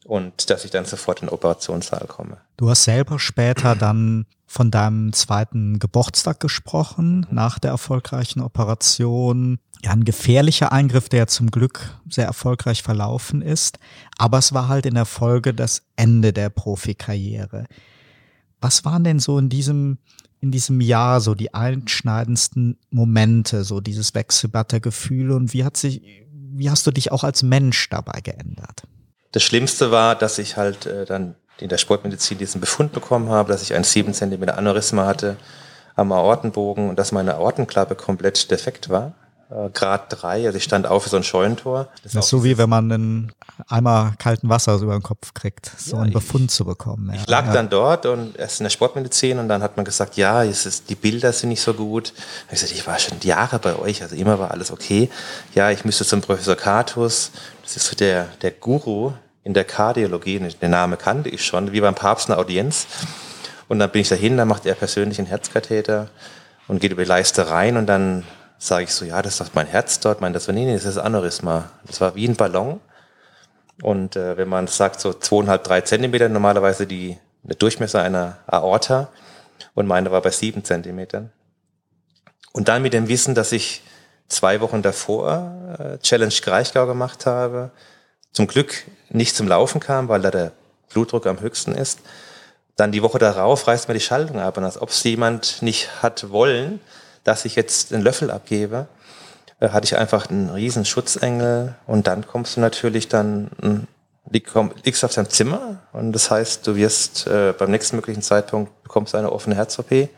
und 0.04 0.48
dass 0.50 0.64
ich 0.64 0.70
dann 0.70 0.84
sofort 0.84 1.20
in 1.20 1.26
den 1.26 1.34
Operationssaal 1.34 2.06
komme. 2.06 2.38
Du 2.56 2.70
hast 2.70 2.84
selber 2.84 3.18
später 3.18 3.74
dann 3.74 4.26
von 4.56 4.70
deinem 4.70 5.12
zweiten 5.12 5.78
Geburtstag 5.78 6.40
gesprochen, 6.40 7.26
nach 7.30 7.58
der 7.58 7.72
erfolgreichen 7.72 8.40
Operation. 8.40 9.58
Ja, 9.84 9.90
ein 9.90 10.04
gefährlicher 10.04 10.72
Eingriff, 10.72 11.10
der 11.10 11.26
zum 11.26 11.50
Glück 11.50 12.00
sehr 12.08 12.24
erfolgreich 12.24 12.82
verlaufen 12.82 13.42
ist. 13.42 13.78
Aber 14.16 14.38
es 14.38 14.54
war 14.54 14.68
halt 14.68 14.86
in 14.86 14.94
der 14.94 15.04
Folge 15.04 15.52
das 15.52 15.82
Ende 15.96 16.32
der 16.32 16.48
Profikarriere. 16.48 17.66
Was 18.58 18.86
waren 18.86 19.04
denn 19.04 19.18
so 19.18 19.38
in 19.38 19.50
diesem, 19.50 19.98
in 20.40 20.52
diesem 20.52 20.80
Jahr 20.80 21.20
so 21.20 21.34
die 21.34 21.52
einschneidendsten 21.52 22.78
Momente, 22.88 23.62
so 23.62 23.82
dieses 23.82 24.14
Wechselbattergefühl 24.14 25.32
und 25.32 25.52
wie 25.52 25.64
hat 25.64 25.76
sich, 25.76 26.00
wie 26.32 26.70
hast 26.70 26.86
du 26.86 26.92
dich 26.92 27.12
auch 27.12 27.24
als 27.24 27.42
Mensch 27.42 27.90
dabei 27.90 28.22
geändert? 28.22 28.84
Das 29.32 29.42
Schlimmste 29.42 29.90
war, 29.90 30.14
dass 30.14 30.38
ich 30.38 30.56
halt 30.56 30.86
äh, 30.86 31.04
dann 31.04 31.34
in 31.58 31.68
der 31.68 31.78
Sportmedizin 31.78 32.38
diesen 32.38 32.60
Befund 32.60 32.92
bekommen 32.92 33.30
habe, 33.30 33.50
dass 33.52 33.62
ich 33.62 33.74
ein 33.74 33.84
7 33.84 34.12
cm 34.12 34.48
Aneurysma 34.48 35.06
hatte 35.06 35.36
am 35.94 36.12
Aortenbogen 36.12 36.90
und 36.90 36.98
dass 36.98 37.12
meine 37.12 37.36
Aortenklappe 37.36 37.94
komplett 37.94 38.50
defekt 38.50 38.90
war. 38.90 39.14
Äh, 39.48 39.70
Grad 39.70 40.06
3, 40.08 40.46
also 40.46 40.58
ich 40.58 40.64
stand 40.64 40.86
auf 40.86 41.06
wie 41.06 41.08
so 41.08 41.16
ein 41.16 41.22
Scheunentor. 41.22 41.88
Das, 42.02 42.12
das 42.12 42.24
ist 42.24 42.30
so 42.30 42.42
wie 42.42 42.58
wenn 42.58 42.68
man 42.68 42.90
einen 42.90 43.32
Eimer 43.68 44.14
kalten 44.18 44.48
Wassers 44.48 44.82
über 44.82 44.92
den 44.92 45.02
Kopf 45.02 45.34
kriegt, 45.34 45.70
so 45.78 45.96
ja, 45.96 46.02
einen 46.02 46.12
Befund 46.12 46.50
ich, 46.50 46.56
zu 46.56 46.64
bekommen. 46.64 47.10
Ja. 47.10 47.20
Ich 47.20 47.28
lag 47.28 47.46
ja. 47.46 47.52
dann 47.52 47.70
dort 47.70 48.06
und 48.06 48.36
erst 48.36 48.60
in 48.60 48.64
der 48.64 48.70
Sportmedizin 48.70 49.38
und 49.38 49.48
dann 49.48 49.62
hat 49.62 49.76
man 49.76 49.84
gesagt, 49.84 50.16
ja, 50.16 50.42
es 50.42 50.66
ist, 50.66 50.90
die 50.90 50.96
Bilder 50.96 51.32
sind 51.32 51.50
nicht 51.50 51.62
so 51.62 51.74
gut. 51.74 52.12
Ich 52.46 52.50
gesagt, 52.50 52.72
ich 52.72 52.86
war 52.86 52.98
schon 52.98 53.18
Jahre 53.22 53.58
bei 53.58 53.78
euch, 53.78 54.02
also 54.02 54.16
immer 54.16 54.38
war 54.38 54.50
alles 54.50 54.72
okay. 54.72 55.08
Ja, 55.54 55.70
ich 55.70 55.84
müsste 55.84 56.04
zum 56.04 56.20
Professor 56.20 56.56
Katus, 56.56 57.30
das 57.62 57.76
ist 57.76 57.86
so 57.86 57.94
der, 57.94 58.26
der 58.42 58.50
Guru 58.50 59.12
in 59.46 59.54
der 59.54 59.62
Kardiologie, 59.62 60.40
den 60.40 60.70
Namen 60.72 60.98
kannte 60.98 61.28
ich 61.28 61.44
schon, 61.44 61.70
wie 61.70 61.80
beim 61.80 61.94
Papst 61.94 62.28
eine 62.28 62.36
Audienz. 62.36 62.88
Und 63.68 63.78
dann 63.78 63.90
bin 63.90 64.00
ich 64.00 64.08
dahin, 64.08 64.36
dann 64.36 64.48
macht 64.48 64.66
er 64.66 64.74
persönlich 64.74 65.20
einen 65.20 65.28
Herzkatheter 65.28 66.08
und 66.66 66.80
geht 66.80 66.90
über 66.90 67.04
die 67.04 67.08
Leiste 67.08 67.48
rein 67.48 67.76
und 67.76 67.86
dann 67.86 68.24
sage 68.58 68.82
ich 68.84 68.92
so, 68.92 69.04
ja, 69.04 69.22
das 69.22 69.40
ist 69.40 69.54
mein 69.54 69.68
Herz 69.68 70.00
dort. 70.00 70.20
Meint 70.20 70.34
das 70.34 70.48
nee, 70.48 70.64
nee, 70.64 70.74
das 70.74 70.84
ist 70.84 70.98
Aneurysma. 70.98 71.70
Das 71.84 72.00
war 72.00 72.16
wie 72.16 72.26
ein 72.26 72.34
Ballon. 72.34 72.80
Und 73.82 74.16
äh, 74.16 74.36
wenn 74.36 74.48
man 74.48 74.66
sagt, 74.66 74.98
so 74.98 75.12
zweieinhalb, 75.12 75.62
drei 75.62 75.80
Zentimeter, 75.80 76.28
normalerweise 76.28 76.88
die, 76.88 77.16
der 77.44 77.54
Durchmesser 77.54 78.02
einer 78.02 78.38
Aorta. 78.48 79.10
Und 79.74 79.86
meine 79.86 80.10
war 80.10 80.22
bei 80.22 80.30
sieben 80.30 80.64
Zentimetern. 80.64 81.30
Und 82.52 82.66
dann 82.66 82.82
mit 82.82 82.94
dem 82.94 83.06
Wissen, 83.06 83.36
dass 83.36 83.52
ich 83.52 83.84
zwei 84.26 84.60
Wochen 84.60 84.82
davor 84.82 85.78
äh, 85.78 85.98
Challenge 85.98 86.34
Greichgau 86.42 86.88
gemacht 86.88 87.26
habe, 87.26 87.70
zum 88.32 88.48
Glück 88.48 88.84
nicht 89.10 89.36
zum 89.36 89.48
Laufen 89.48 89.80
kam, 89.80 90.08
weil 90.08 90.20
da 90.20 90.30
der 90.30 90.52
Blutdruck 90.90 91.26
am 91.26 91.40
höchsten 91.40 91.74
ist. 91.74 92.00
Dann 92.76 92.92
die 92.92 93.02
Woche 93.02 93.18
darauf 93.18 93.66
reißt 93.66 93.88
mir 93.88 93.94
die 93.94 94.00
Schaltung 94.00 94.38
ab. 94.38 94.56
Und 94.56 94.64
als 94.64 94.80
ob 94.80 94.90
es 94.90 95.02
jemand 95.04 95.62
nicht 95.62 96.02
hat 96.02 96.30
wollen, 96.30 96.80
dass 97.24 97.44
ich 97.44 97.56
jetzt 97.56 97.92
einen 97.92 98.02
Löffel 98.02 98.30
abgebe, 98.30 98.86
äh, 99.60 99.70
hatte 99.70 99.86
ich 99.86 99.96
einfach 99.96 100.28
einen 100.28 100.50
riesen 100.50 100.84
Schutzengel. 100.84 101.74
Und 101.86 102.06
dann 102.06 102.26
kommst 102.26 102.56
du 102.56 102.60
natürlich 102.60 103.08
dann, 103.08 103.50
hm, 103.60 103.86
liegst 104.30 105.04
auf 105.04 105.14
deinem 105.14 105.30
Zimmer. 105.30 105.82
Und 105.92 106.12
das 106.12 106.30
heißt, 106.30 106.66
du 106.66 106.76
wirst 106.76 107.26
äh, 107.26 107.54
beim 107.56 107.70
nächsten 107.70 107.96
möglichen 107.96 108.22
Zeitpunkt 108.22 108.82
bekommst 108.82 109.14
eine 109.14 109.32
offene 109.32 109.56
Herz-OP. 109.56 110.08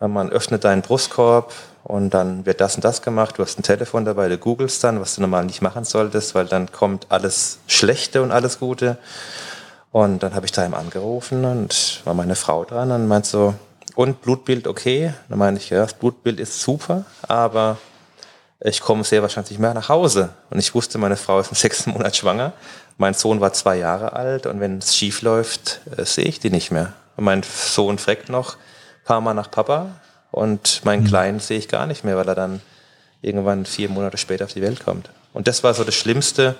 Man 0.00 0.30
öffnet 0.30 0.64
deinen 0.64 0.80
Brustkorb 0.80 1.52
und 1.84 2.10
dann 2.10 2.46
wird 2.46 2.60
das 2.60 2.76
und 2.76 2.84
das 2.84 3.02
gemacht. 3.02 3.38
Du 3.38 3.42
hast 3.42 3.58
ein 3.58 3.62
Telefon 3.62 4.04
dabei, 4.04 4.28
du 4.28 4.38
googelst 4.38 4.84
dann, 4.84 5.00
was 5.00 5.14
du 5.14 5.20
normal 5.20 5.44
nicht 5.44 5.62
machen 5.62 5.84
solltest, 5.84 6.34
weil 6.34 6.46
dann 6.46 6.70
kommt 6.70 7.06
alles 7.08 7.58
Schlechte 7.66 8.22
und 8.22 8.30
alles 8.30 8.58
Gute. 8.58 8.98
Und 9.92 10.22
dann 10.22 10.34
habe 10.34 10.46
ich 10.46 10.52
da 10.52 10.64
ihm 10.64 10.74
angerufen 10.74 11.44
und 11.44 12.02
war 12.04 12.14
meine 12.14 12.36
Frau 12.36 12.64
dran 12.64 12.92
und 12.92 13.08
meint 13.08 13.26
so, 13.26 13.54
und 13.96 14.22
Blutbild 14.22 14.68
okay? 14.68 15.12
Dann 15.28 15.38
meine 15.38 15.58
ich, 15.58 15.70
ja, 15.70 15.80
das 15.80 15.94
Blutbild 15.94 16.38
ist 16.38 16.60
super, 16.60 17.04
aber 17.22 17.78
ich 18.60 18.80
komme 18.80 19.04
sehr 19.04 19.22
wahrscheinlich 19.22 19.50
nicht 19.50 19.60
mehr 19.60 19.74
nach 19.74 19.88
Hause. 19.88 20.30
Und 20.50 20.58
ich 20.58 20.74
wusste, 20.74 20.98
meine 20.98 21.16
Frau 21.16 21.40
ist 21.40 21.50
im 21.50 21.56
sechsten 21.56 21.90
Monat 21.90 22.16
schwanger. 22.16 22.52
Mein 22.98 23.14
Sohn 23.14 23.40
war 23.40 23.52
zwei 23.52 23.76
Jahre 23.76 24.12
alt 24.12 24.46
und 24.46 24.60
wenn 24.60 24.78
es 24.78 24.94
schief 24.94 25.22
läuft, 25.22 25.80
äh, 25.96 26.04
sehe 26.04 26.26
ich 26.26 26.38
die 26.38 26.50
nicht 26.50 26.70
mehr. 26.70 26.92
Und 27.16 27.24
mein 27.24 27.42
Sohn 27.42 27.98
fragt 27.98 28.28
noch 28.28 28.54
ein 28.54 29.04
paar 29.04 29.20
Mal 29.20 29.34
nach 29.34 29.50
Papa 29.50 29.88
und 30.30 30.84
meinen 30.84 31.04
mhm. 31.04 31.08
Kleinen 31.08 31.40
sehe 31.40 31.58
ich 31.58 31.68
gar 31.68 31.86
nicht 31.86 32.04
mehr, 32.04 32.16
weil 32.16 32.28
er 32.28 32.34
dann 32.34 32.60
irgendwann 33.22 33.66
vier 33.66 33.88
Monate 33.88 34.16
später 34.16 34.44
auf 34.44 34.52
die 34.52 34.62
Welt 34.62 34.84
kommt. 34.84 35.10
Und 35.32 35.48
das 35.48 35.62
war 35.62 35.74
so 35.74 35.84
das 35.84 35.94
Schlimmste, 35.94 36.56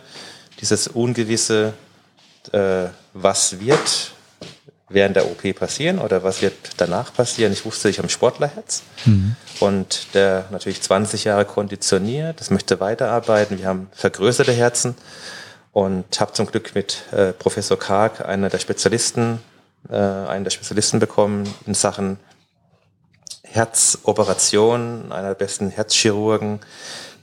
dieses 0.60 0.88
ungewisse, 0.88 1.72
äh, 2.52 2.86
was 3.14 3.60
wird 3.60 4.12
während 4.88 5.16
der 5.16 5.26
OP 5.26 5.54
passieren 5.54 5.98
oder 5.98 6.22
was 6.22 6.42
wird 6.42 6.54
danach 6.76 7.14
passieren. 7.14 7.52
Ich 7.52 7.64
wusste, 7.64 7.88
ich 7.88 7.98
habe 7.98 8.08
ein 8.08 8.10
Sportlerherz 8.10 8.82
mhm. 9.04 9.36
und 9.60 10.14
der 10.14 10.46
natürlich 10.50 10.82
20 10.82 11.24
Jahre 11.24 11.44
konditioniert, 11.44 12.40
das 12.40 12.50
möchte 12.50 12.80
weiterarbeiten. 12.80 13.58
Wir 13.58 13.66
haben 13.66 13.88
vergrößerte 13.92 14.52
Herzen 14.52 14.96
und 15.72 16.20
habe 16.20 16.32
zum 16.32 16.46
Glück 16.46 16.74
mit 16.74 17.04
äh, 17.12 17.32
Professor 17.32 17.78
Karg, 17.78 18.26
einer 18.26 18.50
der 18.50 18.58
Spezialisten, 18.58 19.40
äh, 19.88 19.94
einen 19.94 20.44
der 20.44 20.50
Spezialisten 20.50 20.98
bekommen 20.98 21.52
in 21.66 21.74
Sachen 21.74 22.18
Herzoperation, 23.52 25.12
einer 25.12 25.28
der 25.28 25.34
besten 25.34 25.70
Herzchirurgen, 25.70 26.60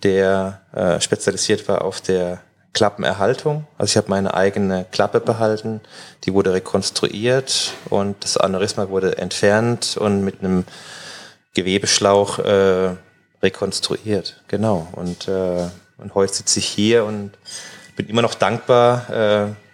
der 0.04 0.62
äh, 0.74 1.00
spezialisiert 1.02 1.68
war 1.68 1.84
auf 1.84 2.02
der 2.02 2.40
Klappenerhaltung. 2.74 3.66
Also 3.78 3.92
ich 3.92 3.98
habe 3.98 4.10
meine 4.10 4.34
eigene 4.34 4.86
Klappe 4.92 5.20
behalten, 5.20 5.82
die 6.26 6.34
wurde 6.34 6.54
rekonstruiert 6.54 7.74
und 7.90 8.24
das 8.24 8.38
Aneurysma 8.38 8.90
wurde 8.90 9.18
entfernt 9.18 9.98
und 9.98 10.24
mit 10.24 10.42
einem 10.42 10.66
Gewebeschlauch 11.56 12.40
äh, 12.40 12.92
rekonstruiert. 13.42 14.44
Genau. 14.48 14.88
Und, 14.92 15.28
äh, 15.28 15.68
und 15.98 16.14
heute 16.14 16.34
sitze 16.34 16.60
ich 16.60 16.68
hier 16.68 17.06
und 17.06 17.32
bin 17.96 18.08
immer 18.08 18.22
noch 18.22 18.36
dankbar 18.36 19.10
äh, 19.10 19.67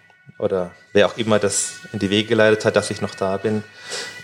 oder 0.44 0.72
wer 0.92 1.08
auch 1.08 1.18
immer 1.18 1.40
das 1.40 1.76
in 1.94 2.00
die 2.00 2.10
Wege 2.10 2.30
geleitet 2.30 2.66
hat, 2.66 2.76
dass 2.76 2.92
ich 2.92 3.02
noch 3.02 3.16
da 3.16 3.38
bin, 3.38 3.64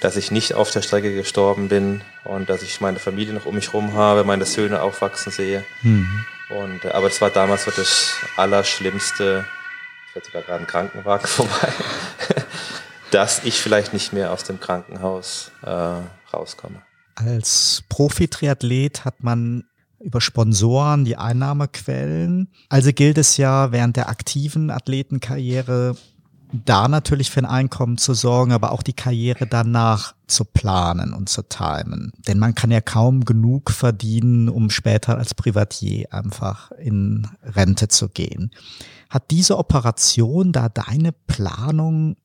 dass 0.01 0.17
ich 0.17 0.31
nicht 0.31 0.53
auf 0.53 0.69
der 0.69 0.81
Strecke 0.81 1.15
gestorben 1.15 1.69
bin 1.69 2.01
und 2.25 2.49
dass 2.49 2.61
ich 2.61 2.81
meine 2.81 2.99
Familie 2.99 3.33
noch 3.33 3.45
um 3.45 3.55
mich 3.55 3.67
herum 3.67 3.93
habe, 3.93 4.25
meine 4.25 4.45
Söhne 4.45 4.81
aufwachsen 4.81 5.31
sehe. 5.31 5.63
Mhm. 5.81 6.25
Und, 6.49 6.83
äh, 6.83 6.89
aber 6.89 7.07
das 7.07 7.21
war 7.21 7.29
damals 7.29 7.63
so 7.63 7.71
das 7.71 8.15
Allerschlimmste, 8.35 9.45
ich 10.07 10.13
fährt 10.13 10.25
sogar 10.25 10.41
gerade 10.41 10.59
ein 10.59 10.67
Krankenwagen 10.67 11.27
vorbei, 11.27 11.71
dass 13.11 13.45
ich 13.45 13.61
vielleicht 13.61 13.93
nicht 13.93 14.11
mehr 14.11 14.31
aus 14.31 14.43
dem 14.43 14.59
Krankenhaus 14.59 15.51
äh, 15.63 15.69
rauskomme. 16.33 16.81
Als 17.15 17.83
Profi-Triathlet 17.89 19.05
hat 19.05 19.23
man 19.23 19.68
über 19.99 20.21
Sponsoren 20.21 21.05
die 21.05 21.17
Einnahmequellen. 21.17 22.49
Also 22.69 22.91
gilt 22.93 23.17
es 23.17 23.37
ja 23.37 23.71
während 23.71 23.95
der 23.95 24.09
aktiven 24.09 24.69
Athletenkarriere 24.69 25.95
da 26.51 26.87
natürlich 26.87 27.29
für 27.29 27.41
ein 27.41 27.45
Einkommen 27.45 27.97
zu 27.97 28.13
sorgen, 28.13 28.53
aber 28.53 28.71
auch 28.71 28.81
die 28.81 28.93
Karriere 28.93 29.45
danach 29.45 30.15
zu 30.27 30.45
planen 30.45 31.13
und 31.13 31.29
zu 31.29 31.43
timen. 31.43 32.11
Denn 32.27 32.39
man 32.39 32.55
kann 32.55 32.71
ja 32.71 32.81
kaum 32.81 33.25
genug 33.25 33.69
verdienen, 33.71 34.49
um 34.49 34.69
später 34.69 35.17
als 35.17 35.35
Privatier 35.35 36.11
einfach 36.11 36.71
in 36.71 37.27
Rente 37.43 37.87
zu 37.87 38.09
gehen. 38.09 38.51
Hat 39.09 39.31
diese 39.31 39.57
Operation 39.57 40.51
da 40.51 40.69
deine 40.69 41.11
Planung 41.11 42.15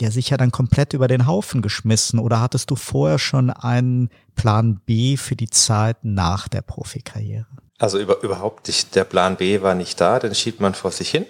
ja 0.00 0.10
sicher 0.10 0.36
dann 0.36 0.50
komplett 0.50 0.92
über 0.92 1.08
den 1.08 1.26
Haufen 1.26 1.62
geschmissen 1.62 2.18
oder 2.18 2.40
hattest 2.40 2.70
du 2.70 2.76
vorher 2.76 3.18
schon 3.18 3.50
einen 3.50 4.10
Plan 4.34 4.80
B 4.84 5.16
für 5.16 5.36
die 5.36 5.50
Zeit 5.50 5.98
nach 6.02 6.48
der 6.48 6.62
Profikarriere? 6.62 7.46
Also 7.78 7.98
über, 7.98 8.22
überhaupt 8.22 8.68
nicht. 8.68 8.94
Der 8.94 9.04
Plan 9.04 9.36
B 9.36 9.62
war 9.62 9.74
nicht 9.74 10.00
da, 10.00 10.18
den 10.18 10.34
schiebt 10.34 10.60
man 10.60 10.74
vor 10.74 10.90
sich 10.90 11.10
hin 11.10 11.26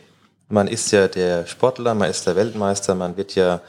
man 0.53 0.69
ist 0.69 0.93
ja 0.93 1.09
der 1.09 1.47
Sportler, 1.47 1.95
man 1.95 2.11
ist 2.11 2.27
der 2.27 2.37
Weltmeister, 2.37 2.95
man 2.95 3.17
wird 3.17 3.35
ja 3.35 3.61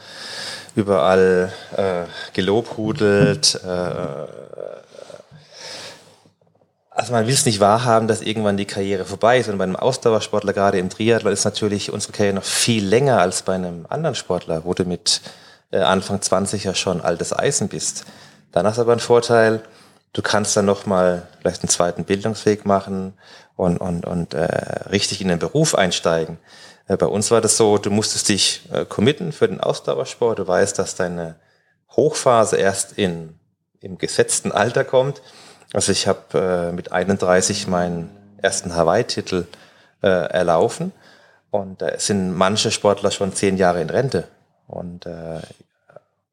überall 0.76 1.52
äh, 1.76 2.04
gelobhudelt. 2.34 3.60
Äh, 3.64 4.43
also 6.96 7.12
man 7.12 7.26
will 7.26 7.34
es 7.34 7.46
nicht 7.46 7.60
wahrhaben, 7.60 8.08
dass 8.08 8.22
irgendwann 8.22 8.58
die 8.58 8.66
Karriere 8.66 9.06
vorbei 9.06 9.40
ist. 9.40 9.50
Und 9.50 9.58
bei 9.58 9.64
einem 9.64 9.76
Ausdauersportler, 9.76 10.54
gerade 10.54 10.78
im 10.78 10.90
Triathlon, 10.90 11.34
ist 11.34 11.46
natürlich 11.46 11.92
unsere 11.92 12.14
Karriere 12.14 12.36
noch 12.36 12.44
viel 12.44 12.86
länger 12.86 13.20
als 13.20 13.42
bei 13.42 13.56
einem 13.56 13.86
anderen 13.90 14.16
Sportler, 14.16 14.64
wo 14.66 14.74
du 14.74 14.86
mit 14.86 15.22
äh, 15.72 15.80
Anfang 15.80 16.22
20 16.22 16.64
ja 16.64 16.76
schon 16.76 17.02
altes 17.02 17.38
Eisen 17.38 17.68
bist. 17.68 18.06
Dann 18.52 18.68
hast 18.68 18.78
du 18.78 18.82
aber 18.84 18.92
einen 18.92 19.02
Vorteil, 19.02 19.62
du 20.14 20.22
kannst 20.22 20.56
dann 20.56 20.66
nochmal 20.66 21.28
vielleicht 21.40 21.64
einen 21.64 21.70
zweiten 21.70 22.04
Bildungsweg 22.04 22.66
machen 22.66 23.14
und, 23.56 23.78
und, 23.78 24.06
und 24.06 24.36
äh, 24.36 24.90
richtig 24.90 25.20
in 25.22 25.30
den 25.30 25.40
Beruf 25.40 25.74
einsteigen. 25.74 26.38
Äh, 26.88 26.98
bei 26.98 27.08
uns 27.08 27.32
war 27.32 27.42
das 27.42 27.58
so, 27.58 27.80
du 27.80 27.90
musstest 27.90 28.30
dich 28.30 28.70
äh, 28.72 28.86
committen 28.86 29.32
für 29.32 29.48
den 29.48 29.60
Ausdauersport. 29.60 30.38
Du 30.38 30.48
weißt, 30.48 30.78
dass 30.78 30.96
deine 30.96 31.36
Hochphase 31.96 32.58
erst 32.58 32.94
in, 32.94 33.34
im 33.80 33.98
gesetzten 33.98 34.52
Alter 34.52 34.84
kommt. 34.84 35.24
Also 35.74 35.92
ich 35.92 36.08
habe 36.08 36.70
äh, 36.70 36.72
mit 36.72 36.92
31 36.92 37.68
meinen 37.68 38.10
ersten 38.38 38.76
Hawaii-Titel 38.76 39.48
äh, 40.02 40.08
erlaufen 40.08 40.92
und 41.50 41.82
da 41.82 42.00
sind 42.00 42.36
manche 42.36 42.72
Sportler 42.72 43.12
schon 43.12 43.34
zehn 43.34 43.58
Jahre 43.58 43.82
in 43.82 43.90
Rente. 43.90 44.28
Und 44.68 45.06
äh, 45.06 45.42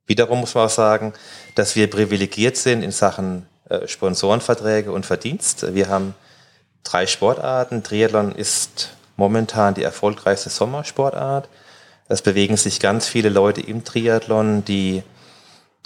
wiederum 0.07 0.41
muss 0.41 0.55
man 0.55 0.67
auch 0.67 0.71
sagen, 0.71 1.15
dass 1.57 1.75
wir 1.77 1.91
privilegiert 1.91 2.57
sind 2.57 2.83
in 2.83 2.93
Sachen 2.93 3.47
äh, 3.69 3.87
Sponsorenverträge 3.87 4.93
und 4.93 5.07
Verdienst. 5.07 5.75
Wir 5.75 5.89
haben 5.89 6.15
drei 6.85 7.07
Sportarten. 7.07 7.83
Triathlon 7.83 8.33
ist 8.33 8.91
momentan 9.17 9.75
die 9.75 9.83
erfolgreichste 9.83 10.51
Sommersportart. 10.51 11.49
Es 12.09 12.23
bewegen 12.23 12.57
sich 12.57 12.81
ganz 12.81 13.07
viele 13.07 13.29
Leute 13.29 13.61
im 13.61 13.85
Triathlon, 13.85 14.65
die, 14.65 15.03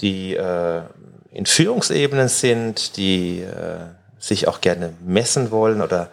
die 0.01 0.35
äh, 0.35 0.83
in 1.35 1.47
Führungsebenen 1.47 2.29
sind, 2.29 2.97
die 2.97 3.41
äh, 3.41 3.79
sich 4.19 4.47
auch 4.47 4.61
gerne 4.61 4.95
messen 5.05 5.51
wollen 5.51 5.83
oder 5.83 6.09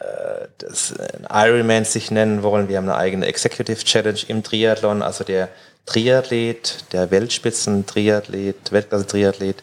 äh, 0.00 0.48
das 0.58 0.94
Ironman 1.30 1.84
sich 1.84 2.10
nennen 2.10 2.42
wollen. 2.42 2.68
Wir 2.68 2.76
haben 2.76 2.88
eine 2.88 2.98
eigene 2.98 3.26
Executive 3.26 3.84
Challenge 3.84 4.18
im 4.26 4.42
Triathlon, 4.42 5.02
also 5.02 5.22
der 5.22 5.48
Triathlet, 5.86 6.92
der 6.92 7.10
Weltspitzen-Triathlet, 7.10 8.72
Weltklasse-Triathlet 8.72 9.62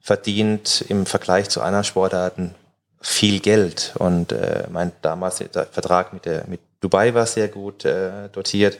verdient 0.00 0.84
im 0.88 1.04
Vergleich 1.06 1.50
zu 1.50 1.60
anderen 1.60 1.84
Sportarten 1.84 2.54
viel 3.02 3.40
Geld. 3.40 3.92
Und 3.98 4.32
äh, 4.32 4.64
mein 4.70 4.92
damals 5.02 5.36
der 5.36 5.66
Vertrag 5.66 6.14
mit 6.14 6.24
der 6.24 6.44
mit 6.48 6.60
Dubai 6.80 7.14
war 7.14 7.26
sehr 7.26 7.48
gut 7.48 7.84
äh, 7.84 8.28
dotiert. 8.32 8.78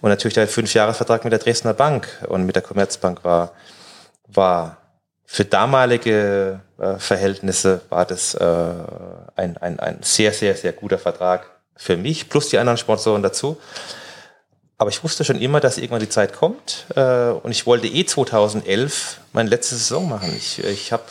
Und 0.00 0.10
natürlich 0.10 0.34
der 0.34 0.48
Fünfjahresvertrag 0.48 1.22
mit 1.24 1.32
der 1.32 1.38
Dresdner 1.38 1.74
Bank 1.74 2.08
und 2.28 2.44
mit 2.44 2.56
der 2.56 2.62
Commerzbank 2.62 3.24
war, 3.24 3.52
war 4.26 4.79
für 5.32 5.44
damalige 5.44 6.58
äh, 6.76 6.98
Verhältnisse 6.98 7.82
war 7.88 8.04
das 8.04 8.34
äh, 8.34 8.44
ein, 9.36 9.56
ein, 9.58 9.78
ein 9.78 9.98
sehr, 10.02 10.32
sehr, 10.32 10.56
sehr 10.56 10.72
guter 10.72 10.98
Vertrag 10.98 11.48
für 11.76 11.96
mich, 11.96 12.28
plus 12.28 12.48
die 12.48 12.58
anderen 12.58 12.78
Sponsoren 12.78 13.22
dazu. 13.22 13.56
Aber 14.76 14.90
ich 14.90 15.04
wusste 15.04 15.22
schon 15.22 15.40
immer, 15.40 15.60
dass 15.60 15.78
irgendwann 15.78 16.00
die 16.00 16.08
Zeit 16.08 16.32
kommt. 16.32 16.86
Äh, 16.96 17.28
und 17.28 17.52
ich 17.52 17.64
wollte 17.64 17.86
eh 17.86 18.04
2011 18.04 19.20
meine 19.32 19.48
letzte 19.48 19.76
Saison 19.76 20.08
machen. 20.08 20.34
Ich, 20.36 20.64
ich 20.64 20.90
habe 20.90 21.04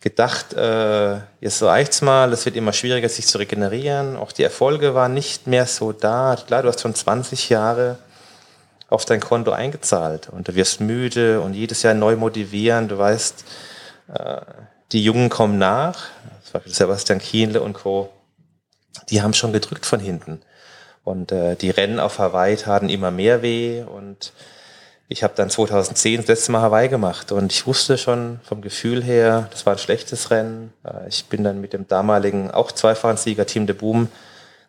gedacht, 0.00 0.54
äh, 0.54 1.16
jetzt 1.42 1.62
reicht's 1.62 2.00
mal, 2.00 2.32
es 2.32 2.46
wird 2.46 2.56
immer 2.56 2.72
schwieriger, 2.72 3.10
sich 3.10 3.26
zu 3.26 3.36
regenerieren. 3.36 4.16
Auch 4.16 4.32
die 4.32 4.44
Erfolge 4.44 4.94
waren 4.94 5.12
nicht 5.12 5.46
mehr 5.46 5.66
so 5.66 5.92
da. 5.92 6.38
Klar, 6.46 6.62
du 6.62 6.68
hast 6.68 6.80
schon 6.80 6.94
20 6.94 7.50
Jahre 7.50 7.98
auf 8.92 9.04
dein 9.04 9.20
Konto 9.20 9.52
eingezahlt 9.52 10.28
und 10.28 10.48
du 10.48 10.54
wirst 10.54 10.80
müde 10.80 11.40
und 11.40 11.54
jedes 11.54 11.82
Jahr 11.82 11.94
neu 11.94 12.16
motivieren. 12.16 12.88
Du 12.88 12.98
weißt, 12.98 13.44
äh, 14.14 14.40
die 14.92 15.02
Jungen 15.02 15.30
kommen 15.30 15.58
nach, 15.58 16.08
Sebastian 16.66 17.18
Kienle 17.18 17.62
und 17.62 17.72
Co., 17.72 18.10
die 19.08 19.22
haben 19.22 19.32
schon 19.32 19.52
gedrückt 19.52 19.86
von 19.86 20.00
hinten. 20.00 20.42
Und 21.04 21.32
äh, 21.32 21.56
die 21.56 21.70
Rennen 21.70 21.98
auf 21.98 22.18
Hawaii 22.18 22.56
taten 22.56 22.90
immer 22.90 23.10
mehr 23.10 23.42
weh 23.42 23.82
und 23.82 24.32
ich 25.08 25.22
habe 25.22 25.34
dann 25.36 25.50
2010 25.50 26.18
das 26.18 26.26
letzte 26.26 26.52
Mal 26.52 26.62
Hawaii 26.62 26.88
gemacht 26.88 27.32
und 27.32 27.52
ich 27.52 27.66
wusste 27.66 27.98
schon 27.98 28.40
vom 28.44 28.62
Gefühl 28.62 29.02
her, 29.02 29.48
das 29.50 29.66
war 29.66 29.74
ein 29.74 29.78
schlechtes 29.78 30.30
Rennen. 30.30 30.72
Äh, 30.84 31.08
ich 31.08 31.24
bin 31.26 31.44
dann 31.44 31.60
mit 31.60 31.72
dem 31.72 31.88
damaligen, 31.88 32.50
auch 32.50 32.72
zweifachen 32.72 33.16
Sieger 33.16 33.46
Team 33.46 33.66
de 33.66 33.74
Boom, 33.74 34.08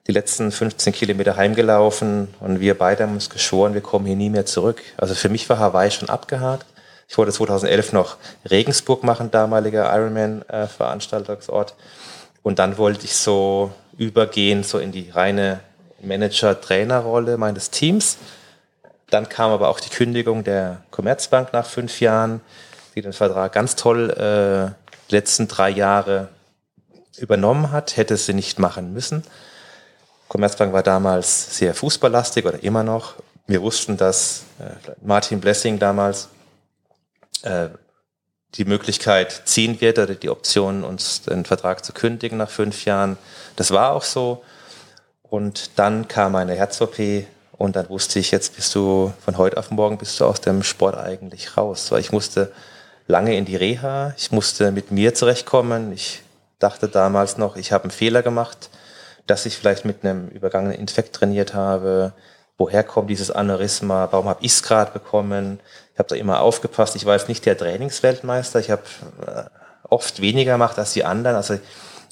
die 0.07 0.11
letzten 0.11 0.51
15 0.51 0.93
Kilometer 0.93 1.37
heimgelaufen 1.37 2.27
und 2.39 2.59
wir 2.59 2.77
beide 2.77 3.03
haben 3.03 3.13
uns 3.13 3.29
geschworen, 3.29 3.73
wir 3.73 3.81
kommen 3.81 4.05
hier 4.05 4.15
nie 4.15 4.29
mehr 4.29 4.45
zurück. 4.45 4.81
Also 4.97 5.15
für 5.15 5.29
mich 5.29 5.49
war 5.49 5.59
Hawaii 5.59 5.91
schon 5.91 6.09
abgehakt. 6.09 6.65
Ich 7.07 7.17
wollte 7.17 7.31
2011 7.31 7.93
noch 7.93 8.17
Regensburg 8.49 9.03
machen, 9.03 9.31
damaliger 9.31 9.93
Ironman-Veranstaltungsort. 9.95 11.75
Und 12.41 12.59
dann 12.59 12.77
wollte 12.77 13.05
ich 13.05 13.15
so 13.15 13.71
übergehen, 13.97 14.63
so 14.63 14.79
in 14.79 14.91
die 14.91 15.09
reine 15.09 15.61
Manager-Trainer-Rolle 16.01 17.37
meines 17.37 17.69
Teams. 17.69 18.17
Dann 19.09 19.29
kam 19.29 19.51
aber 19.51 19.69
auch 19.69 19.79
die 19.79 19.89
Kündigung 19.89 20.43
der 20.43 20.81
Commerzbank 20.91 21.53
nach 21.53 21.65
fünf 21.65 22.01
Jahren, 22.01 22.41
die 22.95 23.01
den 23.01 23.13
Vertrag 23.13 23.53
ganz 23.53 23.75
toll 23.75 24.09
äh, 24.09 24.73
die 25.09 25.15
letzten 25.15 25.47
drei 25.47 25.69
Jahre 25.69 26.29
übernommen 27.17 27.71
hat, 27.71 27.95
hätte 27.95 28.17
sie 28.17 28.33
nicht 28.33 28.59
machen 28.59 28.93
müssen. 28.93 29.23
Commerzbank 30.27 30.73
war 30.73 30.83
damals 30.83 31.57
sehr 31.57 31.73
fußballlastig 31.73 32.45
oder 32.45 32.63
immer 32.63 32.83
noch. 32.83 33.15
Wir 33.47 33.61
wussten, 33.61 33.97
dass 33.97 34.43
äh, 34.59 34.91
Martin 35.01 35.39
Blessing 35.39 35.77
damals 35.79 36.29
äh, 37.43 37.69
die 38.55 38.65
Möglichkeit 38.65 39.43
ziehen 39.45 39.81
wird 39.81 39.99
oder 39.99 40.15
die 40.15 40.29
Option, 40.29 40.83
uns 40.83 41.23
den 41.23 41.45
Vertrag 41.45 41.83
zu 41.83 41.91
kündigen 41.93 42.37
nach 42.37 42.49
fünf 42.49 42.85
Jahren. 42.85 43.17
Das 43.55 43.71
war 43.71 43.91
auch 43.93 44.03
so. 44.03 44.43
Und 45.23 45.71
dann 45.77 46.07
kam 46.07 46.35
eine 46.35 46.53
Herz-OP 46.53 47.25
und 47.57 47.75
dann 47.75 47.89
wusste 47.89 48.19
ich, 48.19 48.31
jetzt 48.31 48.55
bist 48.55 48.73
du 48.75 49.13
von 49.23 49.37
heute 49.37 49.57
auf 49.57 49.71
morgen 49.71 49.97
bist 49.97 50.19
du 50.19 50.25
aus 50.25 50.41
dem 50.41 50.63
Sport 50.63 50.95
eigentlich 50.95 51.57
raus. 51.57 51.91
Weil 51.91 52.01
ich 52.01 52.11
musste 52.11 52.51
lange 53.07 53.35
in 53.35 53.45
die 53.45 53.55
Reha, 53.55 54.13
ich 54.17 54.31
musste 54.31 54.71
mit 54.71 54.91
mir 54.91 55.13
zurechtkommen. 55.15 55.91
Ich 55.91 56.21
dachte 56.59 56.87
damals 56.87 57.37
noch, 57.37 57.55
ich 57.55 57.71
habe 57.71 57.85
einen 57.85 57.91
Fehler 57.91 58.21
gemacht, 58.21 58.69
dass 59.27 59.45
ich 59.45 59.57
vielleicht 59.57 59.85
mit 59.85 60.03
einem 60.03 60.27
übergangenen 60.29 60.77
Infekt 60.77 61.15
trainiert 61.15 61.53
habe. 61.53 62.13
Woher 62.57 62.83
kommt 62.83 63.09
dieses 63.09 63.31
Aneurysma? 63.31 64.09
Warum 64.11 64.29
habe 64.29 64.43
ich 64.43 64.51
es 64.51 64.63
gerade 64.63 64.91
bekommen? 64.91 65.59
Ich 65.93 65.99
habe 65.99 66.09
da 66.09 66.15
immer 66.15 66.41
aufgepasst. 66.41 66.95
Ich 66.95 67.05
war 67.05 67.15
jetzt 67.15 67.29
nicht 67.29 67.45
der 67.45 67.57
Trainingsweltmeister. 67.57 68.59
Ich 68.59 68.69
habe 68.69 68.83
äh, 69.25 69.43
oft 69.89 70.21
weniger 70.21 70.53
gemacht 70.53 70.77
als 70.77 70.93
die 70.93 71.03
anderen. 71.03 71.35
Also 71.35 71.59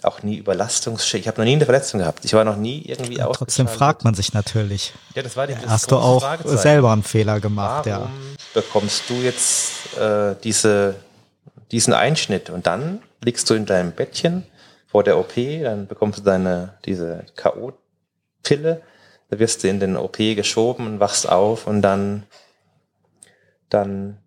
auch 0.04 0.24
nie 0.24 0.38
Überlastungs. 0.38 1.14
Ich 1.14 1.28
habe 1.28 1.40
noch 1.40 1.46
nie 1.46 1.54
eine 1.54 1.66
Verletzung 1.66 2.00
gehabt. 2.00 2.26
Ich 2.26 2.34
war 2.34 2.44
noch 2.44 2.56
nie 2.56 2.82
irgendwie 2.86 3.22
aus. 3.22 3.38
Trotzdem 3.38 3.68
fragt 3.68 4.04
man 4.04 4.16
sich 4.16 4.34
natürlich. 4.34 4.94
Ja, 5.14 5.22
das 5.22 5.38
war 5.38 5.48
die 5.48 5.56
Hast 5.56 5.92
du 5.92 5.98
auch 5.98 6.26
selber 6.46 6.92
einen 6.92 7.04
Fehler 7.04 7.40
gemacht? 7.40 7.86
Warum 7.86 8.04
ja. 8.04 8.10
bekommst 8.54 9.10
du 9.10 9.16
jetzt 9.16 9.96
äh, 9.98 10.36
diese, 10.44 10.96
diesen 11.72 11.94
Einschnitt 11.94 12.50
und 12.50 12.66
dann 12.66 13.02
liegst 13.24 13.50
du 13.50 13.54
in 13.54 13.66
deinem 13.66 13.92
Bettchen 13.92 14.44
vor 14.92 15.04
der 15.04 15.18
OP, 15.18 15.36
dann 15.36 15.88
bekommst 15.88 16.20
du 16.20 16.24
deine 16.24 16.74
diese 16.86 17.26
KO-Pille, 17.38 18.82
da 19.30 19.40
wirst 19.40 19.64
du 19.64 19.70
in 19.70 19.80
den 19.80 19.96
OP 19.96 20.18
geschoben 20.18 20.86
und 20.86 21.00
wachst 21.00 21.30
auf 21.30 21.66
und 21.66 21.82
dann 21.82 22.24
dann 23.70 24.18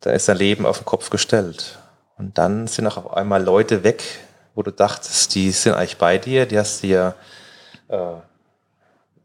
da 0.00 0.10
ist 0.10 0.28
dein 0.28 0.38
Leben 0.38 0.66
auf 0.66 0.78
den 0.78 0.86
Kopf 0.86 1.10
gestellt. 1.10 1.78
Und 2.18 2.38
dann 2.38 2.66
sind 2.66 2.86
auch 2.86 2.96
auf 2.96 3.14
einmal 3.14 3.42
Leute 3.42 3.84
weg, 3.84 4.02
wo 4.54 4.62
du 4.62 4.72
dachtest, 4.72 5.34
die 5.34 5.50
sind 5.52 5.74
eigentlich 5.74 5.98
bei 5.98 6.18
dir, 6.18 6.46
die 6.46 6.58
hast 6.58 6.82
dir, 6.82 7.14
äh, 7.88 8.14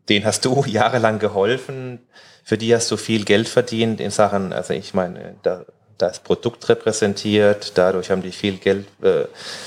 denen 0.07 0.25
hast 0.25 0.45
du 0.45 0.63
jahrelang 0.67 1.19
geholfen, 1.19 1.99
für 2.43 2.57
die 2.57 2.75
hast 2.75 2.91
du 2.91 2.97
viel 2.97 3.25
Geld 3.25 3.49
verdient 3.49 3.99
in 3.99 4.11
Sachen, 4.11 4.53
also 4.53 4.73
ich 4.73 4.93
meine, 4.93 5.35
da, 5.41 5.65
da 5.97 6.07
ist 6.07 6.23
Produkt 6.23 6.67
repräsentiert, 6.69 7.77
dadurch 7.77 8.11
haben 8.11 8.21
die 8.21 8.31
viel 8.31 8.57
Geld 8.57 8.87
äh, 9.01 9.25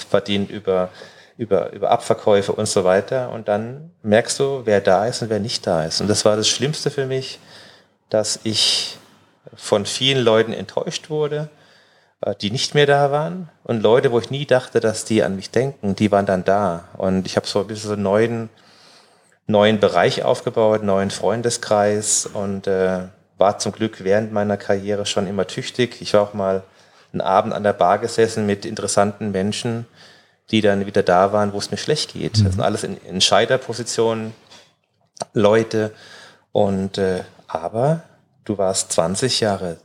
verdient 0.08 0.50
über, 0.50 0.90
über, 1.36 1.72
über 1.72 1.90
Abverkäufe 1.90 2.52
und 2.52 2.66
so 2.66 2.84
weiter. 2.84 3.30
Und 3.30 3.48
dann 3.48 3.92
merkst 4.02 4.38
du, 4.38 4.62
wer 4.64 4.80
da 4.80 5.06
ist 5.06 5.22
und 5.22 5.30
wer 5.30 5.40
nicht 5.40 5.66
da 5.66 5.84
ist. 5.84 6.00
Und 6.00 6.08
das 6.08 6.24
war 6.24 6.36
das 6.36 6.48
Schlimmste 6.48 6.90
für 6.90 7.06
mich, 7.06 7.38
dass 8.10 8.40
ich 8.44 8.98
von 9.54 9.86
vielen 9.86 10.22
Leuten 10.22 10.52
enttäuscht 10.52 11.08
wurde, 11.10 11.48
äh, 12.20 12.34
die 12.34 12.50
nicht 12.50 12.74
mehr 12.74 12.86
da 12.86 13.10
waren. 13.10 13.48
Und 13.64 13.82
Leute, 13.82 14.12
wo 14.12 14.18
ich 14.18 14.30
nie 14.30 14.46
dachte, 14.46 14.80
dass 14.80 15.04
die 15.04 15.22
an 15.22 15.36
mich 15.36 15.50
denken, 15.50 15.96
die 15.96 16.12
waren 16.12 16.26
dann 16.26 16.44
da. 16.44 16.88
Und 16.96 17.26
ich 17.26 17.36
habe 17.36 17.46
so 17.46 17.60
ein 17.60 17.66
bisschen 17.66 17.88
so 17.88 17.94
einen 17.94 18.02
neuen, 18.02 18.50
neuen 19.46 19.80
Bereich 19.80 20.24
aufgebaut, 20.24 20.82
neuen 20.82 21.10
Freundeskreis 21.10 22.26
und 22.26 22.66
äh, 22.66 23.04
war 23.38 23.58
zum 23.58 23.72
Glück 23.72 24.04
während 24.04 24.32
meiner 24.32 24.56
Karriere 24.56 25.06
schon 25.06 25.26
immer 25.26 25.46
tüchtig. 25.46 26.00
Ich 26.00 26.14
war 26.14 26.22
auch 26.22 26.34
mal 26.34 26.62
einen 27.12 27.20
Abend 27.20 27.54
an 27.54 27.62
der 27.62 27.72
Bar 27.72 27.98
gesessen 27.98 28.44
mit 28.44 28.66
interessanten 28.66 29.30
Menschen, 29.30 29.86
die 30.50 30.60
dann 30.60 30.86
wieder 30.86 31.02
da 31.02 31.32
waren, 31.32 31.52
wo 31.52 31.58
es 31.58 31.70
mir 31.70 31.76
schlecht 31.78 32.12
geht. 32.12 32.38
Mhm. 32.38 32.44
Das 32.44 32.52
sind 32.54 32.62
alles 32.62 32.84
in 32.84 33.02
Entscheiderpositionen 33.06 34.34
Leute. 35.32 35.92
Und 36.52 36.98
äh, 36.98 37.22
aber 37.46 38.02
du 38.44 38.58
warst 38.58 38.92
20 38.92 39.40
Jahre 39.40 39.78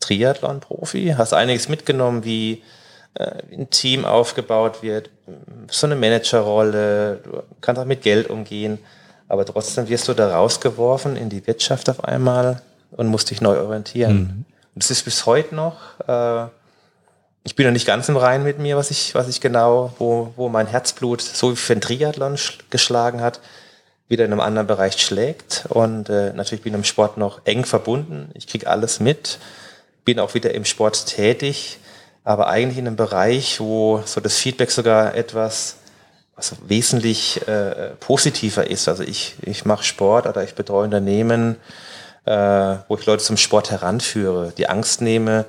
Triathlon-Profi, 0.00 1.14
hast 1.16 1.32
einiges 1.32 1.68
mitgenommen, 1.68 2.24
wie 2.24 2.62
äh, 3.14 3.42
ein 3.52 3.70
Team 3.70 4.04
aufgebaut 4.04 4.82
wird, 4.82 5.10
so 5.68 5.86
eine 5.86 5.96
Managerrolle, 5.96 7.20
du 7.22 7.42
kannst 7.60 7.80
auch 7.80 7.86
mit 7.86 8.02
Geld 8.02 8.28
umgehen, 8.28 8.78
aber 9.28 9.46
trotzdem 9.46 9.88
wirst 9.88 10.08
du 10.08 10.14
da 10.14 10.36
rausgeworfen 10.36 11.16
in 11.16 11.30
die 11.30 11.46
Wirtschaft 11.46 11.88
auf 11.88 12.04
einmal 12.04 12.60
und 12.96 13.08
musst 13.08 13.30
dich 13.30 13.40
neu 13.40 13.58
orientieren. 13.58 14.16
Mhm. 14.16 14.44
Das 14.74 14.90
ist 14.90 15.04
bis 15.04 15.26
heute 15.26 15.54
noch, 15.54 15.76
äh, 16.06 16.48
ich 17.44 17.54
bin 17.56 17.66
noch 17.66 17.72
nicht 17.72 17.86
ganz 17.86 18.08
im 18.08 18.16
Reinen 18.16 18.44
mit 18.44 18.58
mir, 18.58 18.76
was 18.76 18.90
ich, 18.90 19.14
was 19.14 19.28
ich 19.28 19.40
genau, 19.40 19.92
wo, 19.98 20.32
wo 20.36 20.48
mein 20.48 20.66
Herzblut 20.66 21.20
so 21.20 21.52
wie 21.52 21.56
für 21.56 21.74
ein 21.74 21.80
Triathlon 21.80 22.38
geschlagen 22.70 23.20
hat, 23.20 23.40
wieder 24.08 24.24
in 24.24 24.32
einem 24.32 24.40
anderen 24.40 24.66
Bereich 24.66 25.00
schlägt. 25.00 25.66
Und 25.68 26.08
äh, 26.08 26.32
natürlich 26.32 26.62
bin 26.62 26.72
ich 26.72 26.78
im 26.78 26.84
Sport 26.84 27.18
noch 27.18 27.42
eng 27.44 27.64
verbunden. 27.64 28.30
Ich 28.34 28.46
kriege 28.46 28.68
alles 28.68 28.98
mit 28.98 29.38
bin 30.04 30.18
auch 30.20 30.34
wieder 30.34 30.54
im 30.54 30.64
Sport 30.64 31.06
tätig, 31.06 31.78
aber 32.24 32.48
eigentlich 32.48 32.78
in 32.78 32.86
einem 32.86 32.96
Bereich, 32.96 33.60
wo 33.60 34.02
so 34.04 34.20
das 34.20 34.36
Feedback 34.36 34.70
sogar 34.70 35.14
etwas 35.14 35.76
was 36.36 36.56
wesentlich 36.66 37.46
äh, 37.46 37.90
positiver 38.00 38.68
ist. 38.68 38.88
Also 38.88 39.04
ich, 39.04 39.36
ich 39.42 39.64
mache 39.64 39.84
Sport 39.84 40.26
oder 40.26 40.42
ich 40.42 40.56
betreue 40.56 40.82
Unternehmen, 40.82 41.56
äh, 42.24 42.76
wo 42.88 42.96
ich 42.96 43.06
Leute 43.06 43.22
zum 43.22 43.36
Sport 43.36 43.70
heranführe, 43.70 44.52
die 44.56 44.68
Angst 44.68 45.00
nehme, 45.00 45.46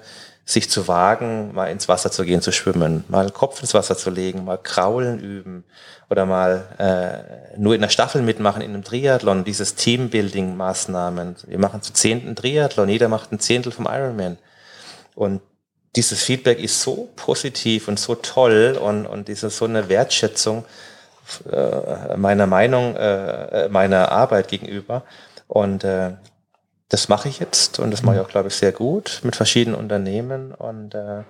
sich 0.48 0.70
zu 0.70 0.88
wagen, 0.88 1.54
mal 1.56 1.68
ins 1.68 1.88
Wasser 1.88 2.12
zu 2.12 2.24
gehen, 2.24 2.42
zu 2.42 2.52
schwimmen, 2.52 3.04
mal 3.08 3.32
Kopf 3.32 3.62
ins 3.62 3.74
Wasser 3.74 3.98
zu 3.98 4.12
legen, 4.12 4.46
mal 4.46 4.60
Kraulen 4.60 5.20
üben 5.20 5.64
oder 6.10 6.28
mal 6.28 6.64
äh, 6.78 7.58
nur 7.58 7.74
in 7.74 7.82
der 7.82 7.90
Staffel 7.90 8.22
mitmachen 8.22 8.62
in 8.62 8.72
einem 8.72 8.84
Triathlon, 8.84 9.44
dieses 9.44 9.76
Teambuilding-Maßnahmen. 9.76 11.36
Wir 11.48 11.58
machen 11.58 11.82
zu 11.82 11.94
zehnten 11.94 12.36
Triathlon, 12.36 12.90
jeder 12.90 13.08
macht 13.08 13.32
ein 13.32 13.40
Zehntel 13.40 13.72
vom 13.72 13.88
Ironman. 13.90 14.38
Und 15.16 15.42
dieses 15.96 16.22
Feedback 16.22 16.60
ist 16.60 16.82
so 16.82 17.10
positiv 17.16 17.88
und 17.88 18.00
so 18.00 18.14
toll 18.14 18.78
und, 18.80 19.08
und 19.08 19.28
diese 19.28 19.50
so 19.50 19.66
eine 19.66 19.90
Wertschätzung 19.90 20.66
äh, 21.52 22.18
meiner 22.18 22.46
Meinung, 22.46 22.96
äh, 22.96 23.68
meiner 23.70 24.12
Arbeit 24.12 24.50
gegenüber. 24.50 25.04
Und 25.48 25.84
äh, 25.84 26.12
das 26.96 27.10
mache 27.10 27.28
ich 27.28 27.40
jetzt 27.40 27.78
und 27.80 27.92
das 27.92 28.04
mache 28.04 28.16
ich 28.16 28.22
auch, 28.22 28.30
glaube 28.30 28.48
ich, 28.48 28.56
sehr 28.56 28.72
gut 28.72 29.20
mit 29.26 29.36
verschiedenen 29.36 29.78
Unternehmen 29.78 30.54
und 30.54 30.96
äh, 30.96 31.24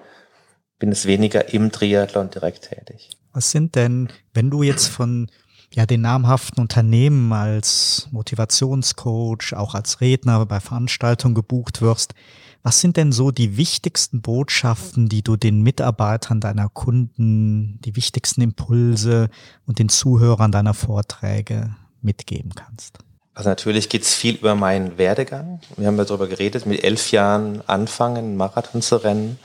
bin 0.77 0.91
es 0.91 1.07
weniger 1.07 1.55
im 1.55 1.71
Triathlon 1.71 2.29
direkt 2.29 2.69
tätig. 2.69 3.17
Was 3.33 3.49
sind 3.49 3.73
denn, 3.73 4.09
wenn 4.35 4.51
du 4.51 4.61
jetzt 4.61 4.87
von 4.87 5.27
ja, 5.73 5.87
den 5.87 6.01
namhaften 6.01 6.61
Unternehmen 6.61 7.33
als 7.33 8.07
Motivationscoach, 8.11 9.55
auch 9.55 9.73
als 9.73 10.01
Redner 10.01 10.45
bei 10.45 10.59
Veranstaltungen 10.59 11.33
gebucht 11.33 11.81
wirst, 11.81 12.13
was 12.61 12.79
sind 12.79 12.95
denn 12.95 13.11
so 13.11 13.31
die 13.31 13.57
wichtigsten 13.57 14.21
Botschaften, 14.21 15.09
die 15.09 15.23
du 15.23 15.35
den 15.35 15.63
Mitarbeitern 15.63 16.41
deiner 16.41 16.69
Kunden, 16.69 17.81
die 17.81 17.95
wichtigsten 17.95 18.41
Impulse 18.41 19.29
und 19.65 19.79
den 19.79 19.89
Zuhörern 19.89 20.51
deiner 20.51 20.75
Vorträge 20.75 21.75
mitgeben 22.03 22.53
kannst? 22.53 22.99
Also 23.35 23.49
natürlich 23.49 23.89
geht 23.89 24.03
es 24.03 24.13
viel 24.13 24.35
über 24.35 24.55
meinen 24.55 24.97
Werdegang. 24.97 25.59
Wir 25.75 25.87
haben 25.87 25.97
ja 25.97 26.05
darüber 26.05 26.27
geredet, 26.27 26.65
mit 26.65 26.83
elf 26.85 27.11
Jahren 27.11 27.61
anfangen, 27.67 28.37
Marathon 28.37 28.81
zu 28.81 28.95
rennen. 28.95 29.37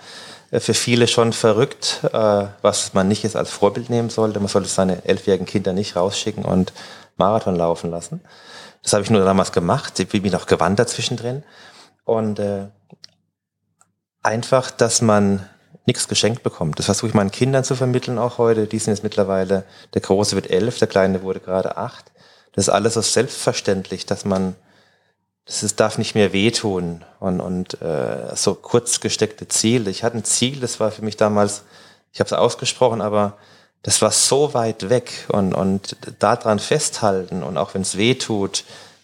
Äh, 0.52 0.60
für 0.60 0.74
viele 0.74 1.08
schon 1.08 1.32
verrückt, 1.32 2.00
äh, 2.04 2.46
was 2.62 2.94
man 2.94 3.08
nicht 3.08 3.24
jetzt 3.24 3.34
als 3.34 3.50
Vorbild 3.50 3.90
nehmen 3.90 4.08
sollte. 4.08 4.38
Man 4.38 4.48
sollte 4.48 4.68
seine 4.68 5.04
elfjährigen 5.04 5.44
Kinder 5.44 5.72
nicht 5.72 5.96
rausschicken 5.96 6.44
und 6.44 6.72
Marathon 7.16 7.56
laufen 7.56 7.90
lassen. 7.90 8.20
Das 8.84 8.92
habe 8.92 9.02
ich 9.02 9.10
nur 9.10 9.24
damals 9.24 9.50
gemacht. 9.50 9.98
Ich 9.98 10.08
bin 10.08 10.32
noch 10.32 10.46
gewandert 10.46 10.88
zwischendrin. 10.88 11.42
Und 12.04 12.38
äh, 12.38 12.68
einfach, 14.22 14.70
dass 14.70 15.02
man 15.02 15.48
nichts 15.84 16.06
geschenkt 16.06 16.44
bekommt. 16.44 16.78
Das 16.78 16.86
versuche 16.86 17.08
ich 17.08 17.14
meinen 17.14 17.32
Kindern 17.32 17.64
zu 17.64 17.74
vermitteln 17.74 18.18
auch 18.18 18.38
heute. 18.38 18.68
Die 18.68 18.78
sind 18.78 18.94
jetzt 18.94 19.02
mittlerweile, 19.02 19.64
der 19.94 20.00
Große 20.00 20.36
wird 20.36 20.48
elf, 20.48 20.78
der 20.78 20.86
Kleine 20.86 21.22
wurde 21.22 21.40
gerade 21.40 21.76
acht 21.76 22.12
das 22.52 22.68
ist 22.68 22.74
alles 22.74 22.94
so 22.94 23.00
selbstverständlich, 23.00 24.06
dass 24.06 24.24
man, 24.24 24.56
das 25.46 25.62
ist, 25.62 25.80
darf 25.80 25.98
nicht 25.98 26.14
mehr 26.14 26.32
wehtun 26.32 27.04
und, 27.18 27.40
und 27.40 27.80
äh, 27.82 28.34
so 28.34 28.54
kurz 28.54 29.00
gesteckte 29.00 29.48
Ziele. 29.48 29.90
Ich 29.90 30.04
hatte 30.04 30.18
ein 30.18 30.24
Ziel, 30.24 30.60
das 30.60 30.80
war 30.80 30.90
für 30.90 31.02
mich 31.02 31.16
damals, 31.16 31.62
ich 32.12 32.20
habe 32.20 32.26
es 32.26 32.32
ausgesprochen, 32.32 33.00
aber 33.00 33.36
das 33.82 34.02
war 34.02 34.10
so 34.10 34.52
weit 34.52 34.90
weg 34.90 35.26
und, 35.28 35.54
und 35.54 35.96
daran 36.18 36.58
festhalten 36.58 37.42
und 37.42 37.56
auch 37.56 37.74
wenn 37.74 37.82
es 37.82 37.96
weh 37.96 38.16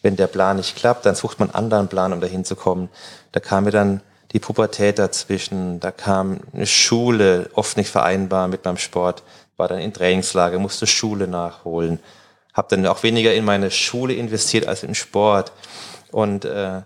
wenn 0.02 0.16
der 0.16 0.26
Plan 0.26 0.56
nicht 0.56 0.76
klappt, 0.76 1.06
dann 1.06 1.14
sucht 1.14 1.40
man 1.40 1.50
einen 1.50 1.56
anderen 1.56 1.88
Plan, 1.88 2.12
um 2.12 2.20
dahin 2.20 2.44
zu 2.44 2.54
kommen. 2.54 2.90
Da 3.32 3.40
kam 3.40 3.64
mir 3.64 3.70
dann 3.70 4.02
die 4.32 4.38
Pubertät 4.38 4.98
dazwischen, 4.98 5.80
da 5.80 5.90
kam 5.90 6.40
eine 6.52 6.66
Schule, 6.66 7.48
oft 7.54 7.76
nicht 7.76 7.90
vereinbar 7.90 8.48
mit 8.48 8.64
meinem 8.64 8.76
Sport, 8.76 9.22
war 9.56 9.68
dann 9.68 9.78
in 9.78 9.92
Trainingslager, 9.92 10.58
musste 10.58 10.86
Schule 10.86 11.26
nachholen, 11.26 11.98
habe 12.56 12.68
dann 12.70 12.86
auch 12.86 13.02
weniger 13.02 13.34
in 13.34 13.44
meine 13.44 13.70
Schule 13.70 14.14
investiert 14.14 14.66
als 14.66 14.82
in 14.82 14.94
Sport 14.94 15.52
und 16.10 16.46
äh, 16.46 16.80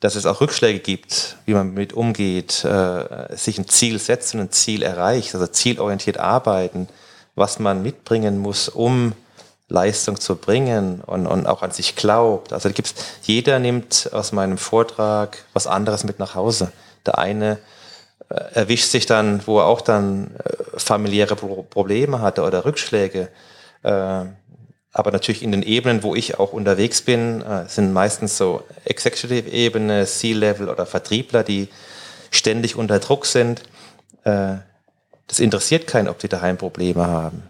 dass 0.00 0.14
es 0.14 0.24
auch 0.24 0.40
Rückschläge 0.40 0.80
gibt, 0.80 1.36
wie 1.44 1.52
man 1.52 1.74
mit 1.74 1.92
umgeht, 1.92 2.64
äh, 2.64 3.36
sich 3.36 3.58
ein 3.58 3.68
Ziel 3.68 3.98
setzt 3.98 4.34
und 4.34 4.40
ein 4.40 4.50
Ziel 4.50 4.82
erreicht, 4.82 5.34
also 5.34 5.46
zielorientiert 5.46 6.16
arbeiten, 6.16 6.88
was 7.34 7.58
man 7.58 7.82
mitbringen 7.82 8.38
muss, 8.38 8.70
um 8.70 9.12
Leistung 9.68 10.18
zu 10.18 10.36
bringen 10.36 11.02
und, 11.02 11.26
und 11.26 11.46
auch 11.46 11.62
an 11.62 11.70
sich 11.70 11.96
glaubt. 11.96 12.54
Also 12.54 12.70
gibt's, 12.70 12.94
jeder 13.22 13.58
nimmt 13.58 14.08
aus 14.12 14.32
meinem 14.32 14.56
Vortrag 14.56 15.44
was 15.52 15.66
anderes 15.66 16.02
mit 16.04 16.18
nach 16.18 16.34
Hause. 16.34 16.72
Der 17.04 17.18
eine 17.18 17.58
äh, 18.30 18.34
erwischt 18.54 18.90
sich 18.90 19.04
dann, 19.04 19.46
wo 19.46 19.58
er 19.58 19.66
auch 19.66 19.82
dann 19.82 20.34
äh, 20.38 20.78
familiäre 20.78 21.36
Pro 21.36 21.62
Probleme 21.62 22.20
hatte 22.20 22.42
oder 22.42 22.64
Rückschläge. 22.64 23.28
Äh, 23.82 24.24
aber 24.92 25.12
natürlich 25.12 25.42
in 25.42 25.52
den 25.52 25.62
Ebenen, 25.62 26.02
wo 26.02 26.14
ich 26.14 26.38
auch 26.38 26.52
unterwegs 26.52 27.02
bin, 27.02 27.42
äh, 27.42 27.68
sind 27.68 27.92
meistens 27.92 28.36
so 28.36 28.64
Executive-Ebene, 28.84 30.06
C-Level 30.06 30.68
oder 30.68 30.86
Vertriebler, 30.86 31.44
die 31.44 31.68
ständig 32.30 32.76
unter 32.76 32.98
Druck 32.98 33.26
sind. 33.26 33.62
Äh, 34.24 34.56
das 35.26 35.38
interessiert 35.38 35.86
keinen, 35.86 36.08
ob 36.08 36.18
die 36.18 36.28
daheim 36.28 36.56
Probleme 36.56 37.06
haben. 37.06 37.44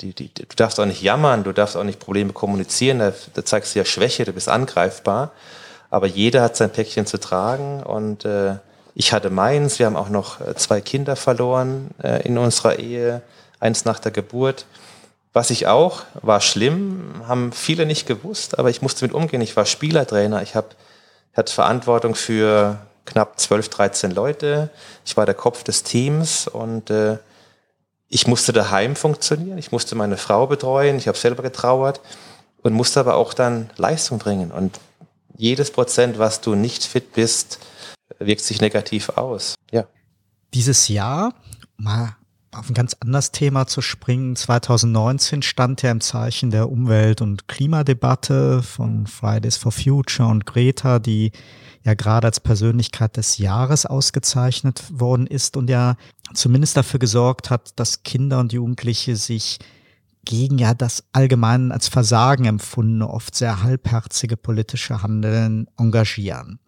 Die, 0.00 0.14
die, 0.14 0.32
du 0.32 0.44
darfst 0.56 0.80
auch 0.80 0.86
nicht 0.86 1.02
jammern, 1.02 1.44
du 1.44 1.52
darfst 1.52 1.76
auch 1.76 1.84
nicht 1.84 2.00
Probleme 2.00 2.32
kommunizieren, 2.32 3.00
da, 3.00 3.12
da 3.34 3.44
zeigst 3.44 3.74
du 3.74 3.80
ja 3.80 3.84
Schwäche, 3.84 4.24
du 4.24 4.32
bist 4.32 4.48
angreifbar. 4.48 5.32
Aber 5.90 6.06
jeder 6.06 6.42
hat 6.42 6.56
sein 6.56 6.70
Päckchen 6.70 7.04
zu 7.04 7.18
tragen 7.18 7.82
und 7.82 8.24
äh, 8.24 8.54
ich 8.94 9.12
hatte 9.12 9.28
meins. 9.28 9.78
Wir 9.78 9.86
haben 9.86 9.96
auch 9.96 10.08
noch 10.08 10.40
äh, 10.40 10.54
zwei 10.54 10.80
Kinder 10.80 11.16
verloren 11.16 11.90
äh, 12.02 12.26
in 12.26 12.38
unserer 12.38 12.78
Ehe, 12.78 13.22
eins 13.58 13.84
nach 13.84 13.98
der 13.98 14.12
Geburt. 14.12 14.66
Was 15.32 15.50
ich 15.50 15.68
auch, 15.68 16.02
war 16.22 16.40
schlimm, 16.40 17.22
haben 17.26 17.52
viele 17.52 17.86
nicht 17.86 18.06
gewusst, 18.06 18.58
aber 18.58 18.70
ich 18.70 18.82
musste 18.82 19.04
mit 19.04 19.14
umgehen. 19.14 19.40
Ich 19.40 19.56
war 19.56 19.64
Spielertrainer, 19.64 20.42
ich 20.42 20.56
hab, 20.56 20.74
hatte 21.34 21.52
Verantwortung 21.52 22.16
für 22.16 22.78
knapp 23.04 23.38
12, 23.38 23.68
13 23.68 24.10
Leute. 24.10 24.70
Ich 25.04 25.16
war 25.16 25.26
der 25.26 25.36
Kopf 25.36 25.62
des 25.62 25.84
Teams 25.84 26.48
und 26.48 26.90
äh, 26.90 27.18
ich 28.08 28.26
musste 28.26 28.52
daheim 28.52 28.96
funktionieren, 28.96 29.56
ich 29.56 29.70
musste 29.70 29.94
meine 29.94 30.16
Frau 30.16 30.48
betreuen, 30.48 30.96
ich 30.98 31.06
habe 31.06 31.16
selber 31.16 31.44
getrauert 31.44 32.00
und 32.62 32.72
musste 32.72 32.98
aber 32.98 33.14
auch 33.14 33.32
dann 33.32 33.70
Leistung 33.76 34.18
bringen. 34.18 34.50
Und 34.50 34.80
jedes 35.36 35.70
Prozent, 35.70 36.18
was 36.18 36.40
du 36.40 36.56
nicht 36.56 36.84
fit 36.84 37.12
bist, 37.12 37.60
wirkt 38.18 38.42
sich 38.42 38.60
negativ 38.60 39.10
aus. 39.10 39.54
Ja. 39.70 39.86
Dieses 40.52 40.88
Jahr, 40.88 41.32
mal 41.76 42.16
auf 42.52 42.68
ein 42.68 42.74
ganz 42.74 42.96
anderes 43.00 43.30
Thema 43.30 43.66
zu 43.66 43.80
springen. 43.80 44.34
2019 44.34 45.42
stand 45.42 45.84
er 45.84 45.92
im 45.92 46.00
Zeichen 46.00 46.50
der 46.50 46.70
Umwelt- 46.70 47.20
und 47.20 47.46
Klimadebatte 47.48 48.62
von 48.62 49.06
Fridays 49.06 49.56
for 49.56 49.72
Future 49.72 50.28
und 50.28 50.46
Greta, 50.46 50.98
die 50.98 51.32
ja 51.84 51.94
gerade 51.94 52.26
als 52.26 52.40
Persönlichkeit 52.40 53.16
des 53.16 53.38
Jahres 53.38 53.86
ausgezeichnet 53.86 54.84
worden 54.92 55.26
ist 55.26 55.56
und 55.56 55.70
ja 55.70 55.96
zumindest 56.34 56.76
dafür 56.76 56.98
gesorgt 56.98 57.50
hat, 57.50 57.78
dass 57.78 58.02
Kinder 58.02 58.40
und 58.40 58.52
Jugendliche 58.52 59.16
sich 59.16 59.58
gegen 60.24 60.58
ja 60.58 60.74
das 60.74 61.04
allgemein 61.12 61.72
als 61.72 61.88
Versagen 61.88 62.44
empfundene, 62.44 63.08
oft 63.08 63.34
sehr 63.34 63.62
halbherzige 63.62 64.36
politische 64.36 65.02
Handeln 65.02 65.66
engagieren. 65.78 66.58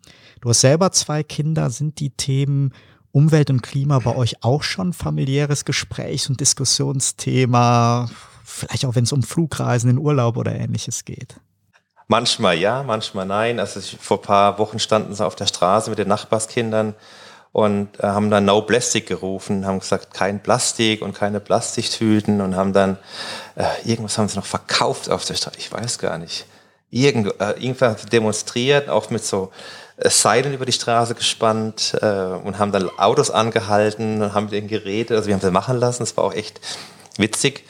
Du 0.40 0.48
hast 0.48 0.60
selber 0.60 0.90
zwei 0.92 1.22
Kinder, 1.22 1.70
sind 1.70 2.00
die 2.00 2.10
Themen 2.10 2.72
Umwelt 3.12 3.51
und 3.51 3.62
Klima 3.62 3.98
bei 3.98 4.16
euch 4.16 4.43
auch 4.43 4.62
schon 4.62 4.93
familiäres 4.93 5.64
Gesprächs- 5.64 6.28
und 6.28 6.40
Diskussionsthema? 6.40 8.09
Vielleicht 8.44 8.86
auch, 8.86 8.94
wenn 8.94 9.05
es 9.05 9.12
um 9.12 9.22
Flugreisen 9.22 9.90
in 9.90 9.98
Urlaub 9.98 10.36
oder 10.36 10.55
ähnliches 10.55 11.05
geht. 11.05 11.36
Manchmal 12.09 12.59
ja, 12.59 12.82
manchmal 12.82 13.26
nein. 13.26 13.60
Also 13.60 13.80
vor 13.80 14.18
ein 14.18 14.22
paar 14.22 14.59
Wochen 14.59 14.78
standen 14.78 15.14
sie 15.14 15.24
auf 15.24 15.36
der 15.36 15.47
Straße 15.47 15.90
mit 15.90 15.98
den 15.98 16.09
Nachbarskindern 16.09 16.94
und 17.52 18.01
äh, 18.01 18.06
haben 18.06 18.30
dann 18.30 18.47
No 18.47 18.62
Plastic 18.62 19.06
gerufen, 19.06 19.66
haben 19.66 19.78
gesagt, 19.78 20.14
kein 20.14 20.43
Plastik 20.43 21.02
und 21.02 21.14
keine 21.14 21.39
Plastiktüten 21.39 22.40
und 22.40 22.56
haben 22.56 22.72
dann, 22.72 22.97
äh, 23.56 23.64
irgendwas 23.84 24.18
haben 24.18 24.28
sie 24.28 24.36
noch 24.36 24.47
verkauft 24.47 25.10
auf 25.10 25.24
der 25.24 25.34
Straße, 25.34 25.59
ich 25.59 25.70
weiß 25.70 25.98
gar 25.98 26.18
nicht. 26.18 26.47
Irgend, 26.90 27.40
äh, 27.40 27.52
irgendwann 27.52 27.97
demonstriert, 28.10 28.89
auch 28.89 29.10
mit 29.10 29.24
so 29.24 29.51
Seilen 29.98 30.55
über 30.55 30.64
die 30.64 30.73
Straße 30.73 31.14
gespannt 31.14 31.97
äh, 32.01 32.06
und 32.06 32.59
haben 32.59 32.73
dann 32.73 32.89
Autos 32.98 33.31
angehalten 33.31 34.23
und 34.23 34.35
haben 34.35 34.44
mit 34.44 34.52
denen 34.52 34.69
geredet. 34.69 35.16
Also 35.16 35.27
wir 35.28 35.35
haben 35.35 35.40
sie 35.40 35.51
machen 35.51 35.78
lassen, 35.78 36.02
es 36.02 36.16
war 36.16 36.24
auch 36.24 36.35
echt 36.35 36.60
witzig. 37.19 37.64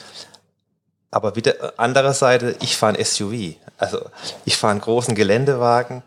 Aber 1.10 1.36
wieder 1.36 1.60
äh, 1.60 1.72
andere 1.76 2.14
Seite, 2.14 2.56
ich 2.60 2.76
fahre 2.76 2.96
ein 2.96 3.04
SUV. 3.04 3.56
Also 3.76 4.00
ich 4.44 4.56
fahre 4.56 4.72
einen 4.72 4.80
großen 4.80 5.14
Geländewagen 5.14 6.02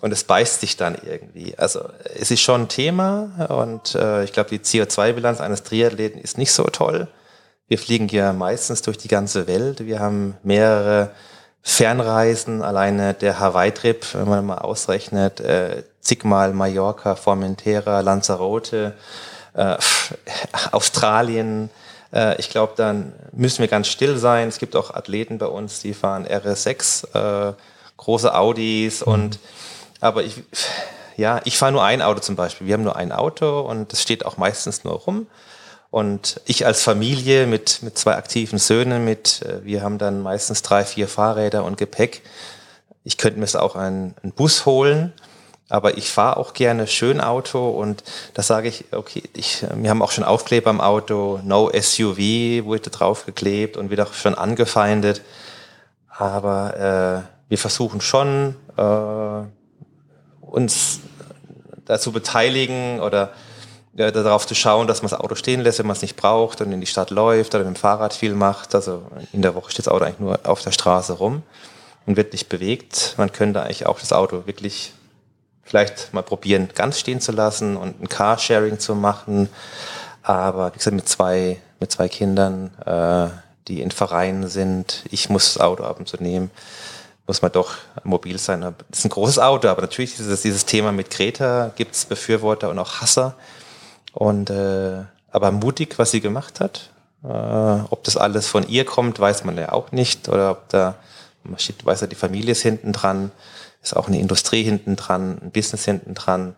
und 0.00 0.12
es 0.12 0.24
beißt 0.24 0.60
sich 0.60 0.76
dann 0.76 0.96
irgendwie. 1.02 1.56
Also 1.58 1.88
es 2.14 2.30
ist 2.30 2.40
schon 2.40 2.62
ein 2.62 2.68
Thema 2.68 3.46
und 3.48 3.94
äh, 3.94 4.24
ich 4.24 4.32
glaube, 4.32 4.50
die 4.50 4.60
CO2-Bilanz 4.60 5.40
eines 5.40 5.62
Triathleten 5.62 6.20
ist 6.20 6.38
nicht 6.38 6.52
so 6.52 6.64
toll. 6.64 7.08
Wir 7.68 7.78
fliegen 7.78 8.08
ja 8.08 8.32
meistens 8.32 8.82
durch 8.82 8.96
die 8.96 9.08
ganze 9.08 9.46
Welt. 9.46 9.84
Wir 9.84 10.00
haben 10.00 10.36
mehrere 10.42 11.10
Fernreisen, 11.68 12.62
alleine 12.62 13.12
der 13.12 13.38
Hawaii-Trip, 13.38 14.14
wenn 14.14 14.26
man 14.26 14.46
mal 14.46 14.58
ausrechnet, 14.58 15.38
äh, 15.40 15.82
zigmal 16.00 16.54
Mallorca, 16.54 17.14
Formentera, 17.14 18.00
Lanzarote, 18.00 18.94
äh, 19.52 19.76
Australien. 20.72 21.68
Äh, 22.10 22.40
ich 22.40 22.48
glaube, 22.48 22.72
dann 22.74 23.12
müssen 23.32 23.58
wir 23.58 23.68
ganz 23.68 23.88
still 23.88 24.16
sein. 24.16 24.48
Es 24.48 24.58
gibt 24.58 24.76
auch 24.76 24.94
Athleten 24.94 25.36
bei 25.36 25.44
uns, 25.44 25.80
die 25.80 25.92
fahren 25.92 26.26
RS6, 26.26 27.50
äh, 27.50 27.52
große 27.98 28.34
Audis 28.34 29.04
mhm. 29.04 29.12
und 29.12 29.38
aber 30.00 30.22
ich, 30.22 30.42
ja, 31.18 31.42
ich 31.44 31.58
fahre 31.58 31.72
nur 31.72 31.84
ein 31.84 32.00
Auto 32.00 32.20
zum 32.20 32.34
Beispiel. 32.34 32.66
Wir 32.66 32.74
haben 32.74 32.84
nur 32.84 32.96
ein 32.96 33.12
Auto 33.12 33.60
und 33.60 33.92
das 33.92 34.00
steht 34.00 34.24
auch 34.24 34.38
meistens 34.38 34.84
nur 34.84 34.94
rum. 34.94 35.26
Und 35.90 36.40
ich 36.44 36.66
als 36.66 36.82
Familie 36.82 37.46
mit, 37.46 37.82
mit 37.82 37.96
zwei 37.96 38.16
aktiven 38.16 38.58
Söhnen, 38.58 39.04
mit, 39.04 39.42
äh, 39.42 39.64
wir 39.64 39.82
haben 39.82 39.98
dann 39.98 40.20
meistens 40.20 40.62
drei, 40.62 40.84
vier 40.84 41.08
Fahrräder 41.08 41.64
und 41.64 41.78
Gepäck. 41.78 42.22
Ich 43.04 43.16
könnte 43.16 43.40
mir 43.40 43.62
auch 43.62 43.74
einen, 43.74 44.14
einen 44.22 44.32
Bus 44.32 44.66
holen, 44.66 45.14
aber 45.70 45.96
ich 45.96 46.10
fahre 46.10 46.36
auch 46.36 46.52
gerne 46.52 46.86
schön 46.86 47.20
Auto 47.20 47.70
und 47.70 48.02
da 48.34 48.42
sage 48.42 48.68
ich, 48.68 48.84
okay, 48.92 49.22
ich, 49.34 49.64
wir 49.74 49.88
haben 49.88 50.02
auch 50.02 50.10
schon 50.10 50.24
Aufkleber 50.24 50.68
am 50.68 50.80
Auto, 50.80 51.40
No 51.42 51.70
SUV, 51.70 52.18
wurde 52.64 52.90
drauf 52.90 53.24
geklebt 53.24 53.76
und 53.78 53.90
wieder 53.90 54.06
schon 54.12 54.34
angefeindet. 54.34 55.22
Aber 56.08 57.24
äh, 57.26 57.48
wir 57.48 57.58
versuchen 57.58 58.00
schon, 58.00 58.56
äh, 58.76 59.42
uns 60.40 61.00
dazu 61.86 62.12
beteiligen 62.12 63.00
oder 63.00 63.32
ja, 63.98 64.12
darauf 64.12 64.46
zu 64.46 64.54
schauen, 64.54 64.86
dass 64.86 65.02
man 65.02 65.10
das 65.10 65.18
Auto 65.18 65.34
stehen 65.34 65.60
lässt, 65.60 65.80
wenn 65.80 65.86
man 65.86 65.96
es 65.96 66.02
nicht 66.02 66.14
braucht 66.14 66.60
und 66.60 66.70
in 66.70 66.80
die 66.80 66.86
Stadt 66.86 67.10
läuft 67.10 67.54
oder 67.56 67.64
mit 67.64 67.74
dem 67.74 67.80
Fahrrad 67.80 68.14
viel 68.14 68.32
macht. 68.32 68.76
Also 68.76 69.02
in 69.32 69.42
der 69.42 69.56
Woche 69.56 69.72
steht 69.72 69.86
das 69.86 69.92
Auto 69.92 70.04
eigentlich 70.04 70.20
nur 70.20 70.38
auf 70.44 70.62
der 70.62 70.70
Straße 70.70 71.14
rum 71.14 71.42
und 72.06 72.16
wird 72.16 72.32
nicht 72.32 72.48
bewegt. 72.48 73.14
Man 73.16 73.32
könnte 73.32 73.60
eigentlich 73.60 73.86
auch 73.86 73.98
das 73.98 74.12
Auto 74.12 74.46
wirklich 74.46 74.92
vielleicht 75.64 76.14
mal 76.14 76.22
probieren, 76.22 76.68
ganz 76.76 77.00
stehen 77.00 77.20
zu 77.20 77.32
lassen 77.32 77.76
und 77.76 78.00
ein 78.00 78.08
Carsharing 78.08 78.78
zu 78.78 78.94
machen. 78.94 79.48
Aber 80.22 80.72
wie 80.72 80.78
gesagt, 80.78 80.94
mit 80.94 81.08
zwei, 81.08 81.60
mit 81.80 81.90
zwei 81.90 82.08
Kindern, 82.08 82.70
äh, 82.86 83.28
die 83.66 83.82
in 83.82 83.90
Vereinen 83.90 84.46
sind, 84.46 85.02
ich 85.10 85.28
muss 85.28 85.54
das 85.54 85.60
Auto 85.60 85.82
ab 85.82 85.98
und 85.98 86.08
zu 86.08 86.22
nehmen 86.22 86.52
muss 87.26 87.42
man 87.42 87.52
doch 87.52 87.74
mobil 88.04 88.38
sein. 88.38 88.62
Das 88.62 89.00
ist 89.00 89.04
ein 89.04 89.10
großes 89.10 89.38
Auto, 89.38 89.68
aber 89.68 89.82
natürlich 89.82 90.16
dieses, 90.16 90.40
dieses 90.40 90.64
Thema 90.64 90.92
mit 90.92 91.10
Greta 91.10 91.70
gibt 91.76 91.94
es 91.94 92.06
Befürworter 92.06 92.70
und 92.70 92.78
auch 92.78 93.02
Hasser. 93.02 93.34
Und 94.18 94.50
äh, 94.50 95.04
aber 95.30 95.52
mutig, 95.52 95.96
was 96.00 96.10
sie 96.10 96.20
gemacht 96.20 96.58
hat. 96.58 96.90
Äh, 97.22 97.28
ob 97.28 98.02
das 98.02 98.16
alles 98.16 98.48
von 98.48 98.68
ihr 98.68 98.84
kommt, 98.84 99.20
weiß 99.20 99.44
man 99.44 99.56
ja 99.56 99.70
auch 99.70 99.92
nicht. 99.92 100.28
Oder 100.28 100.50
ob 100.50 100.68
da, 100.70 100.96
man 101.44 101.60
steht, 101.60 101.86
weiß 101.86 102.00
ja, 102.00 102.08
die 102.08 102.16
Familie 102.16 102.50
ist 102.50 102.62
hinten 102.62 102.92
dran, 102.92 103.30
ist 103.80 103.96
auch 103.96 104.08
eine 104.08 104.18
Industrie 104.18 104.64
hinten 104.64 104.96
dran, 104.96 105.38
ein 105.40 105.52
Business 105.52 105.84
hinten 105.84 106.14
dran. 106.14 106.56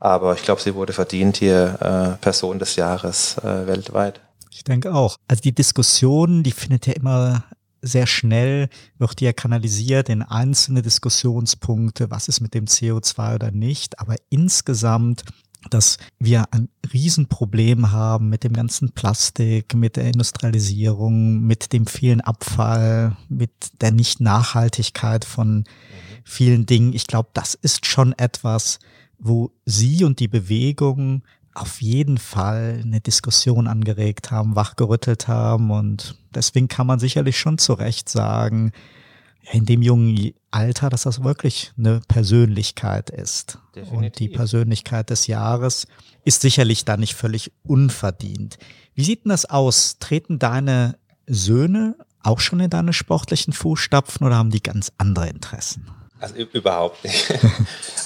Aber 0.00 0.32
ich 0.32 0.42
glaube, 0.42 0.62
sie 0.62 0.74
wurde 0.74 0.94
verdient 0.94 1.36
hier 1.36 2.16
äh, 2.16 2.22
Person 2.22 2.58
des 2.58 2.76
Jahres 2.76 3.36
äh, 3.44 3.66
weltweit. 3.66 4.22
Ich 4.50 4.64
denke 4.64 4.94
auch. 4.94 5.18
Also 5.28 5.42
die 5.42 5.54
Diskussion, 5.54 6.44
die 6.44 6.52
findet 6.52 6.86
ja 6.86 6.94
immer 6.94 7.44
sehr 7.82 8.06
schnell 8.06 8.68
wird 8.98 9.20
ja 9.20 9.32
kanalisiert 9.32 10.08
in 10.08 10.22
einzelne 10.22 10.82
Diskussionspunkte, 10.82 12.10
was 12.10 12.28
ist 12.28 12.40
mit 12.40 12.54
dem 12.54 12.64
CO2 12.64 13.34
oder 13.34 13.50
nicht. 13.50 13.98
Aber 13.98 14.16
insgesamt 14.28 15.24
dass 15.70 15.98
wir 16.18 16.52
ein 16.52 16.68
Riesenproblem 16.92 17.92
haben 17.92 18.28
mit 18.28 18.44
dem 18.44 18.52
ganzen 18.52 18.92
Plastik, 18.92 19.74
mit 19.74 19.96
der 19.96 20.06
Industrialisierung, 20.06 21.40
mit 21.40 21.72
dem 21.72 21.86
vielen 21.86 22.20
Abfall, 22.20 23.16
mit 23.28 23.50
der 23.80 23.92
Nicht-Nachhaltigkeit 23.92 25.24
von 25.24 25.64
vielen 26.24 26.66
Dingen. 26.66 26.92
Ich 26.92 27.06
glaube, 27.06 27.30
das 27.34 27.54
ist 27.54 27.86
schon 27.86 28.12
etwas, 28.12 28.78
wo 29.18 29.52
Sie 29.64 30.04
und 30.04 30.20
die 30.20 30.28
Bewegung 30.28 31.22
auf 31.54 31.80
jeden 31.80 32.18
Fall 32.18 32.80
eine 32.82 33.00
Diskussion 33.00 33.66
angeregt 33.66 34.30
haben, 34.30 34.56
wachgerüttelt 34.56 35.26
haben. 35.26 35.70
Und 35.70 36.18
deswegen 36.34 36.68
kann 36.68 36.86
man 36.86 36.98
sicherlich 36.98 37.38
schon 37.38 37.58
zu 37.58 37.72
Recht 37.72 38.08
sagen, 38.08 38.72
in 39.52 39.64
dem 39.64 39.82
jungen 39.82 40.32
Alter, 40.50 40.90
dass 40.90 41.02
das 41.02 41.22
wirklich 41.22 41.72
eine 41.78 42.00
Persönlichkeit 42.08 43.10
ist. 43.10 43.58
Definitiv. 43.74 43.96
Und 43.96 44.18
die 44.18 44.28
Persönlichkeit 44.28 45.10
des 45.10 45.26
Jahres 45.26 45.86
ist 46.24 46.40
sicherlich 46.40 46.84
da 46.84 46.96
nicht 46.96 47.14
völlig 47.14 47.52
unverdient. 47.62 48.58
Wie 48.94 49.04
sieht 49.04 49.24
denn 49.24 49.30
das 49.30 49.44
aus? 49.44 49.98
Treten 49.98 50.38
deine 50.38 50.98
Söhne 51.26 51.96
auch 52.22 52.40
schon 52.40 52.60
in 52.60 52.70
deine 52.70 52.92
sportlichen 52.92 53.52
Fußstapfen 53.52 54.26
oder 54.26 54.36
haben 54.36 54.50
die 54.50 54.62
ganz 54.62 54.90
andere 54.98 55.28
Interessen? 55.28 55.88
Also 56.20 56.34
überhaupt 56.52 57.04
nicht. 57.04 57.32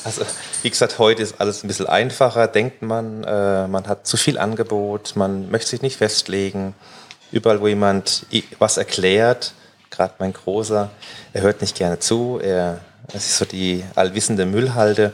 Also 0.03 0.23
wie 0.63 0.71
gesagt, 0.71 0.99
heute 0.99 1.23
ist 1.23 1.43
alles 1.43 1.63
ein 1.63 1.69
bisschen 1.69 1.87
einfacher, 1.87 2.49
denkt 2.49 2.81
man. 2.81 3.23
Äh, 3.23 3.69
man 3.69 3.87
hat 3.87 4.07
zu 4.07 4.17
viel 4.17 4.39
Angebot, 4.39 5.15
man 5.15 5.51
möchte 5.51 5.69
sich 5.69 5.83
nicht 5.83 5.99
festlegen. 5.99 6.75
Überall, 7.33 7.61
wo 7.61 7.69
jemand 7.69 8.25
was 8.59 8.79
erklärt, 8.79 9.53
gerade 9.91 10.15
mein 10.19 10.33
Großer, 10.33 10.91
er 11.33 11.43
hört 11.43 11.61
nicht 11.61 11.77
gerne 11.77 11.99
zu. 11.99 12.41
Er, 12.43 12.81
es 13.13 13.27
ist 13.27 13.39
so 13.39 13.45
die 13.45 13.85
allwissende 13.95 14.47
Müllhalde. 14.47 15.13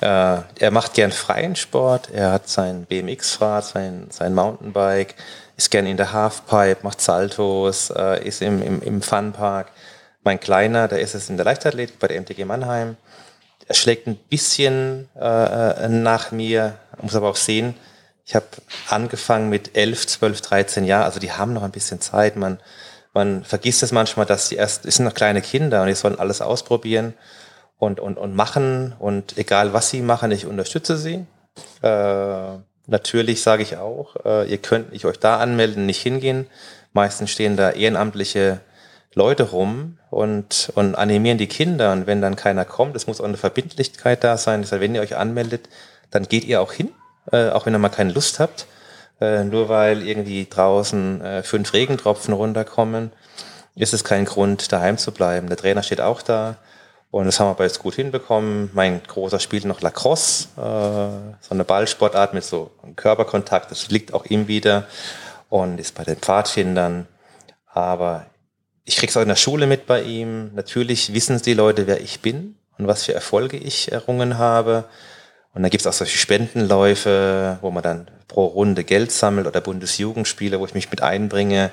Äh, 0.00 0.06
er 0.06 0.70
macht 0.70 0.94
gern 0.94 1.12
freien 1.12 1.56
Sport. 1.56 2.10
Er 2.12 2.32
hat 2.32 2.48
sein 2.48 2.86
BMX-Rad, 2.86 3.64
sein, 3.64 4.06
sein 4.10 4.34
Mountainbike, 4.34 5.14
ist 5.56 5.70
gern 5.70 5.86
in 5.86 5.96
der 5.96 6.12
Halfpipe, 6.12 6.78
macht 6.82 7.00
Saltos, 7.00 7.90
äh, 7.90 8.26
ist 8.26 8.42
im, 8.42 8.62
im, 8.62 8.82
im 8.82 9.02
Funpark. 9.02 9.68
Mein 10.24 10.38
Kleiner, 10.38 10.88
der 10.88 11.00
ist 11.00 11.14
es 11.14 11.28
in 11.28 11.36
der 11.36 11.44
Leichtathletik 11.44 11.98
bei 11.98 12.08
der 12.08 12.20
MTG 12.20 12.44
Mannheim. 12.44 12.96
Er 13.66 13.74
schlägt 13.74 14.06
ein 14.06 14.16
bisschen 14.16 15.08
äh, 15.14 15.88
nach 15.88 16.30
mir, 16.30 16.74
muss 17.00 17.16
aber 17.16 17.28
auch 17.28 17.36
sehen, 17.36 17.74
ich 18.24 18.34
habe 18.36 18.46
angefangen 18.88 19.48
mit 19.48 19.76
11, 19.76 20.06
12, 20.06 20.40
13 20.40 20.84
Jahren, 20.84 21.04
also 21.04 21.18
die 21.18 21.32
haben 21.32 21.52
noch 21.52 21.62
ein 21.62 21.72
bisschen 21.72 22.00
Zeit. 22.00 22.36
Man, 22.36 22.60
man 23.14 23.44
vergisst 23.44 23.82
es 23.82 23.92
manchmal, 23.92 24.26
dass 24.26 24.48
die 24.48 24.56
erst, 24.56 24.86
es 24.86 24.96
sind 24.96 25.04
noch 25.04 25.14
kleine 25.14 25.42
Kinder 25.42 25.82
und 25.82 25.88
die 25.88 25.94
sollen 25.94 26.18
alles 26.18 26.40
ausprobieren 26.40 27.14
und, 27.78 28.00
und, 28.00 28.16
und 28.16 28.34
machen. 28.34 28.94
Und 28.98 29.36
egal 29.36 29.72
was 29.72 29.90
sie 29.90 30.00
machen, 30.00 30.30
ich 30.30 30.46
unterstütze 30.46 30.96
sie. 30.96 31.26
Äh, 31.82 32.58
natürlich 32.86 33.42
sage 33.42 33.62
ich 33.62 33.76
auch, 33.76 34.16
äh, 34.24 34.50
ihr 34.50 34.58
könnt 34.58 34.92
nicht 34.92 35.04
euch 35.04 35.18
da 35.18 35.38
anmelden, 35.38 35.84
nicht 35.86 36.00
hingehen. 36.00 36.46
Meistens 36.92 37.30
stehen 37.30 37.56
da 37.56 37.70
ehrenamtliche 37.70 38.60
Leute 39.14 39.50
rum 39.50 39.98
und, 40.10 40.72
und 40.74 40.94
animieren 40.94 41.38
die 41.38 41.48
Kinder. 41.48 41.92
Und 41.92 42.06
wenn 42.06 42.22
dann 42.22 42.36
keiner 42.36 42.64
kommt, 42.64 42.96
es 42.96 43.06
muss 43.06 43.20
auch 43.20 43.26
eine 43.26 43.36
Verbindlichkeit 43.36 44.24
da 44.24 44.38
sein. 44.38 44.62
Das 44.62 44.72
heißt, 44.72 44.80
wenn 44.80 44.94
ihr 44.94 45.02
euch 45.02 45.16
anmeldet, 45.16 45.68
dann 46.10 46.24
geht 46.24 46.44
ihr 46.44 46.60
auch 46.62 46.72
hin, 46.72 46.90
äh, 47.30 47.50
auch 47.50 47.66
wenn 47.66 47.74
ihr 47.74 47.78
mal 47.78 47.90
keine 47.90 48.12
Lust 48.12 48.40
habt. 48.40 48.66
Äh, 49.22 49.44
nur 49.44 49.68
weil 49.68 50.02
irgendwie 50.02 50.48
draußen 50.50 51.20
äh, 51.20 51.42
fünf 51.44 51.72
Regentropfen 51.74 52.34
runterkommen, 52.34 53.12
ist 53.76 53.94
es 53.94 54.02
kein 54.02 54.24
Grund, 54.24 54.72
daheim 54.72 54.98
zu 54.98 55.12
bleiben. 55.12 55.46
Der 55.46 55.56
Trainer 55.56 55.84
steht 55.84 56.00
auch 56.00 56.22
da. 56.22 56.56
Und 57.12 57.26
das 57.26 57.38
haben 57.38 57.46
wir 57.46 57.52
aber 57.52 57.64
jetzt 57.64 57.78
gut 57.78 57.94
hinbekommen. 57.94 58.70
Mein 58.72 59.00
Großer 59.06 59.38
spielt 59.38 59.64
noch 59.64 59.80
Lacrosse, 59.80 60.48
äh, 60.56 61.36
so 61.40 61.50
eine 61.50 61.62
Ballsportart 61.62 62.34
mit 62.34 62.42
so 62.42 62.72
Körperkontakt. 62.96 63.70
Das 63.70 63.90
liegt 63.90 64.12
auch 64.12 64.24
ihm 64.24 64.48
wieder 64.48 64.88
und 65.48 65.78
ist 65.78 65.94
bei 65.94 66.02
den 66.02 66.16
Pfadfindern. 66.16 67.06
Aber 67.72 68.26
ich 68.84 68.96
krieg's 68.96 69.16
auch 69.16 69.22
in 69.22 69.28
der 69.28 69.36
Schule 69.36 69.68
mit 69.68 69.86
bei 69.86 70.02
ihm. 70.02 70.52
Natürlich 70.54 71.14
wissen 71.14 71.40
die 71.42 71.54
Leute, 71.54 71.86
wer 71.86 72.00
ich 72.00 72.22
bin 72.22 72.56
und 72.76 72.88
was 72.88 73.04
für 73.04 73.14
Erfolge 73.14 73.56
ich 73.56 73.92
errungen 73.92 74.38
habe. 74.38 74.86
Und 75.54 75.62
dann 75.62 75.70
gibt's 75.70 75.86
auch 75.86 75.92
solche 75.92 76.16
Spendenläufe, 76.16 77.58
wo 77.60 77.70
man 77.70 77.82
dann 77.82 78.10
pro 78.28 78.46
Runde 78.46 78.84
Geld 78.84 79.12
sammelt 79.12 79.46
oder 79.46 79.60
Bundesjugendspiele, 79.60 80.58
wo 80.58 80.64
ich 80.64 80.74
mich 80.74 80.90
mit 80.90 81.02
einbringe. 81.02 81.70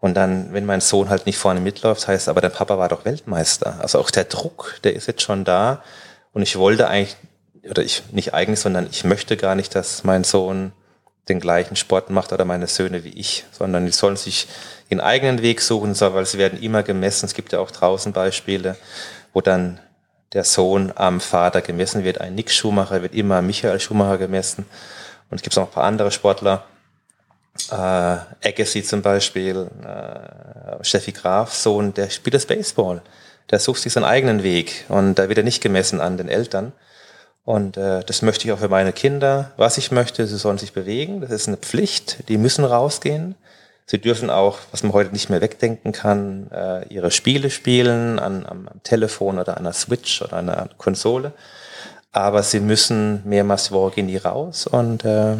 Und 0.00 0.14
dann, 0.14 0.52
wenn 0.52 0.66
mein 0.66 0.80
Sohn 0.80 1.08
halt 1.08 1.26
nicht 1.26 1.38
vorne 1.38 1.60
mitläuft, 1.60 2.08
heißt 2.08 2.28
aber 2.28 2.40
der 2.40 2.48
Papa 2.48 2.76
war 2.78 2.88
doch 2.88 3.04
Weltmeister. 3.04 3.78
Also 3.80 4.00
auch 4.00 4.10
der 4.10 4.24
Druck, 4.24 4.80
der 4.82 4.94
ist 4.94 5.06
jetzt 5.06 5.22
schon 5.22 5.44
da. 5.44 5.82
Und 6.32 6.42
ich 6.42 6.58
wollte 6.58 6.88
eigentlich, 6.88 7.16
oder 7.70 7.82
ich 7.84 8.02
nicht 8.10 8.34
eigentlich, 8.34 8.58
sondern 8.58 8.88
ich 8.90 9.04
möchte 9.04 9.36
gar 9.36 9.54
nicht, 9.54 9.76
dass 9.76 10.02
mein 10.02 10.24
Sohn 10.24 10.72
den 11.28 11.38
gleichen 11.38 11.76
Sport 11.76 12.10
macht 12.10 12.32
oder 12.32 12.44
meine 12.44 12.66
Söhne 12.66 13.04
wie 13.04 13.10
ich, 13.10 13.44
sondern 13.52 13.86
die 13.86 13.92
sollen 13.92 14.16
sich 14.16 14.48
ihren 14.88 15.00
eigenen 15.00 15.40
Weg 15.40 15.60
suchen, 15.60 15.98
weil 16.00 16.26
sie 16.26 16.38
werden 16.38 16.60
immer 16.60 16.82
gemessen. 16.82 17.26
Es 17.26 17.34
gibt 17.34 17.52
ja 17.52 17.60
auch 17.60 17.70
draußen 17.70 18.12
Beispiele, 18.12 18.76
wo 19.32 19.40
dann 19.40 19.78
der 20.32 20.44
Sohn 20.44 20.92
am 20.94 21.20
Vater 21.20 21.60
gemessen 21.60 22.04
wird. 22.04 22.20
Ein 22.20 22.34
Nick 22.34 22.50
Schumacher 22.50 23.02
wird 23.02 23.14
immer 23.14 23.42
Michael 23.42 23.80
Schumacher 23.80 24.18
gemessen. 24.18 24.66
Und 25.30 25.36
es 25.36 25.42
gibt 25.42 25.56
auch 25.58 25.66
ein 25.66 25.70
paar 25.70 25.84
andere 25.84 26.10
Sportler. 26.10 26.64
Äh, 27.70 27.74
Agassi 27.74 28.82
zum 28.82 29.02
Beispiel, 29.02 29.68
äh, 29.84 30.84
Steffi 30.84 31.12
Graf, 31.12 31.52
Sohn, 31.54 31.92
der 31.92 32.08
spielt 32.10 32.34
das 32.34 32.46
Baseball. 32.46 33.02
Der 33.50 33.58
sucht 33.58 33.82
sich 33.82 33.92
seinen 33.92 34.04
eigenen 34.04 34.42
Weg 34.42 34.86
und 34.88 35.16
da 35.16 35.28
wird 35.28 35.38
er 35.38 35.44
nicht 35.44 35.62
gemessen 35.62 36.00
an 36.00 36.16
den 36.16 36.28
Eltern. 36.28 36.72
Und 37.44 37.76
äh, 37.76 38.02
das 38.04 38.22
möchte 38.22 38.46
ich 38.46 38.52
auch 38.52 38.60
für 38.60 38.68
meine 38.68 38.92
Kinder. 38.92 39.50
Was 39.56 39.76
ich 39.76 39.90
möchte, 39.90 40.26
sie 40.26 40.38
sollen 40.38 40.58
sich 40.58 40.72
bewegen. 40.72 41.20
Das 41.20 41.30
ist 41.30 41.48
eine 41.48 41.56
Pflicht. 41.56 42.28
Die 42.28 42.38
müssen 42.38 42.64
rausgehen. 42.64 43.34
Sie 43.86 44.00
dürfen 44.00 44.30
auch, 44.30 44.58
was 44.70 44.82
man 44.82 44.92
heute 44.92 45.12
nicht 45.12 45.28
mehr 45.28 45.40
wegdenken 45.40 45.92
kann, 45.92 46.50
äh, 46.50 46.86
ihre 46.88 47.10
Spiele 47.10 47.50
spielen 47.50 48.18
an, 48.18 48.46
am, 48.46 48.68
am 48.68 48.82
Telefon 48.82 49.38
oder 49.38 49.56
einer 49.56 49.72
Switch 49.72 50.22
oder 50.22 50.38
einer 50.38 50.68
Konsole. 50.78 51.32
Aber 52.12 52.42
sie 52.42 52.60
müssen 52.60 53.22
mehrmals 53.24 53.64
die 53.68 53.70
Woche 53.72 53.96
gehen 53.96 54.08
die 54.08 54.18
raus 54.18 54.66
und 54.66 55.04
äh, 55.04 55.36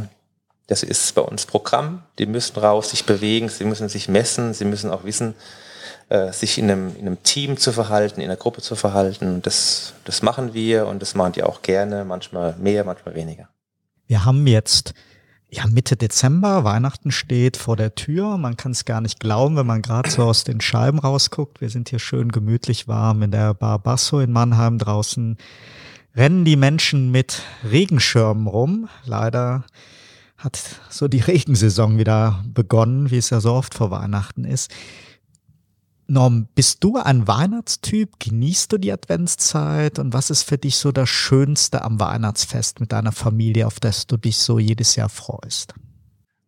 das 0.67 0.83
ist 0.83 1.15
bei 1.15 1.23
uns 1.23 1.45
Programm. 1.45 2.03
Die 2.19 2.27
müssen 2.27 2.59
raus, 2.59 2.91
sich 2.91 3.05
bewegen, 3.05 3.49
sie 3.49 3.65
müssen 3.65 3.89
sich 3.89 4.09
messen, 4.09 4.55
sie 4.55 4.65
müssen 4.65 4.91
auch 4.91 5.05
wissen, 5.05 5.35
äh, 6.09 6.33
sich 6.33 6.59
in 6.59 6.71
einem, 6.71 6.97
in 6.97 7.07
einem 7.07 7.23
Team 7.23 7.59
zu 7.59 7.73
verhalten, 7.73 8.21
in 8.21 8.27
einer 8.27 8.37
Gruppe 8.37 8.63
zu 8.63 8.75
verhalten. 8.75 9.43
Das, 9.43 9.93
das 10.05 10.23
machen 10.23 10.55
wir 10.55 10.87
und 10.87 11.03
das 11.03 11.15
machen 11.15 11.33
die 11.33 11.43
auch 11.43 11.63
gerne, 11.63 12.05
manchmal 12.05 12.57
mehr, 12.59 12.85
manchmal 12.85 13.15
weniger. 13.15 13.49
Wir 14.07 14.25
haben 14.25 14.47
jetzt 14.47 14.95
ja, 15.55 15.67
Mitte 15.67 15.97
Dezember, 15.97 16.65
Weihnachten 16.65 17.11
steht 17.11 17.59
vor 17.59 17.77
der 17.77 17.95
Tür. 17.95 18.39
Man 18.39 18.57
kann 18.57 18.73
es 18.73 18.87
gar 18.87 19.03
nicht 19.03 19.21
glauben, 19.21 19.57
wenn 19.57 19.67
man 19.67 19.83
gerade 19.83 20.11
so 20.11 20.25
aus 20.25 20.45
den 20.45 20.63
Scheiben 20.63 20.99
rausguckt. 20.99 21.61
Wir 21.61 21.69
sind 21.69 21.91
hier 21.91 21.99
schön 21.99 22.33
gemütlich 22.33 22.89
warm 22.89 23.23
in 23.23 23.33
der 23.33 23.53
Bar 23.53 23.79
Basso 23.79 24.21
in 24.21 24.33
Mannheim 24.33 24.79
draußen. 24.79 25.37
Rennen 26.17 26.47
die 26.47 26.57
Menschen 26.57 27.11
mit 27.11 27.43
Regenschirmen 27.71 28.47
rum. 28.47 28.89
Leider 29.05 29.65
hat 30.39 30.59
so 30.89 31.07
die 31.07 31.21
Regensaison 31.21 31.99
wieder 31.99 32.43
begonnen, 32.47 33.11
wie 33.11 33.19
es 33.19 33.29
ja 33.29 33.41
so 33.41 33.53
oft 33.53 33.75
vor 33.75 33.91
Weihnachten 33.91 34.45
ist. 34.45 34.73
Norm, 36.13 36.47
bist 36.55 36.85
du 36.85 36.99
ein 36.99 37.27
Weihnachtstyp? 37.27 38.21
Genießt 38.21 38.71
du 38.71 38.77
die 38.77 38.93
Adventszeit? 38.93 39.99
Und 39.99 40.13
was 40.13 40.29
ist 40.29 40.43
für 40.43 40.59
dich 40.59 40.77
so 40.77 40.93
das 40.93 41.09
Schönste 41.09 41.81
am 41.81 41.99
Weihnachtsfest 41.99 42.81
mit 42.81 42.93
deiner 42.93 43.13
Familie, 43.13 43.67
auf 43.67 43.81
das 43.81 44.07
du 44.07 44.19
dich 44.19 44.37
so 44.37 44.59
jedes 44.59 44.95
Jahr 44.95 45.09
freust? 45.09 45.73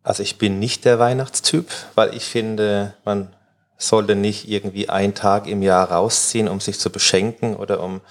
Also 0.03 0.21
ich 0.21 0.37
bin 0.37 0.59
nicht 0.59 0.85
der 0.85 0.99
Weihnachtstyp, 0.99 1.67
weil 1.95 2.13
ich 2.15 2.25
finde, 2.25 2.93
man 3.05 3.33
sollte 3.75 4.13
nicht 4.13 4.47
irgendwie 4.47 4.87
einen 4.89 5.15
Tag 5.15 5.47
im 5.47 5.63
Jahr 5.63 5.91
rausziehen, 5.91 6.47
um 6.47 6.59
sich 6.59 6.79
zu 6.79 6.91
beschenken 6.91 7.55
oder 7.55 7.81
um, 7.81 8.01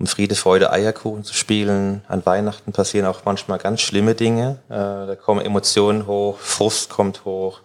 um 0.00 0.08
Friede, 0.08 0.34
Freude, 0.34 0.72
Eierkuchen 0.72 1.22
zu 1.22 1.32
spielen. 1.32 2.02
An 2.08 2.26
Weihnachten 2.26 2.72
passieren 2.72 3.06
auch 3.06 3.20
manchmal 3.24 3.58
ganz 3.58 3.82
schlimme 3.82 4.16
Dinge. 4.16 4.58
Äh, 4.68 4.74
da 5.06 5.14
kommen 5.14 5.42
Emotionen 5.42 6.08
hoch, 6.08 6.38
Frust 6.38 6.90
kommt 6.90 7.24
hoch, 7.24 7.60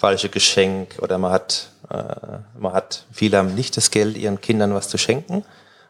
falsche 0.00 0.30
Geschenk 0.30 0.96
oder 1.00 1.18
man 1.18 1.30
hat 1.30 1.70
äh, 1.90 2.38
man 2.58 2.72
hat, 2.72 3.04
viele 3.12 3.38
haben 3.38 3.54
nicht 3.54 3.76
das 3.76 3.90
Geld, 3.90 4.16
ihren 4.16 4.40
Kindern 4.40 4.74
was 4.74 4.88
zu 4.88 4.96
schenken 4.96 5.44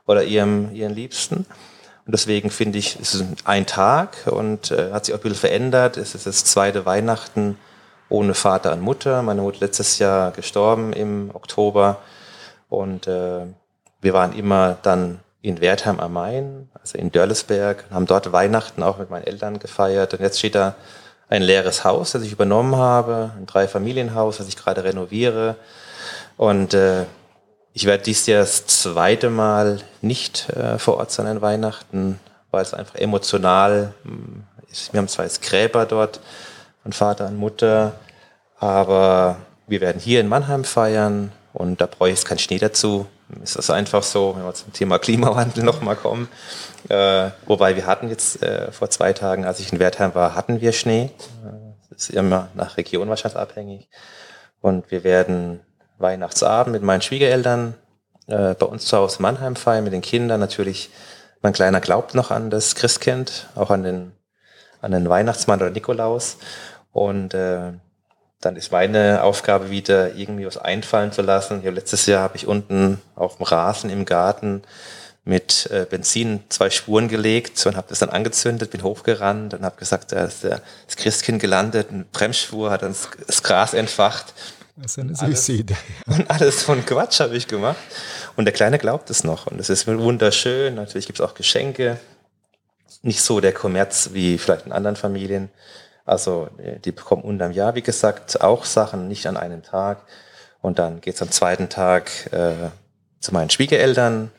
oder 0.07 0.24
ihrem, 0.24 0.74
ihren 0.74 0.95
Liebsten. 0.95 1.47
Und 2.07 2.12
deswegen 2.12 2.51
finde 2.51 2.78
ich, 2.78 2.99
es 3.01 3.15
ist 3.15 3.24
ein 3.45 3.66
Tag 3.66 4.27
und 4.27 4.70
äh, 4.70 4.91
hat 4.93 5.05
sich 5.05 5.15
auch 5.15 5.19
ein 5.19 5.23
bisschen 5.23 5.39
verändert. 5.39 5.97
Es 5.97 6.15
ist 6.15 6.27
das 6.27 6.45
zweite 6.45 6.87
Weihnachten 6.87 7.59
ohne 8.09 8.35
Vater 8.35 8.73
und 8.73 8.81
Mutter. 8.81 9.23
Meine 9.23 9.43
Mutter 9.43 9.59
letztes 9.61 9.99
Jahr 9.99 10.32
gestorben 10.32 10.93
im 10.93 11.31
Oktober 11.35 11.99
und 12.69 13.07
äh, 13.07 13.43
wir 14.01 14.12
waren 14.15 14.32
immer 14.32 14.78
dann 14.82 15.20
in 15.43 15.61
Wertheim 15.61 16.01
am 16.01 16.15
Main, 16.15 16.70
also 16.74 16.99
in 16.99 17.12
Dörlesberg, 17.12 17.85
haben 17.91 18.07
dort 18.07 18.32
Weihnachten 18.32 18.82
auch 18.82 18.99
mit 18.99 19.11
meinen 19.11 19.24
Eltern 19.24 19.59
gefeiert. 19.59 20.15
Und 20.15 20.20
jetzt 20.20 20.39
steht 20.39 20.55
da 20.55 20.74
ein 21.31 21.43
leeres 21.43 21.85
Haus, 21.85 22.11
das 22.11 22.24
ich 22.24 22.32
übernommen 22.32 22.77
habe, 22.77 23.31
ein 23.39 23.47
Dreifamilienhaus, 23.47 24.39
das 24.39 24.48
ich 24.48 24.57
gerade 24.57 24.82
renoviere. 24.82 25.55
Und 26.36 26.74
äh, 26.74 27.05
ich 27.73 27.86
werde 27.86 28.02
dies 28.02 28.27
Jahr 28.27 28.40
das 28.40 28.66
zweite 28.66 29.31
Mal 29.31 29.78
nicht 30.02 30.51
äh, 30.51 30.78
vor 30.78 30.97
Ort 30.97 31.12
sein 31.12 31.28
an 31.28 31.40
Weihnachten, 31.40 32.19
weil 32.51 32.62
es 32.62 32.74
einfach 32.74 32.97
emotional 32.97 33.94
hm, 34.02 34.43
ist. 34.70 34.93
Wir 34.93 34.98
haben 34.98 35.07
zwar 35.07 35.24
jetzt 35.24 35.40
Gräber 35.40 35.86
dort 35.86 36.19
von 36.82 36.93
Vater 36.93 37.28
und 37.28 37.36
Mutter, 37.36 37.93
aber 38.59 39.36
wir 39.69 39.81
werden 39.81 40.01
hier 40.01 40.20
in 40.20 40.28
Mannheim 40.28 40.65
feiern 40.65 41.31
und 41.52 41.81
da 41.81 41.89
ich 42.01 42.09
jetzt 42.09 42.27
keinen 42.27 42.39
Schnee 42.39 42.59
dazu. 42.59 43.07
Ist 43.43 43.57
das 43.57 43.70
einfach 43.70 44.02
so, 44.02 44.35
wenn 44.36 44.44
wir 44.44 44.55
zum 44.55 44.73
Thema 44.73 44.98
Klimawandel 44.98 45.65
nochmal 45.65 45.97
kommen. 45.97 46.28
Äh, 46.89 47.31
wobei 47.47 47.77
wir 47.77 47.86
hatten 47.86 48.09
jetzt 48.09 48.43
äh, 48.43 48.73
vor 48.73 48.90
zwei 48.90 49.12
Tagen, 49.12 49.44
als 49.44 49.61
ich 49.61 49.73
in 49.73 49.78
Wertheim 49.78 50.15
war, 50.15 50.35
hatten 50.35 50.61
wir 50.61 50.73
Schnee. 50.73 51.11
Das 51.90 52.09
ist 52.09 52.11
immer 52.11 52.48
nach 52.55 52.77
Region 52.77 53.09
wahrscheinlich 53.09 53.39
abhängig. 53.39 53.89
Und 54.61 54.90
wir 54.90 55.05
werden 55.05 55.61
Weihnachtsabend 55.98 56.73
mit 56.73 56.82
meinen 56.82 57.02
Schwiegereltern 57.02 57.74
äh, 58.27 58.55
bei 58.55 58.66
uns 58.66 58.86
zu 58.86 58.97
Hause 58.97 59.23
Mannheim 59.23 59.57
feiern, 59.57 59.85
mit 59.85 59.93
den 59.93 60.02
Kindern. 60.02 60.40
Natürlich, 60.40 60.90
mein 61.43 61.52
Kleiner 61.52 61.81
glaubt 61.81 62.15
noch 62.15 62.31
an 62.31 62.51
das 62.51 62.74
Christkind, 62.74 63.48
auch 63.55 63.70
an 63.70 63.82
den, 63.82 64.12
an 64.81 64.93
den 64.93 65.09
Weihnachtsmann 65.09 65.61
oder 65.61 65.70
Nikolaus. 65.70 66.39
Und 66.93 67.35
äh, 67.35 67.73
dann 68.41 68.57
ist 68.57 68.73
meine 68.73 69.23
Aufgabe 69.23 69.71
wieder, 69.71 70.15
irgendwie 70.15 70.47
was 70.47 70.57
einfallen 70.57 71.12
zu 71.12 71.23
lassen. 71.23 71.62
Ja, 71.62 71.71
letztes 71.71 72.07
Jahr 72.07 72.23
habe 72.23 72.37
ich 72.37 72.47
unten 72.47 73.01
auf 73.15 73.37
dem 73.37 73.45
Rasen 73.45 73.91
im 73.91 74.07
Garten 74.07 74.62
mit 75.25 75.71
äh, 75.71 75.87
Benzin 75.89 76.41
zwei 76.49 76.71
Spuren 76.71 77.09
gelegt 77.09 77.65
und 77.67 77.77
habe 77.77 77.89
das 77.91 77.99
dann 77.99 78.09
angezündet, 78.09 78.71
bin 78.71 78.83
hochgerannt 78.83 79.53
und 79.53 79.65
habe 79.65 79.77
gesagt, 79.77 80.12
da 80.12 80.25
ist 80.25 80.45
der, 80.45 80.62
das 80.87 80.97
Christkind 80.97 81.41
gelandet, 81.41 81.89
eine 81.91 82.05
Bremsspur, 82.05 82.71
hat 82.71 82.83
dann 82.83 82.93
das, 82.93 83.09
das 83.27 83.43
Gras 83.43 83.75
entfacht. 83.75 84.33
Das 84.77 84.93
ist 84.93 84.99
eine 84.99 85.15
süße 85.15 85.53
Idee. 85.53 85.77
Und 86.07 86.31
alles 86.31 86.62
von 86.62 86.85
Quatsch 86.87 87.21
habe 87.21 87.37
ich 87.37 87.47
gemacht. 87.47 87.77
Und 88.37 88.47
der 88.47 88.55
Kleine 88.55 88.79
glaubt 88.79 89.11
es 89.11 89.25
noch. 89.25 89.47
Und 89.47 89.61
es 89.61 89.69
ist 89.69 89.87
wunderschön. 89.87 90.77
Natürlich 90.77 91.07
gibt 91.07 91.21
es 91.21 91.25
auch 91.25 91.35
Geschenke. 91.35 92.01
Nicht 93.03 93.21
so 93.21 93.41
der 93.41 93.53
Kommerz 93.53 94.11
wie 94.15 94.39
vielleicht 94.39 94.65
in 94.65 94.73
anderen 94.73 94.97
Familien. 94.97 95.51
Also 96.05 96.48
die 96.85 96.93
bekommen 96.93 97.22
unterm 97.22 97.52
Jahr, 97.52 97.74
wie 97.74 97.82
gesagt, 97.82 98.40
auch 98.40 98.64
Sachen, 98.64 99.09
nicht 99.09 99.27
an 99.27 99.36
einem 99.36 99.62
Tag. 99.62 100.02
Und 100.62 100.78
dann 100.78 101.01
geht's 101.01 101.22
am 101.22 101.31
zweiten 101.31 101.68
Tag 101.68 102.10
äh, 102.32 102.70
zu 103.20 103.32
meinen 103.32 103.51
Schwiegereltern. 103.51 104.31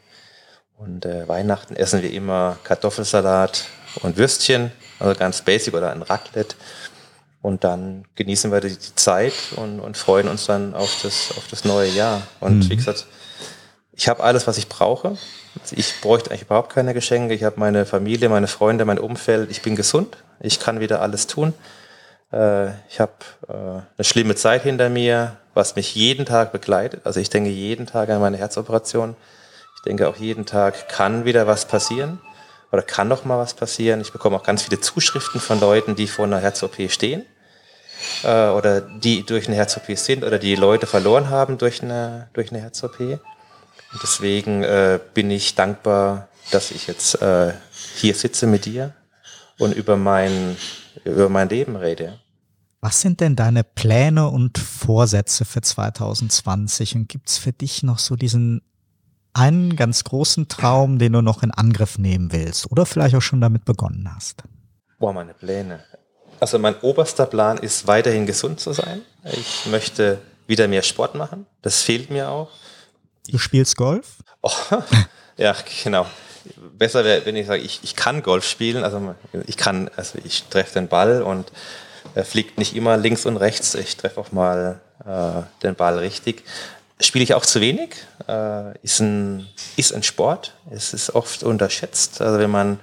Und 0.78 1.06
äh, 1.06 1.28
Weihnachten 1.28 1.76
essen 1.76 2.02
wir 2.02 2.12
immer 2.12 2.58
Kartoffelsalat 2.64 3.66
und 4.02 4.18
Würstchen, 4.18 4.72
also 5.00 5.18
ganz 5.18 5.42
basic 5.42 5.74
oder 5.74 5.92
ein 5.92 6.02
Raclette. 6.02 6.56
Und 7.42 7.64
dann 7.64 8.06
genießen 8.16 8.52
wir 8.52 8.62
die 8.62 8.78
Zeit 8.78 9.34
und, 9.56 9.80
und 9.80 9.98
freuen 9.98 10.28
uns 10.28 10.46
dann 10.46 10.76
auf 10.76 11.02
das, 11.02 11.34
auf 11.38 11.48
das 11.50 11.66
neue 11.66 11.90
Jahr. 11.90 12.22
Und 12.40 12.60
mhm. 12.60 12.70
wie 12.70 12.76
gesagt, 12.76 13.08
ich 14.02 14.10
habe 14.10 14.24
alles, 14.24 14.48
was 14.48 14.58
ich 14.58 14.68
brauche. 14.68 15.16
Ich 15.70 16.02
bräuchte 16.02 16.32
eigentlich 16.32 16.42
überhaupt 16.42 16.74
keine 16.74 16.96
Geschenke. 16.96 17.36
Ich 17.36 17.44
habe 17.44 17.60
meine 17.60 17.86
Familie, 17.86 18.30
meine 18.30 18.48
Freunde, 18.48 18.84
mein 18.84 18.98
Umfeld. 18.98 19.52
Ich 19.52 19.62
bin 19.62 19.76
gesund. 19.76 20.18
Ich 20.40 20.60
kann 20.60 20.80
wieder 20.80 21.04
alles 21.04 21.28
tun. 21.28 21.54
Äh, 22.34 22.70
ich 22.90 23.00
habe 23.00 23.12
äh, 23.48 23.54
eine 23.54 24.04
schlimme 24.04 24.34
Zeit 24.34 24.64
hinter 24.64 24.90
mir, 24.90 25.38
was 25.54 25.76
mich 25.76 25.94
jeden 25.94 26.26
Tag 26.26 26.52
begleitet. 26.52 27.02
Also 27.04 27.20
ich 27.20 27.30
denke 27.30 27.52
jeden 27.52 27.86
Tag 27.86 28.10
an 28.10 28.20
meine 28.22 28.38
Herzoperation. 28.38 29.16
Ich 29.76 29.84
denke 29.84 30.10
auch 30.10 30.16
jeden 30.16 30.48
Tag 30.48 30.90
kann 30.90 31.24
wieder 31.26 31.46
was 31.46 31.66
passieren 31.68 32.20
oder 32.72 32.82
kann 32.82 33.08
noch 33.08 33.24
mal 33.24 33.38
was 33.38 33.54
passieren. 33.54 34.02
Ich 34.02 34.12
bekomme 34.12 34.36
auch 34.36 34.44
ganz 34.44 34.64
viele 34.64 34.82
Zuschriften 34.82 35.40
von 35.40 35.60
Leuten, 35.60 35.96
die 35.96 36.08
vor 36.08 36.26
einer 36.26 36.40
Herz-OP 36.40 36.90
stehen 36.90 37.24
äh, 38.24 38.48
oder 38.48 38.82
die 38.82 39.24
durch 39.24 39.46
eine 39.46 39.58
Herz-OP 39.58 39.96
sind 39.96 40.24
oder 40.24 40.40
die 40.40 40.56
Leute 40.56 40.88
verloren 40.88 41.30
haben 41.30 41.60
durch 41.60 41.84
eine, 41.84 42.30
durch 42.34 42.50
eine 42.50 42.62
Herz-OP. 42.62 43.20
Deswegen 44.02 44.64
äh, 44.64 45.00
bin 45.14 45.32
ich 45.32 45.56
dankbar, 45.56 46.30
dass 46.52 46.72
ich 46.72 46.88
jetzt 46.88 47.22
äh, 47.22 47.54
hier 47.96 48.16
sitze 48.16 48.48
mit 48.48 48.66
dir 48.66 48.94
und 49.58 49.74
über 49.74 49.98
mein, 49.98 50.56
über 51.04 51.30
mein 51.30 51.50
Leben 51.50 51.76
rede. 51.76 52.20
Was 52.80 53.02
sind 53.02 53.20
denn 53.22 53.36
deine 53.36 53.64
Pläne 53.64 54.28
und 54.30 54.58
Vorsätze 54.58 55.46
für 55.46 55.62
2020? 55.62 56.96
Und 56.96 57.10
gibt's 57.10 57.38
für 57.38 57.52
dich 57.52 57.84
noch 57.84 58.00
so 58.00 58.16
diesen 58.16 58.62
einen 59.34 59.76
ganz 59.76 60.04
großen 60.04 60.48
Traum, 60.48 61.00
den 61.00 61.14
du 61.14 61.22
noch 61.22 61.44
in 61.44 61.52
Angriff 61.52 61.98
nehmen 61.98 62.32
willst 62.32 62.72
oder 62.72 62.86
vielleicht 62.86 63.16
auch 63.16 63.22
schon 63.22 63.40
damit 63.40 63.66
begonnen 63.66 64.10
hast? 64.14 64.44
Boah, 65.00 65.14
meine 65.14 65.34
Pläne. 65.34 65.82
Also 66.40 66.58
mein 66.60 66.76
oberster 66.82 67.28
Plan 67.28 67.58
ist 67.58 67.88
weiterhin 67.88 68.26
gesund 68.26 68.60
zu 68.60 68.74
sein. 68.74 69.02
Ich 69.24 69.68
möchte 69.68 70.20
wieder 70.48 70.68
mehr 70.68 70.82
Sport 70.82 71.16
machen. 71.16 71.46
Das 71.62 71.82
fehlt 71.82 72.10
mir 72.10 72.30
auch. 72.30 72.50
Du 73.32 73.38
spielst 73.38 73.78
Golf? 73.78 74.18
Oh, 74.42 74.52
ja, 75.38 75.56
genau. 75.84 76.06
Besser 76.78 77.06
wäre, 77.06 77.26
wenn 77.26 77.38
ich 77.38 77.48
sage, 77.48 77.62
ich, 77.62 77.80
ich 77.82 77.96
kann 77.96 78.24
Golf 78.24 78.46
spielen. 78.46 78.84
Also 78.84 79.16
ich 79.48 79.56
kann, 79.56 79.90
also 79.96 80.20
ich 80.24 80.44
treffe 80.50 80.74
den 80.74 80.90
Ball 80.90 81.22
und 81.22 81.52
er 82.14 82.26
fliegt 82.26 82.58
nicht 82.58 82.76
immer 82.76 82.98
links 82.98 83.26
und 83.26 83.38
rechts. 83.38 83.74
Ich 83.76 83.96
treffe 83.96 84.20
auch 84.20 84.34
mal 84.34 84.82
äh, 85.06 85.44
den 85.64 85.76
Ball 85.76 85.98
richtig. 86.00 86.44
Spiele 87.00 87.24
ich 87.24 87.34
auch 87.34 87.46
zu 87.46 87.62
wenig. 87.62 87.96
Äh, 88.28 88.78
ist, 88.80 89.00
ein, 89.00 89.48
ist 89.78 89.94
ein 89.94 90.04
Sport. 90.04 90.54
Es 90.70 90.94
ist 90.94 91.16
oft 91.16 91.44
unterschätzt. 91.44 92.22
Also 92.22 92.38
wenn 92.38 92.52
man 92.52 92.80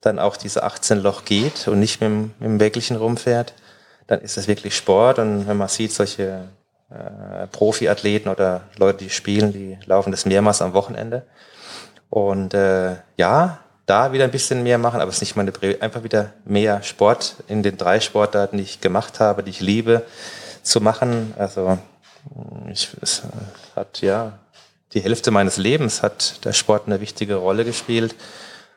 dann 0.00 0.18
auch 0.18 0.36
diese 0.36 0.64
18 0.64 0.98
Loch 0.98 1.24
geht 1.24 1.68
und 1.68 1.78
nicht 1.78 2.00
mit 2.00 2.10
dem, 2.10 2.34
mit 2.40 2.48
dem 2.48 2.60
Wägelchen 2.60 2.96
rumfährt, 2.96 3.54
dann 4.08 4.20
ist 4.22 4.36
das 4.36 4.48
wirklich 4.48 4.76
Sport. 4.76 5.20
Und 5.20 5.46
wenn 5.46 5.56
man 5.56 5.68
sieht, 5.68 5.92
solche 5.92 6.48
äh, 6.94 7.46
Profiathleten 7.48 8.30
oder 8.30 8.62
Leute, 8.76 9.04
die 9.04 9.10
spielen, 9.10 9.52
die 9.52 9.78
laufen 9.86 10.10
das 10.10 10.26
mehrmals 10.26 10.62
am 10.62 10.74
Wochenende. 10.74 11.24
Und 12.10 12.54
äh, 12.54 12.96
ja, 13.16 13.58
da 13.86 14.12
wieder 14.12 14.24
ein 14.24 14.30
bisschen 14.30 14.62
mehr 14.62 14.78
machen, 14.78 15.00
aber 15.00 15.10
es 15.10 15.16
ist 15.16 15.22
nicht 15.22 15.36
meine 15.36 15.52
Priorität. 15.52 15.82
Einfach 15.82 16.04
wieder 16.04 16.32
mehr 16.44 16.82
Sport 16.82 17.36
in 17.48 17.62
den 17.62 17.76
drei 17.76 18.00
Sportarten, 18.00 18.56
die 18.56 18.62
ich 18.62 18.80
gemacht 18.80 19.20
habe, 19.20 19.42
die 19.42 19.50
ich 19.50 19.60
liebe, 19.60 20.02
zu 20.62 20.80
machen. 20.80 21.34
Also 21.36 21.78
ich, 22.70 22.88
es 23.02 23.22
hat 23.76 24.00
ja 24.00 24.38
die 24.94 25.00
Hälfte 25.00 25.30
meines 25.32 25.56
Lebens 25.56 26.02
hat 26.02 26.44
der 26.44 26.52
Sport 26.52 26.86
eine 26.86 27.00
wichtige 27.00 27.34
Rolle 27.34 27.64
gespielt. 27.64 28.14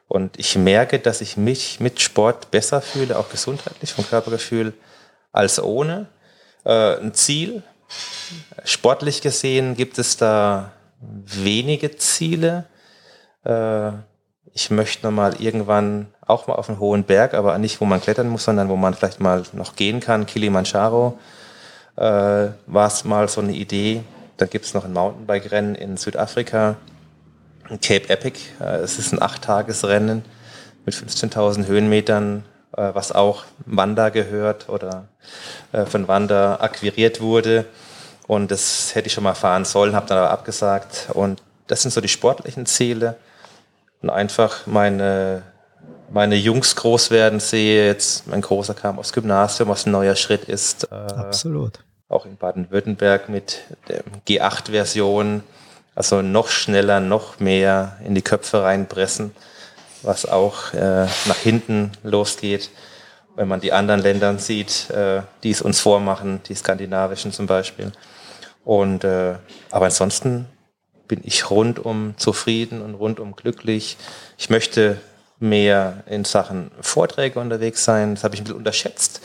Und 0.07 0.39
ich 0.39 0.55
merke, 0.55 0.99
dass 0.99 1.21
ich 1.21 1.37
mich 1.37 1.79
mit 1.79 2.01
Sport 2.01 2.49
besser 2.49 2.81
fühle, 2.81 3.17
auch 3.17 3.29
gesundheitlich 3.29 3.93
vom 3.93 4.07
Körpergefühl, 4.07 4.73
als 5.31 5.61
ohne. 5.61 6.07
Äh, 6.65 6.97
ein 6.97 7.13
Ziel, 7.13 7.61
Sportlich 8.63 9.21
gesehen 9.21 9.75
gibt 9.75 9.97
es 9.97 10.17
da 10.17 10.71
wenige 10.99 11.95
Ziele. 11.95 12.65
Äh, 13.45 13.91
ich 14.53 14.71
möchte 14.71 15.05
nochmal 15.05 15.39
irgendwann 15.39 16.07
auch 16.25 16.47
mal 16.47 16.55
auf 16.55 16.67
einen 16.67 16.79
hohen 16.79 17.03
Berg, 17.03 17.33
aber 17.33 17.57
nicht, 17.57 17.79
wo 17.79 17.85
man 17.85 18.01
klettern 18.01 18.27
muss, 18.27 18.45
sondern 18.45 18.69
wo 18.69 18.75
man 18.75 18.93
vielleicht 18.93 19.19
mal 19.19 19.43
noch 19.53 19.75
gehen 19.75 19.99
kann. 19.99 20.25
Kilimanjaro 20.25 21.17
äh, 21.95 22.01
war 22.01 22.87
es 22.87 23.03
mal 23.05 23.29
so 23.29 23.41
eine 23.41 23.53
Idee. 23.53 24.03
Dann 24.37 24.49
gibt 24.49 24.65
es 24.65 24.73
noch 24.73 24.85
ein 24.85 24.93
Mountainbike-Rennen 24.93 25.75
in 25.75 25.97
Südafrika, 25.97 26.75
Cape 27.81 28.09
Epic. 28.09 28.39
Äh, 28.59 28.77
es 28.77 28.99
ist 28.99 29.13
ein 29.13 29.21
Achttagesrennen 29.21 30.25
mit 30.85 30.95
15.000 30.95 31.67
Höhenmetern, 31.67 32.43
was 32.71 33.11
auch 33.11 33.45
Wanda 33.65 34.09
gehört 34.09 34.69
oder 34.69 35.05
äh, 35.71 35.85
von 35.85 36.07
Wanda 36.07 36.57
akquiriert 36.59 37.21
wurde. 37.21 37.65
Und 38.27 38.51
das 38.51 38.93
hätte 38.93 39.07
ich 39.07 39.13
schon 39.13 39.23
mal 39.23 39.35
fahren 39.35 39.65
sollen, 39.65 39.95
habe 39.95 40.07
dann 40.07 40.17
aber 40.17 40.31
abgesagt. 40.31 41.07
Und 41.13 41.41
das 41.67 41.81
sind 41.81 41.91
so 41.91 42.01
die 42.01 42.07
sportlichen 42.07 42.65
Ziele. 42.65 43.15
Und 44.01 44.09
einfach 44.09 44.67
meine, 44.67 45.43
meine 46.11 46.35
Jungs 46.35 46.75
groß 46.75 47.09
werden 47.09 47.39
sehe. 47.39 47.87
Jetzt 47.87 48.27
mein 48.27 48.41
Großer 48.41 48.73
kam 48.73 48.99
aufs 48.99 49.13
Gymnasium, 49.13 49.69
was 49.69 49.85
ein 49.85 49.91
neuer 49.91 50.15
Schritt 50.15 50.43
ist. 50.45 50.91
Äh, 50.91 50.95
Absolut. 50.95 51.79
Auch 52.09 52.25
in 52.25 52.37
Baden-Württemberg 52.37 53.29
mit 53.29 53.61
der 53.87 54.03
G8-Version. 54.27 55.43
Also 55.95 56.21
noch 56.21 56.49
schneller, 56.49 56.99
noch 56.99 57.39
mehr 57.39 57.97
in 58.05 58.13
die 58.13 58.21
Köpfe 58.21 58.61
reinpressen, 58.61 59.33
was 60.03 60.25
auch 60.25 60.73
äh, 60.73 61.05
nach 61.25 61.37
hinten 61.37 61.91
losgeht 62.03 62.69
wenn 63.37 63.47
man 63.47 63.61
die 63.61 63.71
anderen 63.71 64.01
Länder 64.01 64.37
sieht, 64.39 64.89
äh, 64.89 65.21
die 65.43 65.51
es 65.51 65.61
uns 65.61 65.79
vormachen, 65.79 66.41
die 66.49 66.55
skandinavischen 66.55 67.31
zum 67.31 67.45
Beispiel. 67.45 67.91
Und 68.65 69.03
äh, 69.03 69.35
aber 69.69 69.85
ansonsten 69.85 70.47
bin 71.07 71.21
ich 71.23 71.49
rundum 71.49 72.15
zufrieden 72.17 72.81
und 72.81 72.95
rundum 72.95 73.35
glücklich. 73.35 73.95
Ich 74.39 74.49
möchte 74.49 74.99
mehr 75.39 76.03
in 76.07 76.25
Sachen 76.25 76.71
Vorträge 76.81 77.39
unterwegs 77.39 77.85
sein. 77.85 78.15
Das 78.15 78.23
habe 78.23 78.33
ich 78.33 78.41
ein 78.41 78.45
bisschen 78.45 78.57
unterschätzt, 78.57 79.21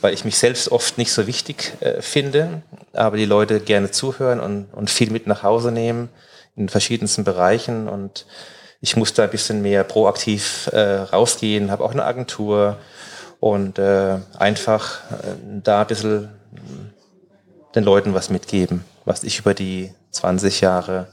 weil 0.00 0.14
ich 0.14 0.24
mich 0.24 0.38
selbst 0.38 0.72
oft 0.72 0.96
nicht 0.96 1.12
so 1.12 1.26
wichtig 1.26 1.74
äh, 1.80 2.00
finde, 2.00 2.62
aber 2.94 3.18
die 3.18 3.26
Leute 3.26 3.60
gerne 3.60 3.90
zuhören 3.90 4.40
und, 4.40 4.72
und 4.72 4.88
viel 4.88 5.10
mit 5.10 5.26
nach 5.26 5.42
Hause 5.42 5.72
nehmen 5.72 6.08
in 6.56 6.70
verschiedensten 6.70 7.22
Bereichen. 7.22 7.86
Und 7.86 8.24
ich 8.82 8.96
muss 8.96 9.14
da 9.14 9.22
ein 9.24 9.30
bisschen 9.30 9.62
mehr 9.62 9.84
proaktiv 9.84 10.68
äh, 10.72 10.80
rausgehen, 10.80 11.70
habe 11.70 11.84
auch 11.84 11.92
eine 11.92 12.04
Agentur 12.04 12.78
und 13.38 13.78
äh, 13.78 14.18
einfach 14.36 15.00
äh, 15.12 15.36
da 15.62 15.82
ein 15.82 15.86
bisschen 15.86 16.28
den 17.74 17.84
Leuten 17.84 18.12
was 18.12 18.28
mitgeben, 18.28 18.84
was 19.04 19.22
ich 19.22 19.38
über 19.38 19.54
die 19.54 19.92
20 20.10 20.60
Jahre 20.60 21.06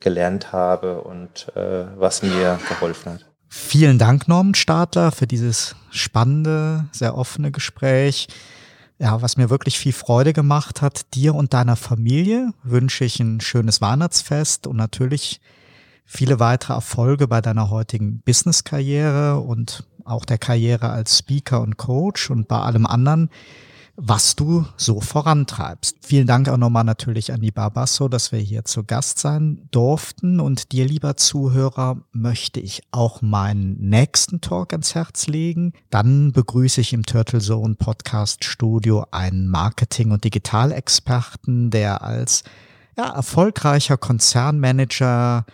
gelernt 0.00 0.52
habe 0.52 1.00
und 1.00 1.48
äh, 1.56 1.86
was 1.96 2.22
mir 2.22 2.60
geholfen 2.68 3.14
hat. 3.14 3.24
Vielen 3.48 3.98
Dank, 3.98 4.28
Norman 4.28 4.54
Stadler, 4.54 5.10
für 5.10 5.26
dieses 5.26 5.76
spannende, 5.90 6.84
sehr 6.92 7.16
offene 7.16 7.50
Gespräch. 7.50 8.28
Ja, 8.98 9.22
was 9.22 9.38
mir 9.38 9.48
wirklich 9.48 9.78
viel 9.78 9.92
Freude 9.92 10.34
gemacht 10.34 10.82
hat, 10.82 11.14
dir 11.14 11.34
und 11.34 11.54
deiner 11.54 11.76
Familie 11.76 12.52
wünsche 12.62 13.04
ich 13.04 13.18
ein 13.18 13.40
schönes 13.40 13.80
Weihnachtsfest 13.80 14.66
und 14.66 14.76
natürlich 14.76 15.40
viele 16.04 16.40
weitere 16.40 16.74
Erfolge 16.74 17.28
bei 17.28 17.40
deiner 17.40 17.70
heutigen 17.70 18.20
Business-Karriere 18.20 19.40
und 19.40 19.84
auch 20.04 20.24
der 20.24 20.38
Karriere 20.38 20.90
als 20.90 21.18
Speaker 21.18 21.60
und 21.60 21.76
Coach 21.76 22.30
und 22.30 22.46
bei 22.48 22.58
allem 22.58 22.86
anderen, 22.86 23.30
was 23.96 24.34
du 24.34 24.66
so 24.76 25.00
vorantreibst. 25.00 25.98
Vielen 26.02 26.26
Dank 26.26 26.48
auch 26.48 26.56
nochmal 26.56 26.84
natürlich 26.84 27.32
an 27.32 27.40
die 27.40 27.52
Barbasso, 27.52 28.08
dass 28.08 28.32
wir 28.32 28.40
hier 28.40 28.64
zu 28.64 28.82
Gast 28.82 29.20
sein 29.20 29.68
durften. 29.70 30.40
Und 30.40 30.72
dir, 30.72 30.84
lieber 30.84 31.16
Zuhörer, 31.16 32.02
möchte 32.12 32.58
ich 32.58 32.82
auch 32.90 33.22
meinen 33.22 33.76
nächsten 33.78 34.40
Talk 34.40 34.72
ans 34.72 34.94
Herz 34.96 35.28
legen. 35.28 35.74
Dann 35.90 36.32
begrüße 36.32 36.80
ich 36.80 36.92
im 36.92 37.06
Turtle 37.06 37.40
Zone 37.40 37.76
Podcast 37.76 38.44
Studio 38.44 39.06
einen 39.12 39.46
Marketing- 39.46 40.10
und 40.10 40.24
Digitalexperten, 40.24 41.70
der 41.70 42.02
als 42.02 42.42
ja, 42.96 43.14
erfolgreicher 43.14 43.96
Konzernmanager 43.96 45.46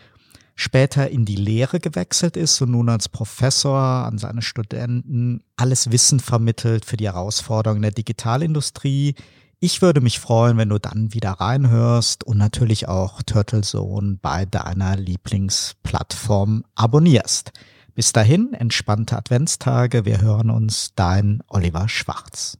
später 0.60 1.08
in 1.08 1.24
die 1.24 1.36
Lehre 1.36 1.80
gewechselt 1.80 2.36
ist 2.36 2.60
und 2.60 2.72
nun 2.72 2.90
als 2.90 3.08
Professor 3.08 3.78
an 3.78 4.18
seine 4.18 4.42
Studenten 4.42 5.42
alles 5.56 5.90
Wissen 5.90 6.20
vermittelt 6.20 6.84
für 6.84 6.96
die 6.98 7.06
Herausforderungen 7.06 7.82
der 7.82 7.92
Digitalindustrie. 7.92 9.14
Ich 9.58 9.80
würde 9.80 10.00
mich 10.00 10.20
freuen, 10.20 10.58
wenn 10.58 10.68
du 10.68 10.78
dann 10.78 11.14
wieder 11.14 11.32
reinhörst 11.32 12.24
und 12.24 12.36
natürlich 12.36 12.88
auch 12.88 13.22
Turtle 13.22 13.62
Zone 13.62 14.18
bei 14.20 14.44
deiner 14.44 14.96
Lieblingsplattform 14.96 16.64
abonnierst. 16.74 17.52
Bis 17.94 18.12
dahin, 18.12 18.52
entspannte 18.52 19.16
Adventstage. 19.16 20.04
Wir 20.04 20.20
hören 20.20 20.50
uns, 20.50 20.92
dein 20.94 21.42
Oliver 21.48 21.88
Schwarz. 21.88 22.59